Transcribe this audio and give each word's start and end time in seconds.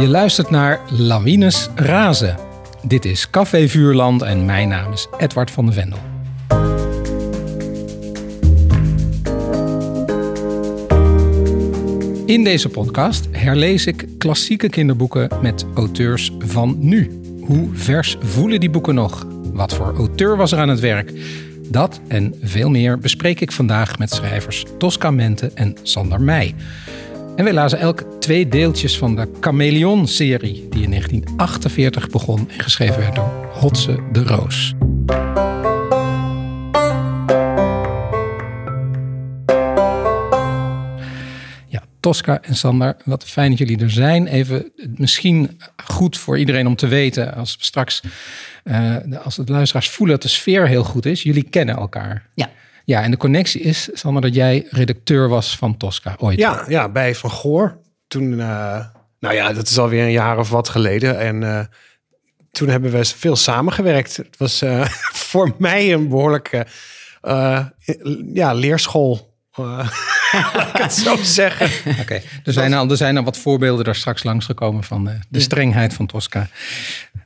Je 0.00 0.08
luistert 0.08 0.50
naar 0.50 0.80
Lawines 0.88 1.68
Razen. 1.74 2.36
Dit 2.82 3.04
is 3.04 3.30
Café 3.30 3.68
Vuurland 3.68 4.22
en 4.22 4.44
mijn 4.44 4.68
naam 4.68 4.92
is 4.92 5.08
Edward 5.18 5.50
van 5.50 5.66
de 5.66 5.72
Vendel. 5.72 5.98
In 12.26 12.44
deze 12.44 12.68
podcast 12.68 13.28
herlees 13.30 13.86
ik 13.86 14.06
klassieke 14.18 14.68
kinderboeken 14.68 15.28
met 15.42 15.66
auteurs 15.74 16.30
van 16.38 16.76
nu. 16.78 17.20
Hoe 17.40 17.68
vers 17.72 18.16
voelen 18.20 18.60
die 18.60 18.70
boeken 18.70 18.94
nog? 18.94 19.26
Wat 19.52 19.74
voor 19.74 19.94
auteur 19.96 20.36
was 20.36 20.52
er 20.52 20.58
aan 20.58 20.68
het 20.68 20.80
werk? 20.80 21.12
Dat 21.68 22.00
en 22.08 22.34
veel 22.42 22.70
meer 22.70 22.98
bespreek 22.98 23.40
ik 23.40 23.52
vandaag 23.52 23.98
met 23.98 24.10
schrijvers 24.10 24.64
Tosca 24.78 25.10
Mente 25.10 25.50
en 25.54 25.76
Sander 25.82 26.20
Meij. 26.20 26.54
En 27.36 27.44
wij 27.44 27.52
lazen 27.52 27.78
elk 27.78 28.02
twee 28.18 28.48
deeltjes 28.48 28.98
van 28.98 29.16
de 29.16 29.28
Chameleon-serie, 29.40 30.68
die 30.70 30.82
in 30.82 30.90
1948 30.90 32.08
begon 32.08 32.48
en 32.50 32.60
geschreven 32.60 32.98
werd 32.98 33.14
door 33.14 33.48
Hotse 33.52 33.98
de 34.12 34.22
Roos. 34.22 34.74
Tosca 42.00 42.42
en 42.42 42.54
Sander, 42.54 42.96
wat 43.04 43.24
fijn 43.24 43.50
dat 43.50 43.58
jullie 43.58 43.78
er 43.78 43.90
zijn. 43.90 44.26
Even 44.26 44.72
misschien 44.96 45.60
goed 45.84 46.18
voor 46.18 46.38
iedereen 46.38 46.66
om 46.66 46.76
te 46.76 46.86
weten, 46.86 47.34
als 47.34 47.56
straks, 47.60 48.02
uh, 48.64 48.96
als 49.24 49.36
de 49.36 49.44
luisteraars 49.46 49.90
voelen 49.90 50.14
dat 50.14 50.30
de 50.30 50.36
sfeer 50.36 50.68
heel 50.68 50.84
goed 50.84 51.06
is. 51.06 51.22
Jullie 51.22 51.42
kennen 51.42 51.76
elkaar. 51.76 52.26
Ja. 52.34 52.50
Ja, 52.84 53.02
en 53.02 53.10
de 53.10 53.16
connectie 53.16 53.60
is, 53.60 53.88
Sander, 53.92 54.22
dat 54.22 54.34
jij 54.34 54.66
redacteur 54.70 55.28
was 55.28 55.56
van 55.56 55.76
Tosca 55.76 56.16
ooit. 56.18 56.38
Ja, 56.38 56.64
ja 56.68 56.88
bij 56.88 57.14
Van 57.14 57.30
Goor. 57.30 57.78
Toen, 58.08 58.32
uh, 58.32 58.84
nou 59.18 59.34
ja, 59.34 59.52
dat 59.52 59.68
is 59.68 59.78
alweer 59.78 60.04
een 60.04 60.10
jaar 60.10 60.38
of 60.38 60.50
wat 60.50 60.68
geleden. 60.68 61.18
En 61.18 61.42
uh, 61.42 61.60
toen 62.50 62.68
hebben 62.68 62.90
we 62.90 63.04
veel 63.04 63.36
samengewerkt. 63.36 64.16
Het 64.16 64.36
was 64.36 64.62
uh, 64.62 64.84
voor 65.28 65.54
mij 65.58 65.92
een 65.92 66.08
behoorlijke 66.08 66.66
ja, 68.32 68.52
leerschool. 68.52 69.29
Laat 69.66 70.68
ik 70.68 70.82
het 70.82 70.92
zo 70.92 71.16
zeggen. 71.22 71.90
Oké, 71.90 72.00
okay. 72.00 72.22
er, 72.44 72.52
zijn 72.52 72.74
al, 72.74 72.90
er 72.90 72.96
zijn 72.96 73.16
al 73.16 73.24
wat 73.24 73.38
voorbeelden 73.38 73.84
daar 73.84 73.94
straks 73.94 74.22
langsgekomen 74.22 74.84
van 74.84 75.04
de, 75.04 75.18
de 75.28 75.40
strengheid 75.40 75.94
van 75.94 76.06
Tosca. 76.06 76.48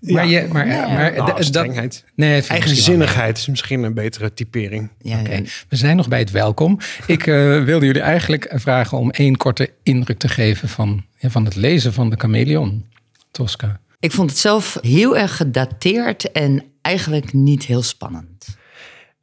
Maar, 0.00 0.26
ja, 0.26 0.40
je, 0.40 0.48
maar, 0.48 0.66
ja. 0.66 0.88
maar 0.88 1.12
nou, 1.12 1.36
de, 1.36 1.44
strengheid. 1.44 1.92
Dat, 1.92 2.12
nee, 2.16 2.42
Eigenzinnigheid 2.42 3.38
is 3.38 3.46
misschien 3.46 3.82
een 3.82 3.94
betere 3.94 4.34
typering. 4.34 4.90
Ja, 4.98 5.20
okay. 5.20 5.46
We 5.68 5.76
zijn 5.76 5.96
nog 5.96 6.08
bij 6.08 6.18
het 6.18 6.30
welkom. 6.30 6.78
Ik 7.06 7.26
uh, 7.26 7.64
wilde 7.64 7.86
jullie 7.86 8.02
eigenlijk 8.02 8.50
vragen 8.54 8.98
om 8.98 9.10
één 9.10 9.36
korte 9.36 9.70
indruk 9.82 10.18
te 10.18 10.28
geven 10.28 10.68
van, 10.68 11.04
ja, 11.18 11.30
van 11.30 11.44
het 11.44 11.54
lezen 11.54 11.92
van 11.92 12.10
de 12.10 12.16
chameleon, 12.16 12.86
Tosca. 13.30 13.80
Ik 13.98 14.12
vond 14.12 14.30
het 14.30 14.38
zelf 14.38 14.78
heel 14.80 15.16
erg 15.16 15.36
gedateerd 15.36 16.32
en 16.32 16.64
eigenlijk 16.82 17.32
niet 17.32 17.64
heel 17.64 17.82
spannend. 17.82 18.33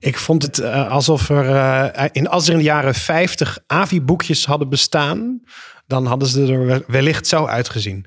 Ik 0.01 0.17
vond 0.17 0.43
het 0.43 0.59
uh, 0.59 0.91
alsof 0.91 1.29
er, 1.29 1.45
uh, 1.45 2.05
in, 2.11 2.27
als 2.27 2.47
er 2.47 2.51
in 2.51 2.57
de 2.57 2.63
jaren 2.63 2.95
50 2.95 3.59
AVI-boekjes 3.67 4.45
hadden 4.45 4.69
bestaan, 4.69 5.41
dan 5.87 6.05
hadden 6.05 6.27
ze 6.27 6.53
er 6.53 6.83
wellicht 6.87 7.27
zo 7.27 7.45
uitgezien. 7.45 8.05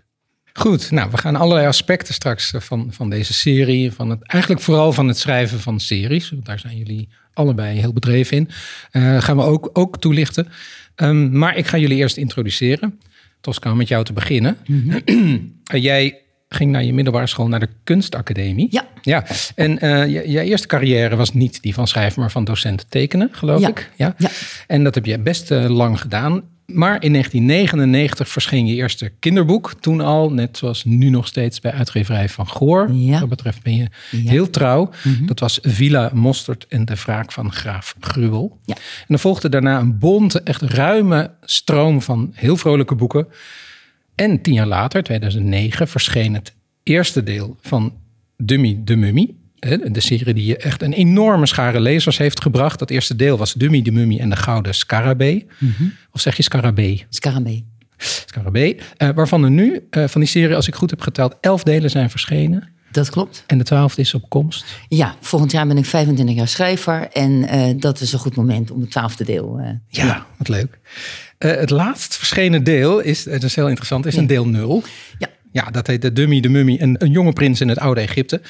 Goed, 0.53 0.91
nou, 0.91 1.11
we 1.11 1.19
gaan 1.19 1.37
allerlei 1.37 1.67
aspecten 1.67 2.15
straks 2.15 2.53
van, 2.57 2.89
van 2.93 3.11
deze 3.11 3.33
serie, 3.33 3.93
van 3.93 4.11
het, 4.11 4.23
eigenlijk 4.23 4.63
vooral 4.63 4.93
van 4.93 5.09
het 5.09 5.19
schrijven 5.19 5.61
van 5.61 5.81
series, 5.81 6.33
daar 6.43 6.59
zijn 6.59 6.77
jullie 6.77 7.09
allebei 7.33 7.79
heel 7.79 7.93
bedreven 7.93 8.37
in, 8.37 8.49
uh, 8.93 9.23
gaan 9.23 9.37
we 9.37 9.43
ook, 9.43 9.71
ook 9.73 9.99
toelichten. 9.99 10.49
Um, 10.97 11.39
maar 11.39 11.57
ik 11.57 11.67
ga 11.67 11.79
jullie 11.79 11.97
eerst 11.97 12.17
introduceren. 12.17 13.01
Tosca, 13.41 13.75
met 13.75 13.89
jou 13.89 14.05
te 14.05 14.13
beginnen. 14.13 14.57
Mm 14.67 14.91
-hmm. 15.07 15.61
Jij 15.83 16.24
ging 16.55 16.71
naar 16.71 16.85
je 16.85 16.95
middelbare 16.95 17.27
school 17.27 17.49
naar 17.49 17.61
de 17.61 17.69
kunstacademie. 17.85 18.69
Ja. 18.71 18.87
Ja, 19.03 19.25
en 19.55 19.71
uh, 19.85 20.07
je, 20.07 20.31
je, 20.31 20.43
eerste 20.43 20.67
carrière 20.67 21.17
was 21.17 21.33
niet 21.33 21.63
die 21.63 21.75
van 21.75 21.87
schrijven, 21.87 22.21
maar 22.21 22.31
van 22.31 22.45
docent 22.45 22.87
tekenen, 22.89 23.29
geloof 23.33 23.61
ja. 23.61 23.69
ik. 23.69 23.91
Ja? 23.97 24.15
ja. 24.19 24.29
En 24.67 24.85
dat 24.85 24.95
heb 24.95 25.05
je 25.05 25.19
best 25.19 25.51
uh, 25.51 25.69
lang 25.69 26.01
gedaan. 26.01 26.43
Maar 26.67 27.03
in 27.03 27.13
1999 27.13 28.29
verscheen 28.29 28.67
je 28.67 28.75
eerste 28.75 29.13
kinderboek. 29.19 29.75
Toen 29.81 30.01
al, 30.01 30.33
net 30.33 30.57
zoals 30.57 30.85
nu 30.85 31.11
nog 31.11 31.27
steeds 31.27 31.61
bij 31.61 31.73
uitgeverij 31.73 32.29
Van 32.29 32.49
Goor. 32.49 32.93
Ja. 32.93 33.21
Wat 33.21 33.29
betreft 33.29 33.63
ben 33.63 33.75
je 33.75 33.89
ja. 34.11 34.31
heel 34.31 34.51
trouw. 34.51 34.91
Mm 35.03 35.15
-hmm. 35.15 35.27
Dat 35.27 35.41
was 35.41 35.59
Villa 35.63 36.11
Mosterd 36.15 36.67
en 36.69 36.85
de 36.85 36.95
wraak 36.95 37.33
van 37.33 37.53
Graaf 37.53 37.95
Gruwel. 38.01 38.59
Ja. 38.65 38.75
En 38.75 39.15
er 39.15 39.19
volgde 39.19 39.49
daarna 39.49 39.79
een 39.79 39.99
bonte, 39.99 40.41
echt 40.41 40.63
ruime 40.63 41.31
stroom 41.43 42.03
van 42.03 42.31
heel 42.35 42.57
vrolijke 42.57 42.95
boeken. 42.95 43.27
En 44.15 44.43
tien 44.43 44.55
jaar 44.55 44.67
later, 44.67 45.03
2009, 45.03 45.89
verscheen 45.89 46.35
het 46.35 46.55
eerste 46.83 47.23
deel 47.23 47.57
van 47.61 47.93
Dummy 48.37 48.81
de 48.85 48.97
Mummy. 48.97 49.35
De 49.91 50.01
serie 50.01 50.35
die 50.35 50.47
je 50.47 50.57
echt 50.57 50.83
een 50.83 50.93
enorme 50.93 51.47
schare 51.47 51.81
lezers 51.81 52.19
heeft 52.19 52.43
gebracht. 52.43 52.79
Dat 52.79 52.91
eerste 52.91 53.17
deel 53.17 53.37
was 53.37 53.53
Dummy 53.53 53.83
de 53.83 53.91
Mummy 53.91 54.19
en 54.19 54.31
de 54.31 54.37
Gouden 54.37 54.75
Scarabee. 54.75 55.47
Mhm. 55.47 55.65
Mm 55.65 55.75
-hmm. 55.77 55.93
Of 56.13 56.21
zeg 56.21 56.37
je 56.37 56.43
Scarabee? 56.43 57.07
Scarabee. 57.09 57.67
Scarabee. 57.97 58.77
Uh, 58.99 59.09
waarvan 59.15 59.45
er 59.45 59.51
nu, 59.51 59.87
uh, 59.91 60.09
van 60.09 60.21
die 60.21 60.31
serie, 60.31 60.57
als 60.57 60.69
ik 60.69 60.75
goed 60.75 60.91
heb 60.91 61.01
geteld, 61.01 61.37
elf 61.41 61.63
delen 61.63 61.91
zijn 61.91 62.11
verschenen. 62.11 62.69
Dat 62.91 63.11
klopt. 63.11 63.45
En 63.47 63.59
de 63.59 63.65
twaalfde 63.65 64.01
is 64.01 64.15
op 64.15 64.29
komst? 64.29 64.65
Ja, 64.89 65.15
volgend 65.21 65.53
jaar 65.53 65.67
ben 65.67 65.77
ik 65.77 65.85
25 65.85 66.37
jaar 66.37 66.49
schrijver. 66.49 67.09
En 67.09 67.31
uh, 67.31 67.67
dat 67.77 68.01
is 68.01 68.13
een 68.13 68.19
goed 68.19 68.37
moment 68.37 68.71
om 68.71 68.81
het 68.81 68.91
twaalfde 68.91 69.25
deel... 69.25 69.61
ja, 69.89 70.05
ja, 70.05 70.27
wat 70.37 70.49
leuk. 70.49 70.79
Het 71.49 71.71
laatst 71.71 72.17
verschenen 72.17 72.65
deel 72.65 73.01
is, 73.01 73.25
het 73.25 73.43
is 73.43 73.55
heel 73.55 73.69
interessant, 73.69 74.07
is 74.07 74.17
een 74.17 74.27
deel 74.27 74.47
nul. 74.47 74.83
Ja. 75.19 75.29
Ja, 75.53 75.71
dat 75.71 75.87
heet 75.87 76.03
de 76.03 76.13
Dummy, 76.13 76.41
de 76.41 76.49
Mummy 76.49 76.77
en 76.81 76.97
een 76.99 77.11
jonge 77.11 77.33
prins 77.33 77.61
in 77.61 77.69
het 77.69 77.79
oude 77.79 78.01
Egypte. 78.01 78.41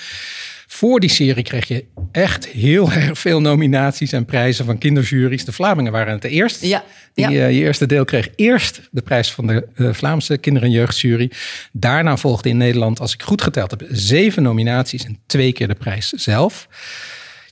Voor 0.66 1.00
die 1.00 1.10
serie 1.10 1.43
kreeg 1.43 1.69
je 1.69 1.84
echt 2.12 2.47
heel 2.47 2.93
erg 3.03 3.19
veel 3.19 3.41
nominaties 3.41 4.12
en 4.12 4.25
prijzen 4.25 4.65
van 4.65 4.78
kinderjuries. 4.78 5.44
De 5.44 5.53
Vlamingen 5.53 5.93
waren 5.93 6.15
het 6.15 6.25
eerst. 6.25 6.62
Ja, 6.62 6.84
die. 7.15 7.27
Uh, 7.27 7.50
je 7.50 7.60
eerste 7.60 7.87
deel 7.87 8.04
kreeg 8.04 8.28
eerst 8.37 8.81
de 8.91 9.03
prijs 9.03 9.33
van 9.33 9.47
de 9.47 9.66
uh, 9.77 9.93
Vlaamse 9.93 10.38
kinder- 10.38 10.62
en 10.62 10.71
jeugdjury. 10.71 11.31
Daarna 11.72 12.16
volgde 12.16 12.49
in 12.49 12.56
Nederland, 12.56 13.00
als 13.00 13.15
ik 13.15 13.22
goed 13.22 13.43
geteld 13.43 13.71
heb, 13.71 13.87
zeven 13.91 14.43
nominaties 14.43 15.04
en 15.04 15.19
twee 15.27 15.53
keer 15.53 15.69
de 15.69 15.75
prijs 15.75 16.09
zelf. 16.09 16.69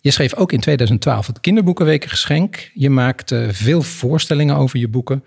Je 0.03 0.11
schreef 0.11 0.35
ook 0.35 0.53
in 0.53 0.61
2012 0.61 1.27
het 1.27 1.41
Kinderboekenwekengeschenk. 1.41 2.71
Je 2.75 2.91
maakte 2.91 3.49
veel 3.53 3.83
voorstellingen 3.83 4.57
over 4.57 4.79
je 4.79 4.89
boeken. 4.89 5.25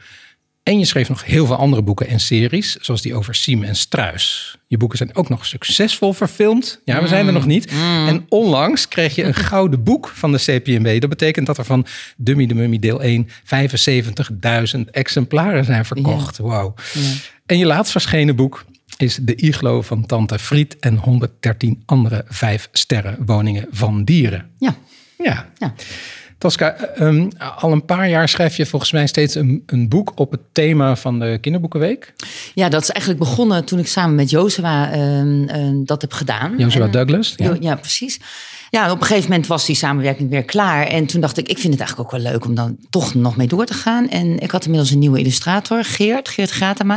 En 0.64 0.80
je 0.80 0.86
schreef 0.86 1.10
nog 1.10 1.26
heel 1.26 1.46
veel 1.46 1.56
andere 1.56 1.82
boeken 1.82 2.08
en 2.08 2.20
series, 2.20 2.76
zoals 2.76 3.02
die 3.02 3.16
over 3.16 3.36
Siem 3.36 3.64
en 3.64 3.76
Struis. 3.76 4.58
Je 4.68 4.78
boeken 4.78 4.98
zijn 4.98 5.16
ook 5.16 5.30
nog 5.30 5.46
succesvol 5.46 6.14
verfilmd. 6.14 6.82
Ja, 6.86 7.02
we 7.02 7.08
zijn 7.08 7.28
er 7.28 7.34
nog 7.34 7.46
niet. 7.46 7.72
Mm. 7.72 8.08
En 8.08 8.26
onlangs 8.30 8.88
kreeg 8.88 9.16
je 9.16 9.24
een 9.24 9.34
gouden 9.34 9.84
boek 9.84 10.08
van 10.08 10.32
de 10.32 10.38
CPMB. 10.38 11.02
Dat 11.02 11.10
betekent 11.10 11.46
dat 11.46 11.58
er 11.58 11.66
van 11.66 11.86
Dummy 12.18 12.46
de 12.46 12.54
Mummy 12.54 12.80
deel 12.80 13.02
1 13.02 13.28
75.000 14.76 14.80
exemplaren 14.92 15.66
zijn 15.66 15.86
verkocht. 15.86 16.38
Ja. 16.38 16.44
Wauw. 16.44 16.74
Ja. 16.94 17.02
En 17.46 17.58
je 17.58 17.66
laatst 17.66 17.92
verschenen 17.92 18.36
boek 18.36 18.66
is 18.98 19.16
De 19.22 19.36
Iglo 19.36 19.82
van 19.82 20.06
Tante 20.06 20.40
Friet 20.40 20.80
en 20.80 20.98
113 20.98 21.84
andere 21.86 22.26
vijf 22.28 22.70
sterren 22.72 23.18
woningen 23.26 23.68
van 23.72 24.04
dieren. 24.04 24.50
Ja. 24.60 24.76
Ja. 25.18 25.50
ja. 25.58 25.74
Tosca, 26.38 26.76
um, 27.00 27.30
al 27.58 27.72
een 27.72 27.86
paar 27.86 28.10
jaar 28.10 28.30
schrijf 28.30 28.58
je 28.58 28.66
volgens 28.66 28.92
mij 28.92 29.08
steeds 29.08 29.36
een, 29.36 29.64
een, 29.66 29.90
boek 29.90 30.12
op 30.16 30.32
het 30.32 30.42
thema 30.52 30.96
van 30.96 31.20
de 31.20 31.38
Kinderboekenweek. 31.42 32.14
Ja, 32.54 32.70
dat 32.70 32.82
is 32.82 32.90
eigenlijk 32.90 33.20
begonnen 33.20 33.66
toen 33.66 33.80
ik 33.80 33.88
samen 33.88 34.16
met 34.16 34.30
Jozua 34.30 34.96
uh, 34.96 35.24
uh, 35.24 35.86
dat 35.86 36.02
heb 36.02 36.14
gedaan. 36.14 36.58
Jozua 36.58 36.88
Douglas. 36.88 37.34
Ja. 37.36 37.56
ja, 37.60 37.76
precies. 37.76 38.20
Ja, 38.76 38.92
op 38.92 39.00
een 39.00 39.06
gegeven 39.06 39.30
moment 39.30 39.48
was 39.48 39.66
die 39.66 39.76
samenwerking 39.76 40.30
weer 40.30 40.44
klaar. 40.44 40.88
En 40.88 41.06
toen 41.06 41.22
dacht 41.22 41.38
ik, 41.38 41.48
ik 41.48 41.58
vind 41.58 41.74
het 41.74 41.82
eigenlijk 41.82 42.14
ook 42.14 42.22
wel 42.22 42.32
leuk 42.32 42.46
om 42.46 42.56
dan 42.56 42.78
toch 42.90 43.14
nog 43.14 43.36
mee 43.38 43.48
door 43.48 43.66
te 43.66 43.74
gaan. 43.74 44.10
En 44.10 44.40
ik 44.40 44.52
had 44.52 44.64
inmiddels 44.64 44.92
een 44.92 45.00
nieuwe 45.00 45.20
illustrator, 45.20 45.84
Geert, 45.84 46.30
Geert 46.30 46.50
Gratema. 46.50 46.96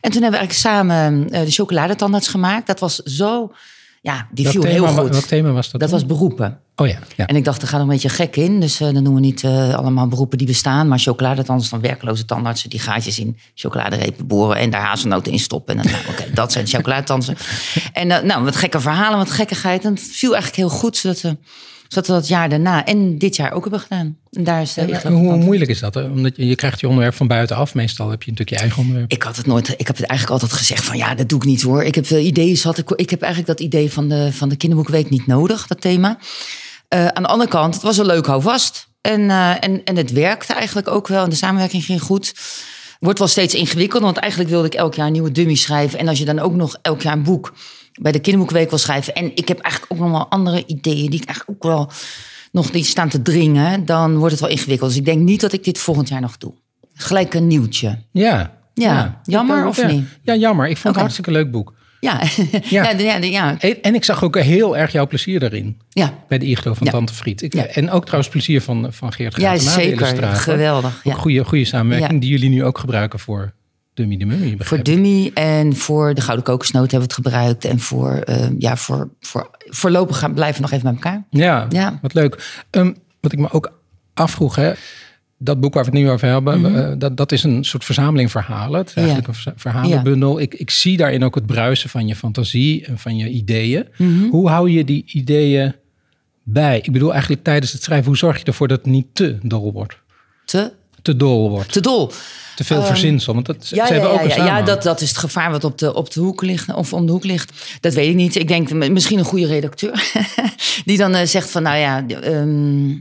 En 0.00 0.10
toen 0.10 0.22
hebben 0.22 0.40
we 0.40 0.46
eigenlijk 0.46 0.52
samen 0.52 1.28
uh, 1.32 1.40
de 1.40 1.50
chocoladetandarts 1.50 2.28
gemaakt. 2.28 2.66
Dat 2.66 2.80
was 2.80 2.96
zo... 2.96 3.52
Ja, 4.02 4.28
die 4.30 4.44
dat 4.44 4.52
viel 4.52 4.62
thema, 4.62 4.74
heel 4.74 5.02
goed. 5.02 5.10
Welk 5.10 5.24
thema 5.24 5.50
was 5.50 5.70
dat? 5.70 5.80
Dat 5.80 5.90
dan? 5.90 5.98
was 5.98 6.08
beroepen. 6.08 6.58
Oh 6.76 6.86
ja, 6.86 6.98
ja. 7.16 7.26
En 7.26 7.36
ik 7.36 7.44
dacht, 7.44 7.62
er 7.62 7.68
gaat 7.68 7.80
een 7.80 7.88
beetje 7.88 8.08
gek 8.08 8.36
in. 8.36 8.60
Dus 8.60 8.80
uh, 8.80 8.92
dan 8.92 9.04
doen 9.04 9.14
we 9.14 9.20
niet 9.20 9.42
uh, 9.42 9.74
allemaal 9.74 10.08
beroepen 10.08 10.38
die 10.38 10.46
bestaan. 10.46 10.88
Maar 10.88 10.98
chocoladetandarts 10.98 11.70
dan 11.70 11.80
werkloze 11.80 12.24
tandartsen 12.24 12.70
die 12.70 12.80
gaatjes 12.80 13.18
in 13.18 13.38
chocoladerepen 13.54 14.26
boren. 14.26 14.56
En 14.56 14.70
daar 14.70 14.80
hazelnoten 14.80 15.32
in 15.32 15.38
stoppen. 15.38 15.76
En 15.76 15.82
dan, 15.82 15.92
nou, 15.92 16.04
oké, 16.04 16.22
okay, 16.22 16.34
dat 16.34 16.52
zijn 16.52 16.66
chocoladetandartsen. 16.66 17.36
En 17.92 18.10
uh, 18.10 18.20
nou, 18.20 18.44
wat 18.44 18.56
gekke 18.56 18.80
verhalen, 18.80 19.18
wat 19.18 19.30
gekkigheid. 19.30 19.84
En 19.84 19.92
het 19.92 20.02
viel 20.02 20.32
eigenlijk 20.34 20.56
heel 20.56 20.78
goed. 20.78 20.96
Zodat 20.96 21.34
zodat 21.92 22.06
we 22.06 22.12
dat 22.12 22.28
jaar 22.28 22.48
daarna 22.48 22.84
en 22.84 23.18
dit 23.18 23.36
jaar 23.36 23.52
ook 23.52 23.62
hebben 23.62 23.80
gedaan. 23.80 24.16
En 24.30 24.44
daar 24.44 24.62
is 24.62 24.76
hoe 25.04 25.36
moeilijk 25.36 25.70
is 25.70 25.80
dat? 25.80 25.94
Hè? 25.94 26.02
Omdat 26.02 26.36
je, 26.36 26.46
je 26.46 26.54
krijgt 26.54 26.80
je 26.80 26.88
onderwerp 26.88 27.14
van 27.14 27.26
buitenaf. 27.26 27.74
Meestal 27.74 28.10
heb 28.10 28.22
je 28.22 28.30
natuurlijk 28.30 28.58
je 28.58 28.64
eigen 28.64 28.82
onderwerp. 28.82 29.12
Ik 29.12 29.22
had 29.22 29.36
het 29.36 29.46
nooit. 29.46 29.68
Ik 29.68 29.86
heb 29.86 29.96
het 29.96 30.06
eigenlijk 30.06 30.40
altijd 30.40 30.60
gezegd 30.60 30.84
van 30.84 30.96
ja, 30.96 31.14
dat 31.14 31.28
doe 31.28 31.38
ik 31.38 31.44
niet 31.44 31.62
hoor. 31.62 31.82
Ik 31.82 31.94
heb 31.94 32.06
veel 32.06 32.18
ideeën. 32.18 32.56
Zat, 32.56 32.78
ik, 32.78 32.90
ik 32.90 33.10
heb 33.10 33.22
eigenlijk 33.22 33.58
dat 33.58 33.66
idee 33.66 33.92
van 33.92 34.08
de, 34.08 34.32
van 34.32 34.48
de 34.48 34.56
kinderboekweek 34.56 35.10
niet 35.10 35.26
nodig, 35.26 35.66
dat 35.66 35.80
thema. 35.80 36.18
Uh, 36.94 37.06
aan 37.06 37.22
de 37.22 37.28
andere 37.28 37.50
kant, 37.50 37.74
het 37.74 37.82
was 37.82 37.98
een 37.98 38.06
leuk 38.06 38.26
houvast. 38.26 38.88
En, 39.00 39.20
uh, 39.20 39.64
en, 39.64 39.84
en 39.84 39.96
het 39.96 40.12
werkte 40.12 40.52
eigenlijk 40.52 40.88
ook 40.88 41.08
wel. 41.08 41.24
En 41.24 41.30
de 41.30 41.36
samenwerking 41.36 41.84
ging 41.84 42.00
goed. 42.00 42.34
wordt 43.00 43.18
wel 43.18 43.28
steeds 43.28 43.54
ingewikkelder. 43.54 44.08
Want 44.08 44.20
eigenlijk 44.20 44.50
wilde 44.50 44.66
ik 44.66 44.74
elk 44.74 44.94
jaar 44.94 45.06
een 45.06 45.12
nieuwe 45.12 45.32
dummy 45.32 45.54
schrijven. 45.54 45.98
En 45.98 46.08
als 46.08 46.18
je 46.18 46.24
dan 46.24 46.38
ook 46.38 46.54
nog 46.54 46.78
elk 46.82 47.02
jaar 47.02 47.12
een 47.12 47.22
boek 47.22 47.52
bij 48.00 48.12
de 48.12 48.18
kinderboekweek 48.18 48.68
wil 48.68 48.78
schrijven. 48.78 49.14
En 49.14 49.30
ik 49.34 49.48
heb 49.48 49.58
eigenlijk 49.58 49.92
ook 49.92 49.98
nog 49.98 50.10
wel 50.10 50.28
andere 50.28 50.62
ideeën 50.66 51.10
die 51.10 51.20
ik 51.20 51.26
eigenlijk 51.26 51.50
ook 51.64 51.72
wel 51.72 51.90
nog 52.52 52.72
niet 52.72 52.86
staan 52.86 53.08
te 53.08 53.22
dringen. 53.22 53.84
Dan 53.84 54.16
wordt 54.16 54.32
het 54.32 54.40
wel 54.40 54.50
ingewikkeld. 54.50 54.90
Dus 54.90 54.98
ik 54.98 55.04
denk 55.04 55.20
niet 55.20 55.40
dat 55.40 55.52
ik 55.52 55.64
dit 55.64 55.78
volgend 55.78 56.08
jaar 56.08 56.20
nog 56.20 56.38
doe. 56.38 56.52
Gelijk 56.94 57.34
een 57.34 57.46
nieuwtje. 57.46 57.98
Ja. 58.10 58.60
Ja, 58.74 59.20
jammer 59.24 59.66
of 59.66 59.76
ja. 59.76 59.86
niet? 59.86 60.04
Ja, 60.22 60.34
jammer. 60.34 60.68
Ik 60.68 60.76
vond 60.76 60.82
het 60.82 60.86
Oké. 60.86 60.94
een 60.94 61.00
hartstikke 61.00 61.30
leuk 61.30 61.50
boek. 61.50 61.72
Ja, 62.00 62.20
Ja. 62.68 62.82
ja. 62.82 62.90
ja, 62.90 63.16
ja, 63.16 63.16
ja. 63.16 63.58
En 63.82 63.94
ik 63.94 64.04
zag 64.04 64.24
ook 64.24 64.38
heel 64.38 64.76
erg 64.76 64.92
jouw 64.92 65.06
plezier 65.06 65.40
daarin. 65.40 65.78
ja. 65.88 66.14
Bij 66.28 66.38
de 66.38 66.46
iglo 66.46 66.74
van 66.74 66.86
Ja. 66.86 66.92
Tante 66.92 67.14
Friet. 67.14 67.42
Ik, 67.42 67.54
Ja. 67.54 67.66
En 67.66 67.90
ook 67.90 68.04
trouwens 68.04 68.32
plezier 68.32 68.60
van, 68.62 68.86
van 68.90 69.12
Geert 69.12 69.36
Ja, 69.36 69.48
Gratenma, 69.58 69.74
de 69.76 69.82
zeker. 70.06 70.26
Geweldig. 70.36 71.00
Ja. 71.04 71.14
goede, 71.14 71.44
goede 71.44 71.64
samenwerking 71.64 72.12
Ja. 72.12 72.18
die 72.18 72.30
jullie 72.30 72.48
nu 72.48 72.64
ook 72.64 72.78
gebruiken 72.78 73.18
voor 73.18 73.52
Dummy 73.94 74.16
de 74.16 74.24
Mummy. 74.24 74.54
Voor. 74.58 74.82
Dummy 74.82 75.30
en 75.34 75.76
voor 75.76 76.14
de 76.14 76.20
Gouden 76.20 76.44
Kokosnoot 76.44 76.90
hebben 76.90 77.08
we 77.08 77.14
het 77.14 77.24
gebruikt. 77.26 77.64
En 77.64 77.78
voor, 77.80 78.12
eh, 78.12 78.46
ja, 78.58 78.76
voor, 78.76 79.10
voor 79.20 79.50
voorlopig 79.68 80.18
gaan 80.18 80.34
blijven 80.34 80.54
we 80.54 80.60
nog 80.60 80.70
even 80.70 80.84
bij 80.84 80.92
elkaar. 80.94 81.24
Ja, 81.30 81.66
Ja. 81.70 81.98
wat 82.02 82.14
leuk. 82.14 82.62
Ehm, 82.70 82.92
wat 83.20 83.32
ik 83.32 83.38
me 83.38 83.50
ook 83.50 83.72
afvroeg, 84.14 84.56
hè, 84.56 84.72
dat 85.38 85.60
boek 85.60 85.74
waar 85.74 85.84
we 85.84 85.90
het 85.90 85.98
nu 85.98 86.10
over 86.10 86.28
hebben, 86.28 86.76
eh, 86.90 86.94
dat, 86.98 87.16
dat 87.16 87.32
is 87.32 87.42
een 87.42 87.64
soort 87.64 87.84
verzameling 87.84 88.30
verhalen. 88.30 88.78
Het 88.80 88.88
is 88.88 88.94
eigenlijk 88.94 89.28
een 89.28 89.34
verza- 89.34 89.52
verhalenbundel. 89.56 90.40
Ik, 90.40 90.54
ik 90.54 90.70
zie 90.70 90.96
daarin 90.96 91.24
ook 91.24 91.34
het 91.34 91.46
bruisen 91.46 91.90
van 91.90 92.06
je 92.06 92.16
fantasie 92.16 92.86
en 92.86 92.98
van 92.98 93.16
je 93.16 93.28
ideeën. 93.28 93.86
Hoe 94.30 94.48
hou 94.48 94.70
je 94.70 94.84
die 94.84 95.04
ideeën 95.06 95.74
bij? 96.42 96.78
Ik 96.78 96.92
bedoel 96.92 97.12
eigenlijk 97.12 97.42
tijdens 97.44 97.72
het 97.72 97.82
schrijven, 97.82 98.06
hoe 98.06 98.16
zorg 98.16 98.38
je 98.38 98.44
ervoor 98.44 98.68
dat 98.68 98.78
het 98.78 98.86
niet 98.86 99.06
te 99.12 99.38
dol 99.42 99.72
wordt? 99.72 99.96
Te, 100.44 100.72
Te 101.02 101.16
dol 101.16 101.50
wordt. 101.50 101.72
te 101.72 101.80
dol. 101.80 102.12
Te 102.56 102.64
veel 102.64 102.82
verzinsel. 102.82 103.34
Want 103.34 103.46
dat, 103.46 103.68
Ja, 103.68 103.86
ze 103.86 103.94
ja, 103.94 104.00
hebben 104.00 104.20
ook 104.20 104.28
ja, 104.28 104.38
een 104.38 104.44
ja, 104.44 104.62
dat, 104.62 104.82
dat 104.82 105.00
is 105.00 105.08
het 105.08 105.18
gevaar 105.18 105.50
wat 105.50 105.64
op 105.64 105.78
de, 105.78 105.94
op 105.94 106.10
de 106.12 106.20
hoek 106.20 106.42
ligt. 106.42 106.74
Of 106.74 106.92
om 106.92 107.06
de 107.06 107.12
hoek 107.12 107.24
ligt. 107.24 107.52
Dat 107.80 107.94
weet 107.94 108.08
ik 108.08 108.14
niet. 108.14 108.36
Ik 108.36 108.48
denk 108.48 108.72
misschien 108.72 109.18
een 109.18 109.24
goede 109.24 109.46
redacteur. 109.46 110.12
Die 110.84 110.96
dan 110.96 111.14
eh, 111.14 111.26
zegt 111.26 111.50
van, 111.50 111.62
nou 111.62 111.78
ja... 111.78 112.04
ehm, 112.06 112.94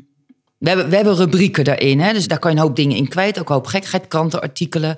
we 0.61 0.67
hebben, 0.67 0.89
we 0.89 0.95
hebben 0.95 1.15
rubrieken 1.15 1.63
daarin. 1.63 1.99
Hè? 1.99 2.13
Dus 2.13 2.27
daar 2.27 2.39
kan 2.39 2.51
je 2.51 2.57
een 2.57 2.63
hoop 2.63 2.75
dingen 2.75 2.97
in 2.97 3.07
kwijt. 3.07 3.39
Ook 3.39 3.49
een 3.49 3.55
hoop 3.55 3.65
gekkigheid, 3.65 4.07
krantenartikelen. 4.07 4.97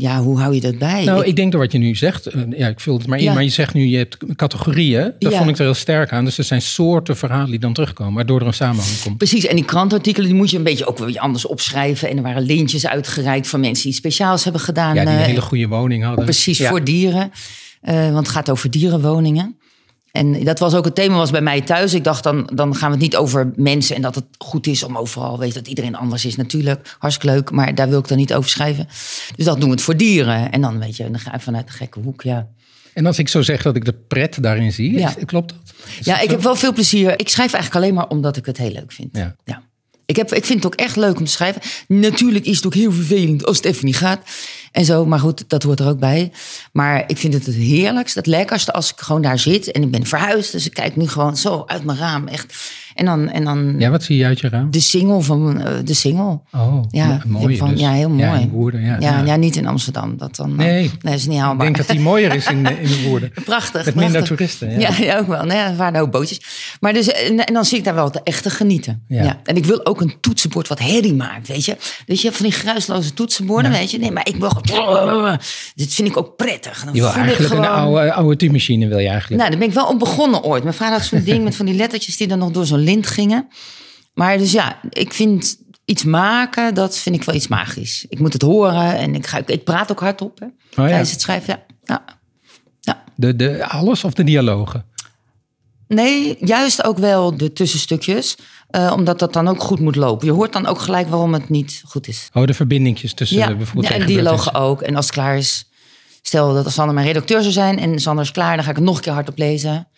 Ja, 0.00 0.20
hoe 0.20 0.38
hou 0.40 0.54
je 0.54 0.60
dat 0.60 0.78
bij? 0.78 1.04
Nou, 1.04 1.20
Ik- 1.20 1.26
ik 1.26 1.36
denk 1.36 1.52
door 1.52 1.60
wat 1.60 1.72
je 1.72 1.78
nu 1.78 1.94
zegt, 1.94 2.26
eh, 2.26 2.42
ja, 2.56 2.68
ik 2.68 2.80
vul 2.80 2.98
het 2.98 3.06
maar 3.06 3.18
in, 3.18 3.24
Ja. 3.24 3.32
maar 3.34 3.42
je 3.42 3.48
zegt 3.48 3.74
nu 3.74 3.86
je 3.86 3.96
hebt 3.96 4.16
categorieën. 4.36 5.12
Dat 5.18 5.32
Ja. 5.32 5.38
vond 5.38 5.50
ik 5.50 5.58
er 5.58 5.64
heel 5.64 5.74
sterk 5.74 6.12
aan. 6.12 6.24
Dus 6.24 6.38
er 6.38 6.44
zijn 6.44 6.62
soorten 6.62 7.16
verhalen 7.16 7.50
die 7.50 7.58
dan 7.58 7.72
terugkomen, 7.72 8.14
waardoor 8.14 8.40
er 8.40 8.46
een 8.46 8.54
samenhang 8.54 9.00
komt. 9.02 9.16
Precies, 9.16 9.46
en 9.46 9.56
die 9.56 9.64
krantenartikelen 9.64 10.28
die 10.28 10.36
moet 10.38 10.50
je 10.50 10.56
een 10.56 10.62
beetje 10.62 10.86
ook 10.86 10.98
weer 10.98 11.18
anders 11.18 11.46
opschrijven. 11.46 12.08
En 12.08 12.16
er 12.16 12.22
waren 12.22 12.42
lintjes 12.42 12.86
uitgereikt 12.86 13.48
van 13.48 13.60
mensen 13.60 13.82
die 13.82 13.90
iets 13.92 14.00
speciaals 14.00 14.42
hebben 14.44 14.60
gedaan. 14.62 14.94
Ja, 14.94 15.04
die 15.04 15.12
een 15.14 15.18
eh, 15.20 15.24
hele 15.26 15.40
goede 15.40 15.66
woning 15.68 16.04
hadden. 16.04 16.24
Precies, 16.24 16.58
Ja. 16.58 16.68
voor 16.68 16.84
dieren. 16.84 17.30
Eh, 17.80 17.94
want 18.12 18.26
het 18.26 18.28
gaat 18.28 18.50
over 18.50 18.70
dierenwoningen. 18.70 19.56
En 20.12 20.44
dat 20.44 20.58
was 20.58 20.74
ook 20.74 20.84
het 20.84 20.94
thema 20.94 21.16
was 21.16 21.30
bij 21.30 21.40
mij 21.40 21.60
thuis. 21.60 21.94
Ik 21.94 22.04
dacht, 22.04 22.22
dan, 22.22 22.50
dan 22.54 22.74
gaan 22.74 22.88
we 22.88 22.94
het 22.94 23.02
niet 23.04 23.16
over 23.16 23.52
mensen 23.56 23.96
en 23.96 24.02
dat 24.02 24.14
het 24.14 24.24
goed 24.38 24.66
is 24.66 24.82
om 24.82 24.96
overal, 24.98 25.38
weet 25.38 25.54
dat 25.54 25.68
iedereen 25.68 25.94
anders 25.96 26.24
is 26.24 26.36
natuurlijk. 26.36 26.96
Hartstikke 26.98 27.34
leuk, 27.34 27.50
maar 27.50 27.74
daar 27.74 27.88
wil 27.88 27.98
ik 27.98 28.08
dan 28.08 28.18
niet 28.18 28.34
over 28.34 28.50
schrijven. 28.50 28.86
Dus 29.36 29.44
dat 29.44 29.56
doen 29.56 29.68
we 29.68 29.74
het 29.74 29.84
voor 29.84 29.96
dieren. 29.96 30.52
En 30.52 30.60
dan 30.60 30.78
weet 30.78 30.96
je, 30.96 31.02
dan 31.10 31.18
ga 31.18 31.40
vanuit 31.40 31.66
de 31.66 31.72
gekke 31.72 32.00
hoek, 32.00 32.22
ja. 32.22 32.48
En 32.94 33.06
als 33.06 33.18
ik 33.18 33.28
zo 33.28 33.42
zeg 33.42 33.62
dat 33.62 33.76
ik 33.76 33.84
de 33.84 33.94
pret 34.08 34.42
daarin 34.42 34.72
zie, 34.72 34.98
Ja. 34.98 35.14
klopt 35.24 35.48
dat? 35.50 35.74
Is 35.98 36.06
Ja, 36.06 36.14
dat 36.14 36.22
ik 36.24 36.30
heb 36.30 36.42
wel 36.42 36.54
veel 36.54 36.72
plezier. 36.72 37.20
Ik 37.20 37.28
schrijf 37.28 37.52
eigenlijk 37.52 37.84
alleen 37.84 37.94
maar 37.94 38.08
omdat 38.08 38.36
ik 38.36 38.46
het 38.46 38.56
heel 38.56 38.72
leuk 38.72 38.92
vind. 38.92 39.08
Ja. 39.16 39.36
Ja. 39.44 39.62
Ik, 40.06 40.16
heb, 40.16 40.32
ik 40.32 40.44
vind 40.44 40.62
het 40.62 40.72
ook 40.72 40.78
echt 40.80 40.96
leuk 40.96 41.18
om 41.18 41.24
te 41.24 41.30
schrijven. 41.30 41.62
Natuurlijk 41.88 42.44
is 42.44 42.56
het 42.56 42.66
ook 42.66 42.74
heel 42.74 42.92
vervelend 42.92 43.44
als 43.46 43.56
het 43.56 43.66
even 43.66 43.84
niet 43.84 43.96
gaat. 43.96 44.20
En 44.78 44.84
zo, 44.84 45.06
maar 45.06 45.18
goed, 45.18 45.44
dat 45.48 45.62
hoort 45.62 45.80
er 45.80 45.88
ook 45.88 45.98
bij. 45.98 46.32
Maar 46.72 47.04
ik 47.06 47.18
vind 47.18 47.34
het 47.34 47.46
het 47.46 47.54
heerlijkste, 47.54 48.18
het 48.18 48.28
lekkerste 48.28 48.72
als 48.72 48.92
ik 48.92 49.00
gewoon 49.00 49.22
daar 49.22 49.38
zit. 49.38 49.70
En 49.70 49.82
ik 49.82 49.90
ben 49.90 50.06
verhuisd, 50.06 50.52
dus 50.52 50.66
ik 50.66 50.74
kijk 50.74 50.96
nu 50.96 51.08
gewoon 51.08 51.36
zo 51.36 51.62
uit 51.66 51.84
mijn 51.84 51.98
raam. 51.98 52.28
Echt. 52.28 52.54
En 52.98 53.04
dan, 53.04 53.28
en 53.30 53.44
dan 53.44 53.74
Ja, 53.78 53.90
wat 53.90 54.02
zie 54.02 54.16
je 54.16 54.24
uit 54.24 54.40
je 54.40 54.48
raam? 54.48 54.70
de 54.70 54.80
single 54.80 55.20
van 55.20 55.60
eh, 55.62 55.72
de 55.84 55.94
single. 55.94 56.40
Oh, 56.52 56.82
Ja, 56.90 57.20
mo- 57.26 57.38
mooi. 57.40 57.56
van- 57.56 57.70
dus. 57.70 57.80
ja, 57.80 57.92
heel 57.92 58.08
mooi. 58.08 58.22
Ja, 58.22 58.34
in 58.34 58.48
Woerden, 58.50 58.80
ja. 58.80 58.96
Ja, 59.00 59.18
ja. 59.18 59.24
ja. 59.24 59.36
niet 59.36 59.56
in 59.56 59.66
Amsterdam. 59.66 60.16
Dat 60.16 60.36
dan, 60.36 60.56
Nee. 60.56 60.68
nee, 60.72 60.90
dat 61.00 61.12
is 61.14 61.26
niet 61.26 61.36
Ik 61.36 61.42
haalbaar. 61.42 61.64
denk 61.64 61.76
dat 61.76 61.86
die 61.88 62.00
mooier 62.00 62.34
is 62.34 62.46
in, 62.46 62.56
in 62.66 62.86
de 62.88 63.02
Woerden. 63.08 63.32
Prachtig. 63.44 63.84
Met 63.84 63.94
minder 63.94 64.10
prachtig. 64.12 64.28
toeristen, 64.36 64.80
ja. 64.80 64.90
Ja, 64.98 65.18
ook 65.18 65.26
wel. 65.26 65.44
Nee, 65.44 65.58
er 65.58 65.76
waren 65.76 66.00
ook 66.00 66.10
bootjes. 66.10 66.40
Maar 66.80 66.92
dus, 66.92 67.08
en, 67.12 67.44
en 67.44 67.54
dan 67.54 67.64
zie 67.64 67.78
ik 67.78 67.84
daar 67.84 67.94
wel 67.94 68.10
te 68.10 68.20
echte 68.24 68.50
genieten. 68.50 69.04
Ja. 69.08 69.40
En 69.44 69.56
ik 69.56 69.64
wil 69.64 69.86
ook 69.86 70.00
een 70.00 70.14
toetsenbord 70.20 70.68
wat 70.68 70.78
herrie 70.78 71.14
maakt, 71.14 71.48
weet 71.48 71.64
je. 71.64 71.76
Weet 72.06 72.20
je, 72.20 72.32
van 72.32 72.46
die 72.46 72.54
geruisloze 72.54 73.14
toetsenborden, 73.14 73.70
weet 73.70 73.90
je. 73.90 73.98
Nee, 73.98 74.10
maar 74.10 74.26
ik 74.28 74.36
wil 74.36 74.50
gewoon... 74.50 75.38
Dit 75.74 75.94
vind 75.94 76.08
ik 76.08 76.16
ook 76.16 76.36
prettig. 76.36 76.84
Dan 76.84 76.94
Je 76.94 77.00
wil 77.00 77.10
voel 77.10 77.22
ik 77.22 77.28
eigenlijk 77.28 77.54
een 77.60 77.68
oude, 77.70 78.12
oude 78.12 78.36
typemachine, 78.36 78.88
wil 78.88 78.98
je 78.98 79.08
eigenlijk. 79.08 79.36
Nou, 79.40 79.50
daar 79.50 79.58
ben 79.58 79.68
ik 79.68 79.74
wel 79.74 79.86
op 79.86 79.98
begonnen 79.98 80.42
ooit. 80.42 80.62
Mijn 80.62 80.74
vader 80.74 80.98
had 80.98 81.04
zo'n 81.06 81.22
ding 81.30 81.44
met 81.44 81.56
van 81.56 81.66
die 81.66 81.74
lettertjes 81.74 82.16
die 82.16 82.26
dan 82.28 82.38
nog 82.38 82.50
door 82.50 82.66
zo'n 82.66 82.78
lint 82.88 83.06
gingen. 83.06 83.48
Maar 84.14 84.38
dus 84.38 84.52
ja, 84.52 84.80
ik 84.90 85.12
vind 85.12 85.56
iets 85.84 86.04
maken, 86.04 86.74
dat 86.74 86.98
vind 86.98 87.14
ik 87.16 87.22
wel 87.24 87.34
iets 87.34 87.48
magisch. 87.48 88.06
Ik 88.08 88.18
moet 88.18 88.32
het 88.32 88.42
horen 88.42 88.96
en 88.96 89.14
ik, 89.14 89.26
ga, 89.26 89.40
ik 89.46 89.64
praat 89.64 89.90
ook 89.90 90.00
hardop 90.00 90.38
hè, 90.38 90.46
Oh 90.46 90.52
ja. 90.74 90.86
tijdens 90.86 91.10
het 91.10 91.20
schrijven. 91.20 91.54
Ja. 91.54 91.62
Ja. 91.84 92.04
ja. 92.80 93.04
De, 93.16 93.36
de, 93.36 93.66
alles 93.66 94.04
of 94.04 94.12
de 94.12 94.24
dialogen? 94.24 94.84
Nee, 95.88 96.36
juist 96.40 96.84
ook 96.84 96.98
wel 96.98 97.36
de 97.36 97.52
tussenstukjes. 97.52 98.36
eh, 98.68 98.92
omdat 98.94 99.18
dat 99.18 99.32
dan 99.32 99.48
ook 99.48 99.62
goed 99.62 99.80
moet 99.80 99.96
lopen. 99.96 100.26
Je 100.26 100.32
hoort 100.32 100.52
dan 100.52 100.66
ook 100.66 100.80
gelijk 100.80 101.08
waarom 101.08 101.32
het 101.32 101.48
niet 101.48 101.82
goed 101.86 102.08
is. 102.08 102.28
Oh, 102.32 102.44
de 102.46 102.54
verbindingjes 102.54 103.14
tussen 103.14 103.38
ja, 103.38 103.54
bijvoorbeeld 103.54 103.92
ja, 103.94 104.00
en 104.00 104.06
dialogen 104.06 104.54
ook. 104.54 104.82
En 104.82 104.96
als 104.96 105.04
het 105.04 105.14
klaar 105.14 105.36
is, 105.36 105.68
stel 106.22 106.54
dat 106.54 106.64
als 106.64 106.74
Sander 106.74 106.94
mijn 106.94 107.06
redacteur 107.06 107.40
zou 107.40 107.52
zijn... 107.52 107.78
en 107.78 107.98
Sander 107.98 108.24
is 108.24 108.30
klaar, 108.30 108.54
dan 108.54 108.64
ga 108.64 108.70
ik 108.70 108.76
het 108.76 108.84
nog 108.84 108.96
een 108.96 109.02
keer 109.02 109.12
hardop 109.12 109.38
lezen. 109.38 109.88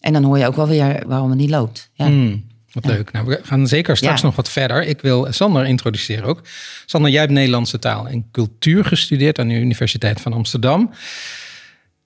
En 0.00 0.12
dan 0.12 0.24
hoor 0.24 0.38
je 0.38 0.46
ook 0.46 0.56
wel 0.56 0.68
weer 0.68 1.02
waarom 1.06 1.28
het 1.30 1.38
niet 1.38 1.50
loopt. 1.50 1.90
Ja. 1.94 2.06
Hmm, 2.06 2.44
wat 2.72 2.84
leuk. 2.84 3.12
Nou, 3.12 3.26
we 3.26 3.40
gaan 3.42 3.66
zeker 3.66 3.96
straks 3.96 4.20
Ja. 4.20 4.26
nog 4.26 4.36
wat 4.36 4.50
verder. 4.50 4.82
Ik 4.84 5.00
wil 5.00 5.26
Sander 5.30 5.66
introduceren 5.66 6.24
ook. 6.24 6.42
Sander, 6.86 7.10
jij 7.10 7.20
hebt 7.20 7.32
Nederlandse 7.32 7.78
taal 7.78 8.08
en 8.08 8.24
cultuur 8.32 8.84
gestudeerd 8.84 9.38
aan 9.38 9.48
de 9.48 9.54
Universiteit 9.54 10.20
van 10.20 10.32
Amsterdam. 10.32 10.90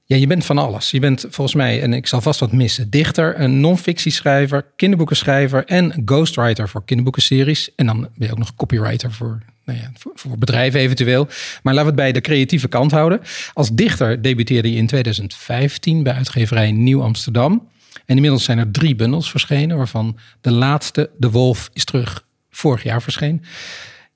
Ja, 0.06 0.17
je 0.17 0.26
bent 0.26 0.44
van 0.44 0.58
alles. 0.58 0.91
Je 0.91 1.00
bent 1.00 1.20
volgens 1.31 1.55
mij, 1.56 1.82
en 1.82 1.93
ik 1.93 2.06
zal 2.06 2.20
vast 2.20 2.41
wat 2.41 2.52
missen, 2.52 2.91
dichter, 2.91 3.41
een 3.41 3.61
non-fictieschrijver, 3.61 4.64
kinderboekenschrijver 4.76 5.65
en 5.65 6.03
ghostwriter 6.05 6.69
voor 6.69 6.84
kinderboekenseries. 6.84 7.74
En 7.74 7.86
dan 7.86 8.01
ben 8.01 8.27
je 8.27 8.31
ook 8.31 8.39
nog 8.39 8.55
copywriter 8.55 9.13
voor, 9.13 9.43
nou 9.65 9.79
ja, 9.79 9.91
voor, 9.94 10.13
voor 10.15 10.39
bedrijven 10.39 10.81
eventueel. 10.81 11.29
Maar 11.63 11.74
laten 11.74 11.81
we 11.81 11.86
het 11.86 11.94
bij 11.94 12.13
de 12.13 12.20
creatieve 12.20 12.69
kant 12.69 12.91
houden. 12.91 13.20
Als 13.53 13.70
dichter 13.72 14.22
debuteerde 14.22 14.70
je 14.70 14.77
in 14.77 14.86
2015 14.86 16.03
bij 16.03 16.13
uitgeverij 16.13 16.72
Nieuw 16.72 17.03
Amsterdam. 17.03 17.69
En 18.06 18.15
inmiddels 18.15 18.44
zijn 18.44 18.58
er 18.58 18.70
drie 18.70 18.94
bundels 18.94 19.31
verschenen, 19.31 19.77
waarvan 19.77 20.19
de 20.41 20.51
laatste, 20.51 21.11
De 21.19 21.31
Wolf, 21.31 21.70
is 21.73 21.84
terug 21.84 22.25
vorig 22.51 22.82
jaar 22.82 23.03
verscheen. 23.03 23.43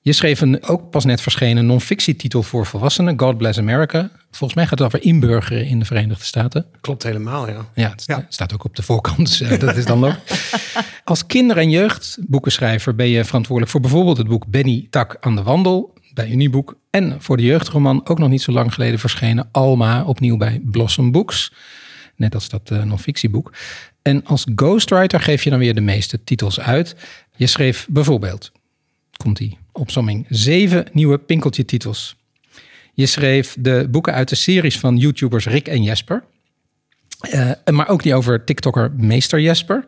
Je 0.01 0.13
schreef 0.13 0.41
een 0.41 0.63
ook 0.63 0.89
pas 0.89 1.05
net 1.05 1.21
verschenen 1.21 1.65
non-fictietitel 1.65 2.43
voor 2.43 2.65
volwassenen, 2.65 3.19
God 3.19 3.37
Bless 3.37 3.59
America. 3.59 4.09
Volgens 4.31 4.53
mij 4.53 4.63
gaat 4.67 4.77
het 4.79 4.87
over 4.87 5.03
inburgeren 5.03 5.65
in 5.67 5.79
de 5.79 5.85
Verenigde 5.85 6.25
Staten. 6.25 6.65
Klopt 6.81 7.03
helemaal, 7.03 7.47
ja. 7.49 7.65
Ja, 7.75 7.89
het 7.89 8.03
Ja. 8.05 8.25
staat 8.29 8.53
ook 8.53 8.63
op 8.63 8.75
de 8.75 8.83
voorkant, 8.83 9.17
dus 9.17 9.41
eh, 9.41 9.59
dat 9.59 9.75
is 9.77 9.85
dan 9.85 10.05
ook. 10.05 10.15
Als 11.03 11.25
kinder- 11.25 11.57
en 11.57 11.69
jeugdboekenschrijver 11.69 12.95
ben 12.95 13.07
je 13.07 13.25
verantwoordelijk 13.25 13.71
voor 13.71 13.81
bijvoorbeeld 13.81 14.17
het 14.17 14.27
boek 14.27 14.47
Benny 14.47 14.87
Tak 14.89 15.17
aan 15.19 15.35
de 15.35 15.43
Wandel 15.43 15.93
bij 16.13 16.29
Uniboek. 16.29 16.77
En 16.89 17.15
voor 17.19 17.37
de 17.37 17.43
jeugdroman, 17.43 18.07
ook 18.07 18.19
nog 18.19 18.29
niet 18.29 18.41
zo 18.41 18.51
lang 18.51 18.73
geleden 18.73 18.99
verschenen, 18.99 19.49
Alma, 19.51 20.03
opnieuw 20.03 20.37
bij 20.37 20.61
Blossom 20.65 21.11
Books. 21.11 21.53
Net 22.19 22.33
als 22.33 22.49
dat 22.49 22.71
eh, 22.71 22.83
non-fictieboek. 22.83 23.53
En 24.01 24.25
als 24.25 24.45
ghostwriter 24.55 25.19
geef 25.19 25.43
je 25.43 25.49
dan 25.49 25.59
weer 25.59 25.75
de 25.75 25.81
meeste 25.81 26.23
titels 26.23 26.59
uit. 26.59 26.95
Je 27.35 27.47
schreef 27.47 27.87
bijvoorbeeld, 27.89 28.51
komt 29.17 29.37
die 29.37 29.57
opsomming, 29.71 30.25
zeven 30.29 30.85
nieuwe 30.91 31.17
Pinkeltje-titels. 31.17 32.15
Je 32.93 33.05
schreef 33.05 33.55
de 33.59 33.87
boeken 33.91 34.13
uit 34.13 34.29
de 34.29 34.35
series 34.35 34.79
van 34.79 34.97
YouTubers 34.97 35.45
Rick 35.45 35.67
en 35.67 35.83
Jesper. 35.83 36.23
Eh, 37.19 37.51
maar 37.71 37.87
ook 37.89 38.03
die 38.03 38.15
over 38.15 38.43
TikToker 38.43 38.91
Meester 38.97 39.41
Jesper. 39.41 39.85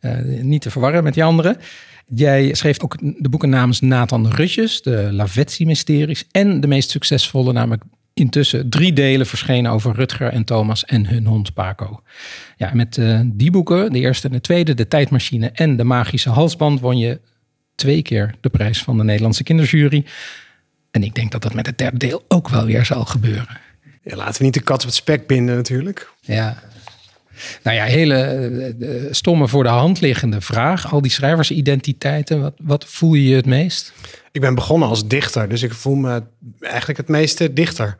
Eh, 0.00 0.18
niet 0.24 0.62
te 0.62 0.70
verwarren 0.70 1.04
met 1.04 1.14
die 1.14 1.24
andere. 1.24 1.58
Jij 2.06 2.54
schreef 2.54 2.82
ook 2.82 2.96
de 3.22 3.28
boeken 3.28 3.48
namens 3.48 3.80
Nathan 3.80 4.28
Rutjes, 4.28 4.82
de 4.82 5.08
Lavetsi-mysteries. 5.12 6.24
En 6.30 6.60
de 6.60 6.66
meest 6.66 6.90
succesvolle, 6.90 7.52
namelijk 7.52 7.82
intussen 8.18 8.68
drie 8.70 8.92
delen 8.92 9.26
verschenen 9.26 9.70
over 9.70 9.94
Rutger 9.94 10.28
en 10.28 10.44
Thomas 10.44 10.84
en 10.84 11.06
hun 11.06 11.26
hond 11.26 11.54
Paco. 11.54 12.02
Ja, 12.56 12.70
met 12.74 12.98
eh, 12.98 13.20
die 13.24 13.50
boeken, 13.50 13.92
de 13.92 13.98
eerste 13.98 14.26
en 14.26 14.32
de 14.32 14.40
tweede, 14.40 14.74
De 14.74 14.88
Tijdmachine 14.88 15.50
en 15.50 15.76
De 15.76 15.84
Magische 15.84 16.30
Halsband, 16.30 16.80
won 16.80 16.98
je 16.98 17.20
twee 17.74 18.02
keer 18.02 18.34
de 18.40 18.48
prijs 18.48 18.82
van 18.82 18.96
de 18.96 19.04
Nederlandse 19.04 19.42
kinderjury. 19.42 20.04
En 20.90 21.02
ik 21.02 21.14
denk 21.14 21.32
dat 21.32 21.42
dat 21.42 21.54
met 21.54 21.66
het 21.66 21.78
derde 21.78 21.98
deel 21.98 22.24
ook 22.28 22.48
wel 22.48 22.64
weer 22.64 22.84
zal 22.84 23.04
gebeuren. 23.04 23.58
ja. 24.02 24.16
Laten 24.16 24.38
we 24.38 24.44
niet 24.44 24.54
de 24.54 24.60
kat 24.60 24.80
op 24.80 24.86
het 24.86 24.94
spek 24.94 25.26
binden 25.26 25.56
natuurlijk. 25.56 26.12
Ja. 26.20 26.62
Nou 27.62 27.76
ja, 27.76 27.84
hele 27.84 28.14
eh, 28.14 28.68
eh, 28.68 29.12
stomme 29.12 29.48
voor 29.48 29.62
de 29.62 29.68
hand 29.68 30.00
liggende 30.00 30.40
vraag. 30.40 30.92
Al 30.92 31.00
die 31.00 31.10
schrijversidentiteiten, 31.10 32.40
wat, 32.40 32.54
wat 32.62 32.84
voel 32.84 33.14
je 33.14 33.28
je 33.28 33.36
het 33.36 33.46
meest? 33.46 33.92
Ik 34.32 34.40
ben 34.40 34.54
begonnen 34.54 34.88
als 34.88 35.08
dichter, 35.08 35.48
dus 35.48 35.62
ik 35.62 35.74
voel 35.74 35.94
me 35.94 36.22
eigenlijk 36.60 36.98
het 36.98 37.08
meeste 37.08 37.52
dichter. 37.52 37.96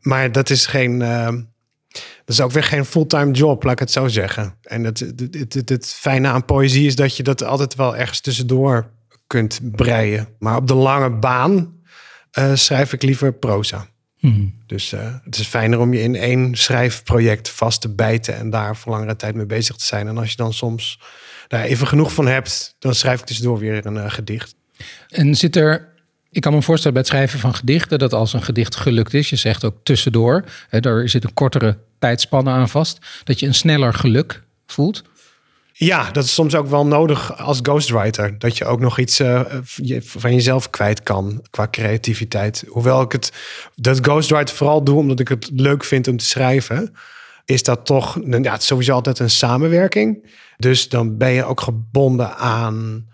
Maar 0.00 0.32
dat 0.32 0.50
is 0.50 0.66
geen. 0.66 1.02
eh, 1.02 1.28
dat 2.24 2.36
is 2.36 2.40
ook 2.40 2.50
weer 2.50 2.64
geen 2.64 2.84
fulltime 2.84 3.32
job, 3.32 3.62
laat 3.62 3.72
ik 3.72 3.78
het 3.78 3.90
zo 3.90 4.08
zeggen. 4.08 4.54
En 4.62 4.84
het, 4.84 4.98
het, 5.30 5.68
het, 5.68 5.86
fijne 5.86 6.28
aan 6.28 6.44
poëzie 6.44 6.86
is 6.86 6.96
dat 6.96 7.16
je 7.16 7.22
dat 7.22 7.44
altijd 7.44 7.74
wel 7.74 7.96
ergens 7.96 8.20
tussendoor 8.20 8.90
kunt 9.26 9.60
breien. 9.62 10.28
Maar 10.38 10.56
op 10.56 10.66
de 10.66 10.74
lange 10.74 11.10
baan 11.10 11.72
schrijf 12.54 12.92
ik 12.92 13.02
liever 13.02 13.32
proza. 13.32 13.86
Dus 14.66 14.92
eh, 14.92 15.14
het 15.24 15.38
is 15.38 15.46
fijner 15.46 15.78
om 15.78 15.92
je 15.94 16.02
in 16.02 16.16
één 16.16 16.54
schrijfproject 16.54 17.50
vast 17.50 17.80
te 17.80 17.88
bijten 17.88 18.36
en 18.36 18.50
daar 18.50 18.76
voor 18.76 18.92
langere 18.92 19.16
tijd 19.16 19.34
mee 19.34 19.46
bezig 19.46 19.76
te 19.76 19.84
zijn. 19.84 20.08
En 20.08 20.18
als 20.18 20.30
je 20.30 20.36
dan 20.36 20.52
soms 20.52 21.00
daar 21.48 21.64
even 21.64 21.86
genoeg 21.86 22.12
van 22.12 22.26
hebt, 22.26 22.74
dan 22.78 22.94
schrijf 22.94 23.20
ik 23.20 23.26
tussendoor 23.26 23.58
weer 23.58 23.86
een 23.86 23.96
eh, 23.96 24.10
gedicht. 24.10 24.54
En 25.08 25.34
zit 25.34 25.56
er, 25.56 25.88
ik 26.30 26.40
kan 26.40 26.52
me 26.52 26.62
voorstellen 26.62 26.92
bij 26.92 27.02
het 27.02 27.12
schrijven 27.12 27.38
van 27.38 27.54
gedichten, 27.54 27.98
dat 27.98 28.12
als 28.12 28.32
een 28.32 28.42
gedicht 28.42 28.76
gelukt 28.76 29.14
is, 29.14 29.30
je 29.30 29.36
zegt 29.36 29.64
ook 29.64 29.76
tussendoor, 29.82 30.44
hè, 30.68 30.80
daar 30.80 31.08
zit 31.08 31.24
een 31.24 31.34
kortere 31.34 31.78
tijdspanne 31.98 32.50
aan 32.50 32.68
vast, 32.68 32.98
dat 33.24 33.40
je 33.40 33.46
een 33.46 33.54
sneller 33.54 33.94
geluk 33.94 34.42
voelt. 34.66 35.02
Ja, 35.76 36.10
dat 36.10 36.24
is 36.24 36.34
soms 36.34 36.54
ook 36.54 36.66
wel 36.66 36.86
nodig 36.86 37.38
als 37.38 37.58
ghostwriter. 37.62 38.38
Dat 38.38 38.58
je 38.58 38.64
ook 38.64 38.80
nog 38.80 38.98
iets 38.98 39.20
eh, 39.20 39.40
van 40.00 40.34
jezelf 40.34 40.70
kwijt 40.70 41.02
kan 41.02 41.46
qua 41.50 41.68
creativiteit. 41.70 42.64
Hoewel 42.68 43.02
ik 43.02 43.12
het, 43.12 43.32
dat 43.74 43.98
ghostwriter 44.00 44.54
vooral 44.54 44.84
doe 44.84 44.98
omdat 44.98 45.20
ik 45.20 45.28
het 45.28 45.50
leuk 45.52 45.84
vind 45.84 46.08
om 46.08 46.16
te 46.16 46.24
schrijven. 46.24 46.94
Is 47.44 47.62
dat 47.62 47.86
toch, 47.86 48.24
nou 48.24 48.42
ja, 48.42 48.52
het 48.52 48.60
is 48.60 48.66
sowieso 48.66 48.92
altijd 48.92 49.18
een 49.18 49.30
samenwerking. 49.30 50.32
Dus 50.56 50.88
dan 50.88 51.16
ben 51.16 51.30
je 51.30 51.44
ook 51.44 51.60
gebonden 51.60 52.36
aan 52.36 53.06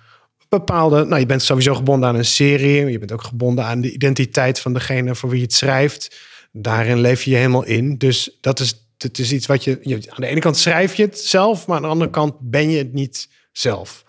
bepaalde, 0.48 1.04
nou 1.04 1.20
je 1.20 1.26
bent 1.26 1.42
sowieso 1.42 1.74
gebonden 1.74 2.08
aan 2.08 2.16
een 2.16 2.24
serie. 2.24 2.90
Je 2.90 2.98
bent 2.98 3.12
ook 3.12 3.22
gebonden 3.22 3.64
aan 3.64 3.80
de 3.80 3.92
identiteit 3.92 4.60
van 4.60 4.72
degene 4.72 5.14
voor 5.14 5.28
wie 5.28 5.38
je 5.38 5.44
het 5.44 5.54
schrijft. 5.54 6.16
Daarin 6.52 7.00
leef 7.00 7.22
je 7.22 7.30
je 7.30 7.36
helemaal 7.36 7.64
in. 7.64 7.96
Dus 7.96 8.38
dat 8.40 8.60
is, 8.60 8.89
het 9.02 9.18
is 9.18 9.32
iets 9.32 9.46
wat 9.46 9.64
je, 9.64 9.78
je, 9.82 9.94
aan 9.94 10.20
de 10.20 10.26
ene 10.26 10.40
kant 10.40 10.56
schrijf 10.56 10.94
je 10.94 11.02
het 11.02 11.18
zelf, 11.18 11.66
maar 11.66 11.76
aan 11.76 11.82
de 11.82 11.88
andere 11.88 12.10
kant 12.10 12.34
ben 12.40 12.70
je 12.70 12.78
het 12.78 12.92
niet 12.92 13.28
zelf. 13.52 14.04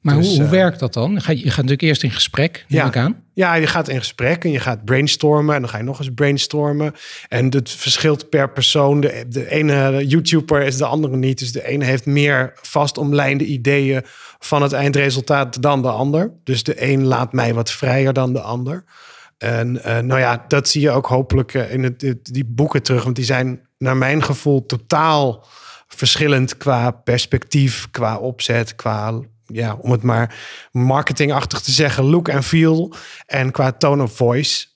Maar 0.00 0.16
Dus, 0.16 0.26
hoe, 0.26 0.34
hoe 0.36 0.44
eh, 0.44 0.50
werkt 0.50 0.78
dat 0.78 0.92
dan? 0.92 1.20
Ga 1.20 1.32
je, 1.32 1.38
je 1.38 1.44
gaat 1.44 1.56
natuurlijk 1.56 1.82
eerst 1.82 2.02
in 2.02 2.10
gesprek, 2.10 2.64
neem 2.68 2.80
Ja. 2.80 2.86
ik 2.86 2.96
aan. 2.96 3.24
Ja, 3.34 3.54
je 3.54 3.66
gaat 3.66 3.88
in 3.88 3.98
gesprek 3.98 4.44
en 4.44 4.50
je 4.50 4.60
gaat 4.60 4.84
brainstormen 4.84 5.54
en 5.54 5.60
dan 5.60 5.70
ga 5.70 5.76
je 5.78 5.82
nog 5.84 5.98
eens 5.98 6.10
brainstormen. 6.14 6.92
En 7.28 7.54
het 7.54 7.70
verschilt 7.70 8.28
per 8.28 8.50
persoon. 8.52 9.00
De, 9.00 9.24
de 9.28 9.50
ene 9.50 10.06
YouTuber 10.06 10.62
is 10.62 10.76
de 10.76 10.84
andere 10.84 11.16
niet. 11.16 11.38
Dus 11.38 11.52
de 11.52 11.66
ene 11.66 11.84
heeft 11.84 12.06
meer 12.06 12.52
vast 12.54 12.98
omlijnde 12.98 13.44
ideeën 13.44 14.02
van 14.38 14.62
het 14.62 14.72
eindresultaat 14.72 15.62
dan 15.62 15.82
de 15.82 15.88
ander. 15.90 16.32
Dus 16.44 16.62
de 16.62 16.82
een 16.90 17.04
laat 17.04 17.32
mij 17.32 17.54
wat 17.54 17.70
vrijer 17.70 18.12
dan 18.12 18.32
de 18.32 18.40
ander. 18.40 18.84
En 19.38 19.82
eh, 19.84 19.98
nou 19.98 20.20
ja, 20.20 20.44
dat 20.48 20.68
zie 20.68 20.80
je 20.80 20.90
ook 20.90 21.06
hopelijk 21.06 21.54
eh, 21.54 21.72
in 21.72 21.82
het- 21.82 22.14
die 22.22 22.44
boeken 22.44 22.82
terug. 22.82 23.04
Want 23.04 23.16
die 23.16 23.24
zijn 23.24 23.60
naar 23.78 23.96
mijn 23.96 24.22
gevoel 24.22 24.66
totaal 24.66 25.46
verschillend 25.88 26.56
qua 26.56 26.90
perspectief, 26.90 27.88
qua 27.90 28.18
opzet, 28.18 28.74
qua, 28.74 29.20
ja, 29.46 29.74
om 29.74 29.90
het 29.90 30.02
maar 30.02 30.34
marketingachtig 30.72 31.60
te 31.60 31.70
zeggen, 31.70 32.04
look 32.04 32.28
en 32.28 32.42
feel 32.42 32.94
en 33.26 33.50
qua 33.50 33.72
tone 33.72 34.02
of 34.02 34.16
voice. 34.16 34.66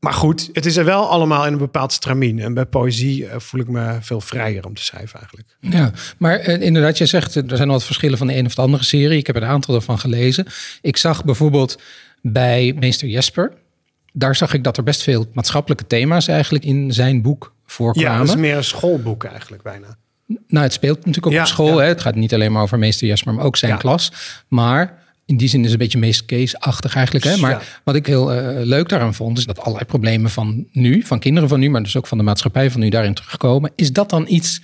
Maar 0.00 0.12
goed, 0.12 0.50
het 0.52 0.66
is 0.66 0.76
er 0.76 0.84
wel 0.84 1.08
allemaal 1.08 1.46
in 1.46 1.52
een 1.52 1.58
bepaald 1.58 1.92
stramien. 1.92 2.38
En 2.38 2.54
bij 2.54 2.66
poëzie 2.66 3.26
eh, 3.26 3.38
voel 3.38 3.60
ik 3.60 3.68
me 3.68 3.98
veel 4.00 4.20
vrijer 4.20 4.66
om 4.66 4.74
te 4.74 4.84
schrijven 4.84 5.18
eigenlijk. 5.18 5.56
Ja, 5.60 5.92
maar 6.18 6.38
eh, 6.38 6.60
inderdaad, 6.60 6.98
je 6.98 7.06
zegt 7.06 7.36
eh, 7.36 7.50
er 7.50 7.56
zijn 7.56 7.68
wat 7.68 7.84
verschillen 7.84 8.18
van 8.18 8.26
de 8.26 8.36
een 8.36 8.46
of 8.46 8.54
de 8.54 8.62
andere 8.62 8.84
serie. 8.84 9.18
Ik 9.18 9.26
heb 9.26 9.36
een 9.36 9.44
aantal 9.44 9.74
ervan 9.74 9.98
gelezen. 9.98 10.46
Ik 10.80 10.96
zag 10.96 11.24
bijvoorbeeld 11.24 11.80
bij 12.22 12.74
meester 12.78 13.08
Jesper, 13.08 13.52
daar 14.12 14.36
zag 14.36 14.54
ik 14.54 14.64
dat 14.64 14.76
er 14.76 14.82
best 14.82 15.02
veel 15.02 15.26
maatschappelijke 15.32 15.86
thema's 15.86 16.28
eigenlijk 16.28 16.64
in 16.64 16.92
zijn 16.92 17.22
boek 17.22 17.54
Ja, 17.92 18.18
het 18.18 18.28
is 18.28 18.36
meer 18.36 18.56
een 18.56 18.64
schoolboek 18.64 19.24
eigenlijk 19.24 19.62
bijna. 19.62 19.96
Nou, 20.48 20.64
het 20.64 20.72
speelt 20.72 20.96
natuurlijk 20.98 21.26
ook 21.26 21.32
Ja, 21.32 21.40
op 21.40 21.46
school. 21.46 21.76
ja. 21.78 21.82
Hè? 21.82 21.88
Het 21.88 22.00
gaat 22.00 22.14
niet 22.14 22.34
alleen 22.34 22.52
maar 22.52 22.62
over 22.62 22.78
meester 22.78 23.06
Jesper, 23.06 23.34
maar 23.34 23.44
ook 23.44 23.56
zijn 23.56 23.72
Ja. 23.72 23.76
klas. 23.78 24.12
Maar 24.48 24.98
in 25.26 25.36
die 25.36 25.48
zin 25.48 25.58
is 25.60 25.64
het 25.64 25.72
een 25.74 25.78
beetje 25.78 25.98
meest 25.98 26.26
case-achtig 26.26 26.94
eigenlijk. 26.94 27.24
Hè? 27.24 27.36
Maar 27.36 27.80
wat 27.84 27.94
ik 27.94 28.06
heel 28.06 28.32
eh, 28.32 28.64
leuk 28.64 28.88
daaraan 28.88 29.14
vond, 29.14 29.38
is 29.38 29.44
dat 29.46 29.58
allerlei 29.60 29.84
problemen 29.84 30.30
van 30.30 30.66
nu, 30.72 31.02
van 31.02 31.18
kinderen 31.18 31.48
van 31.48 31.60
nu, 31.60 31.70
maar 31.70 31.82
dus 31.82 31.96
ook 31.96 32.06
van 32.06 32.18
de 32.18 32.24
maatschappij 32.24 32.70
van 32.70 32.80
nu 32.80 32.88
daarin 32.88 33.14
terugkomen. 33.14 33.72
Is 33.76 33.92
dat 33.92 34.10
dan 34.10 34.24
iets 34.28 34.60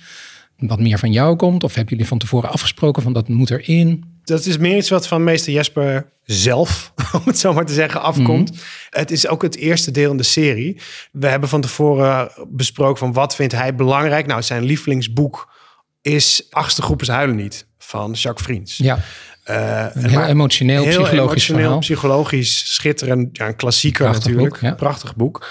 wat 0.57 0.79
meer 0.79 0.99
van 0.99 1.11
jou 1.11 1.35
komt? 1.35 1.63
Of 1.63 1.73
hebben 1.73 1.91
jullie 1.93 2.07
van 2.09 2.17
tevoren 2.17 2.49
afgesproken 2.49 3.01
van 3.03 3.13
dat 3.13 3.27
moet 3.27 3.49
erin? 3.51 4.03
Dat 4.27 4.45
is 4.45 4.57
meer 4.57 4.77
iets 4.77 4.89
wat 4.89 5.07
van 5.07 5.23
meester 5.23 5.53
Jesper 5.53 6.09
zelf, 6.23 6.93
om 7.17 7.21
het 7.25 7.39
zo 7.39 7.53
maar 7.53 7.65
te 7.65 7.73
zeggen, 7.73 8.01
afkomt. 8.01 8.51
Mhm. 8.51 8.59
Het 8.89 9.11
is 9.11 9.27
ook 9.27 9.41
het 9.41 9.55
eerste 9.55 9.91
deel 9.91 10.11
in 10.11 10.17
de 10.17 10.23
serie. 10.23 10.81
We 11.11 11.27
hebben 11.27 11.49
van 11.49 11.61
tevoren 11.61 12.31
besproken 12.47 12.97
van 12.97 13.13
wat 13.13 13.35
vindt 13.35 13.53
hij 13.53 13.75
belangrijk. 13.75 14.25
Nou, 14.25 14.41
zijn 14.41 14.63
lievelingsboek 14.63 15.53
is 16.01 16.47
Achtste 16.49 16.81
Groepers 16.81 17.09
Huilen 17.09 17.35
Niet 17.35 17.65
van 17.77 18.11
Jacques 18.11 18.45
Vriends. 18.45 18.77
Ja, 18.77 18.99
Eh, 19.43 19.85
een 19.93 20.09
heel 20.09 20.23
emotioneel, 20.23 20.83
heel 20.83 20.89
psychologisch 20.89 21.15
emotioneel, 21.31 21.61
verhaal. 21.61 21.79
psychologisch, 21.79 22.73
schitterend. 22.73 23.37
Ja, 23.37 23.47
een 23.47 23.55
klassieker 23.55 24.05
Prachtig 24.05 24.25
natuurlijk. 24.25 24.53
boek, 24.53 24.61
ja. 24.63 24.75
Prachtig 24.75 25.15
boek. 25.15 25.47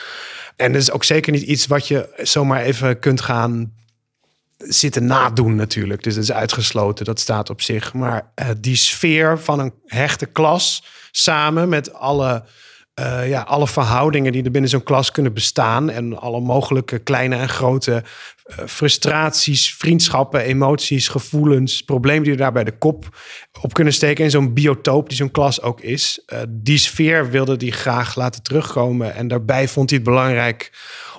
En 0.57 0.73
dat 0.73 0.83
is 0.83 0.91
ook 0.91 1.05
zeker 1.05 1.33
niet 1.33 1.43
iets 1.43 1.67
wat 1.67 1.89
je 1.89 2.09
zomaar 2.17 2.63
even 2.63 2.99
kunt 2.99 3.21
gaan 3.21 3.73
zitten 4.57 5.07
nadoen 5.07 5.55
natuurlijk. 5.55 6.03
Dus 6.03 6.15
dat 6.15 6.23
is 6.23 6.33
uitgesloten, 6.33 7.05
dat 7.05 7.21
staat 7.21 7.51
op 7.51 7.61
zich. 7.61 7.93
Maar 7.93 8.31
eh, 8.35 8.49
die 8.59 8.77
sfeer 8.77 9.39
van 9.39 9.59
een 9.59 9.73
hechte 9.87 10.27
klas 10.27 10.85
samen 11.11 11.69
met 11.69 11.93
alle, 11.93 12.45
eh, 12.95 13.29
ja, 13.29 13.41
alle 13.41 13.67
verhoudingen 13.67 14.33
die 14.33 14.45
er 14.45 14.51
binnen 14.51 14.71
zo'n 14.71 14.83
klas 14.83 15.11
kunnen 15.11 15.33
bestaan 15.33 15.91
en 15.91 16.19
alle 16.19 16.41
mogelijke 16.41 16.99
kleine 16.99 17.37
en 17.37 17.49
grote 17.49 18.05
eh, 18.45 18.57
frustraties, 18.67 19.75
vriendschappen, 19.75 20.41
emoties, 20.41 21.09
gevoelens, 21.09 21.83
problemen 21.83 22.23
die 22.23 22.33
er 22.33 22.39
daar 22.39 22.53
bij 22.53 22.65
de 22.65 22.79
kop 22.79 23.19
op 23.61 23.73
kunnen 23.73 23.93
steken 23.93 24.25
in 24.25 24.31
zo'n 24.31 24.55
biotoop 24.55 25.09
die 25.09 25.17
zo'n 25.17 25.31
klas 25.31 25.63
ook 25.63 25.81
is. 25.81 26.25
Die 26.49 26.79
sfeer 26.79 27.31
wilde 27.31 27.55
hij 27.59 27.71
graag 27.71 28.15
laten 28.15 28.43
terugkomen 28.43 29.15
en 29.15 29.29
daarbij 29.29 29.69
vond 29.69 29.91
hij 29.91 29.99
het 29.99 30.09
belangrijk 30.09 30.73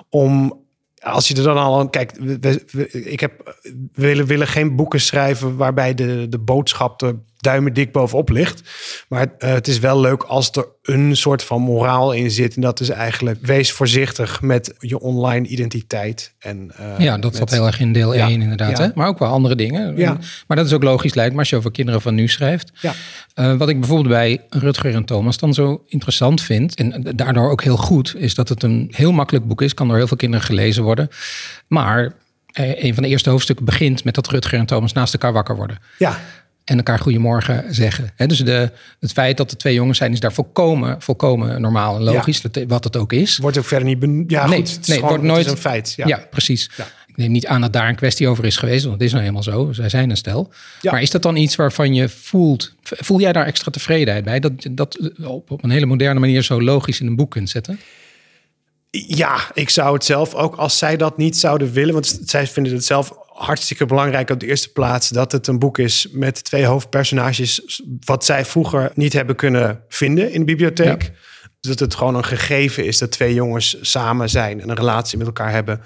om 0.08 0.66
als 1.00 1.28
je 1.28 1.34
er 1.36 1.42
dan 1.42 1.56
al 1.56 1.88
kijk, 1.88 2.12
we, 2.20 2.38
we- 2.40 2.64
we- 2.70 2.90
ik 2.90 3.20
heb 3.20 3.56
willen, 3.92 4.26
willen 4.26 4.46
geen 4.46 4.76
boeken 4.76 5.00
schrijven 5.00 5.56
waarbij 5.56 5.94
de, 5.94 6.26
de 6.28 6.38
boodschap 6.38 7.02
er 7.02 7.14
duimen 7.38 7.72
dik 7.72 7.92
bovenop 7.92 8.28
ligt. 8.30 8.62
Maar 9.08 9.26
eh, 9.38 9.52
het 9.52 9.68
is 9.68 9.78
wel 9.78 10.00
leuk 10.00 10.22
als 10.22 10.50
er 10.50 10.66
een 10.82 11.16
soort 11.16 11.42
van 11.44 11.60
moraal 11.62 12.12
in 12.12 12.30
zit. 12.30 12.54
En 12.54 12.60
dat 12.60 12.80
is 12.80 12.88
eigenlijk 12.88 13.38
wees 13.42 13.72
voorzichtig 13.72 14.40
met 14.40 14.74
je 14.78 14.98
online 15.00 15.46
identiteit. 15.46 16.34
En, 16.38 16.70
eh, 16.76 16.98
Ja, 16.98 17.18
dat 17.18 17.32
zat 17.36 17.40
met- 17.40 17.50
heel 17.58 17.66
erg 17.66 17.80
in 17.80 17.92
deel 17.92 18.14
Ja, 18.14 18.28
1 18.28 18.42
inderdaad. 18.42 18.78
ja. 18.78 18.84
Hè? 18.84 18.90
Maar 18.94 19.06
ook 19.08 19.18
wel 19.18 19.28
andere 19.28 19.54
dingen. 19.54 19.96
Ja. 19.96 20.18
Maar 20.46 20.56
dat 20.56 20.66
is 20.66 20.72
ook 20.72 20.82
logisch 20.82 21.14
lijkt 21.14 21.32
me 21.32 21.38
als 21.38 21.50
je 21.50 21.56
over 21.56 21.70
kinderen 21.70 22.00
van 22.00 22.14
nu 22.14 22.28
schrijft. 22.28 22.70
Ja. 22.80 22.92
Eh, 23.34 23.54
wat 23.56 23.68
ik 23.68 23.78
bijvoorbeeld 23.80 24.08
bij 24.08 24.40
Rutger 24.48 24.94
en 24.94 25.04
Thomas 25.04 25.38
dan 25.38 25.54
zo 25.54 25.82
interessant 25.86 26.42
vind... 26.42 26.74
en 26.74 27.02
daardoor 27.16 27.50
ook 27.50 27.62
heel 27.62 27.76
goed, 27.76 28.14
is 28.16 28.34
dat 28.34 28.48
het 28.48 28.62
een 28.62 28.92
heel 28.96 29.12
makkelijk 29.12 29.46
boek 29.46 29.62
is. 29.62 29.74
Kan 29.74 29.88
door 29.88 29.96
heel 29.96 30.06
veel 30.06 30.16
kinderen 30.16 30.46
gelezen 30.46 30.82
worden. 30.82 31.08
Maar 31.66 32.12
een 32.52 32.94
van 32.94 33.02
de 33.02 33.08
eerste 33.08 33.30
hoofdstukken 33.30 33.64
begint 33.64 34.04
met 34.04 34.14
dat 34.14 34.26
Rutger 34.28 34.58
en 34.58 34.66
Thomas 34.66 34.92
naast 34.92 35.12
elkaar 35.12 35.32
wakker 35.32 35.56
worden. 35.56 35.78
ja, 35.98 36.20
En 36.68 36.76
elkaar 36.76 36.98
goedemorgen 36.98 37.74
zeggen. 37.74 38.10
Hè, 38.16 38.26
dus 38.26 38.38
de, 38.38 38.70
het 39.00 39.12
feit 39.12 39.36
dat 39.36 39.50
er 39.50 39.56
twee 39.56 39.74
jongens 39.74 39.98
zijn, 39.98 40.12
is 40.12 40.20
daar 40.20 40.32
volkomen, 40.32 41.02
volkomen 41.02 41.60
normaal 41.60 41.96
en 41.96 42.02
logisch. 42.02 42.40
Dat, 42.40 42.58
wat 42.66 42.84
het 42.84 42.96
ook 42.96 43.12
is. 43.12 43.36
wordt 43.38 43.58
ook 43.58 43.64
verder 43.64 43.88
niet... 43.88 43.98
Ben, 43.98 44.24
ja, 44.26 44.46
Nee, 44.46 44.58
goed, 44.58 44.70
het 44.70 44.80
is 44.80 44.86
nee, 44.86 44.96
gewoon- 44.96 45.10
wordt 45.10 45.24
nooit- 45.26 45.38
het 45.38 45.46
is 45.46 45.52
een 45.52 45.58
feit. 45.70 45.92
Ja. 45.96 46.06
Ja, 46.06 46.26
precies. 46.30 46.70
Ja. 46.76 46.84
Ik 47.06 47.16
neem 47.16 47.32
niet 47.32 47.46
aan 47.46 47.60
dat 47.60 47.72
daar 47.72 47.88
een 47.88 47.94
kwestie 47.94 48.28
over 48.28 48.44
is 48.44 48.56
geweest, 48.56 48.82
want 48.84 48.94
het 48.94 49.02
is 49.04 49.10
nou 49.10 49.22
helemaal 49.22 49.42
zo. 49.42 49.72
Zij 49.72 49.88
zijn 49.88 50.10
een 50.10 50.16
stel. 50.16 50.52
Ja. 50.80 50.90
Maar 50.92 51.02
is 51.02 51.10
dat 51.10 51.22
dan 51.22 51.36
iets 51.36 51.56
waarvan 51.56 51.94
je 51.94 52.08
voelt, 52.08 52.74
voel 52.82 53.20
jij 53.20 53.32
daar 53.32 53.46
extra 53.46 53.70
tevredenheid 53.70 54.24
bij? 54.24 54.40
Dat 54.40 54.52
je 54.58 54.74
dat 54.74 55.12
op, 55.24 55.50
op 55.50 55.64
een 55.64 55.70
hele 55.70 55.86
moderne 55.86 56.20
manier 56.20 56.42
zo 56.42 56.62
logisch 56.62 57.00
in 57.00 57.06
een 57.06 57.16
boek 57.16 57.30
kunt 57.30 57.50
zetten? 57.50 57.80
Ja, 58.90 59.50
ik 59.54 59.70
zou 59.70 59.94
het 59.94 60.04
zelf 60.04 60.34
ook 60.34 60.56
als 60.56 60.78
zij 60.78 60.96
dat 60.96 61.16
niet 61.16 61.36
zouden 61.36 61.72
willen. 61.72 61.94
Want 61.94 62.20
zij 62.24 62.46
vinden 62.46 62.72
het 62.72 62.84
zelf 62.84 63.12
hartstikke 63.26 63.86
belangrijk 63.86 64.30
op 64.30 64.40
de 64.40 64.46
eerste 64.46 64.72
plaats 64.72 65.08
dat 65.08 65.32
het 65.32 65.46
een 65.46 65.58
boek 65.58 65.78
is 65.78 66.08
met 66.12 66.44
twee 66.44 66.64
hoofdpersonages. 66.64 67.82
Wat 68.04 68.24
zij 68.24 68.44
vroeger 68.44 68.90
niet 68.94 69.12
hebben 69.12 69.36
kunnen 69.36 69.84
vinden 69.88 70.32
in 70.32 70.38
de 70.38 70.44
bibliotheek. 70.44 71.12
Dat 71.60 71.78
het 71.78 71.94
gewoon 71.94 72.14
een 72.14 72.24
gegeven 72.24 72.84
is 72.86 72.98
dat 72.98 73.10
twee 73.10 73.34
jongens 73.34 73.76
samen 73.80 74.30
zijn 74.30 74.60
en 74.60 74.68
een 74.68 74.76
relatie 74.76 75.18
met 75.18 75.26
elkaar 75.26 75.50
hebben. 75.50 75.80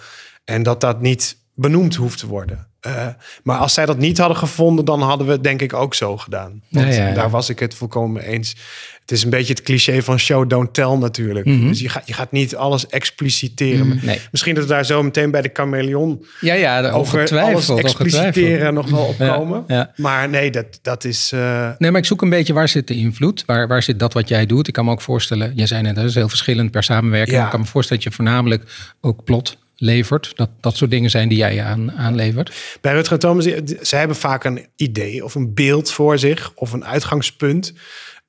En 0.45 0.63
dat 0.63 0.81
dat 0.81 1.01
niet 1.01 1.37
benoemd 1.55 1.95
hoeft 1.95 2.19
te 2.19 2.27
worden. 2.27 2.72
Eh, 2.83 3.07
maar 3.43 3.59
als 3.59 3.75
zij 3.75 3.87
dat 3.87 3.99
niet 3.99 4.19
hadden 4.19 4.37
gevonden, 4.37 4.85
dan 4.85 5.03
hadden 5.03 5.27
we 5.27 5.33
het 5.33 5.45
denk 5.45 5.63
ik 5.63 5.73
ook 5.73 5.95
zo 5.95 6.17
gedaan. 6.17 6.63
Want 6.69 6.87
Ja, 6.87 6.93
ja, 7.03 7.09
ja. 7.09 7.15
daar 7.15 7.31
was 7.31 7.49
ik 7.49 7.59
het 7.59 7.75
volkomen 7.75 8.13
mee 8.13 8.33
eens. 8.33 8.57
Het 9.01 9.11
is 9.11 9.23
een 9.25 9.31
beetje 9.31 9.53
het 9.53 9.63
cliché 9.63 10.03
van 10.03 10.19
show, 10.19 10.49
don't 10.49 10.75
tell 10.75 10.97
natuurlijk. 10.97 11.47
Mhm. 11.47 11.69
Dus 11.69 11.81
je 11.81 11.89
gaat, 11.89 12.07
je 12.07 12.13
gaat 12.13 12.33
niet 12.33 12.57
alles 12.57 12.87
expliciteren. 12.87 13.99
Nee. 14.03 14.21
Misschien 14.31 14.55
dat 14.55 14.65
we 14.65 14.69
daar 14.71 14.85
zo 14.85 15.03
meteen 15.03 15.31
bij 15.31 15.43
de 15.43 15.51
chameleon 15.53 16.25
Ja, 16.41 16.55
ja, 16.55 16.91
over 16.91 17.39
alles 17.41 17.69
expliciteren 17.69 18.75
nog 18.75 18.91
wel 18.91 19.05
opkomen. 19.05 19.67
Maar 19.97 20.29
nee, 20.29 20.51
dat, 20.51 20.67
dat 20.83 21.05
is... 21.05 21.31
eh, 21.33 21.71
Nee, 21.79 21.91
maar 21.91 22.01
ik 22.01 22.07
zoek 22.07 22.23
een 22.23 22.31
beetje 22.31 22.53
waar 22.53 22.69
zit 22.69 22.89
de 22.89 22.95
invloed? 22.95 23.43
Waar, 23.47 23.69
waar 23.69 23.83
zit 23.83 23.99
dat 23.99 24.13
wat 24.13 24.29
jij 24.29 24.47
doet? 24.47 24.69
Ik 24.69 24.73
kan 24.75 24.85
me 24.85 24.91
ook 24.91 25.01
voorstellen, 25.03 25.53
jij 25.55 25.67
zei 25.67 25.83
net, 25.83 25.95
dat 25.95 26.05
is 26.05 26.15
heel 26.15 26.29
verschillend 26.29 26.71
per 26.71 26.83
samenwerking. 26.83 27.43
Ik 27.45 27.51
kan 27.51 27.61
me 27.61 27.67
voorstellen 27.67 28.03
dat 28.03 28.13
je 28.13 28.17
voornamelijk 28.17 28.91
ook 29.01 29.25
plot 29.25 29.57
levert. 29.83 30.33
Dat 30.35 30.51
dat 30.61 30.77
soort 30.77 30.91
dingen 30.91 31.11
zijn 31.11 31.29
die 31.29 31.39
jij 31.39 31.63
aan, 31.63 31.93
aanlevert. 31.93 32.79
Bij 32.81 32.93
Rutger 32.93 33.13
en 33.13 33.19
Thomas, 33.19 33.49
zij 33.81 33.99
hebben 33.99 34.17
vaak 34.17 34.45
een 34.45 34.67
idee 34.77 35.25
of 35.25 35.35
een 35.35 35.55
beeld 35.55 35.91
voor 35.91 36.19
zich 36.19 36.53
of 36.55 36.73
een 36.73 36.85
uitgangspunt. 36.85 37.73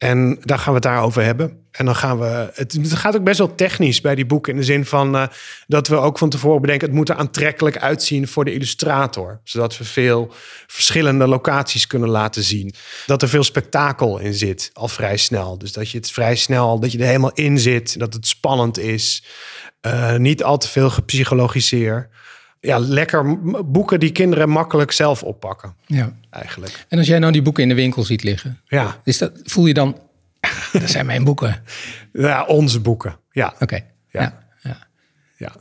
En 0.03 0.38
daar 0.41 0.60
gaan 0.60 0.67
we 0.67 0.79
het 0.79 0.83
daarover 0.83 1.24
hebben. 1.24 1.57
En 1.72 1.86
dan 1.86 1.95
gaan 1.95 2.19
we. 2.19 2.51
Het, 2.53 2.77
gaat 2.83 3.15
ook 3.15 3.24
best 3.24 3.38
wel 3.38 3.55
technisch 3.55 4.01
bij 4.01 4.15
die 4.15 4.25
boeken. 4.25 4.53
In 4.53 4.60
de 4.60 4.65
zin 4.65 4.86
van 4.86 5.15
eh, 5.15 5.27
dat 5.67 5.88
we 5.88 5.95
ook 5.95 6.17
van 6.17 6.29
tevoren 6.29 6.62
bedenken. 6.62 6.88
Het 6.88 6.98
moet 6.98 7.10
er 7.10 7.15
aantrekkelijk 7.15 7.77
uitzien 7.77 8.27
voor 8.27 8.45
de 8.45 8.53
illustrator. 8.53 9.39
Zodat 9.43 9.77
we 9.77 9.83
veel 9.83 10.31
verschillende 10.67 11.27
locaties 11.27 11.88
kunnen 11.88 12.10
laten 12.10 12.43
zien. 12.43 12.74
Dat 13.05 13.22
er 13.22 13.29
veel 13.29 13.43
spektakel 13.43 14.19
in 14.19 14.33
zit, 14.33 14.69
al 14.74 14.88
vrij 14.88 15.17
snel. 15.17 15.57
Dus 15.57 15.72
dat 15.72 15.89
je 15.89 15.98
het 15.98 16.12
vrij 16.12 16.36
snel, 16.36 16.79
dat 16.79 16.91
je 16.91 16.98
er 16.98 17.05
helemaal 17.05 17.33
in 17.33 17.60
zit. 17.60 18.00
Dat 18.00 18.13
het 18.13 18.27
spannend 18.27 18.77
is. 18.79 19.24
Eh, 19.81 20.15
niet 20.15 20.43
al 20.43 20.57
te 20.57 20.67
veel 20.67 20.89
gepsychologiseerd. 20.89 22.07
Ja, 22.65 22.77
lekker 22.79 23.39
boeken 23.65 24.00
die 24.00 24.12
kinderen 24.12 24.50
makkelijk 24.50 24.91
zelf 24.91 25.24
oppakken, 25.24 25.75
Ja. 25.86 26.13
eigenlijk. 26.29 26.86
En 26.89 26.98
als 26.98 27.08
jij 27.08 27.20
nou 27.20 27.32
die 27.32 27.41
boeken 27.41 27.63
in 27.63 27.70
de 27.70 27.75
winkel 27.75 28.03
ziet 28.03 28.24
liggen, 28.24 28.60
Ja, 28.67 29.00
is 29.03 29.17
dat, 29.17 29.32
voel 29.43 29.65
je 29.65 29.74
dan, 29.74 29.98
dat 30.72 30.89
zijn 30.89 31.05
mijn 31.05 31.24
boeken. 31.24 31.63
ja 32.13 32.43
onze 32.46 32.79
boeken. 32.79 33.15
Ja, 33.32 33.53
Oké. 33.60 33.75
Ja. 34.10 34.22
Ja. 34.22 34.39
Ja. 34.62 34.77
ja. 35.38 35.51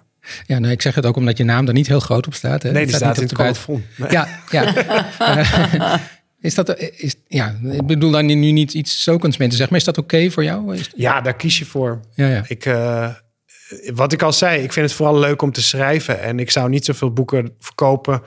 Ja, 0.47 0.59
nou, 0.59 0.73
ik 0.73 0.83
zeg 0.83 0.95
het 0.95 1.07
ook 1.07 1.17
omdat 1.17 1.37
je 1.37 1.45
naam 1.45 1.67
er 1.67 1.73
niet 1.73 1.87
heel 1.87 2.01
groot 2.01 2.27
op 2.27 2.35
staat. 2.35 2.63
Hè? 2.63 2.71
Nee, 2.73 2.87
die 2.87 2.95
staat 2.95 3.17
in 3.17 3.21
niet 3.23 3.31
het 3.31 3.39
buiten- 3.39 3.65
colofon. 3.65 3.87
Nee. 3.97 4.11
Ja, 4.11 4.29
ja. 4.51 6.01
Is 6.41 6.55
dat, 6.55 6.79
is, 6.79 7.15
ja, 7.29 7.57
ik 7.71 7.87
bedoel 7.87 8.11
dan 8.11 8.27
nu 8.27 8.35
niet 8.35 8.75
iets 8.75 9.03
zo 9.03 9.19
consumenten 9.19 9.59
zeg, 9.59 9.71
maar 9.71 9.79
is 9.79 9.85
dat 9.85 9.99
oké 9.99 10.31
voor 10.31 10.45
jou? 10.45 10.79
Ja, 10.97 11.21
daar 11.21 11.37
kies 11.37 11.59
je 11.59 11.65
voor. 11.65 12.01
ja, 12.15 12.27
ja. 12.29 12.43
Ik, 12.47 12.67
eh, 12.67 13.09
wat 13.95 14.13
ik 14.13 14.23
al 14.23 14.33
zei, 14.33 14.63
ik 14.63 14.73
vind 14.73 14.87
het 14.87 14.97
vooral 14.97 15.19
leuk 15.19 15.43
om 15.43 15.53
te 15.53 15.63
schrijven. 15.63 16.21
En 16.21 16.39
ik 16.39 16.51
zou 16.51 16.69
niet 16.69 16.85
zoveel 16.85 17.13
boeken 17.13 17.55
verkopen 17.59 18.23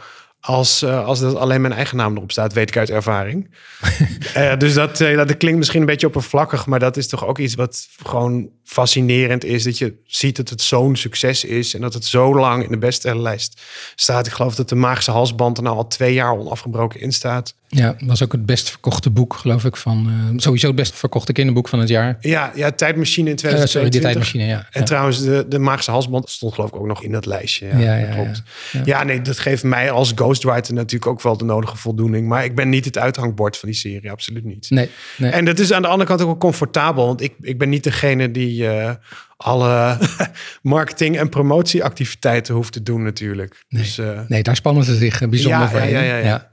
als, 0.45 0.81
eh, 0.81 1.05
als 1.05 1.19
dat 1.19 1.35
alleen 1.35 1.61
mijn 1.61 1.73
eigen 1.73 1.97
naam 1.97 2.15
erop 2.15 2.31
staat, 2.31 2.53
weet 2.53 2.69
ik 2.69 2.77
uit 2.77 2.89
ervaring. 2.89 3.49
Eh, 4.33 4.57
dus 4.57 4.73
dat, 4.73 5.01
eh, 5.01 5.17
dat 5.17 5.37
klinkt 5.37 5.57
misschien 5.57 5.79
een 5.79 5.85
beetje 5.85 6.07
oppervlakkig, 6.07 6.65
maar 6.65 6.79
dat 6.79 6.97
is 6.97 7.07
toch 7.07 7.25
ook 7.25 7.37
iets 7.37 7.55
wat 7.55 7.87
gewoon 8.03 8.49
fascinerend 8.65 9.43
is. 9.43 9.63
Dat 9.63 9.77
je 9.77 9.93
ziet 10.05 10.35
dat 10.35 10.49
het 10.49 10.61
zo'n 10.61 10.95
succes 10.95 11.43
is 11.43 11.73
en 11.75 11.81
dat 11.81 11.93
het 11.93 12.05
zo 12.05 12.35
lang 12.35 12.63
in 12.63 12.71
de 12.71 12.77
bestsellerlijst 12.77 13.61
staat. 13.95 14.27
Ik 14.27 14.33
geloof 14.33 14.55
dat 14.55 14.69
de 14.69 14.75
Magische 14.75 15.11
Halsband 15.11 15.57
er 15.57 15.63
nou 15.63 15.75
al 15.75 15.87
twee 15.87 16.13
jaar 16.13 16.37
onafgebroken 16.37 16.99
in 16.99 17.11
staat. 17.11 17.55
Ja, 17.67 17.95
was 17.99 18.23
ook 18.23 18.31
het 18.31 18.45
best 18.45 18.69
verkochte 18.69 19.09
boek, 19.09 19.33
geloof 19.33 19.65
ik, 19.65 19.75
van 19.75 20.07
eh, 20.07 20.37
sowieso 20.37 20.67
het 20.67 20.75
best 20.75 20.95
verkochte 20.95 21.31
kinderboek 21.31 21.67
van 21.67 21.79
het 21.79 21.89
jaar. 21.89 22.17
Ja, 22.19 22.51
ja 22.55 22.71
Tijdmachine 22.71 23.29
in 23.29 23.35
Eh, 23.35 23.41
sorry, 23.41 23.65
2022. 23.89 24.01
tijdmachine, 24.01 24.45
ja. 24.45 24.67
En 24.71 24.79
ja. 24.79 24.85
trouwens, 24.85 25.21
de, 25.23 25.45
de 25.49 25.59
Magische 25.59 25.91
Halsband 25.91 26.29
stond 26.29 26.53
geloof 26.53 26.69
ik 26.69 26.75
ook 26.75 26.85
nog 26.85 27.03
in 27.03 27.11
dat 27.11 27.25
lijstje. 27.25 27.67
Ja, 27.67 27.77
Ja, 27.77 27.95
ja, 27.95 28.05
dat 28.05 28.15
klopt. 28.15 28.43
ja. 28.71 28.79
Ja. 28.85 28.97
Ja. 28.97 29.03
nee, 29.03 29.21
dat 29.21 29.39
geeft 29.39 29.63
mij 29.63 29.91
als 29.91 30.11
ghostwriter 30.15 30.73
natuurlijk 30.73 31.11
ook 31.11 31.21
wel 31.21 31.37
de 31.37 31.45
nodige 31.45 31.77
voldoening. 31.77 32.27
Maar 32.27 32.43
ik 32.43 32.55
ben 32.55 32.69
niet 32.69 32.85
het 32.85 32.97
uithangbord 32.97 33.57
van 33.57 33.69
die 33.69 33.77
serie, 33.77 34.11
absoluut 34.11 34.43
niet. 34.43 34.69
Nee, 34.69 34.89
nee. 35.17 35.31
En 35.31 35.45
dat 35.45 35.59
is 35.59 35.73
aan 35.73 35.81
de 35.81 35.87
andere 35.87 36.07
kant 36.09 36.21
ook 36.21 36.27
wel 36.27 36.37
comfortabel. 36.37 37.05
Want 37.05 37.21
ik, 37.21 37.33
ik 37.41 37.57
ben 37.57 37.69
niet 37.69 37.83
degene 37.83 38.31
die 38.31 38.54
eh, 38.63 38.91
alle 39.37 39.97
marketing- 40.61 41.17
en 41.17 41.29
promotieactiviteiten 41.29 42.55
hoeft 42.55 42.73
te 42.73 42.83
doen 42.83 43.03
natuurlijk. 43.03 43.63
Dus 43.69 43.97
eh, 43.97 44.19
nee, 44.27 44.43
daar 44.43 44.55
spannen 44.55 44.83
ze 44.83 44.95
zich 44.95 45.21
eh, 45.21 45.29
bijzonder 45.29 45.59
Ja, 45.61 45.69
voor 45.69 45.79
ja, 45.79 45.85
in. 45.85 45.91
ja, 46.05 46.17
ja, 46.17 46.49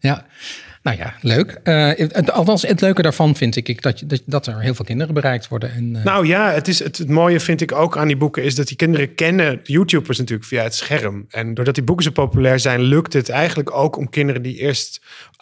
ja. 0.00 0.26
Nou 0.82 0.96
ja, 0.96 1.14
leuk. 1.20 1.60
Eh, 1.62 1.88
het, 1.96 2.30
althans, 2.30 2.62
het 2.62 2.80
leuke 2.80 3.02
daarvan 3.02 3.36
vind 3.36 3.56
ik 3.56 3.82
dat, 3.82 4.00
je, 4.00 4.06
dat, 4.06 4.22
dat 4.26 4.46
er 4.46 4.60
heel 4.60 4.74
veel 4.74 4.84
kinderen 4.84 5.14
bereikt 5.14 5.48
worden. 5.48 5.72
En, 5.72 5.90
Nou 5.90 6.26
ja, 6.26 6.52
het, 6.52 6.68
is, 6.68 6.78
het, 6.78 6.98
het 6.98 7.08
mooie 7.08 7.40
vind 7.40 7.60
ik 7.60 7.72
ook 7.72 7.96
aan 7.96 8.06
die 8.06 8.16
boeken 8.16 8.42
is 8.44 8.54
dat 8.54 8.68
die 8.68 8.76
kinderen 8.76 9.14
kennen 9.14 9.60
YouTubers 9.62 10.18
natuurlijk 10.18 10.48
via 10.48 10.62
het 10.62 10.74
scherm. 10.74 11.26
En 11.30 11.54
doordat 11.54 11.74
die 11.74 11.84
boeken 11.84 12.04
zo 12.04 12.10
populair 12.10 12.58
zijn, 12.60 12.80
lukt 12.80 13.12
het 13.12 13.28
eigenlijk 13.28 13.74
ook 13.74 13.96
om 13.96 14.10
kinderen 14.10 14.42
die 14.42 14.56
eerst 14.56 15.00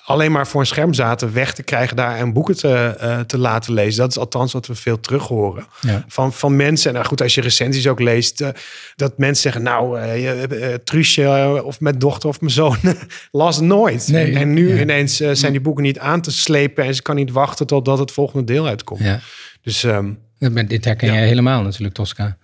alleen 0.09 0.33
maar 0.33 0.47
voor 0.47 0.61
een 0.61 0.66
scherm 0.66 0.94
zaten 0.94 1.33
weg 1.33 1.55
te 1.55 1.62
krijgen 1.62 1.97
daar 1.97 2.16
en 2.16 2.33
boeken 2.33 2.57
te, 2.57 2.68
eh, 2.75 3.21
te 3.21 3.38
laten 3.38 3.73
lezen. 3.73 4.01
Dat 4.01 4.11
is 4.11 4.18
althans 4.18 4.53
wat 4.53 4.66
we 4.66 4.75
veel 4.75 5.01
terug 5.01 5.27
horen 5.27 5.66
Ja. 5.81 6.05
van, 6.09 6.33
van 6.33 6.57
mensen. 6.57 6.88
En 6.88 6.94
nou 6.94 7.07
goed, 7.07 7.23
als 7.23 7.35
je 7.35 7.40
recensies 7.40 7.87
ook 7.88 8.01
leest, 8.01 8.40
eh, 8.40 8.49
dat 8.97 9.18
mensen 9.18 9.42
zeggen, 9.42 9.62
nou, 9.62 10.01
eh, 10.01 10.75
Truusje 10.85 11.62
of 11.64 11.81
mijn 11.81 11.99
dochter 11.99 12.29
of 12.29 12.40
mijn 12.40 12.53
zoon 12.53 12.77
las 13.31 13.61
nooit. 13.61 14.09
Nee, 14.09 14.35
en 14.35 14.53
nu 14.53 14.75
ja. 14.75 14.81
ineens 14.81 15.16
zijn 15.16 15.53
die 15.53 15.61
boeken 15.61 15.83
niet 15.83 15.99
aan 15.99 16.21
te 16.21 16.31
slepen 16.31 16.85
en 16.85 16.94
ze 16.94 17.03
kan 17.03 17.16
niet 17.16 17.31
wachten 17.31 17.66
totdat 17.66 17.99
het 17.99 18.11
volgende 18.12 18.44
deel 18.44 18.66
uitkomt. 18.66 19.01
ja. 19.01 19.21
Dus 19.62 19.85
ehm, 19.85 20.12
Dit 20.66 20.85
herken 20.85 21.12
jij 21.12 21.27
helemaal 21.27 21.62
natuurlijk, 21.62 21.94
Tosca. 21.94 22.37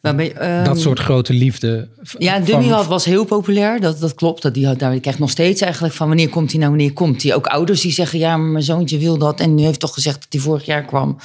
Waarbij, 0.00 0.32
ehm, 0.32 0.64
Dat 0.64 0.80
soort 0.80 0.98
grote 0.98 1.32
liefde. 1.32 1.88
Ja, 2.18 2.38
Dummy 2.38 2.68
had 2.68 2.86
was 2.86 3.04
heel 3.04 3.24
populair. 3.24 3.80
Dat, 3.80 4.00
dat 4.00 4.14
klopt. 4.14 4.42
Dat 4.42 4.54
die, 4.54 4.66
had- 4.66 4.78
daar 4.78 4.98
krijg 5.00 5.14
ik 5.16 5.20
nog 5.20 5.30
steeds 5.30 5.60
eigenlijk 5.60 5.94
van 5.94 6.06
wanneer 6.08 6.28
komt 6.28 6.50
hij 6.50 6.58
nou, 6.60 6.70
wanneer 6.72 6.92
komt 6.92 7.22
hij. 7.22 7.34
Ook 7.34 7.46
ouders 7.46 7.80
die 7.80 7.92
zeggen, 7.92 8.18
ja, 8.18 8.36
maar 8.36 8.50
mijn 8.50 8.64
zoontje 8.64 8.98
wil 8.98 9.18
dat. 9.18 9.40
En 9.40 9.54
nu 9.54 9.62
heeft 9.62 9.80
toch 9.80 9.94
gezegd 9.94 10.16
dat 10.20 10.26
hij 10.30 10.40
vorig 10.40 10.64
jaar 10.66 10.84
kwam. 10.84 11.18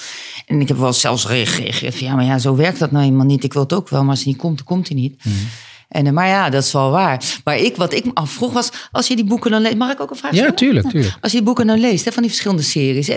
En 0.45 0.61
ik 0.61 0.67
heb 0.67 0.77
wel 0.77 0.93
zelfs 0.93 1.25
gereageerd 1.25 1.99
ja, 1.99 2.15
maar 2.15 2.25
ja, 2.25 2.37
zo 2.39 2.55
werkt 2.55 2.79
dat 2.79 2.91
nou 2.91 3.05
eenmaal 3.05 3.25
niet. 3.25 3.43
Ik 3.43 3.53
wil 3.53 3.61
het 3.61 3.73
ook 3.73 3.89
wel, 3.89 4.01
maar 4.01 4.09
als 4.09 4.23
hij 4.23 4.31
niet 4.31 4.41
komt, 4.41 4.57
dan 4.57 4.65
komt 4.65 4.87
hij 4.87 4.97
niet. 4.97 5.25
Mhm. 5.25 5.35
En, 5.89 6.05
eh, 6.07 6.13
maar 6.13 6.27
ja, 6.27 6.49
dat 6.49 6.63
is 6.63 6.71
wel 6.71 6.91
waar. 6.91 7.23
Maar 7.43 7.57
ik, 7.57 7.75
wat 7.75 7.93
ik 7.93 8.05
me 8.05 8.11
afvroeg 8.13 8.53
was, 8.53 8.69
als 8.91 9.07
je 9.07 9.15
die 9.15 9.25
boeken 9.25 9.51
dan 9.51 9.61
leest... 9.61 9.75
Mag 9.75 9.91
ik 9.91 9.99
ook 10.01 10.09
een 10.09 10.15
vraag 10.15 10.31
Ja, 10.31 10.37
stellen? 10.37 10.55
tuurlijk, 10.55 10.89
tuurlijk. 10.89 11.17
Als 11.21 11.31
je 11.31 11.37
die 11.37 11.45
boeken 11.45 11.67
dan 11.67 11.79
leest, 11.79 12.05
hè, 12.05 12.11
van 12.11 12.21
die 12.21 12.31
verschillende 12.31 12.63
series... 12.63 13.09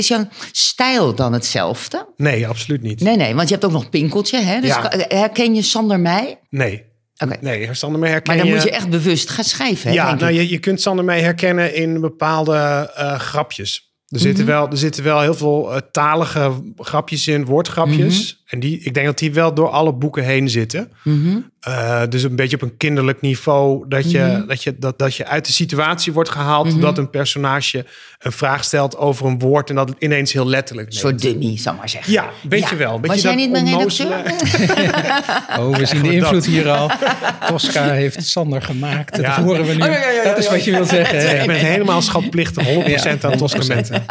is 0.00 0.08
jouw 0.08 0.28
stijl 0.52 1.14
dan 1.14 1.32
hetzelfde? 1.32 2.08
nee, 2.16 2.48
absoluut 2.48 2.82
niet. 2.82 3.00
Nee, 3.00 3.16
nee, 3.16 3.34
want 3.34 3.48
je 3.48 3.54
hebt 3.54 3.66
ook 3.66 3.72
nog 3.72 3.90
Pinkeltje. 3.90 4.38
Hè? 4.40 4.60
Dus 4.60 4.68
Ja. 4.70 4.90
herken 5.08 5.54
je 5.54 5.62
Sander 5.62 6.00
Meij? 6.00 6.38
Nee. 6.50 6.84
Oké. 7.24 7.36
Nee, 7.40 7.68
Sander 7.74 8.00
Mee 8.00 8.10
herken 8.10 8.26
Maar 8.34 8.42
dan 8.44 8.46
je... 8.52 8.58
moet 8.58 8.68
je 8.68 8.70
echt 8.76 8.88
bewust 8.90 9.30
gaan 9.30 9.44
schrijven. 9.44 9.88
Hè, 9.88 9.94
Ja, 9.94 10.14
nou, 10.14 10.32
je, 10.32 10.48
je 10.48 10.58
kunt 10.58 10.80
Sander 10.80 11.04
Mee 11.04 11.22
herkennen 11.22 11.74
in 11.74 12.00
bepaalde 12.00 12.90
eh, 12.96 13.18
grapjes. 13.18 13.88
Er, 14.06 14.16
Mhm. 14.16 14.22
zitten 14.26 14.46
wel, 14.46 14.68
er 14.70 14.76
zitten 14.76 15.04
wel 15.04 15.20
heel 15.20 15.34
veel 15.34 15.74
eh, 15.74 15.80
talige 15.90 16.72
grapjes 16.76 17.28
in, 17.28 17.44
woordgrapjes. 17.44 18.32
Mhm. 18.34 18.39
En 18.50 18.60
die, 18.60 18.80
ik 18.82 18.94
denk 18.94 19.06
dat 19.06 19.18
die 19.18 19.32
wel 19.32 19.54
door 19.54 19.68
alle 19.68 19.92
boeken 19.92 20.24
heen 20.24 20.48
zitten. 20.48 20.90
Mhm. 21.04 21.36
Eh, 21.60 22.02
dus 22.08 22.22
een 22.22 22.36
beetje 22.36 22.56
op 22.56 22.62
een 22.62 22.76
kinderlijk 22.76 23.20
niveau. 23.20 23.84
Dat 23.88 24.10
je, 24.10 24.18
Mhm. 24.18 24.46
dat, 24.46 24.62
je, 24.62 24.78
dat, 24.78 24.98
dat 24.98 25.14
je 25.14 25.26
uit 25.26 25.46
de 25.46 25.52
situatie 25.52 26.12
wordt 26.12 26.28
gehaald. 26.30 26.80
Dat 26.80 26.98
een 26.98 27.10
personage 27.10 27.84
een 28.18 28.32
vraag 28.32 28.64
stelt 28.64 28.96
over 28.96 29.26
een 29.26 29.38
woord. 29.38 29.68
En 29.70 29.74
dat 29.76 29.88
het 29.88 29.96
ineens 29.98 30.32
heel 30.32 30.46
letterlijk 30.46 30.88
Een 30.88 30.94
neemt. 31.02 31.20
soort 31.20 31.32
dummy, 31.32 31.58
zal 31.58 31.74
maar 31.74 31.88
zeggen. 31.88 32.12
Ja, 32.12 32.30
weet 32.48 32.68
je 32.68 32.76
wel. 32.76 33.00
Beetje 33.00 33.12
Was 33.14 33.22
jij 33.22 33.34
niet 33.34 33.50
mijn 33.50 33.64
redacteur? 33.66 34.08
Oh, 35.58 35.76
we 35.76 35.86
zien 35.86 36.02
de 36.02 36.12
invloed 36.12 36.46
hier 36.46 36.70
al. 36.70 36.90
Tosca 37.48 37.90
heeft 37.90 38.26
Sander 38.26 38.62
gemaakt. 38.62 39.16
Dat 39.16 39.24
Ja. 39.24 39.42
horen 39.42 39.64
we 39.66 39.72
nu. 39.74 39.80
Oh, 39.82 39.86
ja, 39.86 39.92
ja, 40.00 40.10
ja, 40.10 40.24
dat 40.24 40.38
is 40.38 40.44
ja, 40.44 40.50
wat 40.50 40.64
je 40.64 40.70
wilt 40.70 40.88
zeggen. 40.98 41.40
Ik 41.40 41.46
ben 41.46 41.56
helemaal 41.56 42.02
schatplichtig, 42.02 42.66
100% 42.66 43.24
aan 43.24 43.36
Toscamenten. 43.36 44.04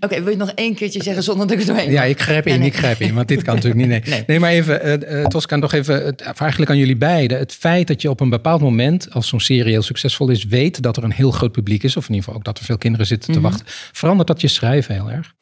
Oké, 0.00 0.14
wil 0.14 0.24
je 0.24 0.28
het 0.30 0.38
nog 0.38 0.52
één 0.54 0.74
keertje 0.74 1.02
zeggen 1.02 1.22
zonder 1.22 1.46
dat 1.46 1.56
ik 1.56 1.66
het 1.66 1.68
doorheen 1.74 1.90
Ja, 1.90 2.02
ik 2.02 2.20
grijp 2.20 2.44
in, 2.46 2.50
Nee, 2.50 2.58
nee. 2.60 2.68
ik 2.68 2.76
grijp 2.76 3.00
in, 3.00 3.14
want 3.26 3.28
dit 3.28 3.42
kan 3.42 3.54
natuurlijk 3.54 3.80
niet. 3.80 3.90
Nee, 3.90 4.02
nee. 4.14 4.24
Nee. 4.26 4.40
maar 4.40 4.50
even, 4.50 4.82
eh 4.82 5.20
eh, 5.22 5.26
Tosca, 5.26 5.56
nog 5.56 5.72
even, 5.72 6.04
het, 6.04 6.22
eigenlijk 6.22 6.70
aan 6.70 6.78
jullie 6.78 6.96
beiden. 6.96 7.38
Het 7.38 7.52
feit 7.52 7.86
dat 7.86 8.02
je 8.02 8.10
op 8.10 8.20
een 8.20 8.30
bepaald 8.30 8.60
moment, 8.60 9.08
als 9.12 9.28
zo'n 9.28 9.40
serie 9.40 9.72
heel 9.72 9.82
succesvol 9.82 10.28
is, 10.28 10.44
weet 10.44 10.82
dat 10.82 10.96
er 10.96 11.04
een 11.04 11.12
heel 11.12 11.30
groot 11.30 11.52
publiek 11.52 11.82
is, 11.82 11.96
of 11.96 12.02
in 12.08 12.08
ieder 12.14 12.24
geval 12.24 12.38
ook 12.38 12.44
dat 12.44 12.58
er 12.58 12.64
veel 12.64 12.78
kinderen 12.78 13.06
zitten 13.06 13.30
Mhm. 13.30 13.40
te 13.40 13.46
wachten, 13.48 13.66
verandert 13.92 14.28
dat 14.28 14.40
je 14.40 14.48
schrijven 14.48 14.94
heel 14.94 15.10
erg? 15.10 15.34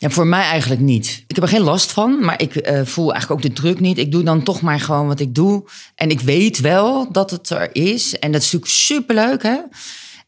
Ja, 0.00 0.10
voor 0.10 0.26
mij 0.26 0.42
eigenlijk 0.42 0.80
niet. 0.80 1.24
Ik 1.26 1.34
heb 1.34 1.44
er 1.44 1.50
geen 1.50 1.60
last 1.60 1.92
van, 1.92 2.24
maar 2.24 2.42
ik 2.42 2.56
eh, 2.56 2.80
voel 2.84 3.12
eigenlijk 3.12 3.44
ook 3.44 3.54
de 3.54 3.60
druk 3.60 3.80
niet. 3.80 3.98
Ik 3.98 4.12
doe 4.12 4.22
dan 4.22 4.42
toch 4.42 4.60
maar 4.60 4.80
gewoon 4.80 5.06
wat 5.06 5.20
ik 5.20 5.34
doe. 5.34 5.64
En 5.94 6.10
ik 6.10 6.20
weet 6.20 6.60
wel 6.60 7.12
dat 7.12 7.30
het 7.30 7.50
er 7.50 7.68
is. 7.72 8.18
En 8.18 8.32
dat 8.32 8.42
is 8.42 8.52
natuurlijk 8.52 8.72
superleuk, 8.80 9.42
hè? 9.42 9.56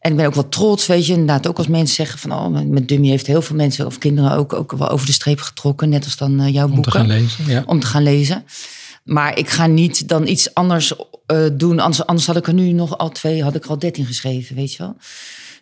En 0.01 0.11
ik 0.11 0.17
ben 0.17 0.25
ook 0.25 0.33
wel 0.33 0.49
trots, 0.49 0.85
weet 0.87 1.05
je. 1.05 1.11
Inderdaad, 1.11 1.47
ook 1.47 1.57
als 1.57 1.67
mensen 1.67 1.95
zeggen 1.95 2.19
van... 2.19 2.31
oh, 2.31 2.61
met 2.67 2.87
Dummy 2.87 3.07
heeft 3.07 3.27
heel 3.27 3.41
veel 3.41 3.55
mensen 3.55 3.85
of 3.85 3.97
kinderen 3.97 4.31
ook, 4.31 4.53
ook 4.53 4.71
wel 4.71 4.89
over 4.89 5.05
de 5.05 5.11
streep 5.11 5.39
getrokken. 5.39 5.89
Net 5.89 6.03
als 6.03 6.17
dan 6.17 6.39
eh, 6.39 6.53
jouw 6.53 6.67
Om 6.67 6.73
boeken. 6.73 6.91
te 6.91 6.97
gaan 6.97 7.07
lezen. 7.07 7.45
Ja. 7.47 7.63
om 7.65 7.79
te 7.79 7.87
gaan 7.87 8.03
lezen. 8.03 8.45
Maar 9.03 9.37
ik 9.37 9.49
ga 9.49 9.65
niet 9.67 10.07
dan 10.07 10.27
iets 10.27 10.53
anders 10.53 10.93
eh, 11.25 11.45
doen. 11.53 11.79
Anders, 11.79 12.05
anders 12.05 12.27
had 12.27 12.35
ik 12.37 12.47
er 12.47 12.53
nu 12.53 12.71
nog 12.71 12.97
al 12.97 13.09
twee, 13.09 13.43
had 13.43 13.55
ik 13.55 13.63
er 13.63 13.69
al 13.69 13.79
dertien 13.79 14.05
geschreven, 14.05 14.55
weet 14.55 14.71
je 14.73 14.77
wel. 14.77 14.95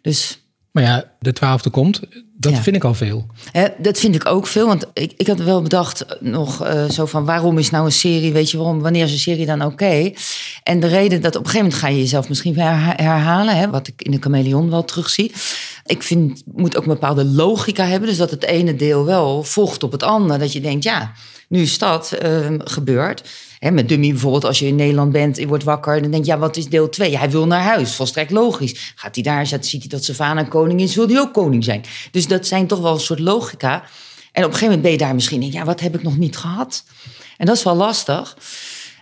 Dus 0.02 0.40
Maar 0.72 0.84
ja, 0.84 1.12
de 1.20 1.34
twaalfde 1.34 1.70
komt, 1.70 2.00
dat 2.38 2.52
Ja. 2.52 2.62
vind 2.62 2.76
ik 2.76 2.84
al 2.84 2.94
veel. 2.94 3.26
Hè, 3.52 3.68
dat 3.78 4.00
vind 4.00 4.16
ik 4.16 4.26
ook 4.26 4.48
veel, 4.48 4.68
want 4.68 4.86
ik, 4.94 5.14
ik 5.18 5.28
had 5.28 5.40
wel 5.40 5.62
bedacht 5.62 6.06
nog 6.20 6.64
eh, 6.66 6.90
zo 6.90 7.06
van 7.06 7.26
waarom 7.26 7.58
is 7.58 7.70
nou 7.70 7.86
een 7.86 7.92
serie, 7.92 8.34
weet 8.34 8.52
je 8.52 8.58
waarom, 8.58 8.82
wanneer 8.82 9.04
is 9.04 9.12
een 9.12 9.18
serie 9.20 9.46
dan 9.46 9.66
oké? 9.66 10.12
En 10.64 10.80
de 10.80 10.88
reden 10.88 11.22
dat 11.22 11.36
op 11.36 11.42
een 11.46 11.50
gegeven 11.50 11.66
moment 11.66 11.84
ga 11.84 11.88
je 11.88 11.98
jezelf 11.98 12.30
misschien 12.30 12.60
herha- 12.60 13.04
herhalen, 13.04 13.58
hè, 13.58 13.70
wat 13.70 13.88
ik 13.88 14.02
in 14.02 14.12
de 14.12 14.18
chameleon 14.20 14.70
wel 14.70 14.86
terugzie. 14.86 15.32
Ik 15.86 16.04
vind, 16.04 16.44
moet 16.46 16.78
ook 16.78 16.84
een 16.84 16.90
bepaalde 16.94 17.26
logica 17.26 17.86
hebben, 17.86 18.10
dus 18.10 18.18
dat 18.18 18.32
het 18.32 18.44
ene 18.46 18.76
deel 18.76 19.06
wel 19.06 19.44
volgt 19.44 19.84
op 19.84 19.92
het 19.92 20.04
andere. 20.04 20.40
Dat 20.40 20.54
je 20.54 20.62
denkt, 20.62 20.84
ja, 20.84 21.12
nu 21.48 21.62
is 21.62 21.78
dat 21.78 22.12
eh, 22.12 22.48
gebeurd. 22.58 23.30
Met 23.60 23.90
Dummy 23.90 24.10
bijvoorbeeld, 24.10 24.46
als 24.46 24.60
je 24.60 24.68
in 24.68 24.76
Nederland 24.76 25.12
bent, 25.12 25.38
je 25.38 25.48
wordt 25.48 25.64
wakker, 25.64 26.02
dan 26.02 26.12
denk 26.12 26.26
je, 26.26 26.32
ja, 26.32 26.38
wat 26.38 26.58
is 26.58 26.68
deel 26.68 26.90
2? 26.90 27.18
hij 27.18 27.30
wil 27.30 27.48
naar 27.48 27.64
huis, 27.64 27.96
volstrekt 27.96 28.32
logisch. 28.32 28.94
Gaat 28.96 29.16
hij 29.16 29.24
daar 29.24 29.46
ziet 29.46 29.70
hij 29.70 29.88
dat 29.88 30.04
Savannah 30.04 30.50
koning 30.50 30.82
is, 30.82 30.96
wil 30.96 31.08
hij 31.08 31.20
ook 31.20 31.34
koning 31.34 31.64
zijn. 31.64 31.84
Dus 32.12 32.28
dat 32.28 32.48
zijn 32.48 32.68
toch 32.68 32.80
wel 32.80 32.94
een 32.94 33.00
soort 33.00 33.20
logica. 33.20 33.84
En 34.32 34.44
op 34.44 34.52
een 34.52 34.58
gegeven 34.58 34.66
moment 34.66 34.82
ben 34.82 34.92
je 34.92 34.98
daar 34.98 35.14
misschien, 35.16 35.40
denk, 35.40 35.54
ja, 35.54 35.66
wat 35.66 35.80
heb 35.80 35.96
ik 35.96 36.04
nog 36.04 36.18
niet 36.18 36.38
gehad? 36.38 36.84
En 37.38 37.46
dat 37.46 37.56
is 37.56 37.64
wel 37.64 37.76
lastig. 37.76 38.38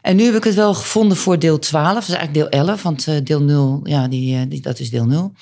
En 0.02 0.16
nu 0.16 0.24
heb 0.24 0.36
ik 0.36 0.44
het 0.44 0.56
wel 0.56 0.74
gevonden 0.74 1.18
voor 1.18 1.40
deel 1.40 1.60
12, 1.60 1.94
dat 1.94 2.02
is 2.02 2.14
eigenlijk 2.16 2.52
deel 2.52 2.62
11, 2.62 2.84
want 2.84 3.08
eh, 3.08 3.16
deel 3.24 3.42
0, 3.42 3.80
ja, 3.84 4.08
die, 4.08 4.36
eh, 4.36 4.42
die, 4.48 4.62
dat 4.62 4.80
is 4.80 4.90
deel 4.90 5.06
0. 5.06 5.34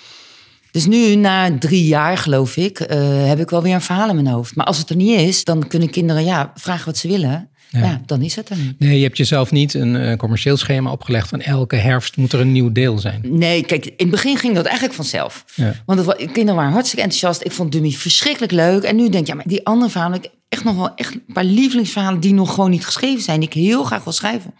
Dus 0.71 0.85
nu, 0.85 1.15
na 1.15 1.57
drie 1.57 1.85
jaar 1.85 2.17
geloof 2.17 2.57
ik, 2.57 2.79
eh, 2.79 3.27
heb 3.27 3.39
ik 3.39 3.49
wel 3.49 3.61
weer 3.61 3.73
een 3.73 3.81
verhaal 3.81 4.09
in 4.09 4.15
mijn 4.15 4.27
hoofd. 4.27 4.55
Maar 4.55 4.65
als 4.65 4.77
het 4.77 4.89
er 4.89 4.95
niet 4.95 5.19
is, 5.19 5.43
dan 5.43 5.67
kunnen 5.67 5.89
kinderen 5.89 6.23
ja, 6.23 6.51
vragen 6.55 6.85
wat 6.85 6.97
ze 6.97 7.07
willen. 7.07 7.49
Ja. 7.83 8.01
dan 8.05 8.21
is 8.21 8.35
het 8.35 8.49
er 8.49 8.57
niet. 8.57 8.79
Nee, 8.79 8.97
je 8.97 9.03
hebt 9.03 9.17
jezelf 9.17 9.51
niet 9.51 9.73
een 9.73 9.95
eh, 9.95 10.17
commercieel 10.17 10.57
schema 10.57 10.91
opgelegd 10.91 11.29
van 11.29 11.41
elke 11.41 11.75
herfst 11.75 12.17
moet 12.17 12.33
er 12.33 12.39
een 12.39 12.51
nieuw 12.51 12.71
deel 12.71 12.97
zijn. 12.99 13.21
Nee, 13.23 13.65
kijk, 13.65 13.85
in 13.85 13.93
het 13.97 14.09
begin 14.09 14.37
ging 14.37 14.55
dat 14.55 14.65
eigenlijk 14.65 14.95
vanzelf. 14.95 15.45
Ja. 15.55 15.73
Want 15.85 16.05
het, 16.05 16.15
kinderen 16.15 16.55
waren 16.55 16.71
hartstikke 16.71 17.03
enthousiast. 17.03 17.45
Ik 17.45 17.51
vond 17.51 17.71
Dummy 17.71 17.91
verschrikkelijk 17.91 18.51
leuk. 18.51 18.83
En 18.83 18.95
nu 18.95 19.09
denk 19.09 19.23
ik, 19.23 19.27
ja, 19.27 19.35
maar 19.35 19.47
die 19.47 19.65
andere 19.65 19.91
verhalen... 19.91 20.23
ik 20.23 20.29
echt 20.49 20.63
nog 20.63 20.75
wel 20.75 20.95
echt 20.95 21.13
een 21.13 21.33
paar 21.33 21.43
lievelingsverhalen... 21.43 22.19
die 22.19 22.33
nog 22.33 22.53
gewoon 22.53 22.69
niet 22.69 22.85
geschreven 22.85 23.23
zijn. 23.23 23.39
Die 23.39 23.49
ik 23.49 23.55
heel 23.55 23.83
graag 23.83 24.03
wil 24.03 24.13
schrijven. 24.13 24.53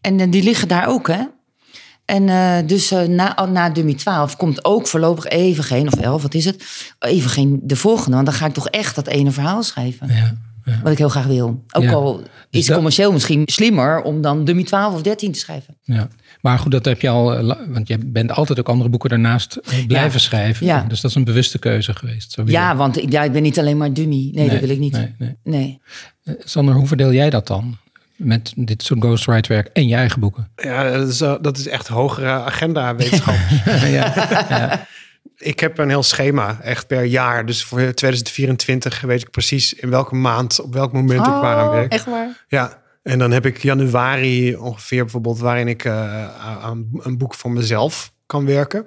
En 0.00 0.20
eh, 0.20 0.30
die 0.30 0.42
liggen 0.42 0.68
daar 0.68 0.86
ook, 0.86 1.08
hè. 1.08 1.22
En 2.04 2.28
eh, 2.28 2.56
dus 2.66 2.90
na, 2.90 3.46
na 3.46 3.70
Dummy 3.70 3.94
12 3.94 4.36
komt 4.36 4.64
ook 4.64 4.86
voorlopig 4.86 5.24
even 5.24 5.64
geen... 5.64 5.86
of 5.86 5.94
11, 5.94 6.22
wat 6.22 6.34
is 6.34 6.44
het? 6.44 6.64
Even 6.98 7.30
geen 7.30 7.60
de 7.62 7.76
volgende. 7.76 8.14
Want 8.14 8.26
dan 8.26 8.34
ga 8.34 8.46
ik 8.46 8.54
toch 8.54 8.68
echt 8.68 8.94
dat 8.94 9.06
ene 9.06 9.30
verhaal 9.30 9.62
schrijven. 9.62 10.08
Ja. 10.08 10.49
Wat 10.82 10.92
ik 10.92 10.98
heel 10.98 11.08
graag 11.08 11.26
wil. 11.26 11.64
Ook 11.72 11.82
Ja. 11.82 11.92
al 11.92 12.20
is 12.20 12.58
het 12.58 12.66
dat- 12.66 12.74
commercieel 12.76 13.12
misschien 13.12 13.42
slimmer... 13.46 14.02
om 14.02 14.20
dan 14.20 14.44
Dummy 14.44 14.64
12 14.64 14.94
of 14.94 15.02
13 15.02 15.32
te 15.32 15.38
schrijven. 15.38 15.78
Ja, 15.82 16.08
maar 16.40 16.58
goed, 16.58 16.72
dat 16.72 16.84
heb 16.84 17.00
je 17.00 17.08
al, 17.08 17.34
eh, 17.34 17.56
want 17.68 17.88
je 17.88 17.98
bent 17.98 18.32
altijd 18.32 18.58
ook 18.58 18.68
andere 18.68 18.88
boeken 18.90 19.10
daarnaast 19.10 19.56
eh, 19.56 19.86
blijven 19.86 20.20
schrijven. 20.20 20.66
Ja. 20.66 20.84
Dus 20.88 21.00
dat 21.00 21.10
is 21.10 21.16
een 21.16 21.24
bewuste 21.24 21.58
keuze 21.58 21.94
geweest. 21.94 22.32
sowieso. 22.32 22.58
Ja, 22.58 22.76
want 22.76 23.02
ik, 23.02 23.12
ja, 23.12 23.22
ik 23.22 23.32
ben 23.32 23.42
niet 23.42 23.58
alleen 23.58 23.76
maar 23.76 23.92
Dummy. 23.92 24.30
Nee, 24.34 24.48
dat 24.48 24.60
wil 24.60 24.68
ik 24.70 24.78
niet. 24.78 24.92
Nee, 24.92 25.14
nee. 25.18 25.36
nee. 25.44 25.80
Eh, 26.24 26.34
Sander, 26.38 26.74
hoe 26.74 26.86
verdeel 26.86 27.12
jij 27.12 27.30
dat 27.30 27.46
dan? 27.46 27.76
Met 28.16 28.52
dit 28.56 28.82
soort 28.82 29.00
ghostwrite-werk 29.00 29.66
en 29.72 29.88
je 29.88 29.94
eigen 29.94 30.20
boeken? 30.20 30.50
Ja, 30.56 30.90
dat 30.90 31.08
is, 31.08 31.18
dat 31.18 31.58
is 31.58 31.68
echt 31.68 31.88
hogere 31.88 32.28
agenda-wetenschap. 32.30 33.34
ja. 33.86 34.12
Ik 35.42 35.60
heb 35.60 35.78
een 35.78 35.88
heel 35.88 36.02
schema, 36.02 36.60
echt 36.62 36.86
per 36.86 37.04
jaar. 37.04 37.46
Dus 37.46 37.64
voor 37.64 37.78
2024 37.94 39.00
weet 39.00 39.20
ik 39.22 39.30
precies 39.30 39.74
in 39.74 39.90
welke 39.90 40.14
maand, 40.14 40.60
op 40.60 40.74
welk 40.74 40.92
moment 40.92 41.26
ik 41.26 41.32
waar 41.32 41.56
aan 41.56 41.70
werk. 41.70 41.92
Oh, 41.92 41.98
echt 41.98 42.04
waar? 42.04 42.44
Ja, 42.48 42.82
en 43.02 43.18
dan 43.18 43.30
heb 43.30 43.46
ik 43.46 43.62
januari 43.62 44.56
ongeveer 44.56 45.02
bijvoorbeeld 45.02 45.38
waarin 45.38 45.68
ik 45.68 45.84
eh, 45.84 46.64
aan 46.64 46.88
een 46.98 47.18
boek 47.18 47.34
voor 47.34 47.50
mezelf 47.50 48.12
kan 48.26 48.46
werken. 48.46 48.86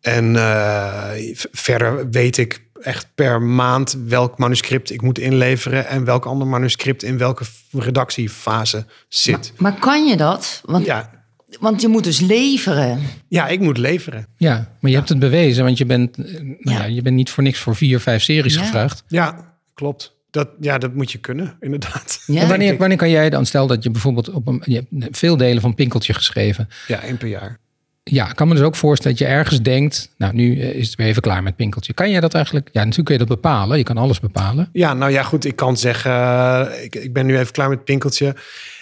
En 0.00 0.36
eh, 0.36 1.34
verder 1.52 2.10
weet 2.10 2.36
ik 2.36 2.68
echt 2.80 3.06
per 3.14 3.42
maand 3.42 3.98
welk 4.06 4.38
manuscript 4.38 4.90
ik 4.90 5.02
moet 5.02 5.18
inleveren 5.18 5.86
en 5.86 6.04
welk 6.04 6.24
ander 6.24 6.46
manuscript 6.46 7.02
in 7.02 7.18
welke 7.18 7.44
redactiefase 7.70 8.86
zit. 9.08 9.52
Maar 9.56 9.78
kan 9.78 10.06
je 10.06 10.16
dat? 10.16 10.60
Want, 10.64 10.84
Ja, 10.84 11.19
want 11.60 11.80
je 11.80 11.88
moet 11.88 12.04
dus 12.04 12.20
leveren. 12.20 12.98
ja, 13.28 13.48
ik 13.48 13.60
moet 13.60 13.78
leveren. 13.78 14.26
ja, 14.36 14.76
maar 14.80 14.90
je 14.90 14.96
hebt 14.96 15.08
het 15.08 15.18
bewezen, 15.18 15.64
want 15.64 15.78
je 15.78 15.86
bent, 15.86 16.16
eh, 16.18 16.24
nou 16.40 16.56
ja. 16.60 16.72
Ja. 16.78 16.84
je 16.84 17.02
bent 17.02 17.16
niet 17.16 17.30
voor 17.30 17.42
niks 17.42 17.58
voor 17.58 17.76
vier, 17.76 18.00
vijf 18.00 18.22
series 18.22 18.54
Ja. 18.54 18.60
gevraagd. 18.60 19.04
Ja, 19.08 19.54
klopt. 19.74 20.18
Dat, 20.30 20.48
ja, 20.60 20.78
dat 20.78 20.94
moet 20.94 21.12
je 21.12 21.18
kunnen, 21.18 21.56
inderdaad. 21.60 22.22
Ja. 22.26 22.40
En 22.40 22.48
wanneer, 22.48 22.76
wanneer 22.76 22.96
kan 22.98 23.10
jij 23.10 23.30
dan, 23.30 23.46
stel 23.46 23.66
dat 23.66 23.82
je 23.82 23.90
bijvoorbeeld 23.90 24.30
op 24.30 24.46
een, 24.46 24.62
je 24.64 24.84
hebt 24.98 25.18
veel 25.18 25.36
delen 25.36 25.62
van 25.62 25.74
Pinkeltje 25.74 26.14
geschreven. 26.14 26.68
Ja, 26.86 27.00
één 27.02 27.16
per 27.16 27.28
jaar. 27.28 27.58
Ja, 28.02 28.28
ik 28.28 28.36
kan 28.36 28.48
me 28.48 28.54
dus 28.54 28.62
ook 28.62 28.76
voorstellen 28.76 29.16
dat 29.18 29.26
je 29.26 29.34
ergens 29.34 29.62
denkt, 29.62 30.14
nou 30.18 30.34
nu 30.34 30.60
eh, 30.60 30.74
is 30.74 30.86
het 30.86 30.96
weer 30.96 31.06
even 31.06 31.22
klaar 31.22 31.42
met 31.42 31.56
Pinkeltje. 31.56 31.92
Kan 31.94 32.10
jij 32.10 32.20
dat 32.20 32.34
eigenlijk, 32.34 32.68
ja 32.72 32.78
natuurlijk 32.80 33.06
kun 33.06 33.18
je 33.18 33.24
dat 33.24 33.40
bepalen, 33.40 33.78
je 33.78 33.84
kan 33.84 33.96
alles 33.96 34.20
bepalen. 34.20 34.68
Ja, 34.72 34.94
nou 34.94 35.12
ja, 35.12 35.22
goed. 35.22 35.44
Ik 35.44 35.56
kan 35.56 35.76
zeggen, 35.76 36.10
eh, 36.12 36.84
ik, 36.84 36.94
ik 36.94 37.12
ben 37.12 37.26
nu 37.26 37.38
even 37.38 37.52
klaar 37.52 37.68
met 37.68 37.84
Pinkeltje. 37.84 38.34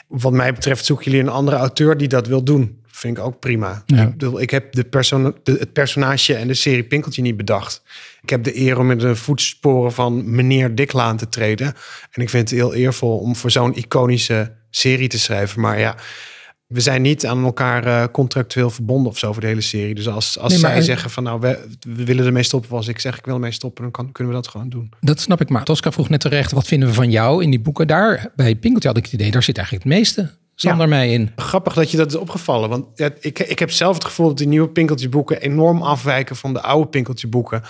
Wat 0.09 0.33
mij 0.33 0.53
betreft 0.55 0.85
zoeken 0.85 1.05
jullie 1.05 1.21
een 1.21 1.33
andere 1.33 1.57
auteur 1.57 1.97
die 1.97 2.09
dat 2.09 2.27
wil 2.27 2.45
doen. 2.45 2.83
Vind 2.87 3.19
ik 3.19 3.25
ook 3.25 3.39
prima. 3.39 3.83
Ja. 3.87 4.03
Ik, 4.03 4.11
bedoel, 4.11 4.41
ik 4.41 4.51
heb 4.51 4.73
de 4.73 4.85
perso 4.85 5.33
de, 5.43 5.53
het 5.53 5.73
personage 5.73 6.35
en 6.35 6.49
de 6.49 6.55
serie 6.55 6.85
Pinkeltje 6.85 7.23
niet 7.23 7.37
bedacht. 7.37 7.83
Ik 8.23 8.31
heb 8.31 8.45
de 8.45 8.59
eer 8.59 8.79
om 8.79 8.91
in 8.91 8.99
de 8.99 9.17
voetsporen 9.17 9.93
van 9.93 10.35
meneer 10.35 10.75
Diklaan 10.75 11.17
te 11.17 11.29
treden. 11.29 11.67
En 12.11 12.23
ik 12.23 12.31
vind 12.31 12.51
het 12.51 12.59
heel 12.59 12.75
eervol 12.75 13.19
om 13.19 13.37
voor 13.37 13.51
zo'n 13.51 13.77
iconische 13.77 14.53
serie 14.71 15.09
te 15.09 15.19
schrijven. 15.19 15.61
Maar 15.61 15.79
ja, 15.79 15.97
we 16.69 16.81
zijn 16.81 17.03
niet 17.03 17.27
aan 17.27 17.45
elkaar 17.45 17.87
eh, 17.87 18.05
contractueel 18.13 18.71
verbonden 18.71 19.11
of 19.11 19.19
zo 19.19 19.33
voor 19.33 19.41
de 19.41 19.47
hele 19.47 19.61
serie. 19.61 19.95
Dus 19.95 20.09
als, 20.09 20.39
als 20.39 20.53
Nee, 20.53 20.61
zij 20.61 20.83
zeggen 20.83 21.11
van 21.11 21.23
nou, 21.23 21.41
we, 21.41 21.69
we 21.81 22.05
willen 22.05 22.27
ermee 22.27 22.43
stoppen. 22.43 22.77
Als 22.77 22.89
ik 22.89 22.99
zeg 22.99 23.19
ik 23.19 23.25
wil 23.25 23.35
ermee 23.35 23.53
stoppen, 23.53 23.83
dan 23.83 23.93
kan, 23.93 24.13
kunnen 24.13 24.33
we 24.33 24.41
dat 24.41 24.51
gewoon 24.51 24.69
doen. 24.69 24.93
Dat 25.01 25.21
snap 25.21 25.41
ik, 25.41 25.49
maar 25.49 25.65
Tosca 25.65 25.93
vroeg 25.93 26.09
net 26.09 26.21
terecht, 26.21 26.53
wat 26.53 26.67
vinden 26.67 26.89
we 26.89 26.95
van 26.95 27.11
jou 27.11 27.43
in 27.43 27.51
die 27.51 27.61
boeken? 27.61 27.87
Daar, 27.87 28.33
bij 28.37 28.57
Pinkeltje 28.57 28.89
had 28.89 28.97
ik 28.97 29.05
het 29.05 29.13
idee, 29.13 29.31
daar 29.31 29.43
zit 29.43 29.57
eigenlijk 29.57 29.87
het 29.89 29.95
meeste 29.95 30.31
Sander 30.61 30.89
mij 30.89 31.13
in. 31.13 31.31
Grappig 31.37 31.75
dat 31.75 31.91
je 31.91 31.97
dat 31.97 32.07
is 32.07 32.17
opgevallen. 32.17 32.69
Want 32.69 32.85
ja, 32.95 33.11
ik, 33.21 33.39
ik 33.39 33.59
heb 33.59 33.71
zelf 33.71 33.95
het 33.95 34.05
gevoel 34.05 34.27
dat 34.27 34.39
die 34.39 34.47
nieuwe 34.47 34.69
Pinkeltje-boeken 34.69 35.41
enorm 35.41 35.83
afwijken 35.83 36.37
van 36.37 36.53
de 36.53 36.61
oude 36.61 36.89
Pinkeltje-boeken. 36.89 37.63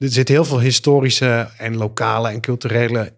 Er 0.00 0.08
zit 0.08 0.28
heel 0.28 0.44
veel 0.44 0.60
historische 0.60 1.50
en 1.58 1.76
lokale 1.76 2.28
en 2.28 2.40
culturele. 2.40 3.12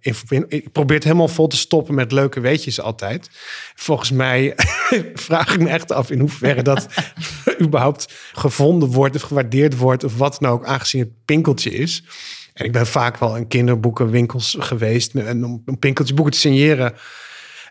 Ik 0.49 0.73
probeer 0.73 0.97
het 0.97 1.05
helemaal 1.05 1.29
vol 1.29 1.47
te 1.47 1.57
stoppen 1.57 1.95
met 1.95 2.13
leuke 2.13 2.41
weetjes 2.41 2.81
altijd. 2.81 3.31
Volgens 3.75 4.11
mij 4.11 4.55
vraag 5.15 5.55
ik 5.55 5.61
me 5.61 5.69
echt 5.69 5.93
af 5.93 6.11
in 6.11 6.21
hoeverre 6.21 6.63
dat 6.63 6.87
überhaupt 7.65 8.15
gevonden 8.33 8.89
wordt 8.89 9.17
of 9.17 9.23
gewaardeerd 9.23 9.77
wordt 9.77 10.05
of 10.05 10.17
wat 10.17 10.37
dan 10.41 10.51
ook, 10.51 10.65
aangezien 10.65 11.01
het 11.01 11.25
Pinkeltje 11.25 11.71
is. 11.71 12.05
En 12.55 12.65
ik 12.65 12.73
ben 12.73 12.87
vaak 12.87 13.19
wel 13.19 13.37
in 13.37 13.49
kinderboekenwinkels 13.49 14.57
geweest 14.59 15.15
en 15.15 15.45
om, 15.45 15.63
om 15.67 15.79
Pinkeltje 15.79 16.15
boeken 16.15 16.35
te 16.35 16.41
signeren. 16.41 16.95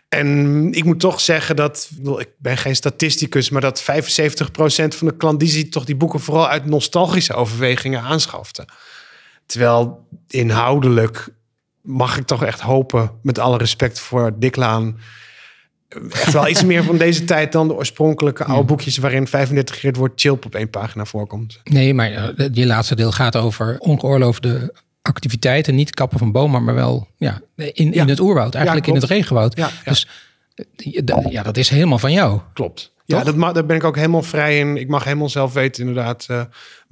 En 0.08 0.68
ik 0.72 0.84
moet 0.84 1.00
toch 1.00 1.20
zeggen 1.20 1.56
dat, 1.56 1.90
ik 2.18 2.28
ben 2.38 2.56
geen 2.56 2.76
statisticus, 2.76 3.50
maar 3.50 3.60
dat 3.60 3.82
75% 3.82 3.84
van 4.88 5.06
de 5.06 5.16
klandizie 5.16 5.68
toch 5.68 5.84
die 5.84 5.96
boeken 5.96 6.20
vooral 6.20 6.48
uit 6.48 6.66
nostalgische 6.66 7.34
overwegingen 7.34 8.00
aanschafte. 8.00 8.66
Terwijl 9.52 10.06
inhoudelijk 10.28 11.28
mag 11.80 12.18
ik 12.18 12.26
toch 12.26 12.44
echt 12.44 12.60
hopen, 12.60 13.10
met 13.22 13.38
alle 13.38 13.58
respect 13.58 14.00
voor 14.00 14.38
Diklaan, 14.38 14.98
echt 16.10 16.32
wel 16.32 16.48
iets 16.48 16.64
meer 16.64 16.84
van 16.84 16.96
deze 16.96 17.24
tijd 17.34 17.52
dan 17.52 17.68
de 17.68 17.74
oorspronkelijke 17.74 18.44
oude 18.44 18.64
boekjes 18.64 18.96
waarin 18.96 19.26
35 19.26 19.78
keer 19.78 19.90
het 19.90 19.98
woord 19.98 20.20
chilp 20.20 20.44
op 20.44 20.54
één 20.54 20.70
pagina 20.70 21.04
voorkomt. 21.04 21.60
Nee, 21.64 21.94
maar 21.94 22.10
eh, 22.10 22.48
je 22.52 22.66
laatste 22.66 22.94
deel 22.94 23.12
gaat 23.12 23.36
over 23.36 23.78
ongeoorloofde 23.78 24.74
activiteiten. 25.02 25.74
Niet 25.74 25.94
kappen 25.94 26.18
van 26.18 26.32
bomen, 26.32 26.64
maar 26.64 26.74
wel 26.74 27.08
ja, 27.16 27.40
in, 27.56 27.92
Ja. 27.92 28.02
in 28.02 28.08
het 28.08 28.20
oerwoud. 28.20 28.54
Eigenlijk 28.54 28.86
in 28.86 28.94
het 28.94 29.04
regenwoud. 29.04 29.56
Ja. 29.56 29.70
Dus 29.84 30.08
eh, 30.54 31.22
ja, 31.30 31.42
dat 31.42 31.56
is 31.56 31.68
helemaal 31.68 31.98
van 31.98 32.12
jou. 32.12 32.40
Klopt. 32.52 32.92
Ja, 33.04 33.24
dat 33.24 33.54
daar 33.54 33.66
ben 33.66 33.76
ik 33.76 33.84
ook 33.84 33.96
helemaal 33.96 34.22
vrij 34.22 34.58
in. 34.58 34.76
Ik 34.76 34.88
mag 34.88 35.04
helemaal 35.04 35.28
zelf 35.28 35.52
weten 35.52 35.86
inderdaad 35.86 36.26
eh, 36.28 36.42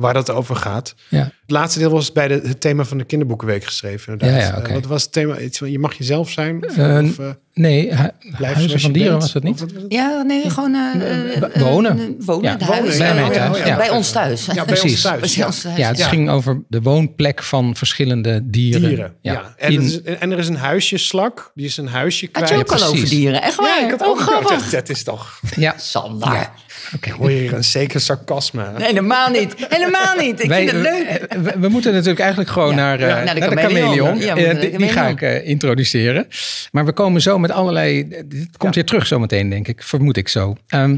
waar 0.01 0.15
dat 0.15 0.31
over 0.31 0.57
gaat. 0.57 0.95
Ja. 1.09 1.19
Het 1.23 1.51
laatste 1.59 1.79
deel 1.79 1.91
was 1.91 2.13
bij 2.13 2.29
de, 2.29 2.41
het 2.45 2.61
thema 2.61 2.85
van 2.85 2.99
de 2.99 3.05
kinderboekenweek 3.05 3.65
geschreven. 3.65 4.13
Inderdaad. 4.13 4.41
Ja, 4.41 4.57
ja. 4.59 4.63
Eh, 4.63 4.73
wat 4.75 4.87
was 4.87 5.03
het 5.03 5.13
thema? 5.13 5.39
Iets 5.39 5.59
van, 5.59 5.71
je 5.71 5.79
mag 5.79 5.95
jezelf 5.95 6.31
zijn? 6.31 6.65
Of, 6.67 6.77
Eh, 6.77 6.99
of, 7.05 7.19
eh, 7.19 7.27
Nee, 7.55 7.95
hu- 7.95 8.45
Huizen 8.45 8.81
van 8.81 8.93
Dieren 8.93 9.11
bent? 9.11 9.23
was 9.23 9.33
het 9.35 9.43
niet? 9.43 9.61
Was 9.61 9.71
het? 9.73 9.85
Ja, 9.89 10.23
nee, 10.23 10.51
gewoon 10.51 10.73
Wo- 10.73 11.01
eh, 11.47 11.63
wonen. 11.63 12.15
wonen, 12.19 12.51
Ja, 12.51 12.57
de 12.57 12.65
wonen, 12.65 12.83
huis. 12.83 12.99
bij 12.99 13.15
mij 13.15 13.31
thuis, 13.31 13.59
ja. 13.59 13.77
Bij 13.77 13.91
ons 13.91 14.11
thuis. 14.11 14.47
Ja, 14.47 14.55
bij 14.55 14.65
Precies. 14.65 14.91
ons 14.93 15.01
thuis. 15.01 15.21
Bij 15.21 15.31
Ja. 15.35 15.47
ons 15.47 15.61
thuis. 15.63 15.77
Ja, 15.77 15.89
het 15.89 15.99
Ja. 15.99 16.07
ging 16.09 16.31
over 16.31 16.63
de 16.69 16.83
woonplek 16.83 17.43
van 17.43 17.77
verschillende 17.77 18.41
dieren. 18.45 18.89
Dieren. 18.89 19.15
Ja. 19.23 19.55
En, 19.57 19.73
In- 19.73 19.81
het 19.81 19.91
is, 19.91 20.03
en 20.03 20.31
er 20.33 20.39
is 20.39 20.49
een 20.49 20.57
huisjeslak. 20.57 21.51
Die 21.55 21.67
is 21.67 21.77
een 21.77 21.89
huisje 21.89 22.29
Had 22.33 22.45
kwijt. 22.45 22.49
je 22.69 22.75
ook 22.75 22.81
al 22.81 22.89
over 22.89 23.09
dieren? 23.09 23.43
Echt 23.43 23.55
waar? 23.57 23.79
Ja, 23.81 23.85
ik 23.85 23.91
had 23.91 24.01
oh, 24.03 24.09
ook 24.09 24.21
grappig. 24.21 24.61
dat, 24.63 24.71
dat 24.71 24.89
is 24.89 25.03
toch. 25.03 25.41
ja. 25.57 25.75
Sander. 25.79 26.51
Oké. 26.95 27.11
Hoor 27.11 27.31
je 27.31 27.39
hier 27.39 27.53
een 27.55 27.65
zeker 27.65 28.01
sarcasme? 28.01 28.65
Nee, 28.79 28.87
helemaal 28.87 29.31
niet. 29.31 29.55
Helemaal 29.69 30.17
niet. 30.17 30.43
Ik 30.43 30.49
Wij- 30.49 30.69
vind 30.69 30.71
het 30.73 30.83
leuk. 30.83 31.27
We, 31.43 31.59
we 31.61 31.69
moeten 31.69 31.93
natuurlijk 31.93 32.21
eigenlijk 32.21 32.51
gewoon 32.51 32.71
Ja. 32.71 32.75
naar, 32.77 33.01
eh, 33.01 33.09
Ja, 33.09 33.23
naar 33.23 33.35
de 33.35 33.41
chameleon. 33.41 33.73
chameleon. 33.97 34.19
Ja, 34.19 34.37
Eh, 34.37 34.45
naar 34.45 34.61
die, 34.61 34.79
die 34.79 34.89
ga 34.89 35.07
ik 35.09 35.23
eh, 35.23 35.49
introduceren. 35.49 36.27
Maar 36.73 36.85
we 36.85 36.93
komen 36.93 37.21
zo 37.23 37.39
met 37.39 37.51
allerlei... 37.51 38.09
Dit 38.09 38.49
komt 38.57 38.75
Ja. 38.75 38.81
weer 38.81 38.85
terug 38.85 39.07
zometeen, 39.07 39.51
denk 39.51 39.69
ik. 39.69 39.83
Vermoed 39.83 40.17
ik 40.17 40.29
zo. 40.29 40.57
Ehm, 40.69 40.97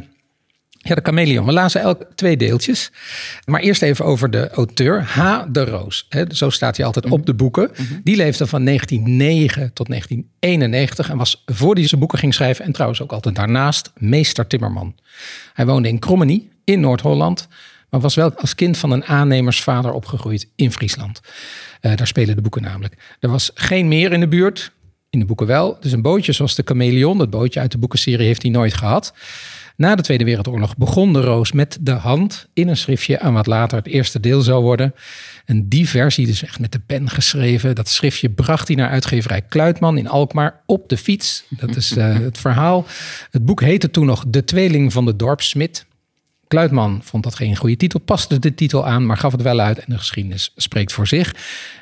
Ja, 0.85 0.95
de 0.95 1.01
chameleon. 1.03 1.47
We 1.47 1.53
lazen 1.53 1.81
elk 1.81 2.07
twee 2.15 2.37
deeltjes. 2.37 2.91
Maar 3.45 3.61
eerst 3.61 3.83
even 3.83 4.05
over 4.05 4.31
de 4.31 4.51
auteur, 4.51 5.03
H. 5.03 5.43
de 5.49 5.65
Roos. 5.65 6.07
He, 6.09 6.25
zo 6.29 6.51
staat 6.51 6.77
hij 6.77 6.87
altijd 6.87 7.11
op 7.11 7.27
de 7.27 7.35
boeken. 7.35 7.71
Die 8.05 8.17
leefde 8.17 8.47
van 8.47 8.65
1909 8.65 9.73
tot 9.73 9.89
1991 9.89 11.11
en 11.11 11.17
was 11.17 11.43
voor 11.47 11.75
hij 11.75 11.87
zijn 11.87 12.01
boeken 12.01 12.19
ging 12.19 12.35
schrijven... 12.35 12.65
en 12.65 12.73
trouwens 12.73 13.03
ook 13.03 13.13
altijd 13.13 13.35
daarnaast 13.35 13.93
meester 13.97 14.47
timmerman. 14.47 14.95
Hij 15.53 15.67
woonde 15.67 15.89
in 15.89 15.99
Krommenie 15.99 16.51
in 16.65 16.81
Noord-Holland... 16.81 17.49
maar 17.91 18.01
was 18.01 18.15
wel 18.15 18.35
als 18.35 18.55
kind 18.55 18.79
van 18.79 18.91
een 18.91 19.05
aannemersvader 19.05 19.93
opgegroeid 19.93 20.49
in 20.57 20.73
Friesland. 20.73 21.21
Uh, 21.81 21.97
daar 21.97 22.07
spelen 22.07 22.37
de 22.37 22.43
boeken 22.43 22.63
namelijk. 22.63 23.17
Er 23.21 23.31
was 23.31 23.51
geen 23.55 23.89
meer 23.89 24.13
in 24.13 24.21
de 24.21 24.29
buurt, 24.29 24.73
in 25.11 25.19
de 25.19 25.25
boeken 25.25 25.47
wel. 25.47 25.77
Dus 25.81 25.93
een 25.93 26.03
bootje 26.03 26.33
zoals 26.33 26.55
de 26.55 26.63
chameleon, 26.65 27.19
dat 27.19 27.31
bootje 27.31 27.61
uit 27.61 27.73
de 27.73 27.79
boekenserie, 27.79 28.27
heeft 28.27 28.43
hij 28.43 28.51
nooit 28.51 28.75
gehad... 28.75 29.13
Na 29.77 29.95
de 29.95 30.03
Tweede 30.03 30.25
Wereldoorlog 30.25 30.77
begon 30.77 31.13
de 31.13 31.21
Roos 31.21 31.53
met 31.53 31.79
de 31.81 31.91
hand 31.91 32.49
in 32.53 32.69
een 32.69 32.77
schriftje 32.77 33.21
aan 33.21 33.33
wat 33.33 33.47
later 33.47 33.79
het 33.79 33.87
eerste 33.87 34.21
deel 34.21 34.41
zou 34.41 34.63
worden. 34.63 34.95
En 35.45 35.69
die 35.69 35.89
versie, 35.89 36.27
dus 36.27 36.43
echt 36.43 36.61
met 36.61 36.73
de 36.73 36.81
pen 36.87 37.11
geschreven, 37.11 37.75
dat 37.75 37.89
schriftje 37.89 38.31
bracht 38.31 38.69
hij 38.69 38.77
naar 38.77 38.91
uitgeverij 38.91 39.43
Kluitman 39.43 39.99
in 39.99 40.09
Alkmaar 40.09 40.61
op 40.67 40.89
de 40.89 40.97
fiets. 40.97 41.45
Dat 41.49 41.77
is 41.77 41.97
uh, 41.97 42.19
het 42.19 42.39
verhaal. 42.39 42.87
Het 43.31 43.45
boek 43.45 43.61
heette 43.61 43.91
toen 43.91 44.07
nog 44.07 44.25
De 44.29 44.45
Tweeling 44.45 44.93
van 44.93 45.05
de 45.05 45.17
Dorpsmid. 45.17 45.87
Kluitman 46.53 47.01
vond 47.03 47.23
dat 47.25 47.35
geen 47.35 47.57
goede 47.57 47.77
titel, 47.77 48.01
paste 48.01 48.39
de 48.39 48.55
titel 48.55 48.87
aan, 48.87 49.07
maar 49.07 49.17
gaf 49.17 49.33
het 49.33 49.43
wel 49.43 49.61
uit 49.61 49.79
en 49.79 49.85
de 49.87 49.99
geschiedenis 49.99 50.53
spreekt 50.57 50.93
voor 50.93 51.07
zich. 51.07 51.35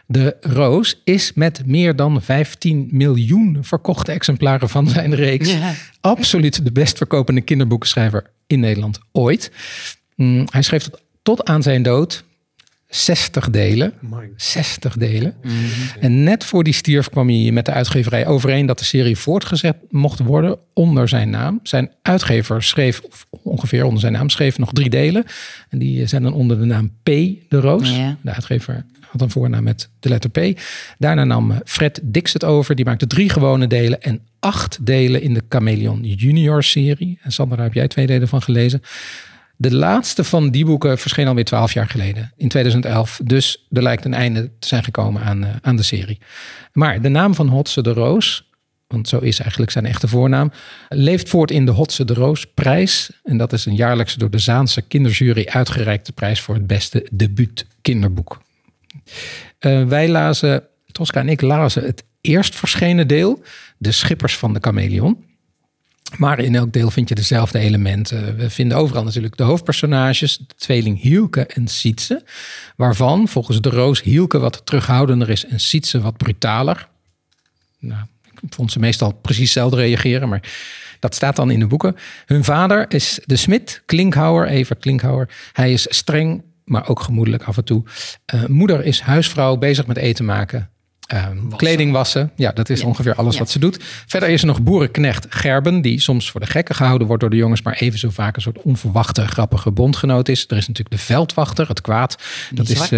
De 0.07 0.37
Roos 0.41 1.01
is 1.05 1.33
met 1.35 1.67
meer 1.67 1.97
dan 1.97 2.23
15 2.23 2.89
miljoen 2.91 3.59
verkochte 3.61 4.13
exemplaren 4.13 4.69
van 4.69 4.89
zijn 4.89 5.15
reeks 5.15 5.55
absoluut 6.01 6.65
de 6.65 6.73
best 6.73 6.97
verkopende 6.97 7.41
kinderboekenschrijver 7.41 8.31
in 8.47 8.61
Nederland 8.61 8.99
ooit. 9.13 9.53
Mm, 10.17 10.47
hij 10.51 10.63
schreef 10.63 10.83
tot, 10.83 11.03
tot 11.23 11.45
aan 11.45 11.63
zijn 11.63 11.83
dood 11.83 12.25
60 12.91 13.51
delen. 13.51 13.93
60 14.37 14.97
delen. 14.97 15.35
Mhm. 15.43 15.55
En 16.01 16.23
net 16.23 16.45
voor 16.45 16.65
die 16.65 16.73
stierf 16.73 17.09
kwam 17.09 17.29
hij 17.29 17.51
met 17.51 17.65
de 17.65 17.73
uitgeverij 17.73 18.27
overeen 18.27 18.67
dat 18.67 18.79
de 18.79 18.85
serie 18.85 19.17
voortgezet 19.17 19.77
mocht 19.89 20.19
worden 20.19 20.59
onder 20.75 21.09
zijn 21.09 21.31
naam. 21.31 21.61
Zijn 21.63 21.91
uitgever 22.03 22.63
schreef, 22.63 23.01
ongeveer 23.43 23.85
onder 23.85 24.01
zijn 24.01 24.13
naam, 24.13 24.29
schreef 24.29 24.59
nog 24.59 24.73
drie 24.73 24.91
delen. 24.91 25.25
En 25.69 25.79
die 25.79 26.07
zijn 26.07 26.23
dan 26.23 26.33
onder 26.33 26.59
de 26.59 26.65
naam 26.65 26.91
P. 27.03 27.07
de 27.07 27.61
Roos. 27.61 27.93
De 28.23 28.31
uitgever 28.33 28.85
had 29.11 29.21
een 29.21 29.31
voornaam 29.31 29.63
met 29.63 29.89
de 30.01 30.09
letter 30.09 30.31
P. 30.31 30.61
Daarna 30.99 31.25
nam 31.25 31.61
Fred 31.65 32.01
Dix 32.03 32.33
het 32.33 32.45
over. 32.45 32.75
Die 32.75 32.85
maakte 32.85 33.07
drie 33.07 33.29
gewone 33.29 33.67
delen 33.67 34.03
en 34.03 34.21
acht 34.41 34.87
delen 34.87 35.23
in 35.23 35.35
de 35.35 35.43
Chameleon 35.49 36.03
Junior 36.03 36.63
serie. 36.63 37.19
En 37.23 37.33
Sander, 37.33 37.57
daar 37.57 37.67
heb 37.67 37.75
jij 37.75 37.89
twee 37.89 38.07
delen 38.07 38.29
van 38.29 38.43
gelezen. 38.43 38.83
De 39.61 39.75
laatste 39.75 40.25
van 40.25 40.51
die 40.51 40.65
boeken 40.65 40.99
verscheen 40.99 41.27
alweer 41.29 41.45
twaalf 41.45 41.73
jaar 41.73 41.89
geleden, 41.89 42.33
in 42.37 42.49
2011. 42.49 43.21
Dus 43.25 43.67
er 43.71 43.83
lijkt 43.83 44.05
een 44.05 44.15
einde 44.15 44.51
te 44.59 44.69
zijn 44.69 44.85
gekomen 44.85 45.23
aan, 45.23 45.43
uh, 45.43 45.49
aan 45.63 45.77
de 45.77 45.83
serie. 45.83 46.19
Maar 46.73 47.01
de 47.03 47.09
naam 47.09 47.35
van 47.35 47.49
Hotse 47.49 47.83
de 47.83 47.93
Roos, 47.93 48.51
want 48.87 49.09
zo 49.09 49.19
is 49.19 49.39
eigenlijk 49.39 49.71
zijn 49.71 49.87
echte 49.87 50.09
voornaam, 50.09 50.53
leeft 50.89 51.29
voort 51.29 51.51
in 51.51 51.65
de 51.65 51.71
Hotse 51.71 52.05
de 52.05 52.15
Roos 52.15 52.47
prijs. 52.55 53.11
En 53.23 53.37
dat 53.37 53.53
is 53.53 53.67
een 53.67 53.75
jaarlijks 53.75 54.15
door 54.15 54.31
de 54.31 54.39
Zaanse 54.39 54.83
kinderjury 54.83 55.47
uitgereikte 55.47 56.13
prijs 56.13 56.41
voor 56.41 56.55
het 56.55 56.67
beste 56.67 57.07
debuut 57.13 57.67
kinderboek. 57.83 58.43
Uh, 59.61 59.85
wij 59.85 60.09
lazen, 60.09 60.63
Tosca 60.93 61.21
en 61.21 61.29
ik 61.29 61.41
lazen 61.41 61.85
het 61.85 62.05
eerst 62.21 62.55
verschenen 62.55 63.09
deel, 63.09 63.43
De 63.79 63.93
Schippers 63.93 64.37
van 64.37 64.53
de 64.53 64.61
Chameleon. 64.61 65.29
Maar 66.17 66.39
in 66.39 66.55
elk 66.55 66.73
deel 66.73 66.91
vind 66.91 67.09
je 67.09 67.15
dezelfde 67.15 67.59
elementen. 67.59 68.37
We 68.37 68.51
vinden 68.51 68.77
overal 68.77 69.05
natuurlijk 69.05 69.37
de 69.37 69.43
hoofdpersonages, 69.43 70.37
de 70.37 70.55
tweeling 70.57 71.01
Hielke 71.01 71.47
en 71.47 71.69
Sietse. 71.69 72.25
Waarvan 72.77 73.29
volgens 73.29 73.61
de 73.61 73.69
Roos 73.69 74.03
Hielke 74.03 74.39
wat 74.39 74.61
terughoudender 74.65 75.31
is 75.31 75.47
en 75.47 75.61
Sietse 75.61 76.01
wat 76.01 76.17
brutaler. 76.17 76.89
Nou, 77.79 78.03
ik 78.41 78.55
vond 78.55 78.73
ze 78.73 78.79
meestal 78.79 79.13
precies 79.13 79.43
hetzelfde 79.43 79.77
reageren, 79.77 80.29
maar 80.29 80.43
dat 80.99 81.15
staat 81.15 81.37
dan 81.37 81.51
in 81.51 81.59
de 81.59 81.67
boeken. 81.67 81.97
Hun 82.27 82.45
vader 82.45 82.93
is 82.93 83.21
de 83.25 83.37
smid, 83.37 83.83
Klinkhouwer, 83.87 84.47
Evert 84.47 84.81
Klinkhouwer. 84.81 85.29
Hij 85.53 85.73
is 85.73 85.87
streng, 85.89 86.43
maar 86.65 86.89
ook 86.89 87.01
gemoedelijk 87.01 87.43
af 87.43 87.57
en 87.57 87.65
toe. 87.65 87.83
Uh, 88.35 88.47
moeder 88.47 88.85
is 88.85 89.01
huisvrouw, 89.01 89.57
bezig 89.57 89.87
met 89.87 89.97
eten 89.97 90.25
maken. 90.25 90.70
Um, 91.15 91.57
kleding 91.57 91.93
wassen, 91.93 92.31
ja, 92.37 92.53
dat 92.53 92.69
is 92.69 92.83
ongeveer 92.83 93.15
alles 93.15 93.39
wat 93.39 93.51
ze 93.51 93.59
doet. 93.59 93.79
Verder 94.07 94.29
is 94.29 94.41
er 94.41 94.47
nog 94.47 94.63
boerenknecht 94.63 95.27
Gerben, 95.29 95.81
die 95.81 96.01
soms 96.01 96.31
voor 96.31 96.41
de 96.41 96.47
gekken 96.47 96.75
gehouden 96.75 97.07
wordt 97.07 97.23
door 97.23 97.31
de 97.31 97.37
jongens, 97.37 97.63
maar 97.63 97.75
even 97.75 97.99
zo 97.99 98.11
vaak 98.11 98.37
een 98.37 98.43
soort 98.43 98.63
onverwachte, 98.63 99.27
grappige 99.27 99.71
bondgenoot 99.71 100.29
is. 100.29 100.45
Er 100.49 100.57
is 100.57 100.69
natuurlijk 100.69 100.97
de 100.97 101.03
veldwachter, 101.03 101.69
het 101.69 101.81
kwaad. 101.81 102.19
Dat 102.51 102.69
is 102.69 102.91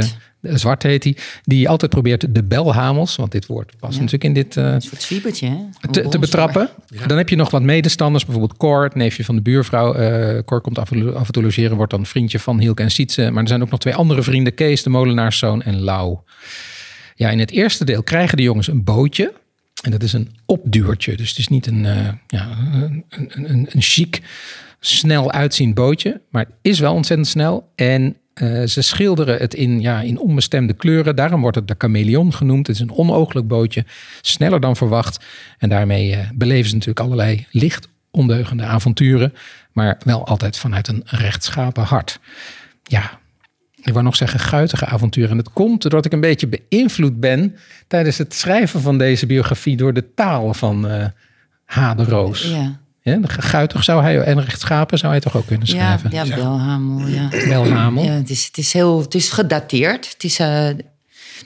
uh, 0.42 0.54
zwart 0.54 0.82
heet 0.82 1.04
hij, 1.04 1.16
die 1.44 1.68
altijd 1.68 1.90
probeert 1.90 2.34
de 2.34 2.42
belhamels, 2.42 3.16
want 3.16 3.32
dit 3.32 3.46
woord 3.46 3.72
past 3.78 3.96
natuurlijk 3.96 4.24
in 4.24 4.32
dit. 4.32 4.56
Uh, 4.56 4.64
een 4.64 4.82
soort 4.82 5.02
zwiebertje, 5.02 5.46
hè? 5.48 5.90
Te, 5.90 6.08
te, 6.08 6.18
betrappen. 6.18 6.68
Dan 7.06 7.16
heb 7.16 7.28
je 7.28 7.36
nog 7.36 7.50
wat 7.50 7.62
medestanders, 7.62 8.24
bijvoorbeeld 8.24 8.58
Cor, 8.58 8.82
het 8.82 8.94
neefje 8.94 9.24
van 9.24 9.34
de 9.34 9.42
buurvrouw. 9.42 9.96
Uh, 9.96 10.38
Cor 10.44 10.60
komt 10.60 10.78
af, 10.78 10.92
af, 10.92 11.26
en 11.26 11.32
toe 11.32 11.42
logeren, 11.42 11.76
wordt 11.76 11.92
dan 11.92 12.06
vriendje 12.06 12.38
van 12.38 12.58
Hielke 12.58 12.82
en 12.82 12.90
Sietse. 12.90 13.30
Maar 13.30 13.42
er 13.42 13.48
zijn 13.48 13.62
ook 13.62 13.70
nog 13.70 13.80
twee 13.80 13.94
andere 13.94 14.22
vrienden, 14.22 14.54
Kees, 14.54 14.82
de 14.82 14.90
molenaarszoon 14.90 15.62
en 15.62 15.80
Lau. 15.80 16.18
Ja, 17.22 17.30
in 17.30 17.38
het 17.38 17.50
eerste 17.50 17.84
deel 17.84 18.02
krijgen 18.02 18.36
de 18.36 18.42
jongens 18.42 18.68
een 18.68 18.84
bootje. 18.84 19.32
En 19.82 19.90
dat 19.90 20.02
is 20.02 20.12
een 20.12 20.36
opduurtje. 20.46 21.16
Dus 21.16 21.28
het 21.28 21.38
is 21.38 21.48
niet 21.48 21.66
een, 21.66 21.84
uh, 21.84 22.08
ja, 22.26 22.48
een, 22.72 23.04
een, 23.08 23.66
een, 23.70 23.82
chic, 23.82 24.22
snel 24.80 25.32
uitziend 25.32 25.74
bootje. 25.74 26.20
Maar 26.30 26.44
het 26.44 26.54
is 26.62 26.78
wel 26.78 26.94
ontzettend 26.94 27.28
snel. 27.28 27.72
En 27.74 28.16
uh, 28.34 28.66
ze 28.66 28.82
schilderen 28.82 29.38
het 29.38 29.54
in, 29.54 29.80
ja, 29.80 30.00
in 30.00 30.18
onbestemde 30.18 30.72
kleuren. 30.72 31.16
Daarom 31.16 31.40
wordt 31.40 31.56
het 31.56 31.68
de 31.68 31.74
chameleon 31.78 32.32
genoemd. 32.32 32.66
Het 32.66 32.76
is 32.76 32.82
een 32.82 32.92
onooglijk 32.92 33.48
bootje. 33.48 33.84
Sneller 34.20 34.60
dan 34.60 34.76
verwacht. 34.76 35.24
En 35.58 35.68
daarmee 35.68 36.10
uh, 36.10 36.18
beleven 36.34 36.68
ze 36.68 36.74
natuurlijk 36.74 37.06
allerlei 37.06 37.46
licht 37.50 37.88
ondeugende 38.10 38.64
avonturen. 38.64 39.34
Maar 39.72 39.98
wel 40.04 40.26
altijd 40.26 40.58
vanuit 40.58 40.88
een 40.88 41.02
rechtschapen 41.04 41.84
hart. 41.84 42.20
Ja, 42.82 43.20
ik 43.82 43.92
wou 43.92 44.04
nog 44.04 44.16
zeggen 44.16 44.40
guitige 44.40 44.86
avonturen. 44.86 45.30
En 45.30 45.36
het 45.36 45.52
komt 45.52 45.82
doordat 45.82 46.04
ik 46.04 46.12
een 46.12 46.20
beetje 46.20 46.48
beïnvloed 46.68 47.20
ben 47.20 47.56
tijdens 47.86 48.18
het 48.18 48.34
schrijven 48.34 48.80
van 48.80 48.98
deze 48.98 49.26
biografie 49.26 49.76
door 49.76 49.92
de 49.92 50.14
taal 50.14 50.54
van 50.54 50.86
uh, 50.90 51.04
H. 51.64 51.94
de 51.96 52.04
Roos. 52.04 52.42
Ja. 52.42 52.80
Ja, 53.04 53.18
guitig 53.22 53.84
zou 53.84 54.02
hij 54.02 54.20
en 54.20 54.44
rechtschapen 54.44 54.98
zou 54.98 55.12
hij 55.12 55.20
toch 55.20 55.36
ook 55.36 55.46
kunnen 55.46 55.66
schrijven? 55.66 56.10
Ja, 56.10 56.24
ja 56.24 56.34
Belhamel. 56.34 57.06
Ja. 57.06 57.28
Belhamel. 57.28 58.04
Ja, 58.04 58.12
het, 58.12 58.30
is, 58.30 58.46
het, 58.46 58.58
is 58.58 58.72
heel, 58.72 59.00
het 59.00 59.14
is 59.14 59.30
gedateerd. 59.30 60.12
Het 60.12 60.24
is, 60.24 60.40
uh, 60.40 60.68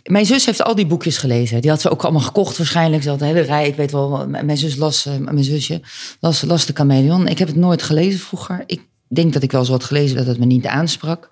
mijn 0.05 0.27
zus 0.27 0.46
heeft 0.46 0.62
al 0.62 0.75
die 0.75 0.87
boekjes 0.87 1.18
gelezen. 1.18 1.61
Die 1.61 1.70
had 1.70 1.81
ze 1.81 1.90
ook 1.90 2.03
allemaal 2.03 2.22
gekocht 2.22 2.57
waarschijnlijk. 2.59 3.03
Ze 3.03 3.09
had 3.09 3.20
een 3.20 3.27
hele 3.27 3.40
rij. 3.40 3.66
Ik 3.66 3.77
weet 3.77 3.92
wel, 3.92 4.27
mijn 4.29 4.57
zus 4.57 4.77
las, 4.77 5.07
uh, 5.07 5.16
mijn 5.16 5.44
zusje 5.44 5.81
las, 6.20 6.42
las 6.42 6.66
de 6.66 6.72
Chameleon. 6.72 7.29
Ik 7.29 7.38
heb 7.38 7.49
het 7.49 7.57
nooit 7.57 7.83
gelezen 7.83 8.20
vroeger. 8.20 8.62
Ik 8.66 8.81
denk 9.09 9.33
dat 9.33 9.42
ik 9.42 9.53
wel 9.53 9.64
zo 9.64 9.72
had 9.72 9.85
gelezen 9.85 10.16
dat 10.16 10.27
het 10.27 10.38
me 10.38 10.44
niet 10.44 10.66
aansprak. 10.66 11.29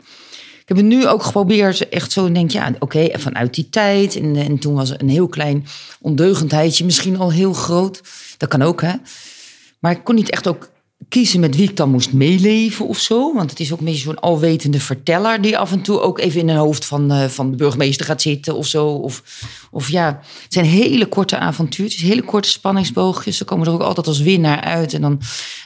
Ik 0.65 0.71
heb 0.71 0.77
het 0.77 0.87
nu 0.87 1.07
ook 1.07 1.23
geprobeerd, 1.23 1.89
echt 1.89 2.13
zo 2.13 2.33
denk 2.33 2.51
ja, 2.51 2.73
oké, 2.79 3.09
vanuit 3.19 3.55
die 3.55 3.69
tijd. 3.71 4.17
En, 4.17 4.37
en 4.37 4.59
toen 4.59 4.75
was 4.75 4.91
een 4.91 5.09
heel 5.09 5.29
klein 5.29 5.67
ondeugendheidje 6.01 6.85
misschien 6.85 7.19
al 7.19 7.33
heel 7.33 7.53
groot. 7.53 8.03
Dat 8.37 8.49
kan 8.49 8.63
ook, 8.63 8.81
hè. 8.81 8.93
Maar 9.79 9.93
ik 9.93 10.05
kon 10.05 10.15
niet 10.15 10.31
echt 10.31 10.49
ook 10.49 10.71
kiezen 11.09 11.41
met 11.41 11.57
wie 11.57 11.69
ik 11.69 11.77
dan 11.77 11.91
moest 11.91 12.13
meeleven 12.13 12.87
of 12.87 12.99
zo. 12.99 13.35
Want 13.35 13.51
het 13.51 13.61
is 13.61 13.73
ook 13.73 13.79
een 13.79 13.85
beetje 13.85 14.01
zo'n 14.01 14.21
alwetende 14.21 14.81
verteller... 14.81 15.41
die 15.41 15.59
af 15.59 15.73
en 15.73 15.83
toe 15.83 16.01
ook 16.01 16.19
even 16.19 16.41
in 16.41 16.49
een 16.49 16.57
hoofd 16.57 16.85
van, 16.85 17.13
uh, 17.13 17.25
van 17.25 17.51
de 17.51 17.57
burgemeester 17.57 18.07
gaat 18.07 18.23
zitten 18.23 18.55
of 18.55 18.67
zo. 18.67 18.87
Of, 18.87 19.23
of 19.71 19.89
ja, 19.89 20.21
het 20.43 20.53
zijn 20.53 20.67
hele 20.67 21.07
korte 21.07 21.39
avontuurtjes, 21.39 22.03
hele 22.03 22.23
korte 22.23 22.49
spanningsboogjes. 22.49 23.37
Ze 23.37 23.45
komen 23.45 23.67
er 23.67 23.73
ook 23.73 23.81
altijd 23.81 24.07
als 24.07 24.21
winnaar 24.21 24.61
uit. 24.61 24.95
En 24.95 25.01
dan, 25.01 25.21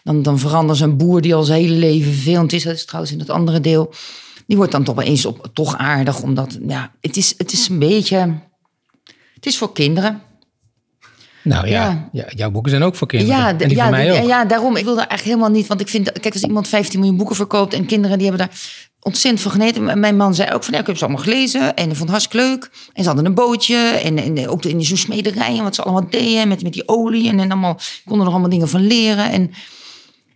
dan, 0.05 0.23
dan 0.23 0.39
veranderen 0.39 0.77
ze 0.77 0.85
een 0.85 0.97
boer 0.97 1.21
die 1.21 1.35
al 1.35 1.45
zijn 1.45 1.61
hele 1.61 1.77
leven 1.77 2.13
vervelend 2.13 2.53
is. 2.53 2.63
Dat 2.63 2.75
is 2.75 2.85
trouwens 2.85 3.13
in 3.13 3.19
het 3.19 3.31
andere 3.31 3.61
deel 3.61 3.93
die 4.49 4.57
wordt 4.57 4.73
dan 4.73 4.85
toch 4.85 4.95
wel 4.95 5.05
eens 5.05 5.27
op, 5.27 5.51
toch 5.53 5.77
aardig. 5.77 6.23
Omdat, 6.23 6.59
ja, 6.69 6.93
het 7.01 7.17
is, 7.17 7.35
het 7.37 7.53
is 7.53 7.69
een 7.69 7.79
beetje... 7.79 8.35
Het 9.35 9.47
is 9.47 9.59
voor 9.59 9.73
kinderen. 9.73 10.23
Nou 11.43 11.69
ja, 11.69 12.09
ja. 12.13 12.25
jouw 12.29 12.51
boeken 12.51 12.71
zijn 12.71 12.83
ook 12.83 12.95
voor 12.95 13.07
kinderen. 13.07 13.37
Ja, 13.37 13.49
en 13.49 13.57
die 13.57 13.77
ja, 13.77 13.83
voor 13.83 13.91
mij 13.91 14.21
ook. 14.21 14.29
ja, 14.29 14.45
daarom. 14.45 14.77
Ik 14.77 14.85
wil 14.85 14.93
er 14.93 15.07
eigenlijk 15.07 15.29
helemaal 15.29 15.51
niet. 15.51 15.67
Want 15.67 15.81
ik 15.81 15.89
vind, 15.89 16.13
kijk, 16.13 16.35
als 16.35 16.43
iemand 16.43 16.69
15 16.69 16.99
miljoen 16.99 17.17
boeken 17.17 17.37
verkoopt 17.37 17.75
en 17.75 17.87
kinderen 17.87 18.19
die 18.19 18.29
hebben 18.29 18.47
daar 18.47 18.59
ontzettend 19.01 19.43
van 19.43 19.53
geneten. 19.53 20.01
Mijn 20.01 20.17
man 20.17 20.35
zei 20.35 20.53
ook 20.53 20.65
van, 20.65 20.75
ja, 20.75 20.81
ik 20.81 20.87
heb 20.87 20.97
ze 20.97 21.05
allemaal 21.05 21.23
gelezen 21.23 21.75
en 21.75 21.91
ik 21.91 21.97
vond 21.97 21.99
het 21.99 22.11
hartstikke 22.11 22.47
leuk. 22.47 22.71
En 22.93 23.03
ze 23.03 23.09
hadden 23.09 23.27
een 23.27 23.35
bootje 23.35 23.77
en, 23.77 24.19
en 24.19 24.49
ook 24.49 24.65
in 24.65 24.85
zo'n 24.85 24.97
smederij 24.97 25.57
en 25.57 25.63
wat 25.63 25.75
ze 25.75 25.83
allemaal 25.83 26.11
deden 26.11 26.49
met, 26.49 26.63
met 26.63 26.73
die 26.73 26.89
olie. 26.89 27.29
En, 27.29 27.41
en 27.41 27.51
allemaal, 27.51 27.79
konden 28.05 28.27
er 28.27 28.33
allemaal 28.33 28.51
dingen 28.51 28.69
van 28.69 28.87
leren. 28.87 29.31
En 29.31 29.51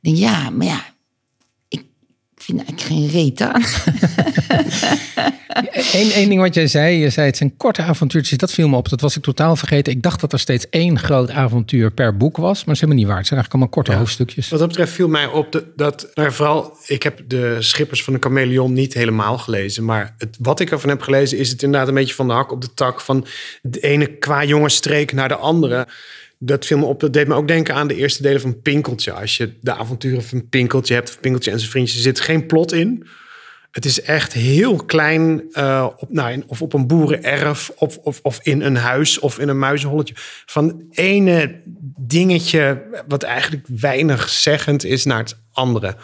denk, 0.00 0.16
ja, 0.16 0.50
maar 0.50 0.66
ja, 0.66 0.84
vind 2.42 2.58
eigenlijk 2.64 2.88
geen 2.88 3.08
reet 3.08 3.40
aan. 3.40 3.62
Eén 5.92 6.10
één 6.10 6.28
ding 6.28 6.40
wat 6.40 6.54
jij 6.54 6.66
zei, 6.66 6.96
je 6.98 7.10
zei 7.10 7.26
het 7.26 7.36
zijn 7.36 7.56
korte 7.56 7.82
avontuurtjes. 7.82 8.38
Dat 8.38 8.52
viel 8.52 8.68
me 8.68 8.76
op, 8.76 8.88
dat 8.88 9.00
was 9.00 9.16
ik 9.16 9.22
totaal 9.22 9.56
vergeten. 9.56 9.92
Ik 9.92 10.02
dacht 10.02 10.20
dat 10.20 10.32
er 10.32 10.38
steeds 10.38 10.68
één 10.70 10.98
groot 10.98 11.30
avontuur 11.30 11.90
per 11.90 12.16
boek 12.16 12.36
was. 12.36 12.56
Maar 12.56 12.64
dat 12.64 12.74
is 12.74 12.80
helemaal 12.80 13.00
niet 13.02 13.06
waar. 13.06 13.16
Het 13.18 13.26
zijn 13.26 13.40
eigenlijk 13.40 13.52
allemaal 13.52 13.84
korte 13.84 14.00
hoofdstukjes. 14.00 14.48
Wat 14.48 14.58
dat 14.58 14.68
betreft 14.68 14.92
viel 14.92 15.08
mij 15.08 15.26
op 15.26 15.52
de- 15.52 15.72
dat, 15.76 16.10
nou, 16.14 16.32
vooral, 16.32 16.76
ik 16.86 17.02
heb 17.02 17.20
de 17.26 17.56
Schippers 17.58 18.04
van 18.04 18.12
de 18.12 18.18
Chameleon 18.20 18.72
niet 18.72 18.94
helemaal 18.94 19.38
gelezen. 19.38 19.84
Maar 19.84 20.14
het, 20.18 20.36
wat 20.40 20.60
ik 20.60 20.70
ervan 20.70 20.90
heb 20.90 21.02
gelezen, 21.02 21.38
is 21.38 21.50
het 21.50 21.62
inderdaad 21.62 21.88
een 21.88 21.94
beetje 21.94 22.14
van 22.14 22.26
de 22.26 22.32
hak 22.32 22.52
op 22.52 22.60
de 22.60 22.74
tak. 22.74 23.00
Van 23.00 23.26
de 23.62 23.80
ene 23.80 24.06
qua 24.06 24.44
jongensstreek 24.44 25.12
naar 25.12 25.28
de 25.28 25.36
andere. 25.36 25.86
Dat 26.44 26.66
viel 26.66 26.78
me 26.78 26.84
op. 26.84 27.00
Dat 27.00 27.12
deed 27.12 27.28
me 27.28 27.34
ook 27.34 27.48
denken 27.48 27.74
aan 27.74 27.88
de 27.88 27.96
eerste 27.96 28.22
delen 28.22 28.40
van 28.40 28.60
Pinkeltje. 28.60 29.12
Als 29.12 29.36
je 29.36 29.52
de 29.60 29.74
avonturen 29.74 30.22
van 30.22 30.48
Pinkeltje 30.48 30.94
hebt, 30.94 31.10
van 31.10 31.20
Pinkeltje 31.20 31.50
en 31.50 31.58
zijn 31.58 31.70
vriendjes, 31.70 31.96
er 31.96 32.02
zit 32.02 32.20
geen 32.20 32.46
plot 32.46 32.72
in. 32.72 33.06
Het 33.70 33.84
is 33.84 34.02
echt 34.02 34.32
heel 34.32 34.76
klein, 34.76 35.42
eh, 35.52 35.88
op, 35.96 36.12
nou, 36.12 36.42
of 36.46 36.62
op 36.62 36.72
een 36.72 36.86
boerenerf, 36.86 37.72
of, 37.76 37.96
of, 37.96 38.20
of 38.22 38.38
in 38.42 38.60
een 38.60 38.76
huis, 38.76 39.18
of 39.18 39.38
in 39.38 39.48
een 39.48 39.58
muizenholletje. 39.58 40.14
Van 40.46 40.84
ene 40.90 41.60
dingetje, 41.98 42.82
wat 43.08 43.22
eigenlijk 43.22 43.66
weinig 43.66 44.28
zeggend 44.28 44.84
is, 44.84 45.04
naar 45.04 45.18
het 45.18 45.38
andere. 45.52 45.96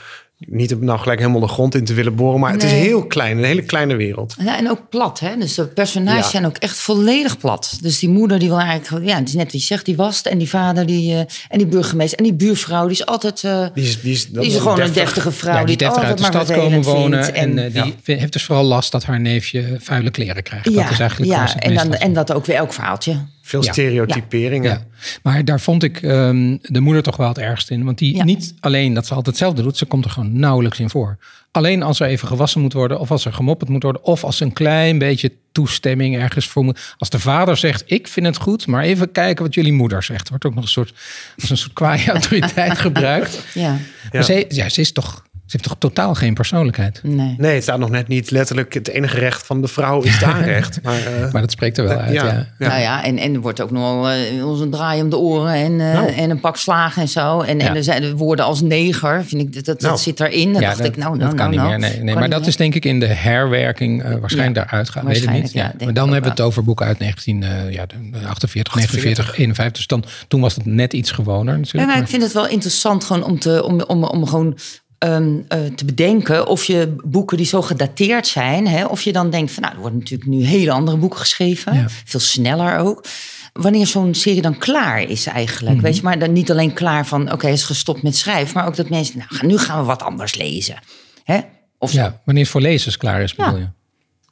Niet 0.46 0.74
om 0.74 0.84
nou 0.84 0.98
gelijk 0.98 1.18
helemaal 1.20 1.40
de 1.40 1.48
grond 1.48 1.74
in 1.74 1.84
te 1.84 1.94
willen 1.94 2.14
boren, 2.14 2.40
maar 2.40 2.52
het 2.52 2.62
is 2.62 2.70
heel 2.70 3.06
klein, 3.06 3.38
een 3.38 3.44
hele 3.44 3.62
kleine 3.62 3.96
wereld. 3.96 4.34
Ja, 4.44 4.58
en 4.58 4.70
ook 4.70 4.88
plat, 4.88 5.20
hè? 5.20 5.36
Dus 5.36 5.54
de 5.54 5.66
personages 5.66 6.24
Ja. 6.24 6.30
zijn 6.30 6.46
ook 6.46 6.56
echt 6.56 6.76
volledig 6.78 7.38
plat. 7.38 7.78
Dus 7.82 7.98
die 7.98 8.08
moeder, 8.08 8.38
die 8.38 8.48
wil 8.48 8.58
eigenlijk, 8.58 9.06
ja, 9.06 9.16
het 9.16 9.28
is 9.28 9.34
net 9.34 9.52
je 9.52 9.58
zegt, 9.58 9.84
die 9.84 9.96
wast. 9.96 10.26
En 10.26 10.38
die 10.38 10.48
vader, 10.48 10.86
die, 10.86 11.12
eh, 11.14 11.18
en 11.48 11.58
die 11.58 11.66
burgemeester, 11.66 12.18
en 12.18 12.24
die 12.24 12.34
buurvrouw, 12.34 12.82
die 12.82 12.92
is 12.96 13.06
altijd, 13.06 13.44
eh, 13.44 13.66
Die 13.74 13.84
is, 13.84 14.00
die 14.00 14.12
is, 14.12 14.26
dat 14.26 14.42
die 14.42 14.50
is 14.50 14.56
is 14.56 14.62
gewoon 14.62 14.78
een 14.78 14.84
deftig. 14.84 15.02
deftige 15.04 15.32
vrouw. 15.32 15.54
Ja, 15.54 15.60
die 15.64 15.70
het 15.70 15.78
deftig 15.78 16.02
uit 16.02 16.18
de 16.18 16.24
altijd 16.24 16.46
stad 16.46 16.56
komen 16.58 16.82
wonen. 16.82 17.34
En, 17.34 17.58
eh, 17.58 17.72
die 17.84 17.94
Ja. 18.04 18.16
heeft 18.18 18.32
dus 18.32 18.44
vooral 18.44 18.64
last 18.64 18.92
dat 18.92 19.04
haar 19.04 19.20
neefje 19.20 19.76
vuile 19.80 20.10
kleren 20.10 20.42
krijgt. 20.42 20.68
ja, 20.68 20.82
dat 20.82 20.90
is 20.90 20.98
eigenlijk 21.00 21.32
waar 21.32 21.48
ja 21.48 21.56
en, 21.56 21.74
dan, 21.74 21.94
en 21.94 22.12
dat 22.12 22.32
ook 22.32 22.46
weer 22.46 22.56
elk 22.56 22.72
verhaaltje. 22.72 23.16
Veel 23.48 23.64
Ja. 23.64 23.72
stereotyperingen. 23.72 24.70
Ja, 24.70 24.84
maar 25.22 25.44
daar 25.44 25.60
vond 25.60 25.82
ik 25.82 26.02
ehm, 26.02 26.56
de 26.62 26.80
moeder 26.80 27.02
toch 27.02 27.16
wel 27.16 27.28
het 27.28 27.38
ergst 27.38 27.70
in. 27.70 27.84
Want 27.84 27.98
die 27.98 28.16
Ja. 28.16 28.24
niet 28.24 28.54
alleen 28.60 28.94
dat 28.94 29.04
ze 29.06 29.10
altijd 29.14 29.36
hetzelfde 29.36 29.62
doet, 29.62 29.76
ze 29.76 29.84
komt 29.86 30.04
er 30.04 30.10
gewoon 30.10 30.38
nauwelijks 30.38 30.78
in 30.80 30.90
voor. 30.90 31.18
Alleen 31.50 31.82
als 31.82 32.00
er 32.00 32.06
even 32.08 32.28
gewassen 32.28 32.60
moet 32.60 32.72
worden, 32.72 32.98
of 33.00 33.10
als 33.10 33.24
er 33.24 33.32
gemopperd 33.32 33.70
moet 33.70 33.82
worden, 33.82 34.04
of 34.04 34.24
als 34.24 34.40
een 34.40 34.52
klein 34.52 34.98
beetje 34.98 35.32
toestemming 35.52 36.16
ergens 36.16 36.46
voor 36.48 36.64
moet. 36.64 36.94
Als 36.98 37.10
de 37.10 37.18
vader 37.18 37.56
zegt: 37.56 37.82
Ik 37.86 38.08
vind 38.08 38.26
het 38.26 38.36
goed, 38.36 38.66
maar 38.66 38.82
even 38.82 39.12
kijken 39.12 39.44
wat 39.44 39.54
jullie 39.54 39.72
moeder 39.72 40.02
zegt. 40.02 40.28
Wordt 40.28 40.44
ook 40.44 40.54
nog 40.54 40.64
een 40.64 40.70
soort, 40.70 40.92
als 41.40 41.50
een 41.50 41.56
soort 41.56 41.72
kwaaie 41.72 42.06
autoriteit 42.16 42.78
gebruikt. 42.78 43.44
Ja, 43.54 43.76
Maar 44.12 44.24
ze, 44.24 44.44
ja, 44.48 44.68
ze, 44.68 44.80
is 44.80 44.92
toch, 44.92 45.24
ze 45.48 45.56
heeft 45.56 45.64
toch 45.68 45.76
totaal 45.78 46.14
geen 46.14 46.34
persoonlijkheid. 46.34 47.00
nee. 47.02 47.34
Nee, 47.38 47.54
het 47.54 47.62
staat 47.62 47.78
nog 47.78 47.90
net 47.90 48.08
niet 48.08 48.30
letterlijk. 48.30 48.74
Het 48.74 48.88
enige 48.88 49.18
recht 49.18 49.46
van 49.46 49.60
de 49.60 49.68
vrouw 49.68 50.02
is 50.02 50.14
het 50.14 50.22
aanrecht. 50.22 50.78
Maar, 50.82 51.06
eh, 51.06 51.32
Maar 51.32 51.40
dat 51.40 51.50
spreekt 51.50 51.78
er 51.78 51.84
wel 51.84 51.96
uit. 51.98 52.12
Ja. 52.12 52.24
ja, 52.26 52.46
ja. 52.58 52.68
Nou 52.68 52.80
ja, 52.80 53.04
en, 53.04 53.18
en 53.18 53.34
er 53.34 53.40
wordt 53.40 53.60
ook 53.60 53.70
nog 53.70 53.82
wel 54.00 54.60
een 54.62 54.70
draai 54.70 55.02
om 55.02 55.10
de 55.10 55.16
oren 55.18 55.52
en, 55.52 55.80
eh, 55.80 55.92
Nou. 55.92 56.12
en 56.12 56.30
een 56.30 56.40
pak 56.40 56.56
slagen 56.56 57.02
en 57.02 57.08
zo. 57.08 57.40
En, 57.40 57.58
Ja. 57.58 57.68
en 57.68 57.76
er 57.76 57.84
zijn 57.84 58.02
de 58.02 58.16
woorden 58.16 58.44
als 58.44 58.60
neger, 58.60 59.24
vind 59.24 59.42
ik, 59.42 59.54
dat, 59.54 59.64
dat, 59.64 59.80
Nou. 59.80 59.92
dat 59.92 60.02
zit 60.02 60.16
daarin. 60.16 60.52
Dan 60.52 60.62
Ja, 60.62 60.68
dacht 60.68 60.78
dat, 60.78 60.86
ik, 60.86 60.96
nou, 60.96 61.10
dat 61.10 61.20
nou, 61.20 61.34
kan 61.36 61.38
nou, 61.38 61.50
niet 61.50 61.58
nou. 61.60 61.70
meer. 61.70 61.78
Nee, 61.90 62.02
nee. 62.02 62.14
Maar 62.14 62.28
dat 62.30 62.38
meer. 62.40 62.48
is 62.48 62.56
denk 62.56 62.74
ik 62.74 62.84
in 62.84 63.00
de 63.00 63.06
herwerking 63.06 64.02
eh, 64.02 64.14
waarschijnlijk 64.20 64.56
Ja, 64.56 64.62
daaruit 64.64 64.90
gaan. 64.90 65.04
Weet 65.04 65.16
ik 65.22 65.30
niet. 65.30 65.40
waarschijnlijk, 65.40 65.78
ja, 65.80 65.84
Maar 65.84 65.94
dan 65.94 66.04
hebben 66.12 66.22
we 66.30 66.36
het 66.36 66.40
over 66.46 66.64
boeken 66.64 66.86
uit 66.86 66.98
19, 66.98 67.42
eh, 67.42 67.72
ja, 67.72 67.86
de 67.86 67.94
48, 68.26 68.74
49, 68.74 69.36
51. 69.38 69.72
Dus 69.76 69.86
dan, 69.86 70.04
toen 70.28 70.40
was 70.40 70.54
het 70.54 70.66
net 70.66 70.92
iets 70.92 71.10
gewoner 71.10 71.52
Ja, 71.54 71.58
natuurlijk. 71.60 71.86
maar 71.92 72.02
ik 72.02 72.08
vind 72.08 72.22
het 72.22 72.32
wel 72.32 72.48
interessant 72.48 73.04
gewoon 73.04 73.24
om, 73.24 73.38
te, 73.38 73.64
om, 73.64 73.80
om, 73.82 74.04
om 74.04 74.26
gewoon 74.26 74.58
ehm, 74.98 75.36
eh, 75.48 75.64
te 75.64 75.84
bedenken 75.84 76.46
of 76.46 76.64
je 76.64 76.96
boeken 77.04 77.36
die 77.36 77.46
zo 77.46 77.62
gedateerd 77.62 78.26
zijn, 78.26 78.66
hè, 78.66 78.84
of 78.86 79.02
je 79.02 79.12
dan 79.12 79.30
denkt 79.30 79.52
van 79.52 79.62
nou, 79.62 79.74
er 79.74 79.80
worden 79.80 79.98
natuurlijk 79.98 80.30
nu 80.30 80.44
hele 80.44 80.70
andere 80.70 80.96
boeken 80.96 81.18
geschreven, 81.18 81.74
Ja. 81.74 81.86
veel 82.04 82.20
sneller 82.20 82.78
ook. 82.78 83.04
Wanneer 83.52 83.86
zo'n 83.86 84.14
serie 84.14 84.42
dan 84.42 84.58
klaar 84.58 85.00
is 85.02 85.26
eigenlijk. 85.26 85.74
Mhm. 85.74 85.84
Weet 85.84 85.96
je, 85.96 86.02
maar 86.02 86.18
dan 86.18 86.32
niet 86.32 86.50
alleen 86.50 86.72
klaar 86.72 87.06
van 87.06 87.32
oké, 87.32 87.48
is 87.48 87.64
gestopt 87.64 88.02
met 88.02 88.16
schrijven, 88.16 88.54
maar 88.56 88.66
ook 88.66 88.76
dat 88.76 88.88
mensen, 88.88 89.18
nou, 89.30 89.46
nu 89.46 89.58
gaan 89.58 89.80
we 89.80 89.84
wat 89.86 90.02
anders 90.02 90.34
lezen. 90.34 90.78
Hè? 91.24 91.40
Of 91.78 91.90
zo. 91.90 91.98
Ja, 92.00 92.20
wanneer 92.24 92.42
het 92.42 92.52
voor 92.52 92.60
lezers 92.60 92.96
klaar 92.96 93.22
is, 93.22 93.34
bedoel 93.34 93.52
Ja. 93.54 93.58
je? 93.58 93.68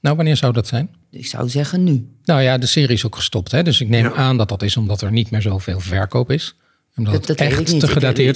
Nou, 0.01 0.17
wanneer 0.17 0.37
zou 0.37 0.53
dat 0.53 0.67
zijn? 0.67 0.91
Ik 1.11 1.27
zou 1.27 1.49
zeggen 1.49 1.85
nu. 1.85 2.09
Nou 2.25 2.43
ja, 2.43 2.59
de 2.59 2.67
serie 2.67 2.97
is 2.97 3.05
ook 3.07 3.17
gestopt. 3.17 3.51
Hè? 3.53 3.63
Dus 3.63 3.81
ik 3.81 3.89
neem 3.89 4.05
Ja. 4.05 4.13
aan 4.15 4.37
dat 4.37 4.49
dat 4.49 4.63
is 4.63 4.77
omdat 4.77 5.01
er 5.03 5.13
niet 5.13 5.31
meer 5.31 5.43
zoveel 5.43 5.81
verkoop 5.81 6.31
is. 6.31 6.55
Omdat 6.97 7.13
Dat, 7.15 7.27
dat 7.27 7.39
het 7.39 7.49
echt 7.49 7.57
weet 7.57 7.67
ik 7.67 7.73
niet. 7.73 7.83
te 7.83 7.87
Ik- 7.89 7.95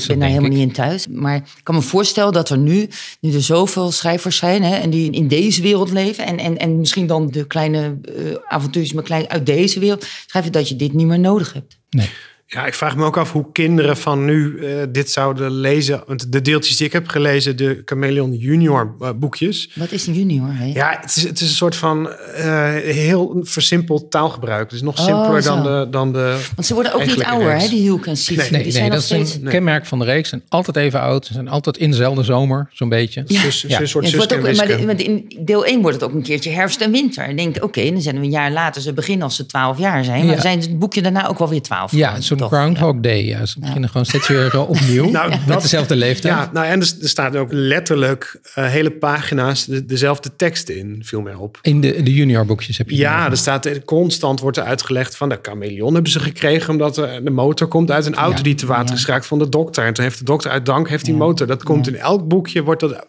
ben 0.09 0.19
daar 0.19 0.29
helemaal 0.29 0.51
niet 0.51 0.61
in 0.61 0.73
thuis. 0.73 1.07
Maar 1.07 1.37
ik 1.37 1.61
kan 1.63 1.75
me 1.75 1.81
voorstellen 1.81 2.33
dat 2.33 2.51
er 2.51 2.59
nu, 2.59 2.89
nu 3.21 3.33
er 3.35 3.43
zoveel 3.43 3.91
schrijvers 3.91 4.37
zijn... 4.37 4.63
Hè, 4.63 4.77
en 4.77 4.91
die 4.91 5.11
in 5.11 5.29
deze 5.29 5.63
wereld 5.63 5.91
leven... 5.91 6.27
en, 6.27 6.39
en, 6.39 6.59
en 6.59 6.79
misschien 6.79 7.07
dan 7.07 7.27
de 7.31 7.47
kleine 7.47 7.99
eh 8.03 8.35
avontuurs 8.49 8.93
maar 8.93 9.03
klein 9.03 9.29
uit 9.29 9.47
deze 9.47 9.81
wereld... 9.81 10.07
schrijven 10.27 10.53
dat 10.53 10.69
je 10.69 10.77
dit 10.77 10.93
niet 10.93 11.07
meer 11.07 11.19
nodig 11.21 11.53
hebt. 11.53 11.79
Nee. 11.91 12.09
Ja, 12.53 12.67
ik 12.67 12.75
vraag 12.75 12.97
me 12.97 13.05
ook 13.05 13.17
af 13.17 13.33
hoe 13.33 13.47
kinderen 13.53 13.97
van 13.97 14.25
nu 14.25 14.59
eh, 14.67 14.83
dit 14.89 15.11
zouden 15.11 15.51
lezen. 15.53 16.03
Want 16.07 16.33
de 16.33 16.41
deeltjes 16.43 16.77
die 16.77 16.87
ik 16.87 16.93
heb 16.93 17.09
gelezen, 17.09 17.57
de 17.57 17.83
Chameleon 17.85 18.33
Junior 18.37 18.95
eh, 19.01 19.09
boekjes. 19.17 19.71
Wat 19.75 19.93
is 19.93 20.07
een 20.07 20.15
junior? 20.15 20.49
Hè? 20.53 20.65
Ja, 20.65 20.99
het 21.01 21.17
is, 21.17 21.23
het 21.23 21.41
is 21.41 21.49
een 21.49 21.55
soort 21.57 21.77
van 21.77 22.11
eh, 22.11 22.69
heel 22.75 23.39
versimpeld 23.43 24.11
taalgebruik. 24.11 24.71
Dus 24.71 24.83
nog 24.83 24.99
Oh, 24.99 25.05
simpeler 25.05 25.43
dan 25.43 25.63
de, 25.63 25.87
dan 25.91 26.13
de... 26.13 26.41
Want 26.55 26.67
ze 26.67 26.75
worden 26.75 26.95
ook 26.95 27.07
niet 27.07 27.23
ouder, 27.25 27.59
hè, 27.59 27.69
die 27.69 27.87
Hulk 27.87 28.07
en 28.07 28.17
Sif. 28.17 28.37
Nee, 28.37 28.51
Nee, 28.51 28.63
die 28.63 28.63
nee 28.63 28.71
zijn 28.73 28.91
dat 28.91 29.09
nog 29.11 29.19
is 29.21 29.35
een 29.35 29.49
kenmerk 29.49 29.87
van 29.87 29.99
de 29.99 30.05
reeks. 30.05 30.29
Ze 30.29 30.37
zijn 30.37 30.43
altijd 30.49 30.77
even 30.77 31.01
oud. 31.01 31.27
Ze 31.27 31.33
zijn 31.33 31.49
altijd 31.49 31.77
in 31.77 31.91
dezelfde 31.91 32.23
zomer, 32.23 32.69
zo'n 32.73 32.89
beetje. 32.89 33.23
Ja. 33.27 33.41
zus- 33.41 33.65
Ja. 33.69 33.81
een 33.81 33.89
soort 33.89 34.11
Ja, 34.11 34.19
het 34.21 34.35
ook, 34.35 34.57
maar 34.57 34.87
want 34.87 35.01
in 35.01 35.33
deel 35.41 35.65
1 35.67 35.81
wordt 35.81 36.01
het 36.01 36.11
ook 36.11 36.15
een 36.15 36.23
keertje 36.23 36.51
herfst 36.51 36.81
en 36.81 36.91
winter. 36.91 37.25
En 37.25 37.37
denk, 37.37 37.63
oké, 37.65 37.91
dan 37.91 38.01
zijn 38.03 38.19
we 38.19 38.25
een 38.25 38.31
jaar 38.31 38.51
later. 38.51 38.83
Ze 38.83 38.93
beginnen 38.93 39.25
als 39.25 39.37
ze 39.37 39.47
12 39.47 39.79
jaar 39.79 40.05
zijn. 40.05 40.17
Maar 40.19 40.27
Ja. 40.27 40.33
dan 40.33 40.41
zijn 40.43 40.61
het 40.61 40.79
boekje 40.79 41.03
daarna 41.03 41.29
ook 41.29 41.39
wel 41.39 41.49
weer 41.49 41.63
12. 41.63 41.93
Ja, 41.93 42.21
toch? 42.41 42.49
Groundhog 42.53 42.95
Day. 43.01 43.25
Ja, 43.25 43.47
ze 43.47 43.61
beginnen 43.61 43.89
gewoon 43.91 44.07
steeds 44.07 44.29
weer 44.29 44.55
eh, 44.55 44.69
opnieuw. 44.69 45.11
Nou, 45.21 45.29
met 45.31 45.39
dat- 45.47 45.63
dezelfde 45.63 45.97
leeftijd. 45.97 46.35
Ja, 46.35 46.51
nou 46.53 46.67
en 46.67 46.81
er, 46.81 46.93
er 47.03 47.09
staat 47.09 47.37
ook 47.37 47.53
letterlijk 47.53 48.41
eh, 48.55 48.67
hele 48.67 48.91
pagina's 48.91 49.65
de- 49.65 49.87
dezelfde 49.87 50.31
teksten 50.37 50.77
in, 50.79 51.03
viel 51.05 51.21
mij 51.21 51.35
op. 51.35 51.59
In 51.63 51.81
de, 51.81 52.03
de 52.03 52.15
junior 52.15 52.47
boekjes 52.47 52.79
heb 52.79 52.91
je 52.91 52.97
Ja, 52.97 53.31
er 53.31 53.37
staat 53.37 53.67
eh, 53.67 53.77
constant 53.85 54.41
wordt 54.41 54.57
er 54.57 54.63
uitgelegd 54.65 55.17
van 55.17 55.29
de 55.29 55.39
chameleon 55.43 55.95
hebben 55.95 56.13
ze 56.13 56.21
gekregen 56.21 56.71
omdat 56.71 56.97
er- 56.97 57.25
de 57.25 57.31
motor 57.31 57.69
komt 57.69 57.91
uit 57.91 58.07
een 58.07 58.15
auto 58.15 58.37
Ja. 58.37 58.43
die 58.43 58.55
te 58.55 58.67
water 58.67 58.95
is 58.95 59.05
geraakt 59.05 59.27
van 59.27 59.39
de 59.39 59.49
dokter. 59.49 59.85
En 59.85 59.93
toen 59.93 60.05
heeft 60.05 60.19
de 60.19 60.25
dokter 60.25 60.51
uit 60.51 60.67
dank 60.67 60.89
heeft 60.89 61.05
die 61.05 61.15
motor. 61.15 61.47
Dat 61.47 61.63
komt 61.63 61.89
in 61.89 61.97
elk 61.97 62.29
boekje 62.29 62.63
wordt 62.63 62.81
dat 62.81 63.07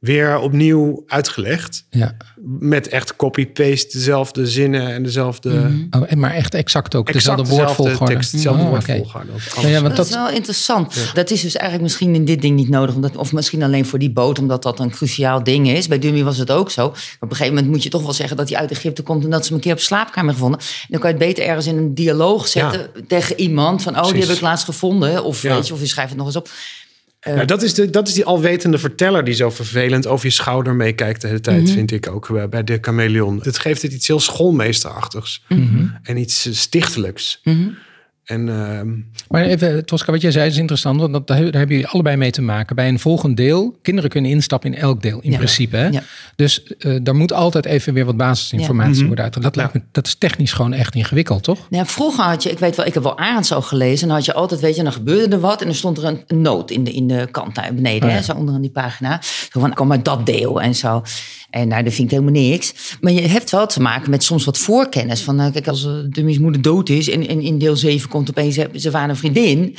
weer 0.00 0.38
opnieuw 0.38 1.02
uitgelegd 1.06 1.84
Ja. 1.90 2.16
met 2.58 2.88
echt 2.88 3.16
copy-paste 3.16 3.88
dezelfde 3.92 4.46
zinnen 4.46 4.92
en 4.94 5.02
dezelfde 5.02 5.50
Mhm. 5.50 6.02
Oh, 6.02 6.02
en 6.12 6.18
maar 6.18 6.34
echt 6.34 6.54
exact 6.54 6.94
ook 6.94 7.08
exact 7.08 7.24
dezelfde 7.36 7.50
dezelfde 7.56 7.82
woordvolgorde. 7.82 8.12
tekst, 8.14 8.32
dezelfde 8.32 8.62
Oh, 8.62 8.72
oké. 8.72 8.96
woordvolgorde. 8.96 9.32
Ja, 9.60 9.68
ja, 9.68 9.82
want 9.82 9.96
Dat 9.96 10.06
is 10.06 10.14
wel 10.14 10.30
interessant. 10.30 11.10
Dat 11.14 11.30
is 11.30 11.40
dus 11.40 11.54
eigenlijk 11.54 11.82
misschien 11.82 12.14
in 12.14 12.24
dit 12.24 12.40
ding 12.42 12.56
niet 12.56 12.68
nodig. 12.68 12.94
Omdat, 12.94 13.16
of 13.16 13.32
misschien 13.32 13.62
alleen 13.62 13.86
voor 13.86 13.98
die 13.98 14.10
boot, 14.12 14.38
omdat 14.38 14.62
dat 14.62 14.78
een 14.80 14.90
cruciaal 14.90 15.44
ding 15.44 15.68
is. 15.68 15.88
Bij 15.88 15.98
Dummy 15.98 16.22
was 16.22 16.38
het 16.38 16.50
ook 16.50 16.70
zo. 16.70 16.86
Op 16.86 16.94
een 17.20 17.28
gegeven 17.28 17.54
moment 17.54 17.72
moet 17.72 17.82
je 17.82 17.88
toch 17.88 18.02
wel 18.02 18.12
zeggen 18.12 18.36
dat 18.36 18.48
hij 18.48 18.58
uit 18.58 18.70
Egypte 18.70 19.02
komt... 19.02 19.24
en 19.24 19.30
dat 19.30 19.40
ze 19.42 19.46
hem 19.46 19.56
een 19.56 19.62
keer 19.62 19.72
op 19.72 19.80
slaapkamer 19.80 20.32
gevonden. 20.34 20.60
En 20.60 20.66
dan 20.88 21.00
kan 21.00 21.10
je 21.10 21.16
het 21.16 21.26
beter 21.26 21.44
ergens 21.44 21.66
in 21.66 21.76
een 21.76 21.94
dialoog 21.94 22.48
zetten 22.48 22.90
tegen 23.06 23.40
iemand. 23.40 23.82
Van, 23.82 23.98
oh, 23.98 24.12
die 24.12 24.20
heb 24.20 24.30
ik 24.30 24.40
laatst 24.40 24.64
gevonden. 24.64 25.24
Of, 25.24 25.42
Ja. 25.42 25.54
weet 25.54 25.66
je, 25.66 25.72
of 25.72 25.80
je 25.80 25.86
schrijft 25.86 26.08
het 26.10 26.18
nog 26.18 26.26
eens 26.26 26.36
op. 26.36 26.48
Ja, 27.20 27.44
dat, 27.44 27.62
is 27.62 27.74
de, 27.74 27.90
dat 27.90 28.08
is 28.08 28.14
die 28.14 28.24
alwetende 28.24 28.78
verteller 28.78 29.24
die 29.24 29.34
zo 29.34 29.50
vervelend 29.50 30.06
over 30.06 30.26
je 30.26 30.32
schouder 30.32 30.74
meekijkt 30.74 31.20
de 31.20 31.26
hele 31.26 31.40
tijd, 31.40 31.62
Mhm. 31.62 31.72
vind 31.72 31.90
ik 31.92 32.08
ook 32.10 32.36
eh, 32.36 32.44
bij 32.48 32.64
de 32.64 32.78
chameleon. 32.80 33.40
Het 33.42 33.58
geeft 33.58 33.82
het 33.82 33.92
iets 33.92 34.06
heel 34.06 34.20
schoolmeesterachtigs 34.20 35.42
Mhm. 35.48 35.86
en 36.02 36.16
iets 36.16 36.46
eh, 36.46 36.52
stichtelijks. 36.52 37.40
En 38.30 38.48
ehm, 38.48 38.88
maar 39.28 39.42
even, 39.44 39.84
Tosca, 39.86 40.12
wat 40.12 40.20
jij 40.20 40.30
zei 40.30 40.46
is 40.48 40.56
interessant. 40.56 41.00
Want 41.00 41.12
dat, 41.12 41.26
daar 41.26 41.36
hebben 41.38 41.68
jullie 41.68 41.86
allebei 41.86 42.16
mee 42.16 42.30
te 42.30 42.42
maken. 42.42 42.76
Bij 42.76 42.88
een 42.88 42.98
volgend 42.98 43.36
deel, 43.36 43.78
kinderen 43.82 44.10
kunnen 44.10 44.30
instappen 44.30 44.72
in 44.74 44.78
elk 44.80 45.02
deel 45.02 45.20
in 45.20 45.30
Ja. 45.30 45.36
principe. 45.36 45.76
Hè? 45.76 45.86
Ja. 45.88 46.02
Dus 46.36 46.62
eh 46.78 46.96
daar 47.02 47.14
moet 47.14 47.32
altijd 47.32 47.64
even 47.66 47.94
weer 47.94 48.04
wat 48.04 48.16
basisinformatie 48.16 49.06
worden 49.06 49.24
uit. 49.24 49.42
Dat, 49.42 49.56
lijkt 49.56 49.74
me, 49.74 49.82
dat 49.92 50.06
is 50.06 50.14
technisch 50.14 50.52
gewoon 50.52 50.72
echt 50.72 50.94
ingewikkeld, 50.94 51.42
toch? 51.42 51.66
Nou, 51.70 51.86
vroeger 51.86 52.24
had 52.24 52.42
je, 52.42 52.50
ik 52.50 52.58
weet 52.58 52.76
wel, 52.76 52.86
ik 52.86 52.94
heb 52.94 53.02
wel 53.02 53.18
Arends 53.18 53.52
al 53.52 53.62
gelezen. 53.62 54.00
En 54.02 54.06
dan 54.08 54.16
had 54.16 54.24
je 54.24 54.34
altijd, 54.34 54.60
weet 54.60 54.76
je, 54.76 54.82
dan 54.82 54.92
gebeurde 54.92 55.34
er 55.34 55.40
wat. 55.40 55.60
En 55.60 55.66
dan 55.66 55.74
stond 55.76 55.98
er 55.98 56.04
een, 56.04 56.22
een 56.26 56.40
noot 56.40 56.70
in 56.70 56.84
de, 56.84 56.92
in 56.92 57.06
de 57.06 57.28
kant 57.30 57.54
daar 57.54 57.74
beneden, 57.74 58.02
Oh 58.08 58.10
ja. 58.14 58.16
hè, 58.20 58.22
zo 58.24 58.32
onderaan 58.32 58.60
die 58.62 58.70
pagina. 58.70 59.18
Zo 59.52 59.60
van, 59.60 59.74
kom 59.74 59.92
uit 59.92 60.04
dat 60.04 60.26
deel 60.26 60.60
en 60.60 60.74
zo. 60.74 61.02
En 61.50 61.68
nou, 61.68 61.82
dat 61.82 61.92
vind 61.92 62.12
ik 62.12 62.18
helemaal 62.18 62.42
niks. 62.42 62.96
Maar 63.00 63.12
je 63.12 63.20
hebt 63.20 63.50
wel 63.50 63.66
te 63.66 63.80
maken 63.80 64.10
met 64.10 64.22
soms 64.24 64.44
wat 64.44 64.58
voorkennis. 64.58 65.20
Van, 65.22 65.36
nou, 65.36 65.52
kijk, 65.52 65.68
als 65.68 65.84
uh, 65.84 65.92
Dummy's 66.08 66.38
moeder 66.38 66.62
dood 66.62 66.88
is 66.88 67.08
en, 67.10 67.28
en 67.28 67.40
in 67.40 67.58
deel 67.58 67.76
7 67.76 68.08
komt 68.08 68.30
opeens 68.30 68.56
eh, 68.56 68.66
ze 68.74 68.90
waren 68.90 69.08
een 69.10 69.16
vriendin. 69.16 69.76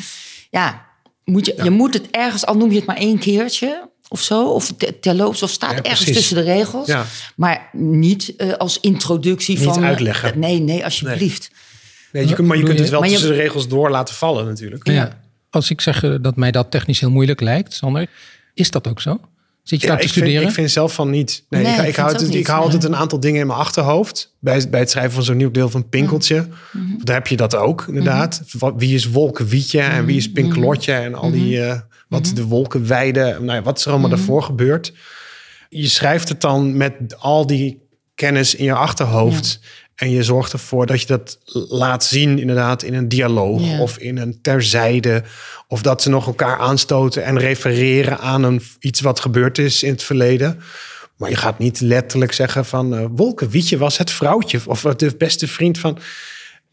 Ja, 0.50 0.86
moet 1.26 1.46
je, 1.46 1.56
je 1.64 1.70
moet 1.70 1.94
het 1.94 2.08
ergens, 2.12 2.46
al 2.46 2.56
noem 2.58 2.70
je 2.70 2.76
het 2.76 2.86
maar 2.86 2.98
één 2.98 3.18
keertje 3.20 3.90
of 4.08 4.22
zo. 4.22 4.48
Of 4.50 4.72
te- 4.78 5.00
terloops, 5.00 5.44
of 5.44 5.50
staat 5.50 5.72
Ja, 5.72 5.78
ergens 5.78 5.96
precies. 5.96 6.16
tussen 6.16 6.36
de 6.36 6.42
regels. 6.54 6.88
Ja. 6.88 7.06
Maar 7.36 7.70
niet 7.74 8.34
eh, 8.38 8.54
als 8.54 8.80
introductie 8.80 9.56
Niet 9.58 9.68
van... 9.68 9.82
eh, 9.84 9.88
uitleggen. 9.90 10.40
nee, 10.40 10.60
nee, 10.60 10.84
alsjeblieft. 10.84 11.52
nee, 12.12 12.28
je 12.28 12.34
kunt, 12.34 12.48
maar 12.48 12.58
je 12.58 12.64
kunt 12.64 12.80
het 12.80 12.90
wel 12.90 13.04
je- 13.04 13.10
tussen 13.10 13.30
de 13.30 13.36
regels 13.36 13.68
door 13.68 13.90
laten 13.90 14.16
vallen 14.16 14.46
natuurlijk. 14.46 14.88
Ja. 14.88 15.20
Als 15.50 15.70
ik 15.70 15.82
zeg 15.82 16.04
eh, 16.04 16.16
dat 16.22 16.36
mij 16.36 16.52
dat 16.52 16.72
technisch 16.72 17.00
heel 17.00 17.12
moeilijk 17.12 17.42
lijkt, 17.42 17.74
Sander, 17.74 18.10
is 18.54 18.72
dat 18.72 18.88
ook 18.88 19.02
zo? 19.02 19.20
Zit 19.64 19.82
je 19.82 19.88
Ja, 19.88 19.92
daar 19.94 20.02
te 20.02 20.08
ik, 20.08 20.14
vind, 20.14 20.26
studeren? 20.26 20.48
ik 20.50 20.54
vind 20.56 20.72
zelf 20.72 20.94
van 20.94 21.10
niet. 21.10 21.46
Nee, 21.50 21.64
Nee, 21.64 21.72
ik, 21.72 21.80
ik 21.80 21.88
ik, 21.88 21.94
vind 21.96 22.08
hou, 22.08 22.24
het 22.26 22.34
ik 22.36 22.48
hou 22.48 22.62
altijd 22.64 22.84
een 22.84 22.96
aantal 22.96 23.20
dingen 23.20 23.42
in 23.42 23.48
mijn 23.48 23.60
achterhoofd. 23.60 24.36
Bij, 24.40 24.70
bij 24.70 24.80
het 24.80 24.90
schrijven 24.90 25.12
van 25.14 25.24
zo'n 25.24 25.38
nieuw 25.38 25.52
deel 25.52 25.70
van 25.70 25.90
Pinkeltje. 25.90 26.48
Mhm. 26.72 26.86
Daar 27.04 27.16
heb 27.16 27.28
je 27.28 27.36
dat 27.38 27.56
ook, 27.56 27.86
inderdaad. 27.88 28.42
Wat- 28.60 28.74
Wie 28.78 28.96
is 28.96 29.06
Wolkenwietje 29.10 29.82
en 29.82 30.06
wie 30.06 30.16
Mhm. 30.16 30.26
is 30.26 30.32
Pinklotje 30.32 30.94
en 30.94 31.16
al 31.16 31.32
die... 31.32 31.62
eh, 31.66 31.80
wat 32.08 32.32
de 32.36 32.44
wolkenweide, 32.46 33.22
nou 33.42 33.52
ja, 33.54 33.62
wat 33.62 33.78
is 33.78 33.86
er 33.86 33.92
allemaal 33.92 34.10
Mhm. 34.10 34.18
daarvoor 34.18 34.44
gebeurd. 34.44 34.94
Je 35.70 35.88
schrijft 35.88 36.30
het 36.30 36.42
dan 36.42 36.78
met 36.78 36.94
al 37.20 37.48
die 37.48 37.82
kennis 38.16 38.56
in 38.56 38.66
je 38.66 38.74
achterhoofd. 38.74 39.60
En 40.02 40.12
je 40.12 40.24
zorgt 40.24 40.54
ervoor 40.54 40.86
dat 40.86 41.02
je 41.02 41.08
dat 41.08 41.38
laat 41.70 42.04
zien, 42.04 42.40
inderdaad, 42.40 42.84
in 42.84 42.94
een 42.94 43.08
dialoog 43.08 43.80
of 43.80 43.98
in 43.98 44.18
een 44.18 44.42
terzijde. 44.42 45.24
Of 45.68 45.82
dat 45.82 46.02
ze 46.02 46.10
nog 46.10 46.28
elkaar 46.28 46.58
aanstoten 46.60 47.24
en 47.24 47.40
refereren 47.40 48.20
aan 48.20 48.44
een, 48.44 48.62
iets 48.80 49.02
wat 49.02 49.20
gebeurd 49.20 49.58
is 49.58 49.84
in 49.84 49.92
het 49.92 50.04
verleden. 50.04 50.60
Maar 51.18 51.30
je 51.30 51.36
gaat 51.36 51.60
niet 51.60 51.80
letterlijk 51.82 52.32
zeggen 52.32 52.66
van 52.66 52.96
eh 52.96 53.06
Wolkenwietje 53.16 53.78
was 53.78 53.98
het 53.98 54.12
vrouwtje 54.12 54.60
of 54.66 54.82
de 54.82 55.16
beste 55.18 55.48
vriend 55.48 55.78
van. 55.78 55.98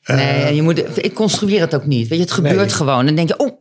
Nee, 0.07 0.55
je 0.55 0.63
moet, 0.63 1.05
ik 1.05 1.15
construeer 1.15 1.61
het 1.61 1.75
ook 1.75 1.87
niet. 1.87 2.09
Weet 2.09 2.19
je, 2.19 2.25
het 2.25 2.33
gebeurt 2.35 2.57
Nee. 2.57 2.69
gewoon. 2.69 2.99
En 2.99 3.07
dan 3.07 3.15
denk 3.15 3.29
je, 3.29 3.37
oh, 3.39 3.59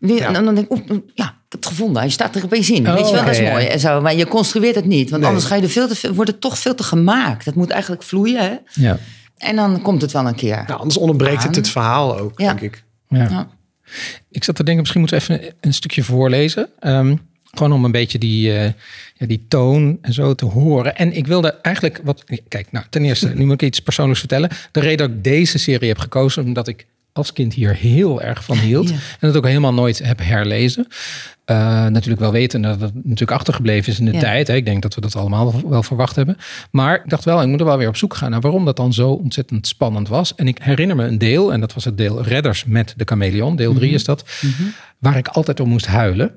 weer, 0.00 0.18
Ja. 0.20 0.32
dan 0.32 0.54
denk 0.54 0.70
ik, 0.70 0.90
oh, 0.90 0.98
ja, 1.14 1.39
ik 1.50 1.56
heb 1.56 1.64
het 1.70 1.78
gevonden. 1.78 2.02
Hij 2.02 2.10
staat 2.10 2.36
er 2.36 2.44
opeens 2.44 2.70
in. 2.70 2.88
Oh, 2.88 2.94
Weet 2.94 3.08
je 3.08 3.14
wel, 3.14 3.24
dat 3.24 3.32
is 3.34 3.38
ja. 3.38 3.50
mooi. 3.50 3.66
En 3.66 3.80
zo, 3.80 4.00
maar 4.00 4.14
je 4.16 4.26
construeert 4.26 4.74
het 4.74 4.84
niet. 4.84 5.10
Want 5.10 5.22
Nee. 5.22 5.30
anders 5.30 5.48
ga 5.48 5.54
je 5.54 5.62
er 5.62 5.68
veel 5.68 5.88
te 5.88 5.94
veel, 5.94 6.12
wordt 6.12 6.30
het 6.30 6.40
toch 6.40 6.58
veel 6.58 6.74
te 6.74 6.82
gemaakt. 6.82 7.44
Het 7.44 7.54
moet 7.54 7.70
eigenlijk 7.70 8.02
vloeien. 8.02 8.40
Hè? 8.42 8.54
Ja. 8.82 8.98
En 9.36 9.56
dan 9.56 9.82
komt 9.82 10.02
het 10.02 10.12
wel 10.12 10.26
een 10.26 10.34
keer. 10.34 10.64
Nou, 10.66 10.78
anders 10.78 10.96
onderbreekt 10.96 11.36
het 11.42 11.46
Aan. 11.46 11.52
het 11.62 11.68
verhaal 11.68 12.18
ook, 12.18 12.40
Ja. 12.40 12.46
denk 12.46 12.60
ik. 12.60 12.82
Ja. 13.08 13.28
Ja. 13.30 13.48
Ik 14.30 14.44
zat 14.44 14.56
te 14.56 14.62
denken, 14.64 14.80
misschien 14.80 15.00
moeten 15.00 15.18
we 15.18 15.24
even 15.40 15.54
een 15.60 15.74
stukje 15.74 16.02
voorlezen. 16.02 16.68
Ehm, 16.78 17.16
gewoon 17.50 17.72
om 17.72 17.84
een 17.84 17.92
beetje 17.92 18.18
die, 18.18 18.52
eh, 18.58 18.72
ja, 19.14 19.26
die 19.26 19.44
toon 19.48 19.98
en 20.02 20.12
zo 20.12 20.34
te 20.34 20.44
horen. 20.44 20.96
En 20.96 21.12
ik 21.16 21.26
wilde 21.26 21.50
eigenlijk 21.62 22.00
wat. 22.04 22.24
Kijk, 22.48 22.72
nou, 22.72 22.84
ten 22.90 23.04
eerste, 23.04 23.28
nu 23.34 23.44
moet 23.44 23.62
ik 23.62 23.68
iets 23.68 23.80
persoonlijks 23.80 24.20
vertellen. 24.20 24.50
De 24.72 24.80
reden 24.80 24.98
dat 25.08 25.16
ik 25.16 25.24
deze 25.24 25.58
serie 25.58 25.88
heb 25.88 25.98
gekozen, 25.98 26.44
omdat 26.44 26.68
ik 26.68 26.86
als 27.12 27.32
kind 27.32 27.54
hier 27.54 27.74
heel 27.74 28.22
erg 28.22 28.44
van 28.44 28.58
hield. 28.58 28.88
Ja. 28.88 28.94
En 29.20 29.26
het 29.28 29.36
ook 29.36 29.46
helemaal 29.46 29.74
nooit 29.74 29.98
heb 29.98 30.18
herlezen. 30.22 30.86
Eh, 31.44 31.56
natuurlijk 31.86 32.20
wel 32.20 32.32
weten 32.32 32.62
dat 32.62 32.80
het 32.80 32.94
natuurlijk 32.94 33.30
achtergebleven 33.30 33.92
is 33.92 33.98
in 33.98 34.04
de 34.04 34.12
Ja. 34.12 34.18
tijd. 34.20 34.46
Hè. 34.48 34.54
Ik 34.54 34.64
denk 34.64 34.82
dat 34.82 34.94
we 34.94 35.00
dat 35.00 35.16
allemaal 35.16 35.68
wel 35.68 35.82
verwacht 35.82 36.16
hebben. 36.16 36.36
Maar 36.70 36.94
ik 36.94 37.08
dacht 37.10 37.24
wel, 37.24 37.42
ik 37.42 37.48
moet 37.48 37.60
er 37.60 37.66
wel 37.66 37.78
weer 37.78 37.88
op 37.88 37.96
zoek 37.96 38.14
gaan 38.14 38.30
naar 38.30 38.40
waarom 38.40 38.64
dat 38.64 38.76
dan 38.76 38.92
zo 38.92 39.10
ontzettend 39.10 39.66
spannend 39.66 40.08
was. 40.08 40.34
En 40.34 40.48
ik 40.48 40.58
herinner 40.62 40.96
me 40.96 41.04
een 41.04 41.18
deel, 41.18 41.52
en 41.52 41.60
dat 41.60 41.74
was 41.74 41.84
het 41.84 41.98
deel 41.98 42.22
Redders 42.22 42.64
met 42.64 42.94
de 42.96 43.04
Chameleon. 43.04 43.56
Deel 43.56 43.74
3 43.74 43.92
is 43.92 44.04
dat. 44.04 44.24
Waar 44.98 45.16
ik 45.16 45.28
altijd 45.28 45.60
om 45.60 45.68
moest 45.68 45.86
huilen. 45.86 46.34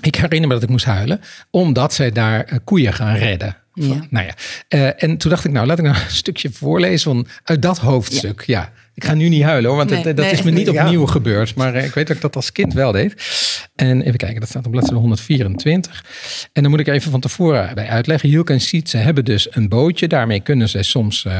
Ik 0.00 0.14
herinner 0.14 0.48
me 0.48 0.54
dat 0.54 0.62
ik 0.62 0.68
moest 0.68 0.84
huilen, 0.84 1.20
omdat 1.50 1.92
zij 1.94 2.10
daar 2.10 2.44
eh, 2.44 2.58
koeien 2.64 2.92
gaan 2.92 3.16
redden. 3.16 3.56
Ja. 3.74 3.86
Van- 3.86 4.06
Nou 4.10 4.26
ja, 4.26 4.34
eh, 4.68 5.02
en 5.02 5.16
toen 5.16 5.30
dacht 5.30 5.44
ik, 5.44 5.52
nou 5.52 5.66
laat 5.66 5.78
ik 5.78 5.84
nou 5.84 5.96
een 6.04 6.10
stukje 6.10 6.50
voorlezen 6.52 7.10
van, 7.12 7.26
uit 7.44 7.62
dat 7.62 7.78
hoofdstuk. 7.78 8.42
Ja. 8.46 8.72
Ik 8.96 9.04
ga 9.04 9.14
nu 9.14 9.28
niet 9.28 9.42
huilen 9.42 9.68
hoor, 9.68 9.78
want 9.78 9.90
Nee, 9.90 10.02
dat, 10.02 10.16
dat 10.16 10.24
nee. 10.24 10.34
is 10.34 10.42
me 10.42 10.50
niet 10.50 10.70
Ja. 10.70 10.84
opnieuw 10.84 11.06
gebeurd. 11.06 11.54
Maar 11.54 11.74
eh, 11.74 11.84
ik 11.84 11.94
weet 11.94 12.06
dat 12.06 12.16
ik 12.16 12.22
dat 12.22 12.36
als 12.36 12.52
kind 12.52 12.72
wel 12.72 12.92
deed. 12.92 13.14
En 13.74 14.02
even 14.02 14.16
kijken, 14.16 14.40
dat 14.40 14.48
staat 14.48 14.64
op 14.66 14.70
bladzijde 14.70 15.00
124. 15.00 16.04
En 16.52 16.62
dan 16.62 16.70
moet 16.70 16.80
ik 16.80 16.88
even 16.88 17.10
van 17.10 17.20
tevoren 17.20 17.74
bij 17.74 17.88
uitleggen. 17.88 18.28
Hielke 18.28 18.52
en 18.52 18.60
Sietse 18.60 18.96
hebben 18.96 19.24
dus 19.24 19.46
een 19.50 19.68
bootje. 19.68 20.08
Daarmee 20.08 20.40
kunnen 20.40 20.68
ze 20.68 20.82
soms, 20.82 21.24
eh, 21.24 21.32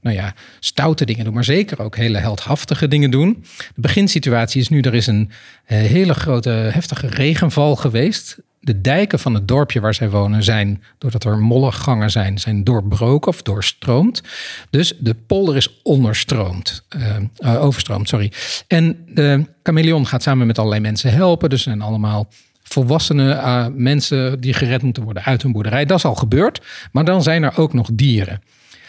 nou 0.00 0.16
ja, 0.16 0.34
stoute 0.60 1.04
dingen 1.04 1.24
doen. 1.24 1.34
Maar 1.34 1.44
zeker 1.44 1.80
ook 1.82 1.96
hele 1.96 2.18
heldhaftige 2.18 2.88
dingen 2.88 3.10
doen. 3.10 3.44
De 3.74 3.80
beginsituatie 3.80 4.60
is 4.60 4.68
nu, 4.68 4.80
er 4.80 4.94
is 4.94 5.06
een 5.06 5.30
eh, 5.64 5.78
hele 5.78 6.14
grote 6.14 6.50
heftige 6.50 7.06
regenval 7.06 7.76
geweest. 7.76 8.38
De 8.64 8.80
dijken 8.80 9.18
van 9.18 9.34
het 9.34 9.48
dorpje 9.48 9.80
waar 9.80 9.94
zij 9.94 10.10
wonen 10.10 10.42
zijn, 10.42 10.82
doordat 10.98 11.24
er 11.24 11.38
mollengangen 11.38 12.10
zijn, 12.10 12.38
zijn 12.38 12.64
doorbroken 12.64 13.28
of 13.28 13.42
doorstroomd. 13.42 14.22
Dus 14.70 14.94
de 14.98 15.14
polder 15.14 15.56
is 15.56 15.80
onderstroomd, 15.82 16.84
eh, 16.88 17.64
overstroomd, 17.64 18.08
sorry. 18.08 18.32
En 18.66 18.96
de 19.08 19.44
chameleon 19.62 20.06
gaat 20.06 20.22
samen 20.22 20.46
met 20.46 20.58
allerlei 20.58 20.82
mensen 20.82 21.12
helpen. 21.12 21.50
Dus 21.50 21.62
zijn 21.62 21.82
allemaal 21.82 22.28
volwassene 22.62 23.32
eh, 23.32 23.66
mensen 23.74 24.40
die 24.40 24.52
gered 24.52 24.82
moeten 24.82 25.02
worden 25.02 25.24
uit 25.24 25.42
hun 25.42 25.52
boerderij. 25.52 25.84
Dat 25.84 25.98
is 25.98 26.04
al 26.04 26.14
gebeurd. 26.14 26.62
Maar 26.92 27.04
dan 27.04 27.22
zijn 27.22 27.42
er 27.42 27.58
ook 27.58 27.72
nog 27.72 27.88
dieren. 27.92 28.42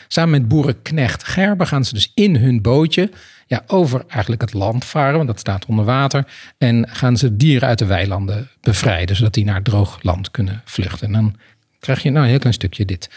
Samen 0.07 0.31
met 0.31 0.47
boerenknecht 0.47 1.23
Gerber 1.23 1.67
gaan 1.67 1.85
ze 1.85 1.93
dus 1.93 2.11
in 2.13 2.35
hun 2.35 2.61
bootje 2.61 3.09
ja, 3.45 3.63
over 3.67 4.03
eigenlijk 4.07 4.41
het 4.41 4.53
land 4.53 4.85
varen, 4.85 5.15
want 5.15 5.27
dat 5.27 5.39
staat 5.39 5.65
onder 5.65 5.85
water. 5.85 6.27
En 6.57 6.89
gaan 6.89 7.17
ze 7.17 7.35
dieren 7.35 7.67
uit 7.67 7.79
de 7.79 7.85
weilanden 7.85 8.49
bevrijden, 8.61 9.15
zodat 9.15 9.33
die 9.33 9.45
naar 9.45 9.61
droog 9.61 9.99
land 10.01 10.31
kunnen 10.31 10.61
vluchten. 10.65 11.07
En 11.07 11.13
dan 11.13 11.35
krijg 11.79 12.03
je 12.03 12.09
nou 12.09 12.23
een 12.23 12.29
heel 12.29 12.39
klein 12.39 12.53
stukje 12.53 12.85
dit. 12.85 13.09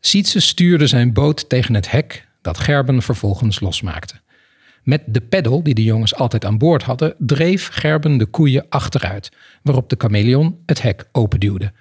Sietse 0.00 0.40
stuurde 0.40 0.86
zijn 0.86 1.12
boot 1.12 1.48
tegen 1.48 1.74
het 1.74 1.90
hek 1.90 2.28
dat 2.42 2.58
Gerben 2.58 3.02
vervolgens 3.02 3.60
losmaakte. 3.60 4.14
Met 4.82 5.02
de 5.06 5.20
peddel 5.20 5.62
die 5.62 5.74
de 5.74 5.84
jongens 5.84 6.14
altijd 6.14 6.44
aan 6.44 6.58
boord 6.58 6.82
hadden, 6.82 7.14
dreef 7.18 7.68
Gerben 7.68 8.18
de 8.18 8.26
koeien 8.26 8.66
achteruit, 8.68 9.32
waarop 9.62 9.88
de 9.88 9.96
chameleon 9.98 10.58
het 10.66 10.82
hek 10.82 11.04
openduwde. 11.12 11.72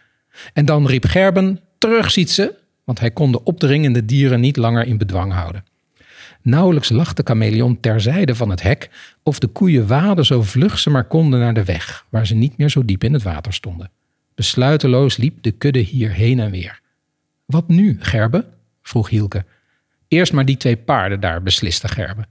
En 0.53 0.65
dan 0.65 0.87
riep 0.87 1.05
Gerben, 1.05 1.59
terug 1.77 2.11
Sietse, 2.11 2.57
want 2.83 2.99
hij 2.99 3.11
kon 3.11 3.31
de 3.31 3.43
opdringende 3.43 4.05
dieren 4.05 4.39
niet 4.39 4.57
langer 4.57 4.85
in 4.85 4.97
bedwang 4.97 5.33
houden. 5.33 5.63
Nauwelijks 6.49 6.89
lag 6.89 7.13
de 7.13 7.23
chameleon 7.25 7.79
terzijde 7.79 8.35
van 8.35 8.49
het 8.49 8.61
hek 8.61 8.89
of 9.23 9.39
de 9.39 9.47
koeien 9.47 9.87
waadden 9.87 10.25
zo 10.25 10.41
vlug 10.41 10.79
ze 10.79 10.89
maar 10.89 11.07
konden 11.07 11.39
naar 11.39 11.53
de 11.53 11.63
weg, 11.63 12.05
waar 12.09 12.27
ze 12.27 12.35
niet 12.35 12.57
meer 12.57 12.69
zo 12.69 12.85
diep 12.85 13.03
in 13.03 13.13
het 13.13 13.23
water 13.23 13.53
stonden. 13.53 13.91
Besluiteloos 14.35 15.17
liep 15.17 15.43
de 15.43 15.51
kudde 15.51 15.79
hier 15.79 16.11
heen 16.11 16.39
en 16.39 16.51
weer. 16.51 16.79
Wat 17.45 17.67
nu, 17.67 17.97
Gerbe? 17.99 18.45
vroeg 18.81 19.09
Hielke. 19.09 19.45
Eerst 20.07 20.33
maar 20.33 20.45
die 20.45 20.57
twee 20.57 20.77
paarden 20.77 21.19
daar, 21.19 21.43
besliste 21.43 21.87
Gerbe. 21.87 22.25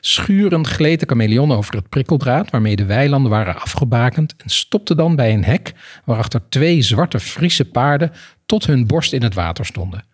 Schurend 0.00 0.66
gleed 0.66 1.00
de 1.00 1.06
chameleon 1.06 1.52
over 1.52 1.74
het 1.74 1.88
prikkeldraad 1.88 2.50
waarmee 2.50 2.76
de 2.76 2.84
weilanden 2.84 3.30
waren 3.30 3.60
afgebakend 3.60 4.34
en 4.36 4.50
stopte 4.50 4.94
dan 4.94 5.16
bij 5.16 5.32
een 5.32 5.44
hek 5.44 5.72
waarachter 6.04 6.40
twee 6.48 6.82
zwarte 6.82 7.20
Friese 7.20 7.64
paarden 7.64 8.12
tot 8.46 8.66
hun 8.66 8.86
borst 8.86 9.12
in 9.12 9.22
het 9.22 9.34
water 9.34 9.66
stonden. 9.66 10.04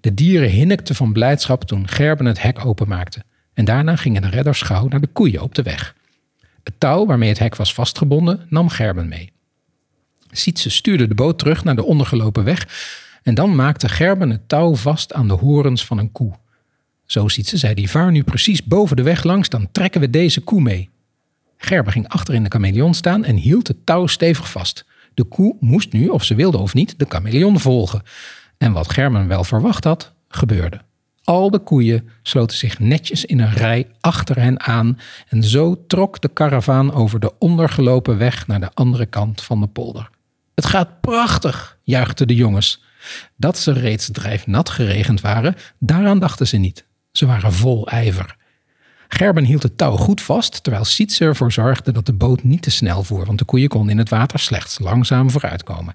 De 0.00 0.14
dieren 0.14 0.50
hinnikten 0.50 0.94
van 0.94 1.12
blijdschap 1.12 1.64
toen 1.64 1.88
Gerben 1.88 2.26
het 2.26 2.42
hek 2.42 2.64
openmaakte. 2.64 3.22
En 3.54 3.64
daarna 3.64 3.96
gingen 3.96 4.22
de 4.22 4.28
redders 4.28 4.62
gauw 4.62 4.88
naar 4.88 5.00
de 5.00 5.06
koeien 5.06 5.42
op 5.42 5.54
de 5.54 5.62
weg. 5.62 5.94
Het 6.62 6.74
touw 6.78 7.06
waarmee 7.06 7.28
het 7.28 7.38
hek 7.38 7.56
was 7.56 7.74
vastgebonden 7.74 8.46
nam 8.48 8.68
Gerben 8.68 9.08
mee. 9.08 9.32
Sietse 10.30 10.70
stuurde 10.70 11.08
de 11.08 11.14
boot 11.14 11.38
terug 11.38 11.64
naar 11.64 11.76
de 11.76 11.84
ondergelopen 11.84 12.44
weg 12.44 12.68
en 13.22 13.34
dan 13.34 13.54
maakte 13.54 13.88
Gerben 13.88 14.30
het 14.30 14.48
touw 14.48 14.74
vast 14.74 15.12
aan 15.12 15.28
de 15.28 15.34
horens 15.34 15.84
van 15.84 15.98
een 15.98 16.12
koe. 16.12 16.32
Zo 17.06 17.28
Sietse 17.28 17.56
zei 17.56 17.74
die 17.74 17.90
vaar 17.90 18.10
nu 18.10 18.22
precies 18.22 18.64
boven 18.64 18.96
de 18.96 19.02
weg 19.02 19.22
langs, 19.22 19.48
dan 19.48 19.68
trekken 19.72 20.00
we 20.00 20.10
deze 20.10 20.40
koe 20.40 20.60
mee. 20.60 20.88
Gerben 21.56 21.92
ging 21.92 22.08
achter 22.08 22.34
in 22.34 22.42
de 22.42 22.50
chameleon 22.50 22.94
staan 22.94 23.24
en 23.24 23.36
hield 23.36 23.68
het 23.68 23.86
touw 23.86 24.06
stevig 24.06 24.50
vast. 24.50 24.84
De 25.14 25.24
koe 25.24 25.56
moest 25.60 25.92
nu, 25.92 26.08
of 26.08 26.24
ze 26.24 26.34
wilde 26.34 26.58
of 26.58 26.74
niet, 26.74 26.98
de 26.98 27.06
chameleon 27.08 27.60
volgen. 27.60 28.02
En 28.60 28.72
wat 28.72 28.92
Gerben 28.92 29.28
wel 29.28 29.44
verwacht 29.44 29.84
had, 29.84 30.12
gebeurde. 30.28 30.80
Al 31.24 31.50
de 31.50 31.58
koeien 31.58 32.08
sloten 32.22 32.56
zich 32.56 32.78
netjes 32.78 33.24
in 33.24 33.40
een 33.40 33.52
rij 33.52 33.86
achter 34.00 34.40
hen 34.40 34.60
aan 34.60 34.98
en 35.28 35.44
zo 35.44 35.86
trok 35.86 36.20
de 36.20 36.28
karavaan 36.28 36.92
over 36.92 37.20
de 37.20 37.38
ondergelopen 37.38 38.18
weg 38.18 38.46
naar 38.46 38.60
de 38.60 38.70
andere 38.74 39.06
kant 39.06 39.42
van 39.42 39.60
de 39.60 39.66
polder. 39.66 40.10
Het 40.54 40.66
gaat 40.66 41.00
prachtig, 41.00 41.78
juichten 41.82 42.26
de 42.26 42.34
jongens. 42.34 42.82
Dat 43.36 43.58
ze 43.58 43.72
reeds 43.72 44.08
drijfnat 44.12 44.70
geregend 44.70 45.20
waren, 45.20 45.54
daaraan 45.78 46.18
dachten 46.18 46.46
ze 46.46 46.56
niet. 46.56 46.84
Ze 47.12 47.26
waren 47.26 47.52
vol 47.52 47.88
ijver. 47.88 48.36
Gerben 49.08 49.44
hield 49.44 49.62
het 49.62 49.78
touw 49.78 49.96
goed 49.96 50.20
vast, 50.20 50.62
terwijl 50.62 50.84
Sietse 50.84 51.24
ervoor 51.24 51.52
zorgde 51.52 51.92
dat 51.92 52.06
de 52.06 52.12
boot 52.12 52.42
niet 52.42 52.62
te 52.62 52.70
snel 52.70 53.02
voer, 53.02 53.26
want 53.26 53.38
de 53.38 53.44
koeien 53.44 53.68
konden 53.68 53.90
in 53.90 53.98
het 53.98 54.08
water 54.08 54.38
slechts 54.38 54.78
langzaam 54.78 55.30
vooruitkomen. 55.30 55.94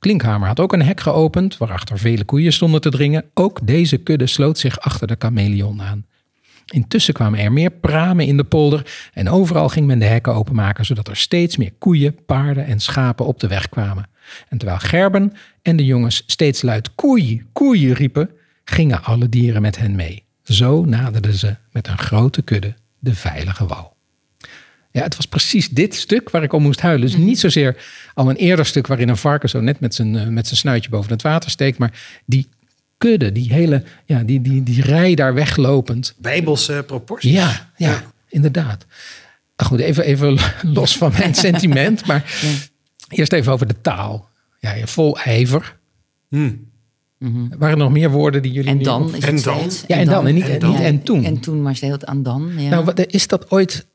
Klinkhamer 0.00 0.48
had 0.48 0.60
ook 0.60 0.72
een 0.72 0.82
hek 0.82 1.00
geopend, 1.00 1.56
waarachter 1.56 1.98
vele 1.98 2.24
koeien 2.24 2.52
stonden 2.52 2.80
te 2.80 2.90
dringen. 2.90 3.24
Ook 3.34 3.66
deze 3.66 3.96
kudde 3.96 4.26
sloot 4.26 4.58
zich 4.58 4.80
achter 4.80 5.06
de 5.06 5.16
chameleon 5.18 5.82
aan. 5.82 6.06
Intussen 6.66 7.14
kwamen 7.14 7.38
er 7.38 7.52
meer 7.52 7.70
pramen 7.70 8.26
in 8.26 8.36
de 8.36 8.44
polder 8.44 9.10
en 9.12 9.28
overal 9.28 9.68
ging 9.68 9.86
men 9.86 9.98
de 9.98 10.04
hekken 10.04 10.34
openmaken, 10.34 10.84
zodat 10.86 11.08
er 11.08 11.16
steeds 11.16 11.56
meer 11.56 11.72
koeien, 11.78 12.24
paarden 12.24 12.66
en 12.66 12.80
schapen 12.80 13.26
op 13.26 13.40
de 13.40 13.48
weg 13.48 13.68
kwamen. 13.68 14.08
En 14.48 14.58
terwijl 14.58 14.78
Gerben 14.78 15.32
en 15.62 15.76
de 15.76 15.84
jongens 15.84 16.22
steeds 16.26 16.62
luid 16.62 16.94
koei, 16.94 17.46
koei 17.52 17.92
riepen, 17.92 18.30
gingen 18.64 19.02
alle 19.02 19.28
dieren 19.28 19.62
met 19.62 19.78
hen 19.78 19.94
mee. 19.94 20.24
Zo 20.42 20.84
naderden 20.84 21.34
ze 21.34 21.56
met 21.72 21.88
een 21.88 21.98
grote 21.98 22.42
kudde 22.42 22.74
de 22.98 23.14
veilige 23.14 23.66
wal. 23.66 23.96
Ja, 24.92 25.02
het 25.02 25.16
was 25.16 25.26
precies 25.26 25.68
dit 25.68 25.94
stuk 25.94 26.30
waar 26.30 26.42
ik 26.42 26.52
om 26.52 26.62
moest 26.62 26.80
huilen. 26.80 27.06
Dus 27.06 27.16
niet 27.16 27.38
zozeer 27.38 27.76
al 28.14 28.30
een 28.30 28.36
eerder 28.36 28.66
stuk 28.66 28.86
waarin 28.86 29.08
een 29.08 29.16
varken 29.16 29.48
zo 29.48 29.60
net 29.60 29.80
met 29.80 29.94
zijn, 29.94 30.16
eh, 30.16 30.26
met 30.26 30.46
zijn 30.46 30.58
snuitje 30.58 30.90
boven 30.90 31.10
het 31.12 31.22
water 31.22 31.50
steekt, 31.50 31.78
maar 31.78 32.20
die 32.26 32.48
kudde, 32.98 33.32
die 33.32 33.52
hele, 33.52 33.82
ja, 34.04 34.22
die, 34.22 34.40
die, 34.40 34.62
die 34.62 34.82
rij 34.82 35.14
daar 35.14 35.34
weglopend. 35.34 36.14
Bijbelse 36.18 36.82
proporties. 36.86 37.32
Ja, 37.32 37.70
ja, 37.76 38.02
inderdaad. 38.28 38.86
Nou 39.56 39.70
goed, 39.70 39.80
even, 39.80 40.04
even 40.04 40.38
los 40.78 40.96
van 40.96 41.12
mijn 41.18 41.34
sentiment, 41.46 42.06
maar 42.06 42.40
eerst 43.08 43.32
even 43.32 43.52
over 43.52 43.66
de 43.66 43.80
taal. 43.80 44.28
ja, 44.60 44.74
vol 44.86 45.18
ijver. 45.18 45.76
Hmm. 46.28 46.68
Waren 47.58 47.70
er 47.70 47.76
nog 47.76 47.90
meer 47.90 48.10
woorden 48.10 48.42
die 48.42 48.52
jullie... 48.52 48.70
En 48.70 48.82
dan 48.82 49.14
is 49.14 49.24
En 49.24 49.42
dan? 49.42 49.70
Ja, 49.86 49.96
en 49.96 50.06
dan, 50.06 50.26
en 50.26 50.34
niet- 50.34 50.48
en 50.48 50.58
dan. 50.58 50.70
niet 50.70 50.80
en 50.80 51.02
toen. 51.02 51.24
En 51.24 51.40
toen, 51.40 51.62
maar 51.62 51.76
steeds 51.76 52.04
aan 52.04 52.22
dan. 52.22 52.52
Ja. 52.56 52.68
Nou, 52.68 52.84
wat- 52.84 53.06
is 53.12 53.26
dat 53.26 53.50
ooit... 53.50 53.86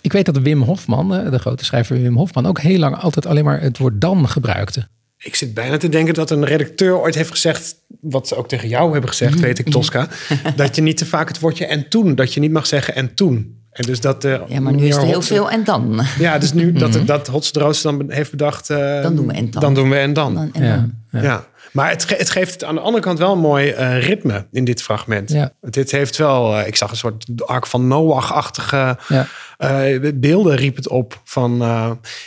Ik 0.00 0.12
weet 0.12 0.26
dat 0.26 0.38
Wim 0.38 0.62
Hofman, 0.62 1.14
eh, 1.14 1.30
de 1.30 1.38
grote 1.38 1.64
schrijver 1.64 2.02
Wim 2.02 2.16
Hofman... 2.16 2.46
ook 2.46 2.60
heel 2.60 2.78
lang 2.78 2.96
altijd 2.96 3.26
alleen 3.26 3.44
maar 3.44 3.60
het 3.60 3.78
woord 3.78 4.00
dan 4.00 4.28
gebruikte. 4.28 4.88
Ik 5.22 5.34
zit 5.34 5.54
bijna 5.54 5.76
te 5.76 5.88
denken 5.88 6.14
dat 6.14 6.30
een 6.30 6.44
redacteur 6.44 6.98
ooit 6.98 7.14
heeft 7.14 7.30
gezegd, 7.30 7.76
wat 8.00 8.28
ze 8.28 8.34
ook 8.34 8.48
tegen 8.48 8.68
jou 8.68 8.92
hebben 8.92 9.10
gezegd, 9.10 9.40
weet 9.40 9.58
ik, 9.58 9.70
Tosca, 9.70 10.08
dat 10.56 10.76
je 10.76 10.82
niet 10.82 10.96
te 10.96 11.06
vaak 11.06 11.28
het 11.28 11.38
woordje 11.38 11.66
en 11.66 11.88
toen, 11.88 12.14
dat 12.14 12.34
je 12.34 12.40
niet 12.40 12.52
mag 12.52 12.66
zeggen 12.66 12.94
en 12.94 13.14
toen. 13.14 13.58
En 13.70 13.86
dus 13.86 14.00
dat, 14.00 14.24
eh, 14.24 14.40
ja, 14.48 14.60
maar 14.60 14.72
nu 14.72 14.86
is 14.86 14.96
er 14.96 15.02
heel 15.02 15.22
veel 15.22 15.50
en 15.50 15.64
dan. 15.64 16.00
Ja, 16.18 16.38
dus 16.38 16.52
nu 16.52 16.72
dat, 16.82 16.98
dat 17.04 17.26
Hotse 17.26 17.82
dan 17.82 18.04
heeft 18.08 18.30
bedacht, 18.30 18.70
eh, 18.70 19.02
Dan 19.02 19.16
doen 19.16 19.26
we 19.26 19.32
en 19.32 19.50
dan. 19.50 19.60
Dan 19.60 19.74
doen 19.74 19.90
we 19.90 19.96
en 19.96 20.12
dan. 20.12 20.34
Dan 20.34 20.52
en 20.52 20.62
Ja. 21.10 21.20
Ja. 21.20 21.46
Maar 21.72 21.90
het, 21.90 22.04
ge- 22.04 22.14
het 22.14 22.30
geeft 22.30 22.52
het 22.52 22.64
aan 22.64 22.74
de 22.74 22.80
andere 22.80 23.02
kant 23.04 23.18
wel 23.18 23.32
een 23.32 23.38
mooi 23.38 23.68
eh, 23.70 24.02
ritme 24.06 24.46
in 24.52 24.64
dit 24.64 24.82
fragment. 24.82 25.30
Ja. 25.30 25.52
Dit 25.60 25.90
heeft 25.90 26.16
wel, 26.16 26.58
eh, 26.58 26.66
ik 26.66 26.76
zag 26.76 26.90
een 26.90 26.96
soort 26.96 27.24
ark 27.46 27.66
van 27.66 27.88
Noach-achtige 27.88 28.98
Ja. 29.08 29.26
eh, 29.58 30.10
beelden 30.14 30.56
riep 30.56 30.76
het 30.76 30.88
op. 30.88 31.20
Van, 31.24 31.62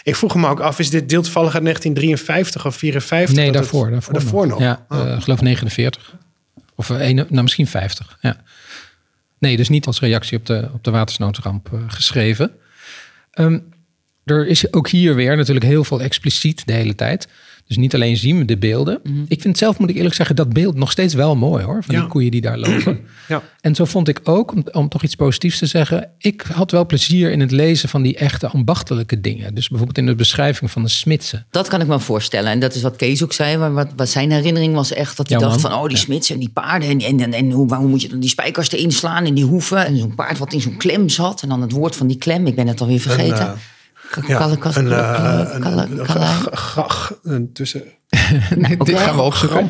ik 0.03 0.15
vroeg 0.15 0.35
me 0.35 0.47
ook 0.47 0.59
af, 0.59 0.79
is 0.79 0.89
dit 0.89 1.09
deel 1.09 1.21
toevallig 1.21 1.53
uit 1.53 1.63
1953 1.63 2.65
of 2.65 2.75
54? 2.75 3.35
Nee, 3.35 3.51
daarvoor. 3.51 3.81
het- 3.83 3.91
daarvoor, 3.91 4.13
daarvoor 4.13 4.47
nog. 4.47 4.59
Ja, 4.59 4.85
Oh. 4.89 5.13
ik 5.17 5.23
geloof 5.23 5.41
49. 5.41 6.15
Of 6.75 6.89
een, 6.89 7.15
nou, 7.15 7.41
misschien 7.41 7.67
50. 7.67 8.17
Ja. 8.21 8.41
Nee, 9.39 9.57
dus 9.57 9.69
niet 9.69 9.85
als 9.85 9.99
reactie 9.99 10.37
op 10.37 10.45
de, 10.45 10.69
op 10.73 10.83
de 10.83 10.91
watersnoodramp 10.91 11.69
geschreven. 11.87 12.51
Ehm, 13.31 13.59
er 14.25 14.47
is 14.47 14.73
ook 14.73 14.89
hier 14.89 15.15
weer 15.15 15.37
natuurlijk 15.37 15.65
heel 15.65 15.83
veel 15.83 16.01
expliciet 16.01 16.65
de 16.67 16.73
hele 16.73 16.95
tijd. 16.95 17.27
Dus 17.68 17.78
niet 17.78 17.93
alleen 17.93 18.18
zien 18.18 18.38
we 18.38 18.45
de 18.45 18.57
beelden. 18.57 19.01
Ik 19.28 19.41
vind 19.41 19.57
zelf, 19.57 19.80
moet 19.80 19.89
ik 19.89 19.95
eerlijk 19.95 20.16
zeggen, 20.16 20.36
dat 20.36 20.53
beeld 20.53 20.76
nog 20.76 20.91
steeds 20.91 21.14
wel 21.14 21.36
mooi 21.36 21.64
hoor. 21.64 21.84
Van 21.84 21.95
Ja. 21.95 22.01
die 22.01 22.09
koeien 22.09 22.32
die 22.32 22.41
daar 22.41 22.57
lopen. 22.57 22.99
Ja. 23.28 23.41
En 23.61 23.76
zo 23.76 23.86
vond 23.86 24.07
ik 24.07 24.20
ook, 24.24 24.51
om, 24.53 24.64
om 24.72 24.89
toch 24.89 25.03
iets 25.03 25.16
positiefs 25.16 25.57
te 25.59 25.66
zeggen, 25.66 26.09
ik 26.18 26.41
had 26.53 26.72
wel 26.72 26.86
plezier 26.86 27.32
in 27.32 27.39
het 27.39 27.51
lezen 27.51 27.89
van 27.89 28.01
die 28.01 28.16
echte 28.18 28.47
ambachtelijke 28.47 29.22
dingen. 29.22 29.55
Dus 29.55 29.68
bijvoorbeeld 29.68 29.97
in 29.97 30.05
de 30.05 30.16
beschrijving 30.16 30.72
van 30.72 30.82
de 30.84 30.89
smidsen. 30.89 31.45
Dat 31.49 31.68
kan 31.68 31.82
ik 31.82 31.88
me 31.88 31.99
voorstellen. 31.99 32.51
En 32.51 32.59
dat 32.59 32.76
is 32.76 32.82
wat 32.82 32.95
Kees 32.95 33.24
ook 33.24 33.34
zei. 33.34 33.57
Maar 33.57 33.74
wat, 33.74 33.88
wat 33.95 34.09
zijn 34.09 34.32
herinnering 34.32 34.74
was 34.74 34.93
echt 34.93 35.18
dat 35.18 35.30
hij 35.30 35.38
Ja, 35.39 35.43
dacht 35.47 35.61
van... 35.61 35.74
oh, 35.74 35.88
die 35.88 35.97
smits 35.97 36.30
en 36.30 36.39
die 36.39 36.49
paarden. 36.49 36.89
En, 36.89 36.99
en, 36.99 37.20
en, 37.20 37.34
en 37.34 37.51
hoe, 37.51 37.76
hoe 37.76 37.88
moet 37.88 38.01
je 38.01 38.07
dan 38.09 38.20
die 38.20 38.30
spijkers 38.30 38.72
erin 38.72 38.91
slaan 38.91 39.26
en 39.26 39.34
die 39.34 39.45
hoeven. 39.45 39.86
En 39.86 39.97
zo'n 39.97 40.16
paard 40.16 40.38
wat 40.38 40.53
in 40.53 40.61
zo'n 40.61 40.78
klem 40.78 41.09
zat. 41.09 41.41
En 41.41 41.49
dan 41.49 41.61
het 41.61 41.72
woord 41.72 41.95
van 41.95 42.07
die 42.07 42.18
klem. 42.18 42.47
Ik 42.47 42.55
ben 42.55 42.68
het 42.68 42.82
alweer 42.82 42.99
vergeten. 42.99 43.38
eh, 43.47 43.51
Ja, 44.11 44.21
een, 44.21 44.31
eh, 44.31 44.57
kalle- 44.59 45.53
een- 45.53 45.61
kalle- 45.61 45.87
een- 45.89 46.05
kalle- 46.05 46.25
g- 46.55 46.85
g- 46.87 47.13
een 47.23 47.53
tussen. 47.53 47.83
Nou, 48.55 48.77
Dit 48.77 48.81
oké. 48.81 48.97
gaan 48.97 49.15
we 49.15 49.21
opzoeken. 49.21 49.69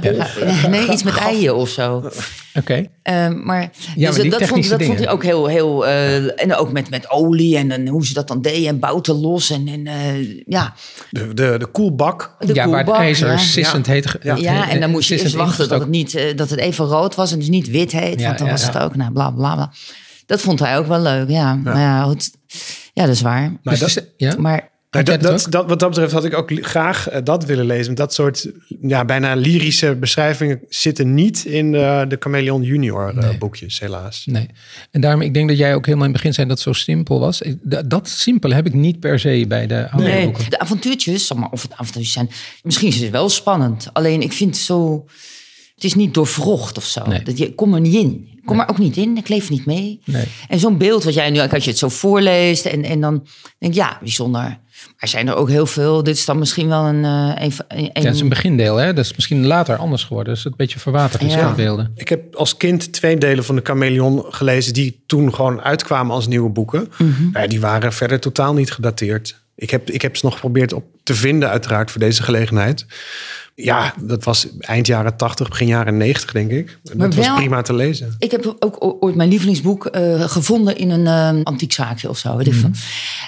Nee, 0.69 0.89
iets 0.91 1.03
met 1.03 1.17
eieren 1.17 1.55
of 1.55 1.69
zo. 1.69 2.09
Oké. 2.53 2.87
Eh, 3.01 3.13
maar 3.15 3.35
maar 3.43 3.69
dus 3.95 4.15
die 4.15 4.29
dat, 4.29 4.43
vond, 4.43 4.69
dat 4.69 4.83
vond 4.83 4.97
hij 4.99 5.09
ook 5.09 5.23
heel... 5.23 5.47
heel 5.47 5.87
eh, 5.87 6.41
en 6.43 6.55
ook 6.55 6.71
met, 6.71 6.89
met 6.89 7.09
olie 7.09 7.57
en, 7.57 7.71
en 7.71 7.87
hoe 7.87 8.05
ze 8.05 8.13
dat 8.13 8.27
dan 8.27 8.41
deden. 8.41 8.67
En 8.67 8.79
bouten 8.79 9.15
los. 9.15 9.49
En, 9.49 9.67
en 9.67 9.87
eh, 9.87 10.41
ja, 10.45 10.73
De, 11.09 11.33
de, 11.33 11.55
de 11.59 11.65
koelbak. 11.65 12.35
de 12.39 12.53
ja, 12.53 12.69
waar 12.69 12.85
het 12.85 12.95
ijzer 12.95 13.27
ja. 13.31 13.37
sissend 13.37 13.87
heet. 13.87 14.15
Ja. 14.21 14.35
Ja, 14.35 14.69
en 14.69 14.79
dan 14.79 14.89
moest 14.89 15.09
je 15.09 15.21
eerst 15.21 15.35
wachten 15.35 15.69
dat 15.69 15.79
het, 15.79 15.89
niet, 15.89 16.15
eh, 16.15 16.37
dat 16.37 16.49
het 16.49 16.59
even 16.59 16.85
rood 16.85 17.15
was 17.15 17.31
en 17.31 17.39
dus 17.39 17.49
niet 17.49 17.69
wit 17.69 17.91
heet. 17.91 18.19
Ja, 18.19 18.25
want 18.25 18.37
dan 18.37 18.47
ja, 18.47 18.53
was 18.53 18.61
ja. 18.61 18.67
het 18.71 18.77
ook, 18.77 18.95
nou, 18.95 19.11
bla 19.11 19.31
bla 19.31 19.55
bla. 19.55 19.71
Dat 20.25 20.41
vond 20.41 20.59
hij 20.59 20.77
ook 20.77 20.87
wel 20.87 21.01
leuk, 21.01 21.29
ja. 21.29 21.55
Maar 21.55 21.79
ja, 21.79 22.03
goed. 22.03 22.31
Ja, 22.93 23.05
dat 23.05 23.15
is 23.15 23.21
waar. 23.21 23.49
Maar 23.49 23.59
Dus 23.63 23.79
dat, 23.79 23.89
is- 23.89 24.03
ja? 24.17 24.35
Maar 24.37 24.71
Nou, 24.91 25.05
dat, 25.05 25.21
dat 25.21 25.47
dat, 25.49 25.67
wat 25.67 25.79
dat 25.79 25.89
betreft 25.89 26.11
had 26.11 26.25
ik 26.25 26.33
ook 26.33 26.51
graag 26.53 27.09
eh, 27.09 27.21
dat 27.23 27.45
willen 27.45 27.65
lezen. 27.65 27.95
Dat 27.95 28.13
soort 28.13 28.51
ja, 28.81 29.05
bijna 29.05 29.33
lyrische 29.35 29.95
beschrijvingen 29.95 30.59
zitten 30.69 31.13
niet 31.13 31.45
in 31.45 31.71
de, 31.71 32.05
de 32.07 32.17
Chameleon 32.19 32.61
Junior 32.63 33.07
eh, 33.09 33.15
Nee. 33.27 33.37
boekjes, 33.37 33.79
helaas. 33.79 34.23
Nee. 34.25 34.47
En 34.91 35.01
daarom, 35.01 35.21
ik 35.21 35.33
denk 35.33 35.47
dat 35.49 35.57
jij 35.57 35.75
ook 35.75 35.85
helemaal 35.85 36.05
in 36.07 36.11
het 36.13 36.21
begin 36.21 36.33
zei 36.35 36.47
dat 36.47 36.57
het 36.63 36.65
zo 36.75 36.81
simpel 36.83 37.19
was. 37.19 37.41
Ik- 37.41 37.57
Dat, 37.89 38.09
simpele 38.09 38.53
heb 38.55 38.65
ik 38.65 38.73
niet 38.73 38.99
per 38.99 39.19
se 39.19 39.45
bij 39.47 39.67
de 39.67 39.89
oude 39.89 40.07
nee, 40.09 40.25
boeken. 40.25 40.49
de 40.49 40.59
avontuurtjes, 40.59 41.31
of 41.51 41.61
het 41.61 41.71
avontuurtjes 41.71 42.11
zijn, 42.13 42.29
misschien 42.63 42.87
is 42.87 42.99
het 42.99 43.09
wel 43.09 43.29
spannend. 43.29 43.89
Alleen 43.93 44.21
ik 44.21 44.33
vind 44.33 44.55
het 44.55 44.63
zo, 44.65 45.05
het 45.75 45.83
is 45.83 45.93
niet 45.95 46.13
doorvrocht 46.13 46.77
of 46.77 46.85
zo. 46.85 47.05
Nee. 47.07 47.23
Dat 47.23 47.37
je, 47.37 47.45
ik 47.47 47.55
kom 47.55 47.73
er 47.73 47.81
niet 47.81 47.93
in. 47.95 48.32
Ik 48.43 48.49
kom 48.49 48.59
er 48.59 48.69
ook 48.69 48.77
niet 48.77 48.97
in, 48.97 49.17
ik 49.17 49.27
leef 49.29 49.49
niet 49.49 49.65
mee. 49.65 49.99
Nee. 50.05 50.25
En 50.47 50.59
zo'n 50.59 50.77
beeld 50.77 51.03
wat 51.03 51.13
jij 51.13 51.29
nu, 51.29 51.39
als 51.39 51.63
je 51.63 51.69
het 51.69 51.79
zo 51.79 51.89
voorleest 51.89 52.65
en, 52.65 52.83
en 52.83 53.01
dan 53.01 53.27
denk 53.57 53.73
ik, 53.73 53.79
ja, 53.79 53.97
bijzonder. 54.01 54.41
Maar 54.99 55.09
zijn 55.09 55.27
er 55.27 55.35
ook 55.35 55.49
heel 55.49 55.65
veel, 55.65 56.03
dit 56.03 56.15
is 56.15 56.25
dan 56.25 56.39
misschien 56.39 56.67
wel 56.67 56.85
een... 56.85 57.03
eh, 57.05 57.43
een, 57.45 57.53
een, 57.67 57.83
Ja, 57.83 58.01
dat 58.01 58.13
is 58.13 58.19
een 58.19 58.29
begindeel, 58.29 58.75
hè? 58.75 58.93
Dat 58.93 59.05
is 59.05 59.13
misschien 59.15 59.45
later 59.45 59.75
anders 59.75 60.03
geworden. 60.03 60.33
Dus 60.33 60.43
het 60.43 60.51
een 60.51 60.57
beetje 60.57 60.79
verwaterd 60.79 61.23
is, 61.23 61.33
Ja. 61.33 61.39
ja. 61.39 61.53
beelden. 61.53 61.91
Ik 61.95 62.09
heb 62.09 62.35
als 62.35 62.57
kind 62.57 62.93
twee 62.93 63.17
delen 63.17 63.43
van 63.45 63.55
de 63.55 63.61
Chameleon 63.63 64.25
gelezen 64.29 64.73
die 64.73 65.03
toen 65.07 65.33
gewoon 65.33 65.61
uitkwamen 65.61 66.15
als 66.15 66.27
nieuwe 66.27 66.49
boeken. 66.49 66.91
Ja, 67.33 67.47
die 67.47 67.59
waren 67.59 67.93
verder 67.93 68.19
totaal 68.19 68.53
niet 68.53 68.71
gedateerd. 68.71 69.41
Ik 69.55 69.69
heb, 69.69 69.89
ik 69.89 70.01
heb 70.01 70.15
ze 70.17 70.25
nog 70.25 70.33
geprobeerd 70.33 70.73
op 70.73 70.85
te 71.03 71.13
vinden, 71.15 71.49
uiteraard, 71.49 71.91
voor 71.91 71.99
deze 72.01 72.23
gelegenheid. 72.23 72.85
Ja, 73.55 73.93
dat 73.99 74.23
was 74.23 74.47
eind 74.59 74.87
jaren 74.87 75.17
80, 75.17 75.49
begin 75.49 75.67
jaren 75.67 75.97
90, 75.97 76.31
denk 76.31 76.51
ik. 76.51 76.79
En 76.91 76.97
dat 76.97 77.15
was 77.15 77.33
prima 77.33 77.61
te 77.61 77.73
lezen. 77.73 78.15
Ik 78.19 78.31
heb 78.31 78.55
ook 78.59 78.77
ooit 78.79 79.15
mijn 79.15 79.29
lievelingsboek 79.29 79.85
eh, 79.85 80.29
gevonden 80.29 80.77
in 80.77 80.89
een 80.89 81.07
eh 81.07 81.43
antiekzaakje 81.43 82.09
of 82.09 82.17
zo. 82.17 82.37
Weet 82.37 82.47
ik 82.47 82.53
veel. 82.53 82.71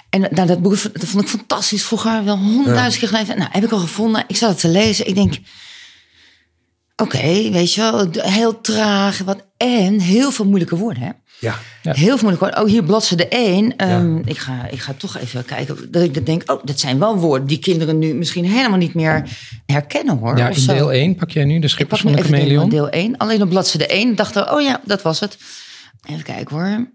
En 0.09 0.21
nou, 0.21 0.47
dat 0.47 0.61
boek 0.61 0.77
dat 0.93 1.05
vond 1.05 1.23
ik 1.23 1.29
fantastisch. 1.29 1.83
Vroeger 1.83 2.23
wel 2.23 2.37
honderdduizend 2.37 2.99
keer 2.99 3.07
gelezen. 3.07 3.37
Nou, 3.37 3.49
heb 3.51 3.63
ik 3.63 3.71
al 3.71 3.79
gevonden. 3.79 4.23
Ik 4.27 4.35
zat 4.35 4.49
het 4.49 4.59
te 4.59 4.67
lezen. 4.67 5.07
Ik 5.07 5.15
denk, 5.15 5.39
oké, 6.95 7.49
weet 7.51 7.73
je 7.73 7.81
wel, 7.81 8.07
heel 8.11 8.61
traag. 8.61 9.17
Wat, 9.17 9.45
en 9.57 9.99
heel 9.99 10.31
veel 10.31 10.45
moeilijke 10.45 10.75
woorden, 10.75 11.03
hè? 11.03 11.09
Ja, 11.39 11.59
Ja. 11.81 11.93
Heel 11.93 12.17
woorden. 12.19 12.59
Oh, 12.61 12.67
hier 12.67 12.83
bladzijde 12.83 13.27
1. 13.27 13.75
Ehm, 13.75 14.17
ik, 14.17 14.37
ga, 14.37 14.67
ik 14.69 14.79
ga 14.79 14.93
toch 14.97 15.17
even 15.17 15.45
kijken. 15.45 15.91
Dat 15.91 16.03
ik 16.03 16.13
dat 16.13 16.25
denk, 16.25 16.51
oh, 16.51 16.61
dat 16.63 16.79
zijn 16.79 16.99
wel 16.99 17.17
woorden 17.17 17.47
die 17.47 17.59
kinderen 17.59 17.99
nu 17.99 18.13
misschien 18.13 18.45
helemaal 18.45 18.77
niet 18.77 18.93
meer 18.93 19.29
herkennen, 19.65 20.17
hoor. 20.17 20.37
Ja, 20.37 20.47
in 20.47 20.55
zo. 20.55 20.73
deel 20.73 20.91
1 20.91 21.15
pak 21.15 21.29
jij 21.29 21.43
nu 21.45 21.59
de 21.59 21.67
schippers 21.67 22.01
van 22.01 22.11
de 22.11 22.21
chameleon. 22.23 22.69
deel 22.69 22.89
1. 22.89 23.17
Alleen 23.17 23.41
op 23.41 23.49
bladzijde 23.49 23.87
1 23.87 24.15
dacht 24.15 24.35
ik, 24.35 24.51
oh 24.51 24.61
ja, 24.61 24.81
dat 24.85 25.01
was 25.01 25.19
het. 25.19 25.37
Even 26.09 26.23
kijken 26.23 26.55
hoor. 26.55 26.89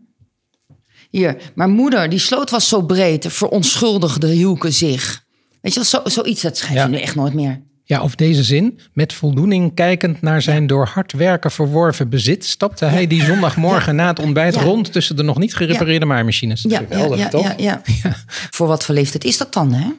Hier, 1.11 1.37
mijn 1.55 1.71
moeder, 1.71 2.09
die 2.09 2.19
sloot 2.19 2.51
was 2.51 2.69
zo 2.69 2.83
breed, 2.83 3.27
verontschuldigde 3.29 4.27
Hielke 4.27 4.71
zich. 4.71 5.25
Weet 5.61 5.75
je 5.75 5.81
wel, 5.81 5.89
zo, 5.89 6.01
zoiets, 6.05 6.43
dat 6.43 6.57
schrijf 6.57 6.73
je 6.75 6.79
Ja. 6.79 6.87
nu 6.87 6.99
echt 6.99 7.15
nooit 7.15 7.35
meer. 7.35 7.63
Ja, 7.91 8.03
of 8.03 8.15
deze 8.15 8.43
zin. 8.45 8.79
Met 8.93 9.13
voldoening 9.13 9.75
kijkend 9.75 10.23
naar 10.23 10.43
zijn 10.43 10.67
door 10.67 10.87
hard 10.87 11.13
werken 11.13 11.51
verworven 11.51 12.09
bezit... 12.09 12.45
stapte 12.45 12.85
hij 12.85 13.07
die 13.07 13.23
zondagmorgen 13.25 13.97
na 13.97 14.07
het 14.07 14.19
ontbijt 14.19 14.55
Ja. 14.55 14.63
rond... 14.63 14.93
tussen 14.93 15.17
de 15.17 15.23
nog 15.23 15.39
niet 15.39 15.55
gerepareerde 15.55 16.07
maaimachines. 16.07 16.65
Ja, 16.69 16.79
Geweldig, 16.79 17.19
ja, 17.19 17.25
ja, 17.25 17.31
toch? 17.31 17.55
Ja, 17.57 17.83
ja. 18.03 18.17
Voor 18.27 18.67
wat 18.67 18.85
voor 18.85 18.95
leeftijd 18.95 19.25
is 19.25 19.39
dat 19.39 19.53
dan, 19.53 19.73
hè? 19.73 19.91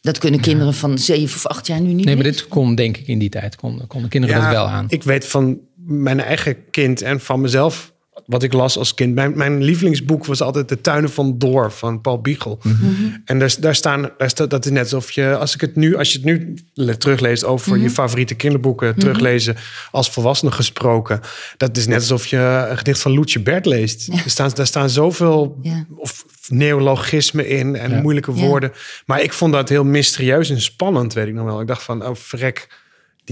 Dat 0.00 0.18
kunnen 0.18 0.40
kinderen 0.40 0.74
van 0.74 0.98
7 0.98 1.36
of 1.36 1.46
8 1.46 1.66
jaar 1.66 1.80
nu 1.80 1.92
niet 1.92 2.04
Nee, 2.04 2.14
maar 2.14 2.24
dit 2.24 2.48
kon 2.48 2.74
denk 2.74 2.96
ik 2.96 3.06
in 3.06 3.18
die 3.18 3.28
tijd. 3.28 3.56
Konden 3.56 3.86
kon 3.86 4.02
de 4.02 4.08
kinderen 4.08 4.40
dat 4.40 4.50
wel 4.50 4.66
aan. 4.66 4.86
Ik 4.88 5.02
weet 5.02 5.26
van 5.26 5.58
mijn 5.76 6.20
eigen 6.20 6.56
kind 6.70 7.02
en 7.02 7.20
van 7.20 7.40
mezelf, 7.40 7.92
wat 8.26 8.42
ik 8.42 8.52
las 8.52 8.78
als 8.78 8.94
kind. 8.94 9.14
Mijn, 9.14 9.36
mijn 9.36 9.62
lievelingsboek 9.62 10.26
was 10.26 10.40
altijd 10.42 10.68
De 10.68 10.80
Tuinen 10.80 11.10
van 11.10 11.38
Door 11.38 11.72
van 11.72 12.00
Paul 12.00 12.20
Biegel. 12.20 12.58
Mhm. 12.62 12.92
En 13.24 13.38
daar, 13.38 13.54
daar 13.60 13.74
staan, 13.74 14.10
daar 14.18 14.30
staat, 14.30 14.50
dat 14.50 14.64
is 14.64 14.70
net 14.70 14.82
alsof 14.82 15.10
je, 15.12 15.36
als 15.36 15.54
ik 15.54 15.60
het 15.60 15.76
nu, 15.76 15.96
als 15.96 16.12
je 16.12 16.18
het 16.18 16.26
nu 16.26 16.54
le- 16.74 16.96
terugleest 16.96 17.44
over 17.44 17.72
Mhm. 17.72 17.82
je 17.82 17.90
favoriete 17.90 18.34
kinderboeken, 18.34 18.98
teruglezen 18.98 19.56
als 19.90 20.10
volwassene 20.10 20.50
gesproken. 20.52 21.20
Dat 21.56 21.76
is 21.76 21.86
net 21.86 21.96
alsof 21.98 22.26
je 22.26 22.66
een 22.70 22.78
gedicht 22.78 23.00
van 23.00 23.14
Loetje 23.14 23.40
Bert 23.40 23.66
leest. 23.66 24.08
Er 24.08 24.22
staan, 24.30 24.50
daar 24.54 24.66
staan 24.66 24.90
zoveel 24.90 25.58
Ja. 25.62 25.84
of 25.96 26.24
neologismen 26.48 27.48
in 27.48 27.76
en 27.76 27.90
Ja. 27.90 28.00
moeilijke 28.00 28.32
Ja. 28.34 28.40
woorden. 28.46 28.72
Maar 29.06 29.22
ik 29.22 29.32
vond 29.32 29.52
dat 29.52 29.68
heel 29.68 29.84
mysterieus 29.84 30.50
en 30.50 30.60
spannend, 30.60 31.12
weet 31.12 31.26
ik 31.26 31.34
nog 31.34 31.44
wel. 31.44 31.60
Ik 31.60 31.66
dacht 31.66 31.82
van, 31.82 32.06
oh 32.06 32.14
vrek, 32.14 32.68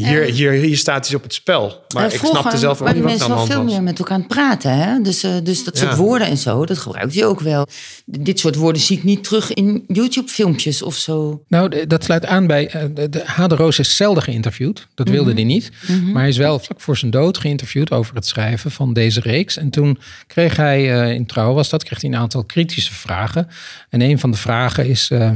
hier, 0.07 0.23
hier, 0.23 0.53
hier 0.53 0.77
staat 0.77 1.05
iets 1.07 1.15
op 1.15 1.23
het 1.23 1.35
spel. 1.35 1.85
Maar 1.95 2.05
ik 2.05 2.11
vroeger 2.11 2.39
snapte 2.41 2.59
zelf 2.59 2.81
ook 2.81 2.87
niet 2.87 2.97
wat 2.97 3.05
er 3.05 3.09
mensen 3.09 3.25
aan 3.25 3.31
de 3.31 3.37
wel 3.37 3.47
veel 3.47 3.63
was. 3.65 3.73
meer 3.73 3.83
met 3.83 3.99
elkaar 3.99 4.15
aan 4.15 4.21
het 4.21 4.29
praten. 4.29 4.77
Hè? 4.79 5.01
Dus, 5.01 5.23
eh, 5.23 5.33
dus 5.43 5.65
dat 5.65 5.79
soort 5.79 5.91
Ja. 5.91 5.97
woorden 5.97 6.27
en 6.27 6.37
zo, 6.37 6.65
dat 6.67 6.79
gebruikt 6.79 7.15
hij 7.15 7.25
ook 7.25 7.41
wel. 7.41 7.67
Dit 8.05 8.39
soort 8.39 8.55
woorden 8.55 8.83
zie 8.83 8.97
ik 8.97 9.05
niet 9.05 9.25
terug 9.25 9.53
in 9.53 9.85
YouTube-filmpjes 9.87 10.83
of 10.83 10.95
zo. 10.97 11.43
Nou, 11.49 11.87
dat 11.87 12.05
sluit 12.05 12.27
aan 12.27 12.47
bij... 12.47 12.69
eh, 12.69 12.83
de, 12.95 13.09
de 13.09 13.23
Hade 13.25 13.55
Roos 13.55 13.79
is 13.79 13.97
zelden 13.97 14.23
geïnterviewd. 14.23 14.87
Dat 14.95 15.09
wilde 15.09 15.33
hij 15.33 15.45
niet. 15.45 15.71
Maar 16.13 16.21
hij 16.21 16.29
is 16.29 16.37
wel 16.37 16.59
vlak 16.59 16.81
voor 16.81 16.97
zijn 16.97 17.11
dood 17.11 17.39
geïnterviewd... 17.39 17.91
over 17.91 18.15
het 18.15 18.27
schrijven 18.27 18.71
van 18.71 18.93
deze 18.93 19.21
reeks. 19.21 19.57
En 19.57 19.71
toen 19.71 19.99
kreeg 20.27 20.57
hij, 20.57 21.03
eh, 21.03 21.13
in 21.15 21.27
Trouw 21.27 21.53
was 21.55 21.69
dat... 21.69 21.85
kreeg 21.85 22.01
hij 22.01 22.11
een 22.11 22.17
aantal 22.17 22.45
kritische 22.45 22.95
vragen. 22.95 23.49
En 23.91 24.01
een 24.01 24.19
van 24.19 24.31
de 24.31 24.37
vragen 24.37 24.89
is... 24.89 25.11
eh, 25.11 25.31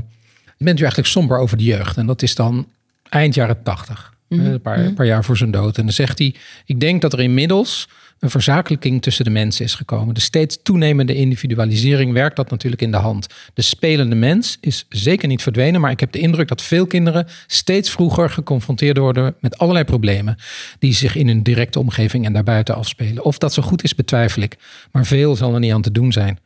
bent 0.58 0.78
u 0.78 0.82
eigenlijk 0.82 1.08
somber 1.12 1.38
over 1.38 1.56
de 1.56 1.64
jeugd? 1.64 1.96
En 1.96 2.06
dat 2.06 2.22
is 2.22 2.34
dan 2.34 2.66
eind 3.08 3.34
jaren 3.34 3.62
tachtig. 3.62 4.11
Eh, 4.41 4.53
Een 4.53 4.61
paar, 4.61 4.78
een 4.78 4.95
paar 4.95 5.07
jaar 5.07 5.24
voor 5.24 5.37
zijn 5.37 5.51
dood. 5.51 5.76
En 5.76 5.83
dan 5.83 5.93
zegt 5.93 6.18
hij... 6.18 6.35
ik 6.64 6.80
denk 6.80 7.03
dat 7.03 7.12
er 7.12 7.20
inmiddels 7.20 7.89
een 8.22 8.30
verzakelijking 8.30 9.03
tussen 9.03 9.24
de 9.24 9.30
mensen 9.30 9.64
is 9.64 9.74
gekomen. 9.74 10.14
De 10.14 10.20
steeds 10.20 10.59
toenemende 10.62 11.14
individualisering 11.14 12.12
werkt 12.12 12.37
dat 12.37 12.51
natuurlijk 12.51 12.83
in 12.83 12.91
de 12.91 12.97
hand. 12.97 13.26
De 13.55 13.62
spelende 13.62 14.14
mens 14.14 14.59
is 14.61 14.87
zeker 14.89 15.28
niet 15.28 15.43
verdwenen, 15.43 15.80
maar 15.80 15.91
ik 15.91 16.01
heb 16.01 16.12
de 16.12 16.18
indruk 16.18 16.49
dat 16.49 16.62
veel 16.62 16.87
kinderen 16.87 17.26
steeds 17.47 17.91
vroeger 17.91 18.30
geconfronteerd 18.30 18.99
worden 18.99 19.35
met 19.41 19.59
allerlei 19.59 19.85
problemen 19.85 20.37
die 20.78 20.95
zich 20.95 21.16
in 21.16 21.26
hun 21.26 21.43
directe 21.43 21.78
omgeving 21.78 22.24
en 22.24 22.33
daarbuiten 22.33 22.74
afspelen. 22.74 23.24
Of 23.24 23.39
dat 23.39 23.53
zo 23.53 23.62
goed 23.62 23.83
is, 23.83 23.95
betwijfel 23.95 24.43
ik, 24.43 24.57
maar 24.93 25.07
veel 25.07 25.37
zal 25.37 25.55
er 25.55 25.61
niet 25.61 25.72
aan 25.72 25.83
te 25.83 25.93
doen 25.93 26.12
zijn. 26.12 26.39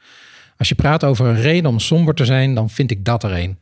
Als 0.57 0.69
je 0.69 0.75
praat 0.75 1.05
over 1.05 1.27
een 1.27 1.41
reden 1.41 1.71
om 1.71 1.79
somber 1.79 2.15
te 2.15 2.25
zijn, 2.25 2.55
dan 2.55 2.71
vind 2.71 2.91
ik 2.91 3.05
dat 3.05 3.23
er 3.23 3.33
een. 3.33 3.59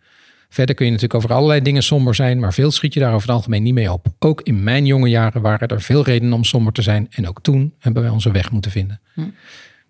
Verder 0.55 0.75
kun 0.75 0.85
je 0.85 0.93
natuurlijk 0.93 1.25
over 1.25 1.37
allerlei 1.37 1.63
dingen 1.63 1.83
somber 1.83 2.15
zijn, 2.15 2.39
maar 2.39 2.53
veel 2.53 2.71
schiet 2.71 2.95
je 2.95 3.01
daar 3.01 3.15
over 3.15 3.27
het 3.29 3.37
algemeen 3.37 3.63
niet 3.63 3.75
mee 3.75 3.93
op. 3.93 4.07
Ook 4.19 4.41
in 4.41 4.63
mijn 4.63 4.87
jonge 4.87 5.09
jaren 5.09 5.43
waren 5.43 5.69
er 5.69 5.81
veel 5.81 6.05
redenen 6.05 6.33
om 6.33 6.45
somber 6.45 6.73
te 6.73 6.83
zijn 6.83 7.07
en 7.11 7.29
ook 7.29 7.43
toen 7.43 7.75
hebben 7.79 8.03
wij 8.03 8.11
onze 8.11 8.31
weg 8.31 8.51
moeten 8.51 8.71
vinden. 8.71 9.01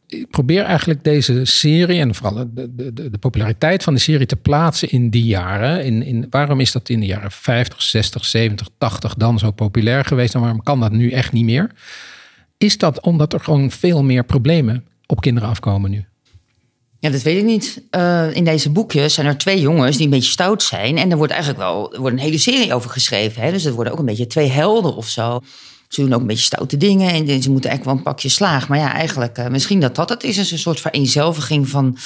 Ik 0.06 0.30
probeer 0.30 0.62
eigenlijk 0.62 1.04
deze 1.04 1.44
serie 1.44 2.00
en 2.00 2.14
vooral 2.14 2.34
de, 2.34 2.74
de, 2.74 2.92
de, 2.92 3.10
de 3.10 3.18
populariteit 3.18 3.82
van 3.82 3.94
de 3.94 4.00
serie 4.00 4.26
te 4.26 4.36
plaatsen 4.36 4.90
in 4.90 5.10
die 5.10 5.24
jaren. 5.24 5.84
In, 5.84 6.02
in, 6.02 6.26
waarom 6.30 6.60
is 6.60 6.72
dat 6.72 6.88
in 6.88 7.00
de 7.00 7.06
jaren 7.06 7.30
50, 7.30 7.82
60, 7.82 8.24
70, 8.24 8.68
80 8.78 9.14
dan 9.14 9.38
zo 9.38 9.50
populair 9.50 10.04
geweest 10.04 10.34
en 10.34 10.40
waarom 10.40 10.62
kan 10.62 10.80
dat 10.80 10.92
nu 10.92 11.10
echt 11.10 11.32
niet 11.32 11.44
meer? 11.44 11.70
Is 12.58 12.78
dat 12.78 13.00
omdat 13.00 13.32
er 13.32 13.40
gewoon 13.40 13.70
veel 13.70 14.02
meer 14.02 14.24
problemen 14.24 14.84
op 15.06 15.20
kinderen 15.20 15.48
afkomen 15.48 15.90
nu? 15.90 16.04
Ja, 17.04 17.10
dat 17.10 17.22
weet 17.22 17.38
ik 17.38 17.44
niet. 17.44 17.82
Uh, 17.90 18.36
in 18.36 18.44
deze 18.44 18.70
boekjes 18.70 19.14
zijn 19.14 19.26
er 19.26 19.38
twee 19.38 19.60
jongens 19.60 19.96
die 19.96 20.04
een 20.04 20.10
beetje 20.10 20.30
stout 20.30 20.62
zijn. 20.62 20.98
En 20.98 21.10
er 21.10 21.16
wordt 21.16 21.32
eigenlijk 21.32 21.62
wel 21.62 21.92
er 21.92 22.00
wordt 22.00 22.16
een 22.16 22.22
hele 22.22 22.38
serie 22.38 22.74
over 22.74 22.90
geschreven. 22.90 23.42
Hè? 23.42 23.50
Dus 23.50 23.64
het 23.64 23.74
worden 23.74 23.92
ook 23.92 23.98
een 23.98 24.04
beetje 24.04 24.26
twee 24.26 24.48
helden 24.48 24.96
of 24.96 25.08
zo. 25.08 25.40
Ze 25.88 26.00
doen 26.00 26.12
ook 26.12 26.20
een 26.20 26.26
beetje 26.26 26.44
stoute 26.44 26.76
dingen 26.76 27.10
en 27.10 27.42
ze 27.42 27.50
moeten 27.50 27.70
echt 27.70 27.84
wel 27.84 27.94
een 27.94 28.02
pakje 28.02 28.28
slaag. 28.28 28.68
Maar 28.68 28.78
ja, 28.78 28.92
eigenlijk, 28.92 29.38
uh, 29.38 29.46
misschien 29.46 29.80
dat 29.80 29.94
dat 29.94 30.08
het 30.08 30.22
is. 30.22 30.38
Is 30.38 30.50
een 30.50 30.58
soort 30.58 30.80
vereenzelviging 30.80 31.68
van, 31.68 31.96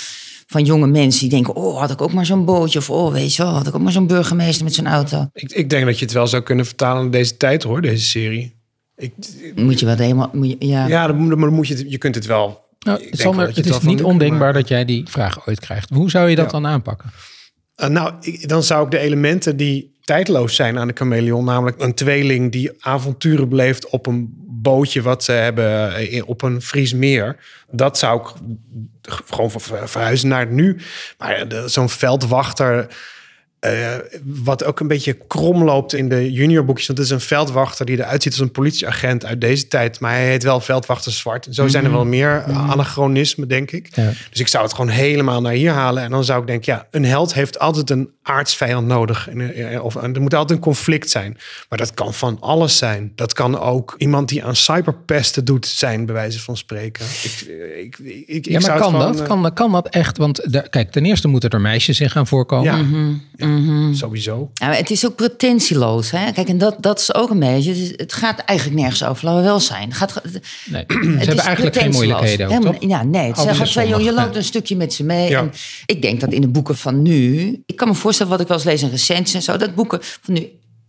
van 0.47 0.65
jonge 0.65 0.87
mensen 0.87 1.21
die 1.21 1.31
denken... 1.31 1.55
oh, 1.55 1.79
had 1.79 1.91
ik 1.91 2.03
ook 2.03 2.13
maar 2.13 2.27
zo'n 2.27 2.45
bootje. 2.45 2.79
Of 2.79 2.91
oh, 2.91 3.13
weet 3.13 3.35
je 3.35 3.43
wel, 3.43 3.53
had 3.53 3.67
ik 3.67 3.75
ook 3.75 3.83
maar 3.83 3.93
zo'n 3.93 4.07
burgemeester 4.07 4.65
met 4.65 4.75
zijn 4.75 4.87
auto. 4.87 5.29
Ik, 5.33 5.53
ik 5.53 5.71
denk 5.71 5.85
dat 5.85 5.99
je 5.99 6.05
het 6.05 6.15
wel 6.15 6.27
zou 6.27 6.43
kunnen 6.43 6.67
vertalen 6.67 7.05
in 7.05 7.11
deze 7.11 7.37
tijd, 7.37 7.63
hoor, 7.63 7.81
deze 7.81 8.05
serie. 8.05 8.55
Ik, 8.97 9.13
moet 9.55 9.81
je 9.81 9.87
wel 9.87 9.97
helemaal... 9.97 10.31
Moet 10.33 10.49
je, 10.49 10.57
ja, 10.59 10.87
ja 10.87 11.07
dan, 11.07 11.29
dan 11.29 11.53
moet 11.53 11.69
je, 11.69 11.91
je 11.91 11.99
kunt 11.99 12.15
het 12.15 12.27
wel 12.27 12.67
nou, 12.79 13.09
Sander, 13.11 13.47
het, 13.47 13.67
is 13.67 13.81
niet 13.81 14.03
ondenkbaar 14.03 14.53
dat 14.53 14.69
jij 14.69 14.85
die 14.85 15.09
vraag 15.09 15.49
ooit 15.49 15.61
krijgt. 15.61 15.91
Hoe 15.91 16.11
zou 16.11 16.29
je 16.29 16.37
dat 16.37 16.45
ja. 16.45 16.51
dan 16.51 16.67
aanpakken? 16.67 17.11
Uh, 17.77 17.89
nou, 17.89 18.15
ik, 18.21 18.49
dan 18.49 18.63
zou 18.63 18.85
ik 18.85 18.91
de 18.91 18.99
elementen 18.99 19.57
die 19.57 19.97
tijdloos 20.05 20.55
zijn 20.55 20.79
aan 20.79 20.89
de 20.89 20.95
chameleon, 20.97 21.45
namelijk 21.45 21.83
een 21.83 21.95
tweeling 21.95 22.53
die 22.53 22.71
avonturen 22.79 23.49
beleeft 23.49 23.89
op 23.89 24.07
een 24.07 24.35
bootje 24.47 25.03
wat 25.03 25.25
ze 25.25 25.33
hebben 25.33 26.27
op 26.27 26.43
een 26.43 26.63
Fries 26.63 26.93
meer, 26.93 27.37
dat 27.71 27.99
zou 27.99 28.21
ik 28.21 28.35
gewoon 29.03 29.51
verhuizen 29.85 30.29
naar 30.29 30.41
het 30.41 30.51
nu. 30.51 30.81
Maar 31.19 31.47
zo'n 31.67 31.89
veldwachter 31.89 32.87
uh, 33.61 33.95
wat 34.25 34.65
ook 34.65 34.81
een 34.81 34.89
beetje 34.89 35.17
krom 35.27 35.65
loopt 35.65 35.93
in 35.93 36.09
de 36.09 36.33
juniorboekjes. 36.33 36.87
Want 36.87 36.99
het 36.99 37.09
is 37.09 37.15
een 37.15 37.21
veldwachter 37.21 37.87
die 37.87 37.99
eruit 37.99 38.23
ziet 38.23 38.33
als 38.33 38.41
een 38.41 38.51
politieagent 38.51 39.25
uit 39.25 39.41
deze 39.41 39.69
tijd. 39.69 40.01
Maar 40.01 40.13
hij 40.13 40.27
heet 40.27 40.43
wel 40.43 40.61
veldwachter 40.61 41.13
zwart. 41.13 41.47
En 41.47 41.55
zo 41.55 41.69
zijn 41.69 41.85
er 41.85 41.91
wel 41.91 42.05
meer 42.05 42.45
mm 42.47 42.57
anachronismen, 42.69 43.49
denk 43.49 43.71
ik. 43.71 43.97
Ja. 43.97 44.13
Dus 44.31 44.41
ik 44.41 44.49
zou 44.49 44.65
het 44.65 44.75
gewoon 44.75 44.91
helemaal 44.91 45.41
naar 45.41 45.53
hier 45.53 45.73
halen. 45.73 46.03
En 46.03 46.11
dan 46.11 46.25
zou 46.25 46.41
ik 46.41 46.47
denken, 46.47 46.73
ja, 46.73 46.87
een 46.91 47.05
held 47.05 47.35
heeft 47.35 47.59
altijd 47.59 47.91
een 47.91 48.11
aardsvijand 48.23 48.87
nodig. 48.87 49.29
Of 49.83 49.95
er 49.95 50.21
moet 50.21 50.35
altijd 50.35 50.59
een 50.59 50.65
conflict 50.65 51.11
zijn. 51.11 51.37
Maar 51.69 51.79
dat 51.79 51.95
kan 51.95 52.15
van 52.15 52.37
alles 52.41 52.77
zijn. 52.77 53.13
Dat 53.15 53.33
kan 53.33 53.61
ook 53.61 53.95
iemand 53.99 54.29
die 54.29 54.45
aan 54.45 54.57
cyberpesten 54.57 55.45
doet 55.45 55.67
zijn, 55.67 56.07
bij 56.07 56.15
wijze 56.15 56.41
van 56.41 56.57
spreken. 56.57 57.05
Ik, 57.23 57.47
ik, 57.77 57.99
ik, 58.27 58.47
ja, 58.47 58.61
maar 58.61 58.79
kan, 58.79 58.91
gewoon, 58.91 59.13
dat? 59.17 59.23
Kan, 59.23 59.53
kan 59.55 59.73
dat 59.73 59.89
echt? 59.89 60.17
Want 60.17 60.53
de, 60.53 60.69
kijk, 60.71 60.91
ten 60.91 61.05
eerste 61.05 61.29
moeten 61.29 61.51
er 61.51 61.61
meisjes 61.61 62.01
in 62.01 62.11
gaan 62.11 62.27
voorkomen. 62.27 62.65
Ja. 62.65 62.77
Mm 62.77 62.93
-hmm. 62.93 63.23
Mm-hmm. 63.49 63.95
Sowieso. 63.95 64.51
Ja, 64.55 64.73
het 64.73 64.91
is 64.91 65.07
ook 65.07 65.15
pretentieloos. 65.15 66.11
Hè? 66.11 66.33
Kijk, 66.33 66.49
en 66.49 66.59
dat, 66.59 66.77
dat 66.81 66.99
is 67.01 67.15
ook 67.15 67.31
een 67.31 67.39
beetje. 67.39 67.71
Het, 67.71 67.79
is, 67.79 67.93
het 67.97 68.13
gaat 68.13 68.39
eigenlijk 68.39 68.81
nergens 68.81 69.05
over. 69.05 69.25
Laten 69.25 69.41
we 69.41 69.47
wel 69.47 69.61
zijn. 69.61 69.89
Het 69.89 69.97
gaat, 69.97 70.23
nee, 70.71 70.85
ze 71.21 71.27
hebben 71.27 71.45
eigenlijk 71.45 71.77
geen 71.77 71.91
moeilijkheden. 71.91 72.51
Ook, 72.51 72.63
toch? 72.63 72.77
Ja, 72.79 73.03
nee. 73.03 73.27
Het 73.27 73.39
gaat 73.39 73.71
twee, 73.71 73.89
je 73.89 74.13
loopt 74.13 74.37
een 74.37 74.45
stukje 74.45 74.77
met 74.77 74.95
ze 74.95 75.05
mee. 75.05 75.29
Ja. 75.29 75.41
En 75.41 75.53
ik 75.87 76.03
denk 76.03 76.21
dat 76.21 76.33
in 76.33 76.41
de 76.41 76.49
boeken 76.49 76.77
van 76.77 77.03
nu. 77.03 77.63
Ik 77.67 77.77
kan 77.77 77.89
me 77.89 77.95
voorstellen 77.95 78.33
wat 78.33 78.41
ik 78.41 78.49
wel 78.49 78.57
eens 78.57 78.67
lees 78.67 78.83
in 78.83 78.91
recensies 78.91 79.35
en 79.35 79.43
zo. 79.43 79.57
Dat 79.57 79.75
boeken 79.75 79.99
van 80.03 80.35
nu 80.35 80.49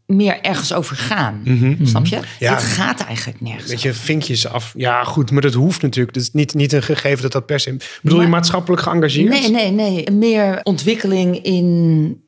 meer 0.09 0.41
ergens 0.41 0.73
over 0.73 0.95
gaan. 0.95 1.41
Mm 1.43 1.59
-hmm. 1.59 1.85
Snap 1.85 2.05
je? 2.05 2.19
Ja. 2.39 2.53
Het 2.53 2.63
gaat 2.63 3.05
eigenlijk 3.05 3.41
nergens. 3.41 3.69
Weet 3.69 3.81
je, 3.81 3.93
vinkjes 3.93 4.47
af. 4.47 4.73
Ja, 4.77 5.03
goed, 5.03 5.31
maar 5.31 5.41
dat 5.41 5.53
hoeft 5.53 5.81
natuurlijk. 5.81 6.15
Het 6.15 6.23
is 6.23 6.31
niet, 6.33 6.53
niet 6.53 6.73
een 6.73 6.83
gegeven 6.83 7.21
dat 7.21 7.31
dat 7.31 7.45
per 7.45 7.59
se. 7.59 7.77
Bedoel 8.01 8.17
maar, 8.17 8.27
je 8.27 8.33
maatschappelijk 8.33 8.81
geëngageerd? 8.81 9.29
Nee, 9.29 9.49
nee, 9.49 9.71
nee. 9.71 10.11
Meer 10.11 10.59
ontwikkeling 10.63 11.43
in 11.43 12.21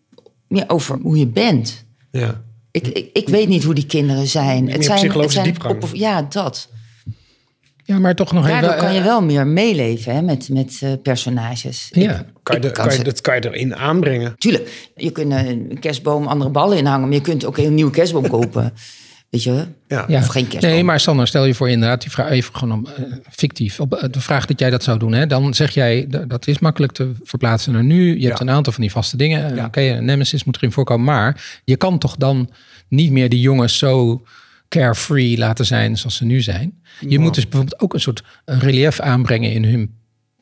meer 0.51 0.63
over 0.67 0.99
hoe 1.01 1.17
je 1.17 1.27
bent. 1.27 1.85
Ja. 2.11 2.43
Ik, 2.71 2.87
ik, 2.87 3.09
ik 3.13 3.29
weet 3.29 3.47
niet 3.47 3.63
hoe 3.63 3.73
die 3.73 3.85
kinderen 3.85 4.27
zijn. 4.27 4.63
Meer 4.63 4.73
het 4.73 4.83
zijn, 4.83 4.97
psychologische 4.97 5.39
het 5.39 5.57
zijn 5.61 5.81
op, 5.83 5.89
ja, 5.93 6.21
dat. 6.21 6.69
Ja, 7.83 7.99
maar 7.99 8.15
toch 8.15 8.31
nog 8.31 8.47
Daardoor 8.47 8.69
even... 8.69 8.83
kan 8.83 8.93
je 8.93 9.01
wel 9.01 9.21
meer 9.21 9.47
meeleven 9.47 10.15
hè, 10.15 10.21
met, 10.21 10.49
met 10.49 10.79
uh, 10.83 10.91
personages. 11.03 11.89
Ja. 11.91 12.19
Ik, 12.19 12.25
kan 12.43 12.55
je, 12.55 12.61
de, 12.61 12.71
kan 12.71 12.85
je, 12.85 12.91
ze... 12.91 13.03
dat 13.03 13.21
kan 13.21 13.35
je 13.35 13.45
erin 13.45 13.75
aanbrengen. 13.75 14.35
Tuurlijk. 14.37 14.89
Je 14.95 15.11
kunt 15.11 15.31
een 15.31 15.77
kerstboom 15.79 16.27
andere 16.27 16.49
ballen 16.49 16.77
inhangen, 16.77 17.07
maar 17.07 17.17
je 17.17 17.23
kunt 17.23 17.45
ook 17.45 17.57
een 17.57 17.73
nieuwe 17.73 17.91
kerstboom 17.91 18.29
kopen. 18.29 18.73
Weet 19.31 19.43
je? 19.43 19.65
Ja. 19.87 20.05
Of 20.09 20.27
geen 20.27 20.47
kerstboom. 20.47 20.71
Nee, 20.73 20.83
maar 20.83 20.99
Sander, 20.99 21.27
stel 21.27 21.45
je 21.45 21.53
voor 21.53 21.69
inderdaad, 21.69 22.01
die 22.01 22.11
vraag 22.11 22.29
even 22.29 22.55
gewoon 22.55 22.73
om, 22.77 22.87
uh, 22.99 23.13
fictief. 23.29 23.79
Op 23.79 24.07
de 24.11 24.21
vraag 24.21 24.45
dat 24.45 24.59
jij 24.59 24.69
dat 24.69 24.83
zou 24.83 24.99
doen, 24.99 25.11
hè, 25.13 25.27
dan 25.27 25.53
zeg 25.53 25.71
jij, 25.73 26.07
dat 26.27 26.47
is 26.47 26.59
makkelijk 26.59 26.91
te 26.93 27.11
verplaatsen 27.23 27.73
naar 27.73 27.83
nu. 27.83 28.19
Je 28.19 28.25
hebt 28.27 28.39
Ja. 28.39 28.45
een 28.45 28.51
aantal 28.53 28.73
van 28.73 28.81
die 28.81 28.91
vaste 28.91 29.17
dingen. 29.17 29.55
Ja. 29.55 29.65
Oké, 29.65 29.81
een 29.81 30.05
nemesis 30.05 30.43
moet 30.43 30.55
erin 30.57 30.71
voorkomen. 30.71 31.05
Maar 31.05 31.61
je 31.63 31.75
kan 31.77 31.97
toch 31.97 32.15
dan 32.15 32.49
niet 32.87 33.11
meer 33.11 33.29
die 33.29 33.39
jongens 33.39 33.77
zo 33.77 34.23
carefree 34.69 35.37
laten 35.37 35.65
zijn 35.65 35.97
zoals 35.97 36.15
ze 36.15 36.25
nu 36.25 36.41
zijn. 36.41 36.81
Je 36.99 37.19
moet 37.19 37.33
dus 37.35 37.47
bijvoorbeeld 37.47 37.81
ook 37.81 37.93
een 37.93 37.99
soort 37.99 38.23
relief 38.45 38.99
aanbrengen 38.99 39.51
in 39.51 39.63
hun 39.65 39.95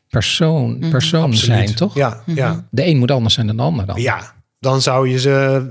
persoon, 0.09 0.79
persoon 0.89 1.23
Absoluut. 1.23 1.45
zijn, 1.45 1.75
toch? 1.75 1.95
Ja, 1.95 2.23
ja. 2.25 2.67
De 2.71 2.85
een 2.85 2.97
moet 2.97 3.11
anders 3.11 3.33
zijn 3.33 3.47
dan 3.47 3.57
de 3.57 3.61
ander 3.63 3.85
dan. 3.85 4.01
ja. 4.01 4.37
Dan 4.59 4.81
zou 4.81 5.09
je 5.09 5.19
ze, 5.19 5.65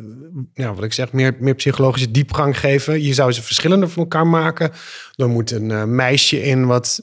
ja, 0.54 0.74
wat 0.74 0.84
ik 0.84 0.92
zeg, 0.92 1.12
meer, 1.12 1.36
meer 1.38 1.54
psychologische 1.54 2.10
diepgang 2.10 2.58
geven. 2.58 3.02
Je 3.02 3.14
zou 3.14 3.32
ze 3.32 3.42
verschillender 3.42 3.88
van 3.88 4.02
elkaar 4.02 4.26
maken. 4.26 4.72
Er 5.14 5.28
moet 5.28 5.50
een 5.50 5.70
eh, 5.70 5.84
meisje 5.84 6.42
in 6.42 6.66
wat 6.66 7.02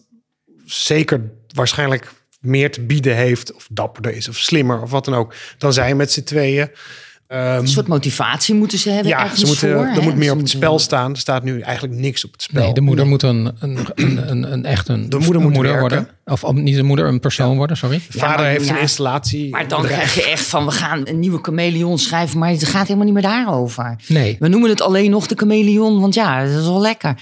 zeker 0.65 1.31
waarschijnlijk 1.53 2.11
meer 2.39 2.71
te 2.71 2.81
bieden 2.81 3.15
heeft. 3.15 3.53
Of 3.53 3.67
dapperder 3.71 4.15
is 4.15 4.27
of 4.29 4.37
slimmer 4.37 4.81
of 4.81 4.91
wat 4.91 5.05
dan 5.05 5.13
ook. 5.13 5.33
Dan 5.57 5.73
zij 5.73 5.95
met 5.95 6.11
z'n 6.11 6.23
tweeën. 6.23 6.69
Ehm, 7.27 7.59
Een 7.59 7.67
soort 7.67 7.87
motivatie 7.87 8.55
moeten 8.55 8.77
ze 8.77 8.89
hebben 8.89 9.07
ja, 9.07 9.35
ze 9.35 9.45
moeten, 9.45 9.73
voor. 9.73 9.85
er 9.85 10.03
moet 10.03 10.15
meer 10.15 10.31
op 10.31 10.37
het 10.37 10.49
spel 10.49 10.79
staan. 10.79 11.11
Er 11.11 11.17
staat 11.17 11.43
nu 11.43 11.59
eigenlijk 11.59 11.99
niks 11.99 12.25
op 12.25 12.31
het 12.31 12.41
spel. 12.41 12.63
Nee, 12.63 12.73
de 12.73 12.81
moeder 12.81 13.05
moet 13.07 13.23
een, 13.23 13.51
een, 13.59 13.77
een, 13.95 14.29
een, 14.31 14.51
een 14.51 14.65
echt 14.65 14.87
een 14.87 15.09
De 15.09 15.17
moeder 15.17 15.35
een 15.35 15.41
moet 15.51 15.57
werken. 15.57 15.79
worden. 15.79 16.07
Of 16.25 16.43
of 16.43 16.53
niet 16.53 16.75
de 16.75 16.83
moeder, 16.83 17.07
een 17.07 17.19
persoon 17.19 17.57
worden, 17.57 17.77
sorry. 17.77 18.01
De 18.11 18.17
vader 18.19 18.37
maar- 18.37 18.45
heeft 18.45 18.67
ja. 18.67 18.75
een 18.75 18.81
installatie. 18.81 19.49
Maar 19.49 19.67
dan 19.67 19.83
krijg 19.83 20.15
je 20.15 20.23
echt 20.23 20.45
van, 20.45 20.65
we 20.65 20.71
gaan 20.71 21.01
een 21.07 21.19
nieuwe 21.19 21.39
chameleon 21.41 21.99
schrijven, 21.99 22.39
maar 22.39 22.49
het 22.49 22.65
gaat 22.65 22.83
helemaal 22.87 23.05
niet 23.05 23.13
meer 23.13 23.23
daarover. 23.23 23.95
Nee. 24.07 24.35
We 24.39 24.47
noemen 24.47 24.69
het 24.69 24.81
alleen 24.81 25.11
nog 25.11 25.27
de 25.27 25.35
chameleon, 25.35 25.99
want 26.01 26.13
ja, 26.13 26.45
dat 26.45 26.59
is 26.59 26.65
wel 26.67 26.81
lekker. 26.81 27.15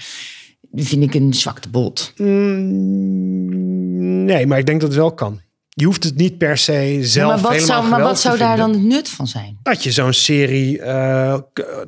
Dat 0.70 0.86
vind 0.86 1.02
ik 1.02 1.14
een 1.14 1.34
zwakte 1.34 1.68
bot. 1.68 2.12
Mm, 2.16 4.24
nee, 4.24 4.46
maar 4.46 4.58
ik 4.58 4.66
denk 4.66 4.80
dat 4.80 4.88
het 4.90 4.98
wel 4.98 5.12
kan. 5.12 5.40
Je 5.76 5.84
hoeft 5.84 6.04
het 6.04 6.16
niet 6.16 6.38
per 6.38 6.58
se 6.58 6.98
zelf 7.02 7.32
maar 7.32 7.40
wat 7.40 7.52
helemaal 7.52 7.80
zou, 7.80 7.90
maar 7.90 8.02
wat 8.02 8.20
zou 8.20 8.38
daar 8.38 8.56
dan 8.56 8.72
het 8.72 8.82
nut 8.82 9.08
van 9.08 9.26
zijn? 9.26 9.58
Dat 9.62 9.82
je 9.82 9.92
zo'n 9.92 10.12
serie, 10.12 10.80
eh, 10.80 11.38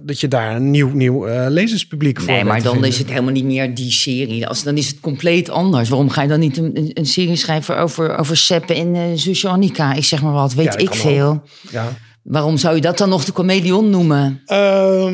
dat 0.01 0.21
je 0.21 0.29
daar 0.29 0.57
een 0.57 0.71
nieuw, 0.71 0.89
nieuw 0.89 1.27
eh, 1.27 1.47
lezerspubliek 1.49 2.21
voor 2.21 2.33
Nee, 2.33 2.45
maar 2.45 2.63
dan 2.63 2.73
vinden. 2.73 2.91
is 2.91 2.99
het 2.99 3.09
helemaal 3.09 3.33
niet 3.33 3.45
meer 3.45 3.75
die 3.75 3.91
serie. 3.91 4.47
Als, 4.47 4.63
dan 4.63 4.77
is 4.77 4.89
het 4.89 5.01
compleet 5.01 5.49
anders. 5.49 5.89
Waarom 5.89 6.11
ga 6.11 6.23
je 6.23 6.29
dan 6.29 6.41
niet 6.41 6.57
een, 6.57 6.91
een, 6.95 7.07
serie 7.07 7.37
schrijven 7.37 7.79
over, 7.79 8.17
over 8.17 8.37
Seppe 8.37 8.75
en 8.75 8.95
uh, 8.95 9.03
zusje 9.15 9.49
Annika? 9.49 9.93
Ik 9.93 10.05
zeg 10.05 10.23
maar 10.23 10.33
wat, 10.33 10.55
weet 10.55 10.73
Ja, 10.73 10.79
ik 10.79 10.95
veel. 10.95 11.43
Ja. 11.71 11.93
Waarom 12.23 12.57
zou 12.57 12.75
je 12.75 12.81
dat 12.81 12.99
dan 12.99 13.09
nog 13.09 13.25
de 13.25 13.33
chameleon 13.33 13.91
noemen? 13.91 14.43
Eh, 14.45 15.07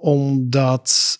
omdat, 0.00 1.18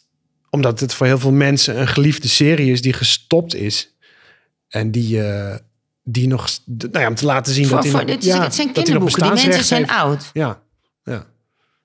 omdat 0.50 0.80
het 0.80 0.94
voor 0.94 1.06
heel 1.06 1.18
veel 1.18 1.32
mensen 1.32 1.80
een 1.80 1.88
geliefde 1.88 2.28
serie 2.28 2.72
is 2.72 2.82
die 2.82 2.92
gestopt 2.92 3.54
is. 3.54 3.93
En 4.74 4.90
die, 4.90 5.22
eh, 5.28 5.56
die 6.04 6.28
nog, 6.28 6.48
nou 6.66 6.98
ja, 6.98 7.08
om 7.08 7.14
te 7.14 7.24
laten 7.24 7.54
zien 7.54 7.66
Voor, 7.66 7.76
dat 7.76 7.86
voor, 7.86 7.96
hij 7.98 8.04
nog- 8.04 8.14
dit, 8.14 8.24
ja, 8.24 8.42
het 8.42 8.54
zijn 8.54 8.72
kinderboeken. 8.72 9.22
Die 9.22 9.44
mensen 9.44 9.64
zijn 9.64 9.88
oud. 9.88 10.30
Ja, 10.32 10.58
ja. 11.04 11.26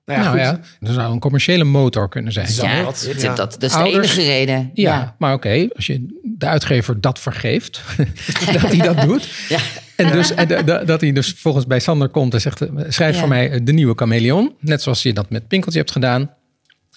Nou 0.04 0.20
ja, 0.22 0.24
nou 0.24 0.38
ja, 0.38 0.60
er 0.80 0.92
zou 0.92 1.12
een 1.12 1.18
commerciële 1.20 1.64
motor 1.64 2.08
kunnen 2.08 2.32
zijn. 2.32 2.48
Ja, 2.52 2.82
dat, 2.82 3.04
dat, 3.12 3.20
ja. 3.22 3.34
dat, 3.34 3.52
dat 3.58 3.62
is 3.62 3.72
de 3.72 3.82
enige 3.84 4.22
reden. 4.22 4.70
Ja, 4.74 5.14
maar 5.18 5.34
oké, 5.34 5.68
als 5.76 5.86
je 5.86 6.20
de 6.22 6.46
uitgever 6.46 7.00
dat 7.00 7.18
vergeeft, 7.18 7.82
dat 8.52 8.62
hij 8.62 8.76
dat 8.78 9.00
doet. 9.08 9.28
Ja. 9.48 9.58
En, 9.96 10.12
dus, 10.12 10.34
en 10.34 10.48
de- 10.48 10.64
de- 10.64 10.82
dat 10.86 11.00
hij 11.00 11.12
dus 11.12 11.34
volgens 11.36 11.66
bij 11.66 11.80
Sander 11.80 12.08
komt 12.08 12.34
en 12.34 12.40
zegt, 12.40 12.60
eh, 12.60 12.68
schrijf 12.88 13.14
Ja. 13.14 13.20
voor 13.20 13.28
mij 13.28 13.62
de 13.64 13.72
nieuwe 13.72 13.92
chameleon. 13.96 14.54
Net 14.60 14.82
zoals 14.82 15.02
je 15.02 15.12
dat 15.12 15.30
met 15.30 15.48
Pinkeltje 15.48 15.78
hebt 15.78 15.92
gedaan. 15.92 16.30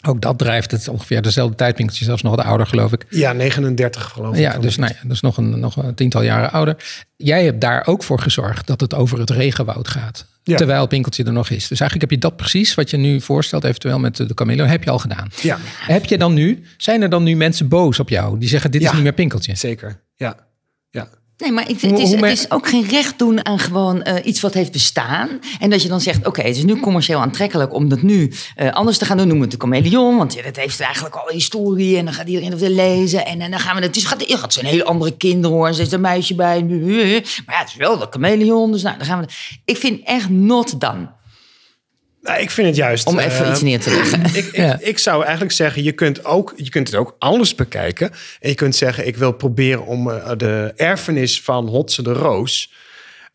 Ook 0.07 0.21
dat 0.21 0.37
drijft 0.37 0.71
het 0.71 0.87
ongeveer 0.87 1.21
dezelfde 1.21 1.55
tijd. 1.55 1.75
Pinkeltje 1.75 2.05
zelfs 2.05 2.21
nog 2.21 2.35
wat 2.35 2.45
ouder, 2.45 2.67
geloof 2.67 2.91
ik. 2.91 3.05
Ja, 3.09 3.33
39 3.33 4.03
geloof 4.03 4.33
ik. 4.33 4.39
Ja, 4.39 4.57
dus, 4.57 4.77
nou 4.77 4.93
ja, 5.01 5.07
dus 5.07 5.21
nog, 5.21 5.37
een, 5.37 5.59
nog 5.59 5.75
een 5.75 5.95
tiental 5.95 6.21
jaren 6.21 6.51
ouder. 6.51 6.75
Jij 7.17 7.45
hebt 7.45 7.61
daar 7.61 7.87
ook 7.87 8.03
voor 8.03 8.19
gezorgd 8.19 8.67
dat 8.67 8.81
het 8.81 8.93
over 8.93 9.19
het 9.19 9.29
regenwoud 9.29 9.87
gaat. 9.87 10.25
Ja. 10.43 10.57
Terwijl 10.57 10.87
Pinkeltje 10.87 11.23
er 11.23 11.33
nog 11.33 11.49
is. 11.49 11.67
Dus 11.67 11.79
eigenlijk 11.79 12.11
heb 12.11 12.21
je 12.21 12.27
dat 12.27 12.37
precies 12.37 12.73
wat 12.75 12.89
je 12.89 12.97
nu 12.97 13.21
voorstelt, 13.21 13.63
eventueel 13.63 13.99
met 13.99 14.15
de 14.15 14.33
Camelo, 14.33 14.65
heb 14.65 14.83
je 14.83 14.89
al 14.89 14.99
gedaan. 14.99 15.29
Ja, 15.41 15.57
Heb 15.79 16.05
je 16.05 16.17
dan 16.17 16.33
nu, 16.33 16.63
zijn 16.77 17.01
er 17.01 17.09
dan 17.09 17.23
nu 17.23 17.35
mensen 17.35 17.67
boos 17.67 17.99
op 17.99 18.09
jou? 18.09 18.39
Die 18.39 18.49
zeggen, 18.49 18.71
dit 18.71 18.81
is 18.81 18.91
niet 18.91 19.03
meer 19.03 19.13
Pinkeltje. 19.13 19.55
zeker. 19.55 20.01
Ja, 20.15 20.35
ja. 20.89 21.07
Nee, 21.37 21.51
maar 21.51 21.65
het, 21.65 21.83
is, 21.83 22.11
het 22.11 22.23
is 22.23 22.51
ook 22.51 22.67
geen 22.67 22.87
recht 22.87 23.19
doen 23.19 23.45
aan 23.45 23.59
gewoon 23.59 24.01
eh, 24.01 24.25
iets 24.25 24.41
wat 24.41 24.53
heeft 24.53 24.71
bestaan. 24.71 25.39
En 25.59 25.69
dat 25.69 25.81
je 25.81 25.87
dan 25.87 26.01
zegt, 26.01 26.27
oké, 26.27 26.41
het 26.41 26.55
is 26.55 26.63
nu 26.63 26.79
commercieel 26.79 27.19
aantrekkelijk 27.19 27.73
om 27.73 27.89
dat 27.89 28.01
nu 28.01 28.31
eh, 28.55 28.71
anders 28.71 28.97
te 28.97 29.05
gaan 29.05 29.17
doen. 29.17 29.27
Noem 29.27 29.41
het 29.41 29.51
de 29.51 29.57
chameleon, 29.59 30.17
want 30.17 30.33
ja, 30.33 30.41
dat 30.41 30.55
heeft 30.55 30.79
eigenlijk 30.79 31.15
al 31.15 31.29
historie. 31.29 31.97
En 31.97 32.05
dan 32.05 32.13
gaat 32.13 32.27
iedereen 32.27 32.57
weer 32.57 32.69
lezen. 32.69 33.25
En, 33.25 33.41
en 33.41 33.51
dan 33.51 33.59
gaan 33.59 33.75
we 33.75 33.81
het, 33.81 33.93
dus 33.93 34.05
gaat, 34.05 34.25
het 34.27 34.53
zijn 34.53 34.65
hele 34.65 34.83
andere 34.85 35.17
kinderen 35.17 35.57
hoor. 35.57 35.65
En 35.65 35.71
er 35.71 35.77
zit 35.77 35.91
een 35.91 36.01
meisje 36.01 36.35
bij. 36.35 36.63
Maar 36.63 37.55
ja, 37.55 37.59
het 37.59 37.67
is 37.67 37.75
wel 37.75 37.97
de 37.97 38.07
chameleon. 38.09 38.71
Dus 38.71 38.81
nou, 38.81 38.97
dan 38.97 39.05
gaan 39.05 39.19
we. 39.19 39.27
Ik 39.65 39.77
vind 39.77 40.01
echt 40.03 40.29
not 40.29 40.79
done. 40.79 41.07
Nou, 42.23 42.41
ik 42.41 42.51
vind 42.51 42.67
het 42.67 42.75
juist. 42.75 43.07
Om 43.07 43.19
even 43.19 43.45
eh, 43.45 43.51
iets 43.51 43.61
neer 43.61 43.79
te 43.79 43.89
leggen. 43.89 44.23
Ik, 44.33 44.45
ik, 44.45 44.55
Ja. 44.55 44.77
ik 44.81 44.97
zou 44.99 45.21
eigenlijk 45.23 45.51
zeggen, 45.51 45.83
je 45.83 45.91
kunt, 45.91 46.25
ook, 46.25 46.53
je 46.55 46.69
kunt 46.69 46.87
het 46.87 46.95
ook 46.97 47.15
anders 47.19 47.55
bekijken. 47.55 48.11
En 48.39 48.49
je 48.49 48.55
kunt 48.55 48.75
zeggen, 48.75 49.07
ik 49.07 49.17
wil 49.17 49.31
proberen 49.31 49.85
om 49.85 50.09
eh, 50.09 50.31
de 50.37 50.73
erfenis 50.75 51.41
van 51.41 51.67
Hotse 51.67 52.01
de 52.01 52.13
Roos 52.13 52.71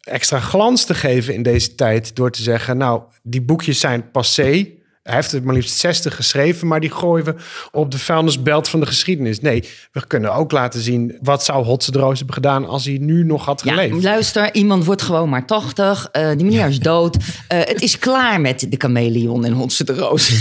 extra 0.00 0.40
glans 0.40 0.84
te 0.84 0.94
geven 0.94 1.34
in 1.34 1.42
deze 1.42 1.74
tijd. 1.74 2.16
Door 2.16 2.30
te 2.30 2.42
zeggen, 2.42 2.76
nou, 2.76 3.02
die 3.22 3.42
boekjes 3.42 3.80
zijn 3.80 4.10
passé. 4.10 4.66
Hij 5.08 5.16
heeft 5.16 5.32
er 5.32 5.42
maar 5.42 5.54
liefst 5.54 5.78
60 5.78 6.16
geschreven, 6.16 6.66
maar 6.66 6.80
die 6.80 6.90
gooien 6.90 7.24
we 7.24 7.34
op 7.72 7.90
de 7.90 7.98
vuilnisbelt 7.98 8.68
van 8.68 8.80
de 8.80 8.86
geschiedenis. 8.86 9.40
Nee, 9.40 9.64
we 9.92 10.06
kunnen 10.06 10.34
ook 10.34 10.52
laten 10.52 10.80
zien 10.80 11.18
wat 11.22 11.44
zou 11.44 11.64
Hotse 11.64 11.90
de 11.92 11.98
Roos 11.98 12.16
hebben 12.16 12.34
gedaan 12.34 12.66
als 12.66 12.84
hij 12.84 12.98
nu 13.00 13.24
nog 13.24 13.44
had 13.44 13.62
Ja, 13.64 13.70
geleefd. 13.72 14.02
luister, 14.02 14.54
iemand 14.54 14.84
wordt 14.84 15.02
gewoon 15.02 15.28
maar 15.28 15.46
80. 15.46 16.08
eh, 16.12 16.28
die 16.28 16.44
meneer 16.44 16.68
is 16.68 16.78
dood. 16.78 17.16
Eh, 17.48 17.58
het 17.58 17.82
is 17.82 17.98
klaar 17.98 18.40
met 18.40 18.66
de 18.68 18.76
chameleon 18.78 19.44
en 19.44 19.52
Hotse 19.52 19.84
de 19.84 19.94
Roos. 19.94 20.32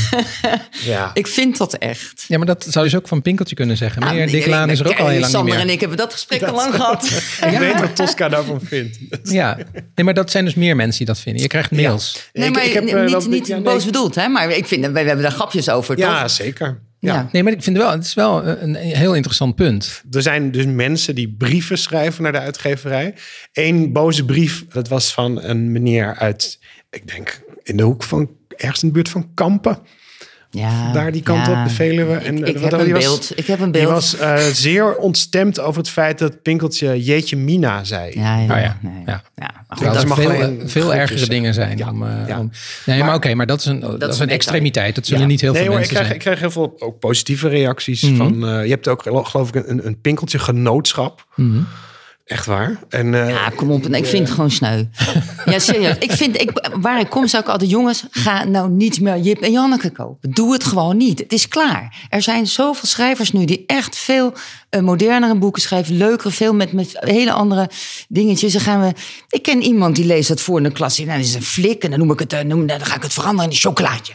Ja. 0.85 1.11
ik 1.13 1.27
vind 1.27 1.57
dat 1.57 1.73
echt. 1.73 2.25
Ja, 2.27 2.37
maar 2.37 2.45
dat 2.47 2.65
zou 2.69 2.85
je 2.85 2.91
dus 2.91 2.99
ook 2.99 3.07
van 3.07 3.21
Pinkeltje 3.21 3.55
kunnen 3.55 3.77
zeggen. 3.77 4.01
Nou, 4.01 4.13
Meneer 4.13 4.31
Dick 4.31 4.45
Laan 4.45 4.65
nee, 4.65 4.75
is 4.75 4.79
er 4.81 4.87
ook 4.87 4.99
al 4.99 5.07
heel 5.07 5.07
lang 5.07 5.21
niet 5.21 5.31
Sander 5.31 5.53
meer. 5.53 5.63
en 5.63 5.69
ik 5.69 5.79
hebben 5.79 5.97
dat 5.97 6.13
gesprek 6.13 6.41
al 6.43 6.55
lang 6.55 6.75
gehad. 6.75 7.03
Ik 7.51 7.57
weet 7.59 7.79
wat 7.79 7.95
Tosca 7.95 8.29
daarvan 8.29 8.59
vindt. 8.63 8.97
Ja, 9.23 9.57
nee, 9.95 10.05
maar 10.05 10.13
dat 10.13 10.31
zijn 10.31 10.45
dus 10.45 10.53
meer 10.53 10.75
mensen 10.75 10.97
die 10.97 11.07
dat 11.07 11.19
vinden. 11.19 11.41
Je 11.41 11.47
krijgt 11.47 11.71
mails. 11.71 12.29
Nee, 12.33 12.51
maar 12.51 12.65
ik 12.65 12.73
heb, 12.73 12.83
niet, 12.83 12.93
eh, 12.93 13.25
niet 13.25 13.47
ja, 13.47 13.55
nee. 13.55 13.63
boos 13.63 13.85
bedoeld, 13.85 14.15
hè? 14.15 14.27
Maar 14.27 14.49
ik 14.57 14.65
vind, 14.65 14.85
wij 14.85 15.03
hebben 15.03 15.23
daar 15.23 15.31
grapjes 15.31 15.69
over, 15.69 15.97
Ja, 15.97 16.21
toch? 16.21 16.31
zeker. 16.31 16.81
Ja. 16.99 17.13
ja. 17.13 17.29
Nee, 17.31 17.43
maar 17.43 17.53
ik 17.53 17.63
vind 17.63 17.77
wel, 17.77 17.91
het 17.91 18.03
is 18.03 18.13
wel 18.13 18.45
een, 18.47 18.69
een 18.69 18.75
heel 18.75 19.15
interessant 19.15 19.55
punt. 19.55 20.03
Er 20.11 20.21
zijn 20.21 20.51
dus 20.51 20.65
mensen 20.65 21.15
die 21.15 21.35
brieven 21.37 21.77
schrijven 21.77 22.23
naar 22.23 22.31
de 22.31 22.39
uitgeverij. 22.39 23.13
Eén 23.53 23.91
boze 23.93 24.25
brief, 24.25 24.65
dat 24.67 24.87
was 24.87 25.13
van 25.13 25.41
een 25.41 25.71
meneer 25.71 26.15
uit, 26.15 26.59
ik 26.89 27.07
denk 27.07 27.41
in 27.63 27.77
de 27.77 27.83
hoek 27.83 28.03
van, 28.03 28.29
ergens 28.55 28.81
in 28.81 28.87
de 28.87 28.93
buurt 28.93 29.09
van 29.09 29.33
Kampen. 29.33 29.79
Ja, 30.57 30.91
Daar 30.91 31.11
die 31.11 31.21
kant 31.23 31.45
ja. 31.45 31.61
op, 31.61 31.67
de 31.67 31.73
Veluwe. 31.73 32.15
En, 32.15 32.37
ik, 32.37 32.47
ik 32.47 32.59
heb 32.61 32.71
wat- 32.71 32.79
een 32.81 32.91
was- 32.91 33.03
beeld. 33.03 33.31
Ik 33.35 33.47
heb 33.47 33.59
een 33.59 33.71
Die 33.71 33.81
beeld. 33.81 33.93
was 33.93 34.17
eh, 34.17 34.35
zeer 34.37 34.95
ontstemd 34.95 35.59
over 35.59 35.79
het 35.81 35.89
feit 35.89 36.19
dat 36.19 36.41
Pinkeltje 36.41 37.03
Jeetje 37.03 37.37
Mina 37.37 37.83
zei. 37.83 38.11
ja, 38.19 38.37
ja, 38.37 38.43
Oh 38.55 38.61
ja, 38.61 38.77
nee. 38.81 39.03
ja. 39.05 39.23
goed, 39.69 39.85
dat 39.85 40.01
er 40.01 40.07
mag 40.07 40.17
veel, 40.21 40.55
veel 40.65 40.93
ergere 40.93 41.17
zijn. 41.17 41.29
dingen 41.29 41.53
zijn. 41.53 41.77
Ja, 41.77 41.89
Om, 41.89 42.03
eh, 42.03 42.27
ja. 42.27 42.39
om- 42.39 42.51
nee, 42.85 43.03
maar, 43.03 43.15
oké, 43.15 43.33
maar 43.33 43.45
dat 43.45 43.59
is 43.59 43.65
een, 43.65 43.79
dat 43.99 44.13
is 44.13 44.19
een 44.19 44.29
extremiteit. 44.29 44.95
Dat 44.95 45.05
zullen 45.05 45.21
Ja. 45.21 45.27
niet 45.27 45.41
heel 45.41 45.51
Nee 45.51 45.61
veel 45.63 45.71
hoor, 45.71 45.81
ik 45.81 45.87
mensen 45.91 46.05
krijg, 46.05 46.15
ik 46.17 46.21
zijn. 46.23 46.37
krijg 46.37 46.53
heel 46.53 46.63
veel 46.79 46.87
ook 46.87 46.99
positieve 46.99 47.47
reacties. 47.47 48.01
Mhm. 48.01 48.15
van, 48.15 48.47
eh, 48.47 48.63
je 48.63 48.69
hebt 48.69 48.87
ook 48.87 49.01
gelo- 49.01 49.23
geloof 49.23 49.47
ik 49.53 49.67
een, 49.67 49.85
een 49.87 50.01
Pinkeltje 50.01 50.39
genootschap. 50.39 51.25
Mhm. 51.35 51.57
Echt 52.27 52.45
waar. 52.45 52.79
En, 52.89 53.13
eh, 53.13 53.29
Ja, 53.29 53.49
kom 53.55 53.71
op. 53.71 53.87
Nee, 53.87 54.01
ik 54.01 54.07
vind 54.07 54.23
het 54.23 54.35
gewoon 54.35 54.51
sneu. 54.51 54.83
Ja, 55.45 55.59
serieus. 55.59 55.95
Ik 55.99 56.11
vind, 56.11 56.41
ik, 56.41 56.69
waar 56.79 56.99
ik 56.99 57.09
kom, 57.09 57.27
zou 57.27 57.43
ik 57.43 57.49
altijd... 57.49 57.69
Jongens, 57.69 58.03
ga 58.11 58.43
nou 58.43 58.69
niet 58.69 59.01
meer 59.01 59.19
Jip 59.19 59.41
en 59.41 59.51
Janneke 59.51 59.89
kopen. 59.89 60.31
Doe 60.31 60.53
het 60.53 60.63
gewoon 60.63 60.97
niet. 60.97 61.19
Het 61.19 61.33
is 61.33 61.47
klaar. 61.47 62.07
Er 62.09 62.21
zijn 62.21 62.47
zoveel 62.47 62.87
schrijvers 62.89 63.31
nu 63.31 63.45
die 63.45 63.63
echt 63.67 63.95
veel 63.95 64.33
eh, 64.69 64.81
modernere 64.81 65.35
boeken 65.35 65.61
schrijven. 65.61 65.97
Leukere, 65.97 66.31
veel 66.31 66.53
met, 66.53 66.71
met 66.73 66.91
hele 66.99 67.31
andere 67.31 67.69
dingetjes. 68.07 68.53
Dan 68.53 68.61
gaan 68.61 68.81
we... 68.81 68.93
Ik 69.29 69.43
ken 69.43 69.61
iemand 69.61 69.95
die 69.95 70.05
leest 70.05 70.27
dat 70.27 70.41
voor 70.41 70.57
in 70.57 70.63
de 70.63 70.71
klas. 70.71 70.97
Nou, 70.97 71.09
dat 71.17 71.27
is 71.27 71.33
een 71.33 71.41
flik. 71.43 71.83
En 71.83 71.89
dan, 71.89 71.99
noem 71.99 72.11
ik 72.11 72.19
het, 72.19 72.33
eh, 72.33 72.41
noem, 72.43 72.65
dan 72.67 72.85
ga 72.85 72.95
ik 72.95 73.03
het 73.03 73.13
veranderen 73.13 73.45
in 73.45 73.51
een 73.51 73.61
chocolaatje. 73.61 74.13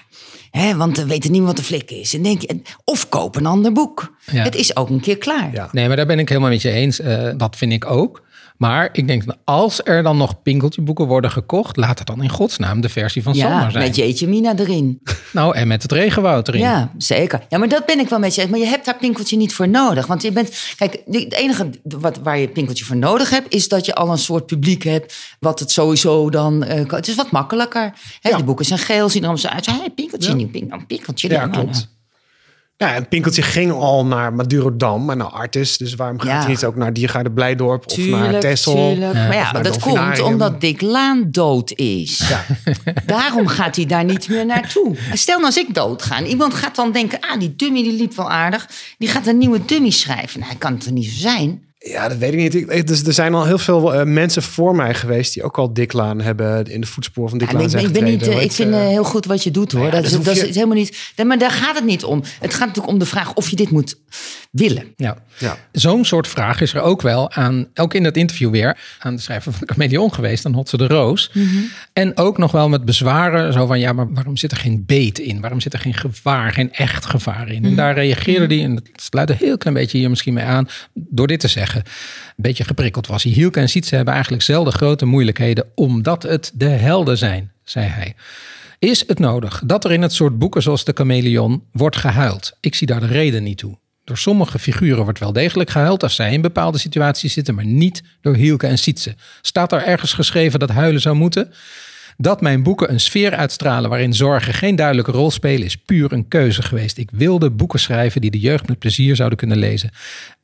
Hè, 0.53 0.77
want 0.77 0.97
dan 0.97 1.09
weten 1.09 1.33
niet 1.33 1.43
wat 1.43 1.59
een 1.59 1.65
flik 1.65 1.91
is. 1.91 2.15
En 2.15 2.23
denk 2.23 2.41
je, 2.41 2.61
of 2.85 3.09
koop 3.09 3.37
een 3.37 3.47
ander 3.47 3.73
boek. 3.73 4.17
Ja. 4.33 4.43
Het 4.43 4.55
is 4.55 4.77
ook 4.77 4.89
een 4.89 5.01
keer 5.01 5.19
klaar. 5.19 5.53
Ja. 5.53 5.69
Nee, 5.73 5.87
maar 5.87 5.97
daar 5.97 6.07
ben 6.07 6.19
ik 6.19 6.29
helemaal 6.29 6.51
met 6.51 6.63
je 6.63 6.71
eens. 6.71 7.01
Eh, 7.01 7.31
dat 7.37 7.57
vind 7.57 7.73
ik 7.73 7.87
ook. 7.87 8.23
Maar 8.57 8.89
ik 8.93 9.07
denk, 9.07 9.27
dat 9.27 9.37
als 9.45 9.81
er 9.85 10.03
dan 10.03 10.17
nog 10.17 10.43
pinkeltjeboeken 10.43 11.07
worden 11.07 11.31
gekocht, 11.31 11.77
laat 11.77 11.99
het 11.99 12.07
dan 12.07 12.23
in 12.23 12.29
godsnaam 12.29 12.81
de 12.81 12.89
versie 12.89 13.23
van 13.23 13.35
Ja, 13.35 13.71
zijn. 13.71 13.85
met 13.85 13.97
Jeetje 13.97 14.29
Mina 14.29 14.57
erin. 14.59 15.01
Nou, 15.33 15.55
en 15.57 15.69
met 15.69 15.83
het 15.83 15.93
regenwoud 15.93 16.49
erin. 16.49 16.61
Ja, 16.61 16.93
zeker. 16.99 17.41
Ja, 17.49 17.59
maar 17.59 17.69
dat 17.69 17.87
ben 17.87 17.99
ik 17.99 18.09
wel 18.09 18.19
met 18.19 18.35
je. 18.35 18.47
Maar 18.49 18.59
je 18.59 18.65
hebt 18.67 18.85
daar 18.85 18.97
pinkeltje 18.97 19.37
niet 19.37 19.55
voor 19.55 19.69
nodig. 19.69 20.07
Want 20.07 20.23
je 20.23 20.33
bent. 20.33 20.75
Kijk, 20.77 21.03
het 21.11 21.33
enige 21.33 21.71
wat, 21.83 22.19
waar 22.23 22.39
je 22.39 22.49
pinkeltje 22.49 22.85
voor 22.85 22.97
nodig 22.97 23.31
hebt, 23.31 23.55
is 23.55 23.69
dat 23.69 23.87
je 23.87 23.95
al 23.95 24.11
een 24.11 24.19
soort 24.19 24.47
publiek 24.47 24.83
hebt. 24.83 25.17
Wat 25.41 25.59
het 25.59 25.71
sowieso 25.71 26.31
dan. 26.31 26.65
kan- 26.87 26.99
het 26.99 27.09
is 27.09 27.15
wat 27.15 27.31
makkelijker. 27.31 27.93
Hè, 28.21 28.31
Ja. 28.31 28.37
De 28.37 28.45
boeken 28.45 28.65
zijn 28.65 28.79
geel, 28.79 29.09
zien 29.09 29.23
er 29.23 29.29
allemaal 29.29 29.51
zo 29.51 29.55
uit. 29.57 29.67
Hey, 29.67 29.91
pinkeltje, 29.95 30.39
Ja. 30.39 30.47
pink, 30.47 30.73
een 30.73 30.87
pinkeltje. 30.87 31.29
Ja, 31.31 31.39
Nou, 31.47 31.51
klopt. 31.51 31.89
Ja, 32.77 32.95
en 32.95 33.09
Pinkeltje 33.09 33.43
ging 33.43 33.73
al 33.73 34.07
naar 34.07 34.33
Madurodam 34.33 35.11
en 35.11 35.19
naar 35.19 35.27
Artis. 35.27 35.77
Dus 35.77 35.95
waarom 35.95 36.19
gaat 36.21 36.31
Ja. 36.31 36.39
hij 36.39 36.47
niet 36.49 36.65
ook 36.65 36.77
naar 36.77 36.93
Diergaarde 36.93 37.31
Blijdorp 37.31 37.85
of 37.91 37.97
naar 37.99 38.41
Texel? 38.41 38.75
tuurlijk. 38.75 39.13
Maar 39.15 39.35
ja, 39.35 39.53
dat 39.53 39.79
komt 39.79 40.21
omdat 40.21 40.61
Dick 40.61 40.81
Laan 40.81 41.29
dood 41.31 41.71
is. 41.73 42.29
Ja. 42.29 42.45
Daarom 43.07 43.47
gaat 43.47 43.77
hij 43.77 43.87
daar 43.87 44.05
niet 44.05 44.29
meer 44.29 44.47
naartoe. 44.47 44.97
Stel 45.13 45.35
nou 45.35 45.47
als 45.47 45.57
ik 45.59 45.75
dood 45.75 46.03
ga 46.03 46.23
iemand 46.23 46.55
gaat 46.55 46.77
dan 46.77 46.93
denken... 46.93 47.21
ah, 47.21 47.39
die 47.41 47.57
dummy 47.57 47.83
die 47.83 47.93
liep 47.93 48.15
wel 48.15 48.31
aardig. 48.31 48.69
Die 48.99 49.09
gaat 49.09 49.27
een 49.27 49.39
nieuwe 49.39 49.65
dummy 49.65 49.91
schrijven. 49.91 50.39
Nou, 50.39 50.51
hij 50.51 50.61
kan 50.61 50.73
het 50.75 50.87
er 50.87 50.93
niet 50.93 51.07
zo 51.07 51.19
zijn. 51.19 51.63
Ja, 51.85 52.09
dat 52.09 52.19
weet 52.19 52.33
ik 52.33 52.39
niet. 52.39 52.55
Ik- 52.55 52.87
Dus 52.87 53.03
er 53.05 53.13
zijn 53.13 53.35
al 53.35 53.47
heel 53.47 53.59
veel 53.59 53.95
eh, 53.95 54.05
mensen 54.07 54.43
voor 54.43 54.75
mij 54.77 54.95
geweest 54.95 55.35
die 55.35 55.43
ook 55.43 55.59
al 55.59 55.73
Dick 55.73 55.93
Laan 55.93 56.21
hebben 56.21 56.65
in 56.67 56.81
de 56.81 56.87
voetsporen 56.87 57.31
van 57.31 57.39
Dick 57.39 57.51
Ja, 57.53 57.59
ik, 57.59 57.71
ben, 57.71 57.85
ik, 57.85 57.93
ben 57.93 58.05
niet, 58.05 58.23
eh, 58.29 58.43
ik 58.43 58.53
vind 58.53 58.73
eh, 58.75 58.81
heel 58.81 59.05
goed 59.05 59.25
wat 59.27 59.43
je 59.45 59.51
doet 59.51 59.73
hoor. 59.73 59.85
ja, 59.85 59.91
dat, 59.91 60.03
dus 60.03 60.13
is, 60.13 60.25
dat 60.25 60.37
je- 60.37 60.49
is 60.49 60.55
helemaal 60.55 60.77
niet. 60.77 61.13
Maar 61.27 61.39
daar 61.39 61.51
gaat 61.51 61.75
het 61.75 61.85
niet 61.85 62.05
om. 62.05 62.23
Het 62.41 62.51
gaat 62.55 62.67
natuurlijk 62.67 62.93
om 62.93 62.99
de 62.99 63.07
vraag 63.07 63.35
of 63.35 63.51
je 63.51 63.57
dit 63.57 63.71
moet 63.71 63.95
willen. 64.51 64.93
Ja. 64.97 65.17
Ja. 65.39 65.57
Zo'n 65.73 66.05
soort 66.05 66.29
vraag 66.29 66.61
is 66.61 66.75
er 66.75 66.81
ook 66.81 67.03
wel 67.03 67.31
aan, 67.33 67.67
ook 67.75 67.95
in 67.95 68.03
dat 68.03 68.17
interview 68.17 68.51
weer, 68.51 68.79
aan 68.99 69.15
de 69.17 69.23
schrijver 69.23 69.53
van 69.53 69.61
de 69.67 69.73
Chameleon 69.73 70.15
geweest, 70.15 70.47
aan 70.47 70.53
Hotse 70.55 70.77
de 70.77 70.87
Roos. 70.87 71.33
En 71.93 72.17
ook 72.17 72.39
nog 72.39 72.53
wel 72.53 72.69
met 72.69 72.85
bezwaren, 72.85 73.53
zo 73.53 73.67
van 73.67 73.79
ja, 73.81 73.93
maar 73.93 74.13
waarom 74.13 74.37
zit 74.37 74.51
er 74.53 74.57
geen 74.57 74.83
beet 74.87 75.19
in? 75.19 75.41
Waarom 75.41 75.61
zit 75.61 75.73
er 75.73 75.79
geen 75.79 75.95
gevaar, 75.95 76.53
geen 76.53 76.73
echt 76.73 77.07
gevaar 77.07 77.49
in? 77.51 77.65
En 77.65 77.75
daar 77.77 77.95
reageerde 77.95 78.55
hij, 78.55 78.65
en 78.65 78.75
dat 78.75 78.85
sluit 78.93 79.31
een 79.31 79.37
heel 79.39 79.57
klein 79.59 79.77
beetje 79.77 79.99
hier 79.99 80.11
misschien 80.11 80.35
mee 80.35 80.45
aan, 80.45 80.69
door 80.95 81.27
dit 81.27 81.41
te 81.41 81.49
zeggen. 81.49 81.72
Een 81.79 82.35
beetje 82.37 82.65
geprikkeld 82.65 83.07
was. 83.07 83.23
Hielke 83.23 83.61
en 83.61 83.69
Sietse 83.69 83.95
hebben 83.95 84.15
eigenlijk 84.15 84.43
zelden 84.43 84.73
grote 84.73 85.05
moeilijkheden, 85.05 85.67
omdat 85.75 86.23
het 86.23 86.51
de 86.55 86.69
helden 86.69 87.19
zijn, 87.19 87.53
zei 87.65 87.87
hij. 87.87 88.15
Is 88.79 89.05
het 89.07 89.19
nodig 89.19 89.63
dat 89.67 89.85
er 89.85 89.93
in 89.93 90.03
het 90.03 90.13
soort 90.13 90.39
boeken 90.39 90.63
zoals 90.63 90.85
de 90.85 90.93
Chameleon 90.95 91.65
wordt 91.73 91.97
gehuild? 91.97 92.57
Ik 92.61 92.75
zie 92.75 92.87
daar 92.87 93.01
de 93.01 93.07
reden 93.07 93.43
niet 93.43 93.59
toe. 93.59 93.79
Door 94.05 94.19
sommige 94.19 94.59
figuren 94.59 95.05
wordt 95.05 95.19
wel 95.19 95.33
degelijk 95.33 95.71
gehuild 95.71 96.03
als 96.03 96.15
zij 96.15 96.33
in 96.33 96.41
bepaalde 96.41 96.79
situaties 96.79 97.33
zitten, 97.33 97.55
maar 97.55 97.65
niet 97.65 98.03
door 98.21 98.35
Hielke 98.35 98.67
en 98.67 98.79
Sietse. 98.79 99.15
Staat 99.41 99.73
er 99.73 99.83
ergens 99.83 100.13
geschreven 100.13 100.59
dat 100.59 100.71
huilen 100.71 101.01
zou 101.01 101.17
moeten? 101.17 101.53
Dat 102.17 102.41
mijn 102.41 102.63
boeken 102.63 102.91
een 102.91 103.01
sfeer 103.01 103.35
uitstralen 103.35 103.91
waarin 103.91 104.15
zorgen 104.15 104.55
geen 104.55 104.77
duidelijke 104.77 105.11
rol 105.11 105.31
spelen, 105.31 105.65
is 105.65 105.77
puur 105.77 106.13
een 106.13 106.29
keuze 106.29 106.63
geweest. 106.63 106.99
Ik 106.99 107.11
wilde 107.13 107.51
boeken 107.51 107.81
schrijven 107.81 108.21
die 108.21 108.31
de 108.31 108.41
jeugd 108.41 108.69
met 108.69 108.79
plezier 108.79 109.17
zouden 109.17 109.39
kunnen 109.39 109.59
lezen. 109.59 109.91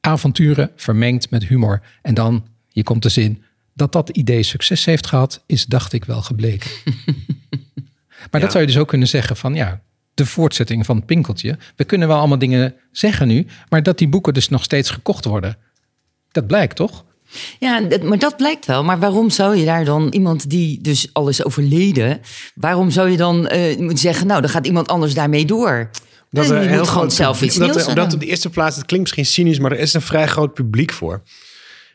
Avonturen 0.00 0.70
vermengd 0.76 1.30
met 1.30 1.44
humor. 1.44 1.82
En 2.02 2.14
dan, 2.14 2.46
hier 2.68 2.84
komt 2.84 3.02
de 3.02 3.08
zin, 3.08 3.42
dat 3.74 3.92
dat 3.92 4.08
idee 4.08 4.42
succes 4.42 4.84
heeft 4.84 5.06
gehad, 5.06 5.42
is 5.46 5.66
dacht 5.66 5.92
ik 5.92 6.04
wel 6.04 6.22
gebleken. 6.22 6.70
Maar 8.30 8.40
dat 8.40 8.50
zou 8.50 8.64
je 8.64 8.70
dus 8.70 8.78
ook 8.78 8.88
kunnen 8.88 9.08
zeggen 9.08 9.36
van 9.36 9.54
ja, 9.54 9.80
de 10.14 10.26
voortzetting 10.26 10.86
van 10.86 10.96
het 10.96 11.06
Pinkeltje. 11.06 11.58
We 11.76 11.84
kunnen 11.84 12.08
wel 12.08 12.18
allemaal 12.18 12.38
dingen 12.38 12.74
zeggen 12.92 13.28
nu, 13.28 13.46
maar 13.68 13.82
dat 13.82 13.98
die 13.98 14.08
boeken 14.08 14.34
dus 14.34 14.48
nog 14.48 14.62
steeds 14.62 14.90
gekocht 14.90 15.24
worden. 15.24 15.56
Dat 16.30 16.46
blijkt 16.46 16.76
toch? 16.76 17.04
Ja, 17.58 17.80
maar 18.02 18.18
dat 18.18 18.36
blijkt 18.36 18.66
wel. 18.66 18.84
Maar 18.84 18.98
waarom 18.98 19.30
zou 19.30 19.56
je 19.56 19.64
daar 19.64 19.84
dan 19.84 20.08
iemand 20.08 20.50
die 20.50 20.80
dus 20.80 21.08
al 21.12 21.28
is 21.28 21.44
overleden... 21.44 22.20
waarom 22.54 22.90
zou 22.90 23.10
je 23.10 23.16
dan 23.16 23.46
eh, 23.46 23.76
moeten 23.78 23.98
zeggen... 23.98 24.26
nou, 24.26 24.40
dan 24.40 24.50
gaat 24.50 24.66
iemand 24.66 24.88
anders 24.88 25.14
daarmee 25.14 25.44
door? 25.44 25.90
Dat 26.30 26.44
En 26.44 26.54
er 26.54 26.62
je 26.62 26.68
heel 26.68 26.78
moet 26.78 26.86
gewoon 26.88 27.02
groot 27.02 27.12
zelf 27.12 27.42
iets 27.42 27.56
dat, 27.56 27.86
er- 27.86 27.94
dat 27.94 28.14
op 28.14 28.20
de 28.20 28.26
eerste 28.26 28.50
plaats, 28.50 28.76
het 28.76 28.86
klinkt 28.86 29.04
misschien 29.04 29.26
cynisch, 29.26 29.58
maar 29.58 29.72
er 29.72 29.78
is 29.78 29.94
een 29.94 30.00
vrij 30.02 30.26
groot 30.26 30.54
publiek 30.54 30.92
voor. 30.92 31.22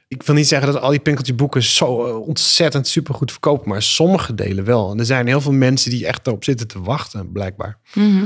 Ik 0.07 0.23
wil 0.23 0.35
niet 0.35 0.47
zeggen 0.47 0.73
dat 0.73 0.81
al 0.81 0.89
die 0.89 0.99
Pinkeltje 0.99 1.33
boeken 1.33 1.63
zo 1.63 2.05
eh, 2.07 2.27
ontzettend 2.27 2.87
supergoed 2.87 3.31
verkopen, 3.31 3.69
maar 3.69 3.81
sommige 3.81 4.33
delen 4.35 4.63
wel. 4.65 4.91
En 4.91 4.99
er 4.99 5.05
zijn 5.05 5.27
heel 5.27 5.41
veel 5.41 5.51
mensen 5.51 5.89
die 5.91 6.05
echt 6.07 6.27
erop 6.27 6.43
zitten 6.43 6.67
te 6.67 6.81
wachten, 6.81 7.31
blijkbaar. 7.31 7.77
Mhm. 7.93 8.23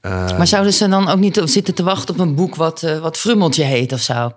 Eh, 0.00 0.36
Maar 0.38 0.46
zouden 0.46 0.72
ze 0.72 0.88
dan 0.88 1.08
ook 1.08 1.18
niet 1.18 1.40
zitten 1.44 1.74
te 1.74 1.82
wachten 1.82 2.14
op 2.14 2.20
een 2.20 2.34
boek 2.34 2.54
wat, 2.54 2.82
eh, 2.82 2.98
wat 2.98 3.16
Frummeltje 3.16 3.64
heet 3.64 3.92
of 3.92 4.00
zo? 4.00 4.32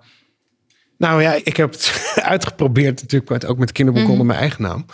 Nou 0.98 1.22
ja, 1.22 1.32
ik 1.44 1.56
heb 1.56 1.72
het 1.72 2.12
uitgeprobeerd 2.22 3.00
natuurlijk, 3.02 3.44
ook 3.50 3.58
met 3.58 3.72
kinderboeken 3.72 4.12
Mhm. 4.12 4.20
onder 4.20 4.26
mijn 4.26 4.38
eigen 4.48 4.62
naam. 4.62 4.86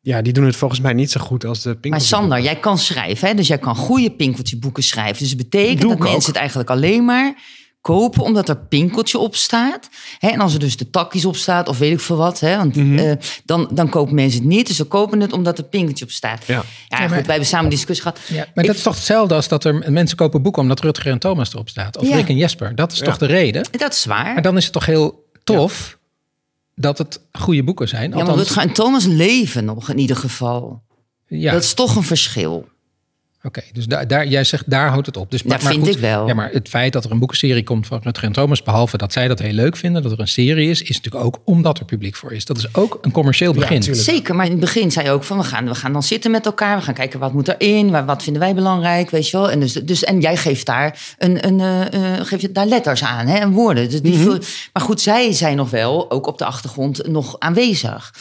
Ja, 0.00 0.22
die 0.22 0.32
doen 0.32 0.44
het 0.44 0.56
volgens 0.56 0.80
mij 0.80 0.92
niet 0.92 1.10
zo 1.10 1.20
goed 1.20 1.44
als 1.44 1.62
de 1.62 1.68
Maar 1.68 1.78
Pinkeltje 1.78 2.08
Sander, 2.08 2.40
jij 2.40 2.56
kan 2.56 2.78
schrijven, 2.78 3.28
hè? 3.28 3.34
dus 3.34 3.46
jij 3.48 3.58
kan 3.58 3.76
goede 3.76 4.10
Pinkeltje 4.10 4.56
boeken 4.58 4.82
schrijven. 4.82 5.18
Dus 5.18 5.28
het 5.28 5.36
betekent 5.38 5.80
Doe 5.80 5.90
dat 5.90 5.98
ook. 5.98 6.04
mensen 6.04 6.28
het 6.30 6.36
eigenlijk 6.40 6.70
alleen 6.70 7.04
maar 7.04 7.34
kopen 7.80 8.22
omdat 8.22 8.48
er 8.48 8.56
Pinkeltje 8.58 9.18
op 9.18 9.34
staat. 9.36 9.88
Hè? 10.18 10.28
En 10.28 10.40
als 10.40 10.52
er 10.54 10.58
dus 10.58 10.76
de 10.76 10.90
takjes 10.90 11.24
op 11.24 11.36
staat 11.36 11.68
of 11.68 11.78
weet 11.78 11.92
ik 11.92 12.00
veel 12.00 12.16
wat, 12.16 12.40
hè? 12.40 12.56
Want, 12.56 12.76
Mhm. 12.76 12.98
eh, 12.98 13.12
dan, 13.44 13.68
dan 13.72 13.88
kopen 13.88 14.14
mensen 14.14 14.40
het 14.40 14.48
niet. 14.48 14.66
Dus 14.66 14.76
ze 14.76 14.84
kopen 14.84 15.20
het 15.20 15.32
omdat 15.32 15.58
er 15.58 15.64
Pinkeltje 15.64 16.04
op 16.04 16.10
staat. 16.10 16.44
Ja. 16.46 16.54
Ja, 16.54 16.62
maar- 16.98 17.00
goed, 17.08 17.10
wij 17.16 17.24
hebben 17.26 17.46
samen 17.46 17.64
een 17.64 17.70
discussie 17.70 18.02
gehad. 18.06 18.20
Ja, 18.28 18.34
maar 18.54 18.64
Ik- 18.64 18.66
dat 18.70 18.76
is 18.76 18.82
toch 18.82 18.94
hetzelfde 18.94 19.34
als 19.34 19.48
dat 19.48 19.64
er 19.64 19.92
mensen 19.92 20.16
kopen 20.16 20.42
boeken 20.42 20.62
omdat 20.62 20.80
Rutger 20.80 21.10
en 21.12 21.18
Thomas 21.18 21.52
erop 21.52 21.68
staat. 21.68 21.96
Of 21.96 22.08
Ja. 22.08 22.16
Rick 22.16 22.28
en 22.28 22.36
Jesper. 22.36 22.74
Dat 22.74 22.92
is 22.92 22.98
Ja. 22.98 23.04
toch 23.04 23.18
de 23.18 23.26
reden? 23.26 23.66
Dat 23.70 23.92
is 23.92 24.04
waar. 24.04 24.32
Maar 24.32 24.42
dan 24.42 24.56
is 24.56 24.64
het 24.64 24.72
toch 24.72 24.86
heel 24.86 25.23
tof 25.44 25.98
dat 26.74 26.98
het 26.98 27.20
goede 27.32 27.64
boeken 27.64 27.88
zijn. 27.88 28.10
ja, 28.10 28.16
maar 28.16 28.18
Althans, 28.26 28.40
Rutger 28.48 28.62
en 28.62 28.72
Thomas 28.72 29.04
leven 29.04 29.64
nog 29.64 29.88
in 29.88 29.98
ieder 29.98 30.16
geval. 30.16 30.82
ja, 31.26 31.52
Dat 31.52 31.62
is 31.62 31.74
toch 31.74 31.96
een 31.96 32.02
verschil. 32.02 32.68
Oké. 33.44 33.62
dus 33.72 33.86
daar, 33.86 34.06
daar, 34.06 34.26
jij 34.26 34.44
zegt 34.44 34.70
daar 34.70 34.88
houdt 34.88 35.06
het 35.06 35.16
op. 35.16 35.30
Dus, 35.30 35.42
Ja, 35.46 35.58
vind 35.58 35.86
ik 35.88 35.98
wel. 35.98 36.26
Ja, 36.26 36.34
maar 36.34 36.50
het 36.52 36.68
feit 36.68 36.92
dat 36.92 37.04
er 37.04 37.10
een 37.10 37.18
boekenserie 37.18 37.62
komt 37.62 37.86
van 37.86 38.00
Rutger 38.02 38.24
en 38.24 38.32
Thomas, 38.32 38.62
behalve 38.62 38.96
dat 38.96 39.12
zij 39.12 39.28
dat 39.28 39.38
heel 39.38 39.52
leuk 39.52 39.76
vinden, 39.76 40.02
dat 40.02 40.12
er 40.12 40.20
een 40.20 40.28
serie 40.28 40.70
is, 40.70 40.82
is 40.82 40.96
natuurlijk 40.96 41.24
ook 41.24 41.38
omdat 41.44 41.78
er 41.78 41.84
publiek 41.84 42.16
voor 42.16 42.32
is. 42.32 42.44
Dat 42.44 42.58
is 42.58 42.74
ook 42.74 42.98
een 43.02 43.12
commercieel 43.12 43.52
begin. 43.52 43.80
tuurlijk. 43.80 44.04
Zeker, 44.04 44.34
maar 44.34 44.44
in 44.44 44.50
het 44.50 44.60
begin 44.60 44.90
zei 44.92 45.06
je 45.06 45.12
ook 45.12 45.24
van 45.24 45.38
we 45.38 45.44
gaan, 45.44 45.66
we 45.68 45.74
gaan 45.74 45.92
dan 45.92 46.02
zitten 46.02 46.30
met 46.30 46.46
elkaar, 46.46 46.76
we 46.76 46.82
gaan 46.82 46.94
kijken 46.94 47.20
wat 47.20 47.32
moet 47.32 47.54
erin, 47.58 48.06
wat 48.06 48.22
vinden 48.22 48.42
wij 48.42 48.54
belangrijk, 48.54 49.10
weet 49.10 49.30
je 49.30 49.36
wel. 49.36 49.50
En, 49.50 49.60
dus, 49.60 49.72
dus, 49.72 50.04
en 50.04 50.20
jij 50.20 50.36
geeft 50.36 50.66
daar, 50.66 51.14
een, 51.18 51.46
een, 51.46 51.60
eh, 51.60 52.18
eh, 52.18 52.26
geef 52.26 52.40
je 52.40 52.52
daar 52.52 52.66
letters 52.66 53.04
aan 53.04 53.26
hè, 53.26 53.38
en 53.38 53.50
woorden. 53.50 53.90
Dus 53.90 54.02
die 54.02 54.18
vul- 54.18 54.38
maar 54.72 54.82
goed, 54.82 55.00
zij 55.00 55.32
zijn 55.32 55.56
nog 55.56 55.70
wel, 55.70 56.10
ook 56.10 56.26
op 56.26 56.38
de 56.38 56.44
achtergrond, 56.44 57.06
nog 57.06 57.36
aanwezig. 57.38 58.12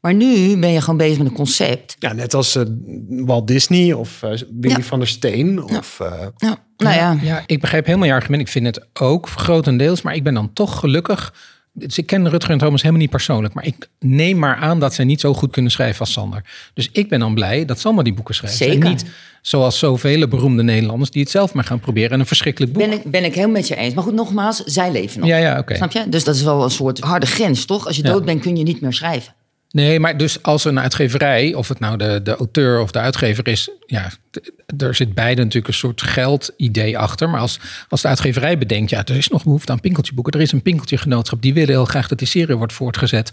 Maar 0.00 0.14
nu 0.14 0.56
ben 0.58 0.70
je 0.70 0.80
gewoon 0.80 0.96
bezig 0.96 1.18
met 1.18 1.26
een 1.26 1.32
concept. 1.32 1.96
Ja, 1.98 2.12
net 2.12 2.34
als 2.34 2.54
eh, 2.56 2.62
Walt 3.08 3.46
Disney 3.46 3.92
of 3.92 4.22
eh, 4.22 4.30
Willy 4.60 4.74
Ja. 4.76 4.82
van 4.82 4.98
der 4.98 5.08
Steen. 5.08 5.62
Of, 5.62 6.00
eh, 6.00 6.12
Ja, 6.36 6.56
nou 6.76 6.94
ja, 6.96 7.18
Ja, 7.22 7.42
ik 7.46 7.60
begrijp 7.60 7.86
helemaal 7.86 8.06
je 8.06 8.12
argument. 8.14 8.42
Ik 8.42 8.48
vind 8.48 8.66
het 8.66 8.86
ook 9.00 9.28
grotendeels, 9.28 10.02
maar 10.02 10.14
ik 10.14 10.22
ben 10.22 10.34
dan 10.34 10.52
toch 10.52 10.78
gelukkig. 10.78 11.34
Dus 11.72 11.98
ik 11.98 12.06
ken 12.06 12.28
Rutger 12.28 12.50
en 12.50 12.58
Thomas 12.58 12.80
helemaal 12.80 13.00
niet 13.02 13.10
persoonlijk, 13.10 13.54
maar 13.54 13.66
ik 13.66 13.88
neem 13.98 14.38
maar 14.38 14.56
aan 14.56 14.80
dat 14.80 14.94
zij 14.94 15.04
niet 15.04 15.20
zo 15.20 15.34
goed 15.34 15.50
kunnen 15.50 15.70
schrijven 15.70 16.00
als 16.00 16.12
Sander. 16.12 16.44
Dus 16.74 16.88
ik 16.92 17.08
ben 17.08 17.18
dan 17.20 17.34
blij 17.34 17.64
dat 17.64 17.80
Sander 17.80 18.04
die 18.04 18.14
boeken 18.14 18.34
schrijft. 18.34 18.56
Zeker. 18.56 18.84
En 18.84 18.88
niet 18.90 19.04
zoals 19.42 19.78
zoveel 19.78 20.28
beroemde 20.28 20.62
Nederlanders 20.62 21.10
die 21.10 21.22
het 21.22 21.30
zelf 21.30 21.52
maar 21.54 21.64
gaan 21.64 21.80
proberen 21.80 22.10
en 22.10 22.20
een 22.20 22.26
verschrikkelijk 22.26 22.72
boek. 22.72 22.82
ben 22.82 22.92
ik, 22.92 23.02
ben 23.04 23.24
ik 23.24 23.34
heel 23.34 23.48
met 23.48 23.68
je 23.68 23.76
eens. 23.76 23.94
Maar 23.94 24.04
goed, 24.04 24.14
nogmaals, 24.14 24.56
zij 24.64 24.92
leven 24.92 25.20
nog. 25.20 25.28
Ja, 25.28 25.36
ja, 25.36 25.58
oké. 25.58 25.74
Snap 25.76 25.92
je? 25.92 26.08
Dus 26.08 26.24
dat 26.24 26.34
is 26.34 26.42
wel 26.42 26.62
een 26.64 26.70
soort 26.70 27.00
harde 27.00 27.26
grens, 27.26 27.64
toch? 27.64 27.86
Als 27.86 27.96
je 27.96 28.02
Ja. 28.02 28.10
dood 28.12 28.24
bent, 28.24 28.40
kun 28.40 28.56
je 28.56 28.62
niet 28.62 28.80
meer 28.80 28.92
schrijven. 28.92 29.34
Nee, 29.70 30.00
maar 30.00 30.16
dus 30.16 30.42
als 30.42 30.64
een 30.64 30.80
uitgeverij, 30.80 31.54
of 31.54 31.68
het 31.68 31.78
nou 31.80 31.96
de, 31.96 32.20
de 32.22 32.36
auteur 32.36 32.80
of 32.80 32.90
de 32.90 32.98
uitgever 32.98 33.48
is, 33.48 33.70
ja, 33.86 34.10
er 34.78 34.94
zit 34.94 35.14
beide 35.14 35.40
natuurlijk 35.42 35.68
een 35.68 35.74
soort 35.78 36.02
geldidee 36.02 36.98
achter. 36.98 37.30
Maar 37.30 37.40
als, 37.40 37.60
als 37.88 38.02
de 38.02 38.08
uitgeverij 38.08 38.58
bedenkt, 38.58 38.90
ja, 38.90 39.04
er 39.04 39.16
is 39.16 39.28
nog 39.28 39.44
behoefte 39.44 39.72
aan 39.72 39.80
pinkeltjeboeken, 39.80 40.32
er 40.32 40.40
is 40.40 40.52
een 40.52 40.62
pinkeltjegenootschap, 40.62 41.42
die 41.42 41.54
willen 41.54 41.68
heel 41.70 41.84
graag 41.84 42.08
dat 42.08 42.18
die 42.18 42.28
serie 42.28 42.56
wordt 42.56 42.72
voortgezet. 42.72 43.32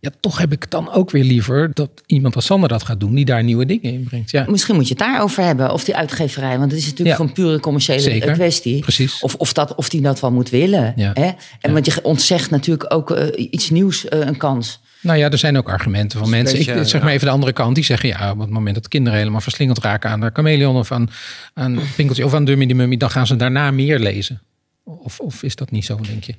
Ja, 0.00 0.10
toch 0.20 0.38
heb 0.38 0.52
ik 0.52 0.70
dan 0.70 0.92
ook 0.92 1.10
weer 1.10 1.24
liever 1.24 1.70
dat 1.74 1.90
iemand 2.06 2.34
als 2.34 2.44
Sander 2.44 2.68
dat 2.68 2.82
gaat 2.82 3.00
doen, 3.00 3.14
die 3.14 3.24
daar 3.24 3.42
nieuwe 3.44 3.66
dingen 3.66 3.92
in 3.92 4.04
brengt. 4.04 4.30
Ja, 4.30 4.44
Misschien 4.48 4.74
moet 4.74 4.88
je 4.88 4.94
het 4.94 5.02
daarover 5.02 5.44
hebben, 5.44 5.72
of 5.72 5.84
die 5.84 5.96
uitgeverij. 5.96 6.58
Want 6.58 6.70
het 6.70 6.80
is 6.80 6.86
natuurlijk 6.86 7.10
Ja. 7.10 7.16
gewoon 7.16 7.32
pure 7.32 7.60
commerciële 7.60 8.00
Zeker. 8.00 8.32
kwestie. 8.32 8.80
Precies. 8.80 9.20
Of, 9.20 9.34
of, 9.34 9.52
dat, 9.52 9.74
of 9.74 9.88
die 9.88 10.00
dat 10.00 10.20
wel 10.20 10.32
moet 10.32 10.50
willen. 10.50 10.92
Ja. 10.96 11.10
Hè? 11.14 11.30
En 11.60 11.72
want 11.72 11.86
je 11.86 12.02
ontzegt 12.02 12.50
natuurlijk 12.50 12.94
ook 12.94 13.10
eh, 13.10 13.46
iets 13.52 13.70
nieuws 13.70 14.08
eh, 14.08 14.20
een 14.20 14.36
kans. 14.36 14.80
Nou 15.00 15.18
ja, 15.18 15.30
er 15.30 15.38
zijn 15.38 15.56
ook 15.56 15.68
argumenten 15.68 16.18
van 16.18 16.30
mensen. 16.30 16.56
beetje, 16.56 16.74
ik 16.74 16.86
zeg 16.86 17.02
maar 17.02 17.12
even 17.12 17.26
de 17.26 17.32
andere 17.32 17.52
kant. 17.52 17.74
Die 17.74 17.84
zeggen 17.84 18.08
ja, 18.08 18.30
op 18.30 18.38
het 18.38 18.50
moment 18.50 18.74
dat 18.74 18.88
kinderen 18.88 19.18
helemaal 19.18 19.40
verslingerd 19.40 19.78
raken 19.78 20.10
aan 20.10 20.20
de 20.20 20.30
chameleon 20.32 20.76
of 20.76 20.92
aan, 20.92 21.10
aan 21.54 21.78
Pinkeltje 21.96 22.24
of 22.24 22.34
aan 22.34 22.44
Dummy 22.44 22.66
die 22.66 22.74
Mummy, 22.74 22.96
dan 22.96 23.10
gaan 23.10 23.26
ze 23.26 23.36
daarna 23.36 23.70
meer 23.70 23.98
lezen. 23.98 24.42
Of, 24.84 25.20
of 25.20 25.42
is 25.42 25.56
dat 25.56 25.70
niet 25.70 25.84
zo, 25.84 26.00
denk 26.00 26.24
je? 26.24 26.34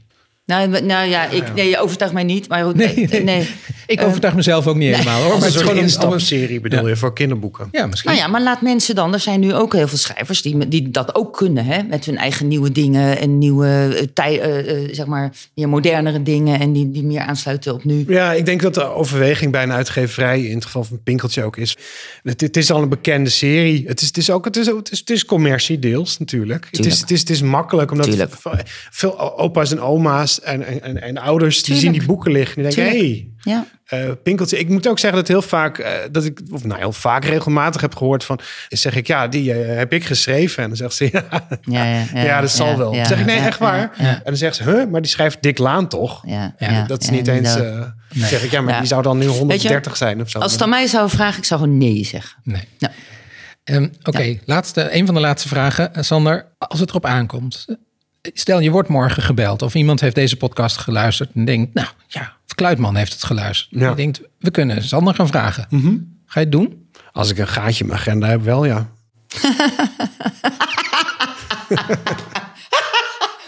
Nou, 0.48 0.82
nou 0.82 1.08
ja, 1.10 1.30
ik, 1.30 1.54
nee, 1.54 1.70
je 1.70 1.80
overtuigt 1.80 2.14
mij 2.14 2.24
niet. 2.24 2.48
Maar 2.48 2.64
goed, 2.64 2.76
Nee, 2.76 3.24
nee. 3.24 3.50
Ik 3.88 4.02
overtuig 4.02 4.36
mezelf 4.36 4.68
ook 4.68 4.76
niet 4.76 4.95
helemaal 4.95 5.22
hoor. 5.22 5.34
Maar 5.34 5.45
het 5.45 5.56
is 5.56 5.62
gewoon 5.62 5.78
een 5.78 5.82
instapserie 5.82 6.60
bedoel 6.60 6.88
je 6.88 6.95
voor 6.95 7.14
kinderboeken. 7.14 7.68
Ja, 7.72 7.86
misschien. 7.86 8.12
Nou 8.12 8.24
ja, 8.24 8.30
maar 8.30 8.41
laat 8.41 8.62
mensen 8.62 8.95
dan. 8.95 9.14
Er 9.14 9.20
zijn 9.20 9.39
nu 9.39 9.54
ook 9.54 9.74
heel 9.74 9.88
veel 9.88 9.98
schrijvers 9.98 10.41
die, 10.41 10.68
die 10.68 10.89
dat 10.89 11.16
ook 11.16 11.38
kunnen. 11.38 11.66
Hè? 11.66 11.84
Met 11.84 12.06
hun 12.06 12.18
eigen 12.18 12.48
nieuwe 12.48 12.72
dingen 12.72 13.20
en 13.20 13.38
nieuwe, 13.38 13.95
eh, 13.98 14.06
tij, 14.14 14.41
eh, 14.41 14.84
eh, 14.84 14.89
zeg 14.91 15.06
maar, 15.06 15.32
meer 15.56 15.70
modernere 15.70 16.24
dingen. 16.24 16.60
En 16.60 16.74
die, 16.74 16.91
die 16.91 17.04
meer 17.04 17.22
aansluiten 17.22 17.74
op 17.74 17.84
nu. 17.84 18.06
Ja, 18.08 18.34
ik 18.34 18.45
denk 18.45 18.62
dat 18.62 18.74
de 18.74 18.84
overweging 18.84 19.52
bij 19.52 19.64
een 19.64 19.72
uitgeverij, 19.72 20.41
in 20.43 20.56
het 20.56 20.66
geval 20.66 20.84
van 20.84 21.04
Pinkeltje 21.04 21.43
ook 21.43 21.58
is. 21.58 21.78
Het, 22.24 22.41
het 22.41 22.58
is 22.58 22.72
al 22.72 22.82
een 22.82 22.89
bekende 22.89 23.30
serie. 23.30 23.84
Het 23.88 24.02
is, 24.02 24.08
het 24.08 24.18
is 24.18 24.30
ook 24.30 24.45
het 24.45 24.58
is, 24.58 24.66
het 24.66 24.91
is, 24.91 25.00
het 25.00 25.10
is 25.10 25.26
commercie 25.26 25.80
deels 25.80 26.18
natuurlijk. 26.18 26.66
Het 26.66 26.74
is, 26.74 26.80
Tuurlijk. 26.80 27.02
het, 27.02 27.12
is, 27.12 27.20
het 27.20 27.30
is 27.30 27.41
makkelijk 27.41 27.91
omdat 27.91 28.06
Tuurlijk. 28.06 28.32
veel 28.91 29.39
opa's 29.39 29.72
en 29.72 29.82
oma's 29.82 30.37
en, 30.40 30.64
en, 30.66 30.82
en, 30.82 31.02
en 31.02 31.18
ouders 31.18 31.64
die 31.64 31.76
zien 31.76 31.92
die 31.92 32.06
boeken 32.06 32.32
liggen. 32.32 32.64
En 32.64 32.70
die 32.70 32.76
denken, 32.76 33.00
Tuurlijk. 33.00 33.28
hey, 33.44 33.54
Ja. 33.54 33.66
eh, 33.86 34.12
Pinkeltje. 34.24 34.60
Ik 34.60 34.70
moet 34.70 34.88
ook 34.88 35.00
zeggen 35.00 35.20
dat 35.20 35.28
heel 35.28 35.42
vaak, 35.42 35.78
eh, 35.78 35.92
dat 36.12 36.26
ik, 36.26 36.40
of 36.52 36.64
nou 36.64 36.80
heel 36.80 36.92
vaak 36.92 37.26
regelmatig 37.26 37.82
heb 37.82 37.96
gehoord 37.96 38.24
van, 38.24 38.40
zeg 38.70 38.96
ik, 38.96 39.08
ja, 39.08 39.28
die 39.28 39.54
eh, 39.54 39.78
heb 39.78 39.94
ik 39.94 40.04
geschreven. 40.06 40.64
En 40.64 40.70
dan 40.70 40.78
zegt 40.78 40.94
ze, 40.94 41.10
ja, 41.12 41.24
Ja, 41.62 41.84
ja, 41.86 42.04
ja, 42.14 42.24
ja, 42.24 42.42
dat 42.42 42.52
zal 42.52 42.68
ja, 42.68 42.78
wel. 42.78 42.92
ja, 42.92 42.98
dan 42.98 43.06
zeg 43.08 43.20
ik, 43.20 43.26
nee, 43.26 43.38
ja, 43.38 43.46
echt 43.46 43.60
waar. 43.60 43.78
ja, 43.98 44.04
ja. 44.04 44.14
En 44.16 44.22
dan 44.24 44.38
zegt 44.38 44.56
ze, 44.56 44.64
huh, 44.64 44.90
maar 44.92 45.02
die 45.02 45.12
schrijft 45.12 45.42
Dick 45.42 45.58
Laan 45.58 45.88
toch? 45.88 46.22
Ja, 46.28 46.56
Ja, 46.58 46.72
ja, 46.72 46.86
dat 46.86 47.02
is 47.02 47.08
ja, 47.08 47.14
niet 47.14 47.28
eens, 47.28 47.58
zeg 48.10 48.44
ik, 48.44 48.52
ja, 48.52 48.62
maar 48.62 48.74
Ja. 48.74 48.80
die 48.80 48.88
zou 48.88 49.02
dan 49.02 49.18
nu 49.18 49.26
130 49.26 49.98
zijn 49.98 50.22
of 50.22 50.30
zo. 50.30 50.40
Als 50.40 50.52
het 50.52 50.62
aan 50.62 50.70
mij 50.70 50.88
zou 50.88 51.10
vragen, 51.10 51.38
ik 51.38 51.46
zou 51.46 51.60
gewoon 51.62 51.78
nee 51.78 52.06
zeggen. 52.06 52.42
Nee. 52.44 52.64
Ehm, 53.64 53.88
Oké, 54.04 54.38
laatste, 54.46 54.96
een 54.96 55.06
van 55.06 55.16
de 55.16 55.22
laatste 55.22 55.48
vragen. 55.48 56.06
Sander, 56.06 56.46
als 56.58 56.80
het 56.80 56.90
erop 56.90 57.06
aankomt. 57.06 57.66
Stel, 58.22 58.59
je 58.59 58.72
wordt 58.72 58.89
morgen 58.89 59.24
gebeld 59.24 59.61
of 59.61 59.76
iemand 59.76 60.01
heeft 60.01 60.15
deze 60.15 60.38
podcast 60.38 60.78
geluisterd 60.78 61.30
en 61.34 61.45
denkt, 61.45 61.74
nou 61.74 61.88
ja, 62.07 62.34
Kluitman 62.55 62.95
heeft 62.95 63.13
het 63.13 63.24
geluisterd. 63.24 63.82
Ja. 63.82 63.89
Je 63.89 63.95
denkt, 63.95 64.22
we 64.39 64.51
kunnen 64.51 64.84
Sander 64.84 65.13
gaan 65.15 65.28
vragen. 65.28 65.68
Ga 66.26 66.39
je 66.39 66.45
het 66.45 66.51
doen? 66.51 66.89
Als 67.11 67.30
ik 67.30 67.38
een 67.38 67.47
gaatje 67.47 67.84
in 67.84 67.89
mijn 67.89 67.99
agenda 67.99 68.28
heb, 68.28 68.41
wel 68.43 68.65
ja. 68.65 68.89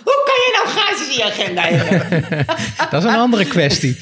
Hoe 0.03 0.22
kan 0.26 0.36
je 0.45 0.61
nou 0.63 0.78
gaatjes 0.80 1.07
in 1.09 1.15
je 1.15 1.24
agenda 1.24 1.61
hebben? 1.61 2.45
Dat 2.91 3.03
is 3.03 3.09
een 3.11 3.20
andere 3.20 3.45
kwestie. 3.45 3.97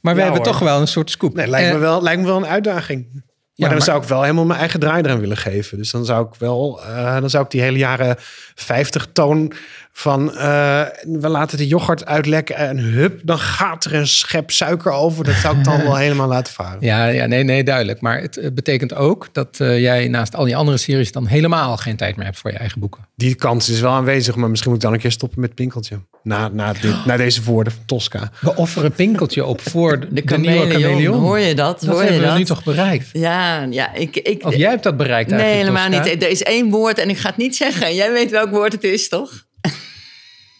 Maar 0.00 0.14
we 0.14 0.20
Ja, 0.20 0.26
hebben 0.26 0.44
hoor. 0.44 0.52
toch 0.52 0.62
wel 0.62 0.80
een 0.80 0.88
soort 0.88 1.10
scoop. 1.10 1.34
Nee, 1.34 1.46
lijkt, 1.46 1.68
me 1.68 1.74
Eh, 1.74 1.80
wel, 1.80 2.02
lijkt 2.02 2.20
me 2.20 2.26
wel 2.26 2.36
een 2.36 2.46
uitdaging. 2.46 3.06
Maar 3.12 3.22
dan 3.68 3.78
maar- 3.78 3.86
zou 3.86 4.02
ik 4.02 4.08
wel 4.08 4.22
helemaal 4.22 4.44
mijn 4.44 4.58
eigen 4.60 4.80
draai 4.80 5.02
eraan 5.02 5.20
willen 5.20 5.36
geven. 5.36 5.78
Dus 5.78 5.90
dan 5.90 6.04
zou 6.04 6.26
ik 6.26 6.34
wel, 6.38 6.82
eh, 6.84 7.20
dan 7.20 7.30
zou 7.30 7.44
ik 7.44 7.50
die 7.50 7.60
hele 7.60 7.78
jaren 7.78 8.16
50 8.54 9.06
toon 9.12 9.52
van 9.94 10.34
eh, 10.36 10.82
we 11.02 11.28
laten 11.28 11.58
de 11.58 11.66
yoghurt 11.66 12.06
uitlekken 12.06 12.56
en 12.56 12.78
hup, 12.78 13.20
dan 13.24 13.38
gaat 13.38 13.84
er 13.84 13.94
een 13.94 14.06
schep 14.06 14.50
suiker 14.50 14.92
over. 14.92 15.24
Dat 15.24 15.34
zou 15.34 15.58
ik 15.58 15.64
dan 15.64 15.82
wel 15.82 15.96
helemaal 16.04 16.28
laten 16.28 16.52
varen. 16.52 16.78
Ja, 16.80 17.06
ja, 17.06 17.26
nee, 17.26 17.42
nee, 17.42 17.64
duidelijk. 17.64 18.00
Maar 18.00 18.20
het 18.20 18.36
eh, 18.36 18.50
betekent 18.52 18.94
ook 18.94 19.28
dat 19.32 19.60
eh, 19.60 19.80
jij 19.80 20.08
naast 20.08 20.36
al 20.36 20.44
die 20.44 20.56
andere 20.56 20.76
series 20.76 21.12
dan 21.12 21.26
helemaal 21.26 21.76
geen 21.76 21.96
tijd 21.96 22.16
meer 22.16 22.24
hebt 22.24 22.38
voor 22.38 22.50
je 22.50 22.56
eigen 22.58 22.80
boeken. 22.80 23.06
Die 23.16 23.34
kans 23.34 23.68
is 23.68 23.80
wel 23.80 23.92
aanwezig, 23.92 24.36
maar 24.36 24.50
misschien 24.50 24.70
moet 24.70 24.78
ik 24.80 24.86
dan 24.86 24.94
een 24.96 25.02
keer 25.02 25.10
stoppen 25.12 25.40
met 25.40 25.54
Pinkeltje. 25.54 25.98
Na, 26.22 26.48
na, 26.48 26.72
dit, 26.72 27.04
na 27.04 27.16
deze 27.16 27.42
woorden 27.42 27.72
van 27.72 27.82
Tosca. 27.86 28.30
We 28.40 28.56
offeren 28.56 28.92
Pinkeltje 28.92 29.44
op 29.44 29.60
voor 29.60 30.00
de, 30.00 30.06
De 30.24 30.38
nieuwe 30.38 30.56
chameleon, 30.56 30.82
chameleon. 30.82 31.20
hoor 31.20 31.38
je 31.38 31.54
dat? 31.54 31.80
Dat 31.80 31.88
Hoor 31.88 31.96
je 31.98 32.02
hebben 32.02 32.20
we 32.20 32.26
dat? 32.28 32.36
nu 32.38 32.44
toch 32.44 32.64
bereikt? 32.64 33.08
Ja, 33.12 33.66
ja 33.70 33.94
ik, 33.94 34.16
ik, 34.16 34.44
Of 34.44 34.54
jij 34.56 34.70
hebt 34.70 34.82
dat 34.82 34.96
bereikt 34.96 35.30
Nee, 35.30 35.38
eigenlijk, 35.40 35.68
helemaal 35.78 35.98
Tosca? 35.98 36.14
niet. 36.14 36.22
Er 36.22 36.30
is 36.30 36.42
één 36.42 36.70
woord 36.70 36.98
en 36.98 37.08
ik 37.08 37.18
ga 37.18 37.28
het 37.28 37.36
niet 37.36 37.56
zeggen. 37.56 37.94
Jij 37.94 38.12
weet 38.12 38.30
welk 38.30 38.50
woord 38.50 38.72
het 38.72 38.84
is, 38.84 39.08
toch? 39.08 39.44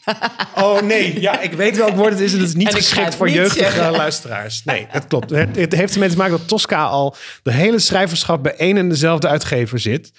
Oh 0.57 0.81
nee, 0.81 1.21
ja, 1.21 1.41
ik 1.41 1.53
weet 1.53 1.77
welk 1.77 1.95
woord 1.95 2.13
het 2.13 2.21
is 2.21 2.33
en 2.33 2.39
het 2.39 2.49
is 2.49 2.55
niet 2.55 2.75
geschikt 2.75 3.05
het 3.05 3.15
voor 3.15 3.27
niet 3.27 3.35
jeugdige 3.35 3.71
zeggen. 3.71 3.91
luisteraars. 3.91 4.63
Nee, 4.65 4.87
dat 4.93 5.07
klopt. 5.07 5.31
Het, 5.31 5.57
het 5.57 5.73
heeft 5.75 5.93
ermee 5.95 6.09
te 6.09 6.17
maken 6.17 6.33
dat 6.39 6.49
Tosca 6.49 6.85
al 6.85 7.15
de 7.43 7.53
hele 7.53 7.79
schrijverschap 7.79 8.43
bij 8.43 8.55
één 8.57 8.77
en 8.77 8.89
dezelfde 8.89 9.29
uitgever 9.29 9.79
zit. 9.79 10.11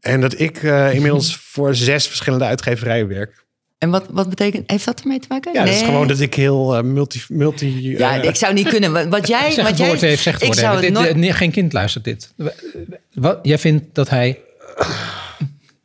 En 0.00 0.20
dat 0.20 0.40
ik 0.40 0.62
eh, 0.62 0.94
inmiddels 0.94 1.36
voor 1.52 1.74
zes 1.74 2.06
verschillende 2.06 2.44
uitgeverijen 2.44 3.08
werk. 3.08 3.46
En 3.78 3.90
wat, 3.90 4.04
wat 4.10 4.28
betekent, 4.28 4.70
heeft 4.70 4.84
dat 4.84 5.00
ermee 5.00 5.18
te 5.18 5.26
maken? 5.28 5.52
Ja, 5.52 5.64
dat 5.64 5.68
is 5.74 5.80
Nee. 5.80 5.84
gewoon 5.88 6.08
dat 6.08 6.20
ik 6.20 6.34
heel 6.34 6.76
eh, 6.76 6.82
multi... 6.82 7.22
multi 7.28 7.96
Ja, 7.98 8.20
eh, 8.22 8.28
ik 8.28 8.36
zou 8.36 8.54
niet 8.54 8.68
kunnen. 8.68 8.92
Wat- 8.92 9.06
Wat 9.06 9.28
jij, 9.36 9.50
Zeg 9.50 9.56
wat 9.56 9.66
het 9.68 9.78
jij, 9.78 9.86
woord 9.88 10.02
even, 10.02 10.22
zeg 10.22 10.32
het 10.32 10.42
ik 10.42 10.48
woord 10.48 10.58
zou 10.60 10.72
het 10.74 10.82
Dit- 10.82 10.92
nooit, 10.92 11.16
nee, 11.16 11.32
geen 11.32 11.50
kind 11.50 11.72
luistert 11.72 12.04
dit. 12.04 12.32
Wat, 13.14 13.38
jij 13.42 13.58
vindt 13.58 13.84
dat 13.94 14.08
hij 14.10 14.38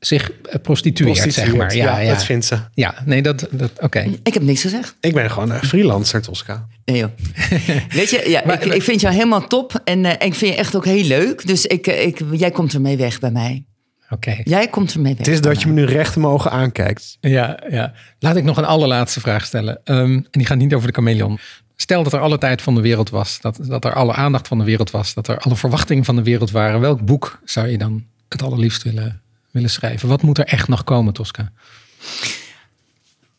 zich 0.05 0.31
eh, 0.31 0.61
prostitueert, 0.61 1.33
zeg 1.33 1.55
maar. 1.55 1.75
Ja, 1.75 1.99
ja, 1.99 2.13
dat 2.13 2.23
vindt 2.23 2.45
ze. 2.45 2.57
ja 2.73 2.95
nee, 3.05 3.21
dat, 3.21 3.47
dat 3.51 3.71
oké. 3.81 4.09
ik 4.23 4.33
heb 4.33 4.43
niks 4.43 4.61
gezegd. 4.61 4.95
Ik 4.99 5.13
ben 5.13 5.31
gewoon 5.31 5.51
een 5.51 5.63
freelancer, 5.63 6.21
Tosca. 6.21 6.67
Nee 6.85 6.97
joh. 6.97 7.09
Weet 7.89 8.09
je, 8.09 8.23
ja, 8.27 8.41
Maar- 8.45 8.65
ik, 8.65 8.73
ik 8.73 8.81
vind 8.81 9.01
jou 9.01 9.13
helemaal 9.13 9.47
top. 9.47 9.81
En 9.83 10.05
eh, 10.05 10.27
ik 10.27 10.33
vind 10.35 10.51
je 10.51 10.57
echt 10.57 10.75
ook 10.75 10.85
heel 10.85 11.03
leuk. 11.03 11.47
Dus 11.47 11.65
ik, 11.65 11.87
eh, 11.87 12.05
ik, 12.05 12.21
jij 12.31 12.51
komt 12.51 12.73
ermee 12.73 12.97
weg 12.97 13.19
bij 13.19 13.31
mij. 13.31 13.65
Oké. 14.09 14.37
Jij 14.43 14.67
komt 14.67 14.93
ermee 14.93 15.15
weg. 15.15 15.25
Het 15.25 15.35
is 15.35 15.41
dat 15.41 15.61
je 15.61 15.67
me 15.67 15.73
nu 15.73 15.83
recht 15.83 16.15
in 16.15 16.21
mijn 16.21 16.33
ogen 16.33 16.51
aankijkt. 16.51 17.17
Ja, 17.21 17.59
ja. 17.69 17.93
Laat 18.19 18.35
ik 18.35 18.43
nog 18.43 18.57
een 18.57 18.65
allerlaatste 18.65 19.19
vraag 19.19 19.45
stellen. 19.45 19.79
Ehm, 19.83 19.97
en 20.11 20.27
die 20.31 20.45
gaat 20.45 20.57
niet 20.57 20.73
over 20.73 20.87
de 20.87 20.93
chameleon. 20.93 21.39
Stel 21.75 22.03
dat 22.03 22.13
er 22.13 22.19
alle 22.19 22.37
tijd 22.37 22.61
van 22.61 22.75
de 22.75 22.81
wereld 22.81 23.09
was. 23.09 23.41
Dat, 23.41 23.59
dat 23.61 23.85
er 23.85 23.93
alle 23.93 24.13
aandacht 24.13 24.47
van 24.47 24.57
de 24.57 24.63
wereld 24.63 24.91
was. 24.91 25.13
Dat 25.13 25.27
er 25.27 25.37
alle 25.37 25.55
verwachtingen 25.55 26.03
van 26.03 26.15
de 26.15 26.23
wereld 26.23 26.51
waren. 26.51 26.79
Welk 26.79 27.05
boek 27.05 27.39
zou 27.45 27.67
je 27.67 27.77
dan 27.77 28.03
het 28.29 28.43
allerliefst 28.43 28.83
willen, 28.83 29.21
willen 29.53 29.69
schrijven? 29.69 30.09
Wat 30.09 30.21
moet 30.21 30.37
er 30.37 30.45
echt 30.45 30.67
nog 30.67 30.83
komen, 30.83 31.13
Tosca? 31.13 31.51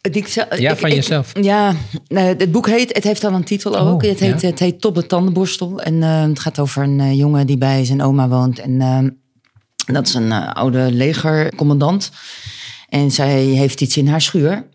Ik 0.01 0.27
zou- 0.27 0.61
Ja, 0.61 0.73
ik- 0.73 0.79
van 0.79 0.89
ik- 0.89 0.95
jezelf. 0.95 1.33
ja, 1.41 1.75
het 2.15 2.53
boek 2.53 2.67
heet, 2.69 2.95
het 2.95 3.05
heeft 3.05 3.25
al 3.25 3.33
een 3.33 3.45
titel 3.45 3.79
ook. 3.79 4.03
Oh, 4.03 4.09
het, 4.11 4.21
heet, 4.21 4.41
ja. 4.41 4.47
het 4.49 4.59
heet 4.59 4.81
Top 4.81 4.95
de 4.95 5.07
Tandenborstel. 5.07 5.81
En 5.83 6.03
eh, 6.03 6.23
het 6.23 6.39
gaat 6.39 6.59
over 6.59 6.83
een 6.83 7.01
eh, 7.01 7.17
jongen 7.19 7.47
die 7.47 7.59
bij 7.59 7.85
zijn 7.85 8.03
oma 8.03 8.29
woont. 8.29 8.59
En 8.59 8.81
eh, 8.81 8.99
dat 9.95 10.07
is 10.07 10.15
een 10.15 10.33
oude 10.33 10.93
legercommandant. 10.93 12.11
En 12.89 13.11
zij 13.11 13.43
heeft 13.43 13.81
iets 13.81 13.97
in 13.97 14.09
haar 14.09 14.21
schuur. 14.23 14.67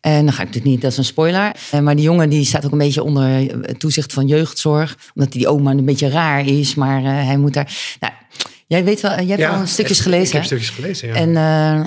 En 0.00 0.24
dan 0.24 0.32
ga 0.32 0.40
ik 0.42 0.46
natuurlijk 0.46 0.64
niet, 0.74 0.80
dat 0.80 0.90
is 0.92 0.98
een 0.98 1.04
spoiler. 1.04 1.56
Maar 1.82 1.94
die 1.96 2.04
jongen 2.04 2.28
die 2.30 2.44
staat 2.44 2.64
ook 2.64 2.72
een 2.72 2.78
beetje 2.78 3.02
onder 3.02 3.48
toezicht 3.78 4.12
van 4.12 4.26
jeugdzorg. 4.26 4.96
Omdat 5.14 5.32
die 5.32 5.48
oma 5.48 5.70
een 5.70 5.84
beetje 5.84 6.08
raar 6.08 6.46
is. 6.46 6.74
Maar 6.74 7.02
hij 7.02 7.36
moet 7.36 7.54
daar... 7.54 7.96
Nou, 8.00 8.12
jij 8.66 8.84
weet 8.84 9.00
wel, 9.00 9.10
jij 9.20 9.36
hebt 9.36 9.54
al 9.54 9.60
een 9.60 9.68
stukjes 9.68 10.00
gelezen. 10.00 10.26
Ik 10.26 10.32
heb 10.32 10.44
stukjes 10.44 10.70
gelezen, 10.70 11.08
ja. 11.08 11.14
En 11.14 11.36
eh, 11.36 11.86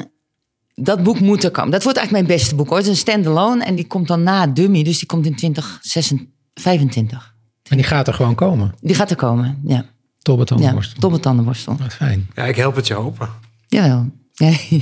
dat 0.76 1.04
boek 1.04 1.20
moet 1.20 1.44
er 1.44 1.52
komen. 1.52 1.72
Dat 1.72 1.84
wordt 1.84 1.98
eigenlijk 1.98 2.28
mijn 2.28 2.40
beste 2.40 2.56
boek 2.56 2.68
hoor. 2.68 2.78
Het 2.78 2.86
is 2.86 2.92
een 2.92 2.98
standalone 2.98 3.64
en 3.64 3.76
die 3.76 3.88
komt 3.88 4.08
dan 4.08 4.24
na 4.24 4.48
Dummy. 4.48 4.84
Dus 4.84 4.98
die 4.98 5.08
komt 5.08 5.26
in 5.26 5.36
2025. 5.36 7.34
En 7.70 7.78
die 7.78 7.86
gaat 7.86 8.08
er 8.08 8.14
gewoon 8.14 8.36
komen. 8.36 8.74
Die 8.82 8.96
gaat 8.96 9.10
er 9.10 9.16
komen, 9.16 9.62
ja. 9.66 9.86
Tobbe 10.22 10.46
ja 10.58 11.20
tandenborstel. 11.20 11.76
Wat 11.78 11.94
fijn. 11.94 12.30
ja, 12.36 12.44
ik 12.44 12.56
help 12.56 12.76
het 12.76 12.88
je 12.88 12.96
open. 12.96 13.30
Jawel. 13.68 14.10
Ja. 14.34 14.52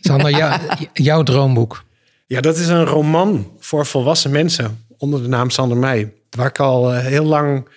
Sander, 0.00 0.30
jou- 0.30 0.60
jouw 0.92 1.22
droomboek. 1.22 1.84
Ja, 2.26 2.40
dat 2.40 2.58
is 2.58 2.68
een 2.68 2.84
roman 2.84 3.50
voor 3.58 3.86
volwassen 3.86 4.30
mensen 4.30 4.84
onder 4.96 5.22
de 5.22 5.28
naam 5.28 5.50
Sander 5.50 5.76
Meij. 5.76 6.12
Waar 6.30 6.46
ik 6.46 6.58
al 6.58 6.94
eh, 6.94 7.04
heel 7.04 7.24
lang 7.24 7.68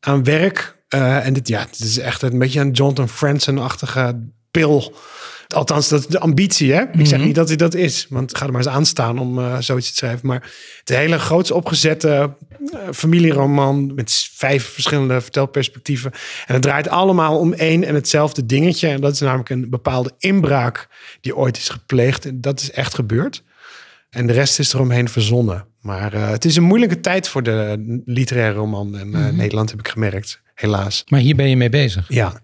aan 0.00 0.24
werk. 0.24 0.77
Eh, 0.88 1.26
en 1.26 1.32
dit, 1.32 1.48
ja, 1.48 1.64
dit 1.64 1.80
is 1.80 1.98
echt 1.98 2.22
een 2.22 2.38
beetje 2.38 2.60
een 2.60 2.70
Jonathan 2.70 3.08
Franzen-achtige 3.08 4.28
pil. 4.50 4.94
Althans, 5.48 5.88
dat 5.88 6.00
is 6.00 6.06
de 6.06 6.18
ambitie, 6.18 6.72
hè? 6.72 6.82
Ik 6.92 7.06
zeg 7.06 7.20
niet 7.20 7.34
dat 7.34 7.48
hij 7.48 7.56
dat 7.56 7.74
is, 7.74 8.06
want 8.08 8.36
ga 8.36 8.44
er 8.44 8.52
maar 8.52 8.60
eens 8.60 8.70
aan 8.70 8.86
staan 8.86 9.18
om 9.18 9.38
eh, 9.38 9.58
zoiets 9.58 9.90
te 9.90 9.96
schrijven. 9.96 10.26
Maar 10.26 10.52
het 10.78 10.88
hele 10.88 11.18
groots 11.18 11.50
opgezette 11.50 12.36
eh, 12.72 12.78
familieroman 12.92 13.94
met 13.94 14.28
vijf 14.34 14.64
verschillende 14.64 15.20
vertelperspectieven. 15.20 16.12
En 16.46 16.54
het 16.54 16.62
draait 16.62 16.88
allemaal 16.88 17.38
om 17.38 17.52
één 17.52 17.84
en 17.84 17.94
hetzelfde 17.94 18.46
dingetje. 18.46 18.88
En 18.88 19.00
dat 19.00 19.12
is 19.12 19.20
namelijk 19.20 19.50
een 19.50 19.70
bepaalde 19.70 20.12
inbraak 20.18 20.88
die 21.20 21.36
ooit 21.36 21.56
is 21.56 21.68
gepleegd. 21.68 22.24
En 22.24 22.40
dat 22.40 22.60
is 22.60 22.70
echt 22.70 22.94
gebeurd. 22.94 23.42
En 24.10 24.26
de 24.26 24.32
rest 24.32 24.58
is 24.58 24.72
eromheen 24.72 25.08
verzonnen. 25.08 25.66
Maar 25.80 26.12
eh, 26.12 26.30
het 26.30 26.44
is 26.44 26.56
een 26.56 26.62
moeilijke 26.62 27.00
tijd 27.00 27.28
voor 27.28 27.42
de 27.42 28.02
literaire 28.04 28.58
roman. 28.58 28.98
En 28.98 29.14
eh, 29.14 29.28
Nederland 29.28 29.70
heb 29.70 29.78
ik 29.78 29.88
gemerkt, 29.88 30.40
helaas. 30.54 31.04
Maar 31.06 31.20
hier 31.20 31.36
ben 31.36 31.48
je 31.48 31.56
mee 31.56 31.68
bezig. 31.68 32.06
Ja, 32.08 32.40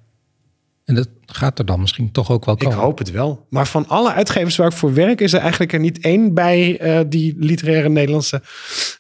En 0.85 0.95
dat 0.95 1.09
gaat 1.27 1.59
er 1.59 1.67
dan 1.67 1.81
misschien 1.81 2.13
toch 2.13 2.31
ook 2.31 2.45
wel 2.45 2.55
ik 2.55 2.61
komen. 2.61 2.79
hoop 2.79 2.99
het 2.99 3.11
wel. 3.11 3.47
Maar 3.51 3.67
van 3.67 3.89
alle 3.89 4.13
uitgevers 4.13 4.57
waar 4.57 4.67
ik 4.67 4.73
voor 4.77 4.95
werk... 4.95 5.21
is 5.21 5.33
er 5.33 5.41
eigenlijk 5.41 5.73
er 5.73 5.79
niet 5.79 6.01
één 6.01 6.35
bij 6.35 6.79
eh, 6.79 7.01
die 7.07 7.35
literaire 7.39 7.89
Nederlandse... 7.89 8.43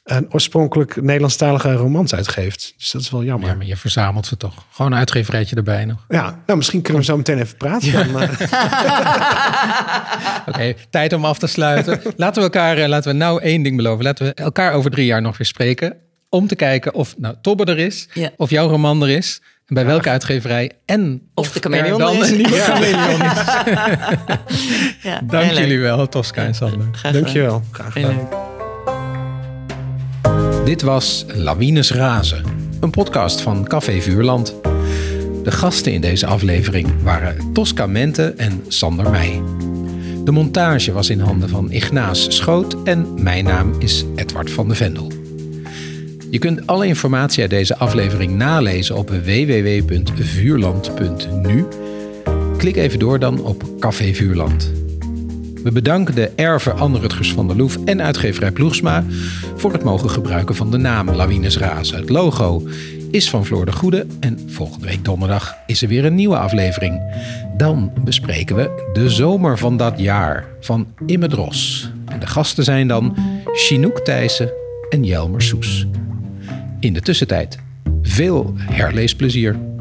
eh, 0.05 0.19
oorspronkelijk 0.29 1.03
Nederlandstalige 1.03 1.73
romans 1.73 2.15
uitgeeft. 2.15 2.75
Dus 2.77 2.91
dat 2.91 3.01
is 3.01 3.11
wel 3.11 3.25
jammer. 3.25 3.49
Ja, 3.49 3.55
maar 3.55 3.67
je 3.67 3.77
verzamelt 3.77 4.27
ze 4.27 4.37
toch. 4.37 4.65
Gewoon 4.71 4.93
een 4.93 4.99
uitgeverijtje 4.99 5.57
erbij 5.57 5.85
nog. 5.85 6.05
Ja, 6.09 6.43
nou 6.47 6.59
misschien 6.59 6.83
kunnen 6.83 7.03
we 7.03 7.09
zo 7.09 7.17
meteen 7.17 7.39
even 7.39 7.57
praten. 7.57 7.93
Eh, 7.93 8.29
Oké, 10.49 10.75
tijd 10.91 11.13
om 11.13 11.25
af 11.25 11.39
te 11.39 11.47
sluiten. 11.47 12.01
laten 12.17 12.35
we 12.35 12.49
elkaar, 12.49 12.79
eh, 12.79 12.89
laten 12.89 13.13
we 13.13 13.17
nou 13.19 13.43
één 13.43 13.63
ding 13.63 13.77
beloven. 13.77 14.05
Laten 14.05 14.27
we 14.27 14.35
elkaar 14.35 14.73
over 14.73 14.91
drie 14.91 15.07
jaar 15.07 15.23
nog 15.23 15.37
weer 15.37 15.47
spreken. 15.47 15.97
Om 16.29 16.47
te 16.47 16.57
kijken 16.57 16.95
of 16.95 17.15
nou, 17.19 17.35
Tobbe 17.43 17.65
er 17.65 17.79
is. 17.79 18.09
Ja. 18.13 18.31
Of 18.37 18.51
jouw 18.51 18.69
roman 18.69 19.03
er 19.03 19.11
is. 19.11 19.41
En 19.67 19.75
bij 19.75 19.85
welke 19.87 20.09
uitgeverij. 20.09 20.71
En 20.85 21.23
Of 21.35 21.53
de 21.53 21.61
chameleon 21.61 21.99
dan 21.99 22.17
is. 22.17 22.31
een 22.31 22.37
nieuwe 22.37 22.55
Ja. 22.55 22.65
chameleon 22.65 23.23
is. 23.23 23.33
Ja, 25.03 25.21
Dank 25.25 25.51
jullie 25.51 25.79
wel, 25.79 26.09
Tosca 26.09 26.45
en 26.45 26.55
Sander. 26.55 26.79
Graag 26.93 27.01
gedaan. 27.01 27.13
dankjewel. 27.23 27.63
Graag 27.71 27.93
gedaan. 27.93 28.29
Dit 30.65 30.83
was 30.83 31.25
Lawines 31.35 31.91
Razen, 31.93 32.45
een 32.81 32.91
podcast 32.91 33.41
van 33.41 33.65
Café 33.65 34.01
Vuurland. 34.01 34.55
De 35.45 35.51
gasten 35.51 35.93
in 35.93 36.01
deze 36.01 36.27
aflevering 36.27 36.89
waren 37.03 37.53
Tosca 37.53 37.87
Mente 37.87 38.35
en 38.37 38.65
Sander 38.69 39.11
Meij. 39.11 39.43
De 40.25 40.31
montage 40.31 40.93
was 40.93 41.11
in 41.11 41.21
handen 41.21 41.49
van 41.49 41.71
Ignaas 41.71 42.37
Schoot 42.37 42.77
en 42.85 43.23
mijn 43.23 43.45
naam 43.45 43.75
is 43.79 44.05
Edward 44.17 44.51
van 44.51 44.69
de 44.69 44.75
Vendel. 44.75 45.11
Je 46.35 46.41
kunt 46.41 46.67
alle 46.67 46.87
informatie 46.87 47.41
uit 47.41 47.51
deze 47.51 47.77
aflevering 47.77 48.37
nalezen 48.37 48.97
op 48.97 49.11
www.vuurland.nu. 49.11 51.67
Klik 52.57 52.77
even 52.77 52.99
door 52.99 53.19
dan 53.19 53.45
op 53.45 53.65
Café 53.79 54.15
Vuurland. 54.15 54.73
We 55.63 55.73
bedanken 55.73 56.15
de 56.15 56.31
erven 56.37 56.77
Anne 56.77 56.99
Rutgers 56.99 57.33
van 57.33 57.47
der 57.47 57.57
Loef 57.57 57.85
en 57.85 58.03
uitgeverij 58.03 58.51
Ploegsma 58.51 59.05
voor 59.57 59.73
het 59.73 59.85
mogen 59.85 60.11
gebruiken 60.11 60.55
van 60.55 60.71
de 60.71 60.77
naam 60.77 61.11
Lawines 61.11 61.59
Razen. 61.59 61.99
Het 61.99 62.09
logo 62.09 62.63
is 63.11 63.31
van 63.31 63.45
Floor 63.45 63.65
de 63.65 63.73
Goede 63.73 64.07
en 64.21 64.41
volgende 64.47 64.87
week 64.87 65.05
donderdag 65.05 65.55
is 65.67 65.83
er 65.83 65.89
weer 65.89 66.05
een 66.05 66.15
nieuwe 66.15 66.39
aflevering. 66.39 67.01
Dan 67.57 67.93
bespreken 68.05 68.57
we 68.57 68.91
de 68.93 69.11
zomer 69.11 69.59
van 69.59 69.77
dat 69.77 69.99
jaar 69.99 70.47
van 70.61 70.87
Imme 71.07 71.29
Dros. 71.29 71.91
En 72.07 72.21
de 72.21 72.27
gasten 72.27 72.65
zijn 72.65 72.89
dan 72.89 73.17
Chinook 73.53 74.01
Thijssen 74.01 74.53
en 74.91 75.05
Jelmer 75.05 75.43
Soes. 75.43 75.87
In 76.85 76.93
de 76.93 77.01
tussentijd 77.01 77.59
veel 78.03 78.55
herleesplezier. 78.57 79.74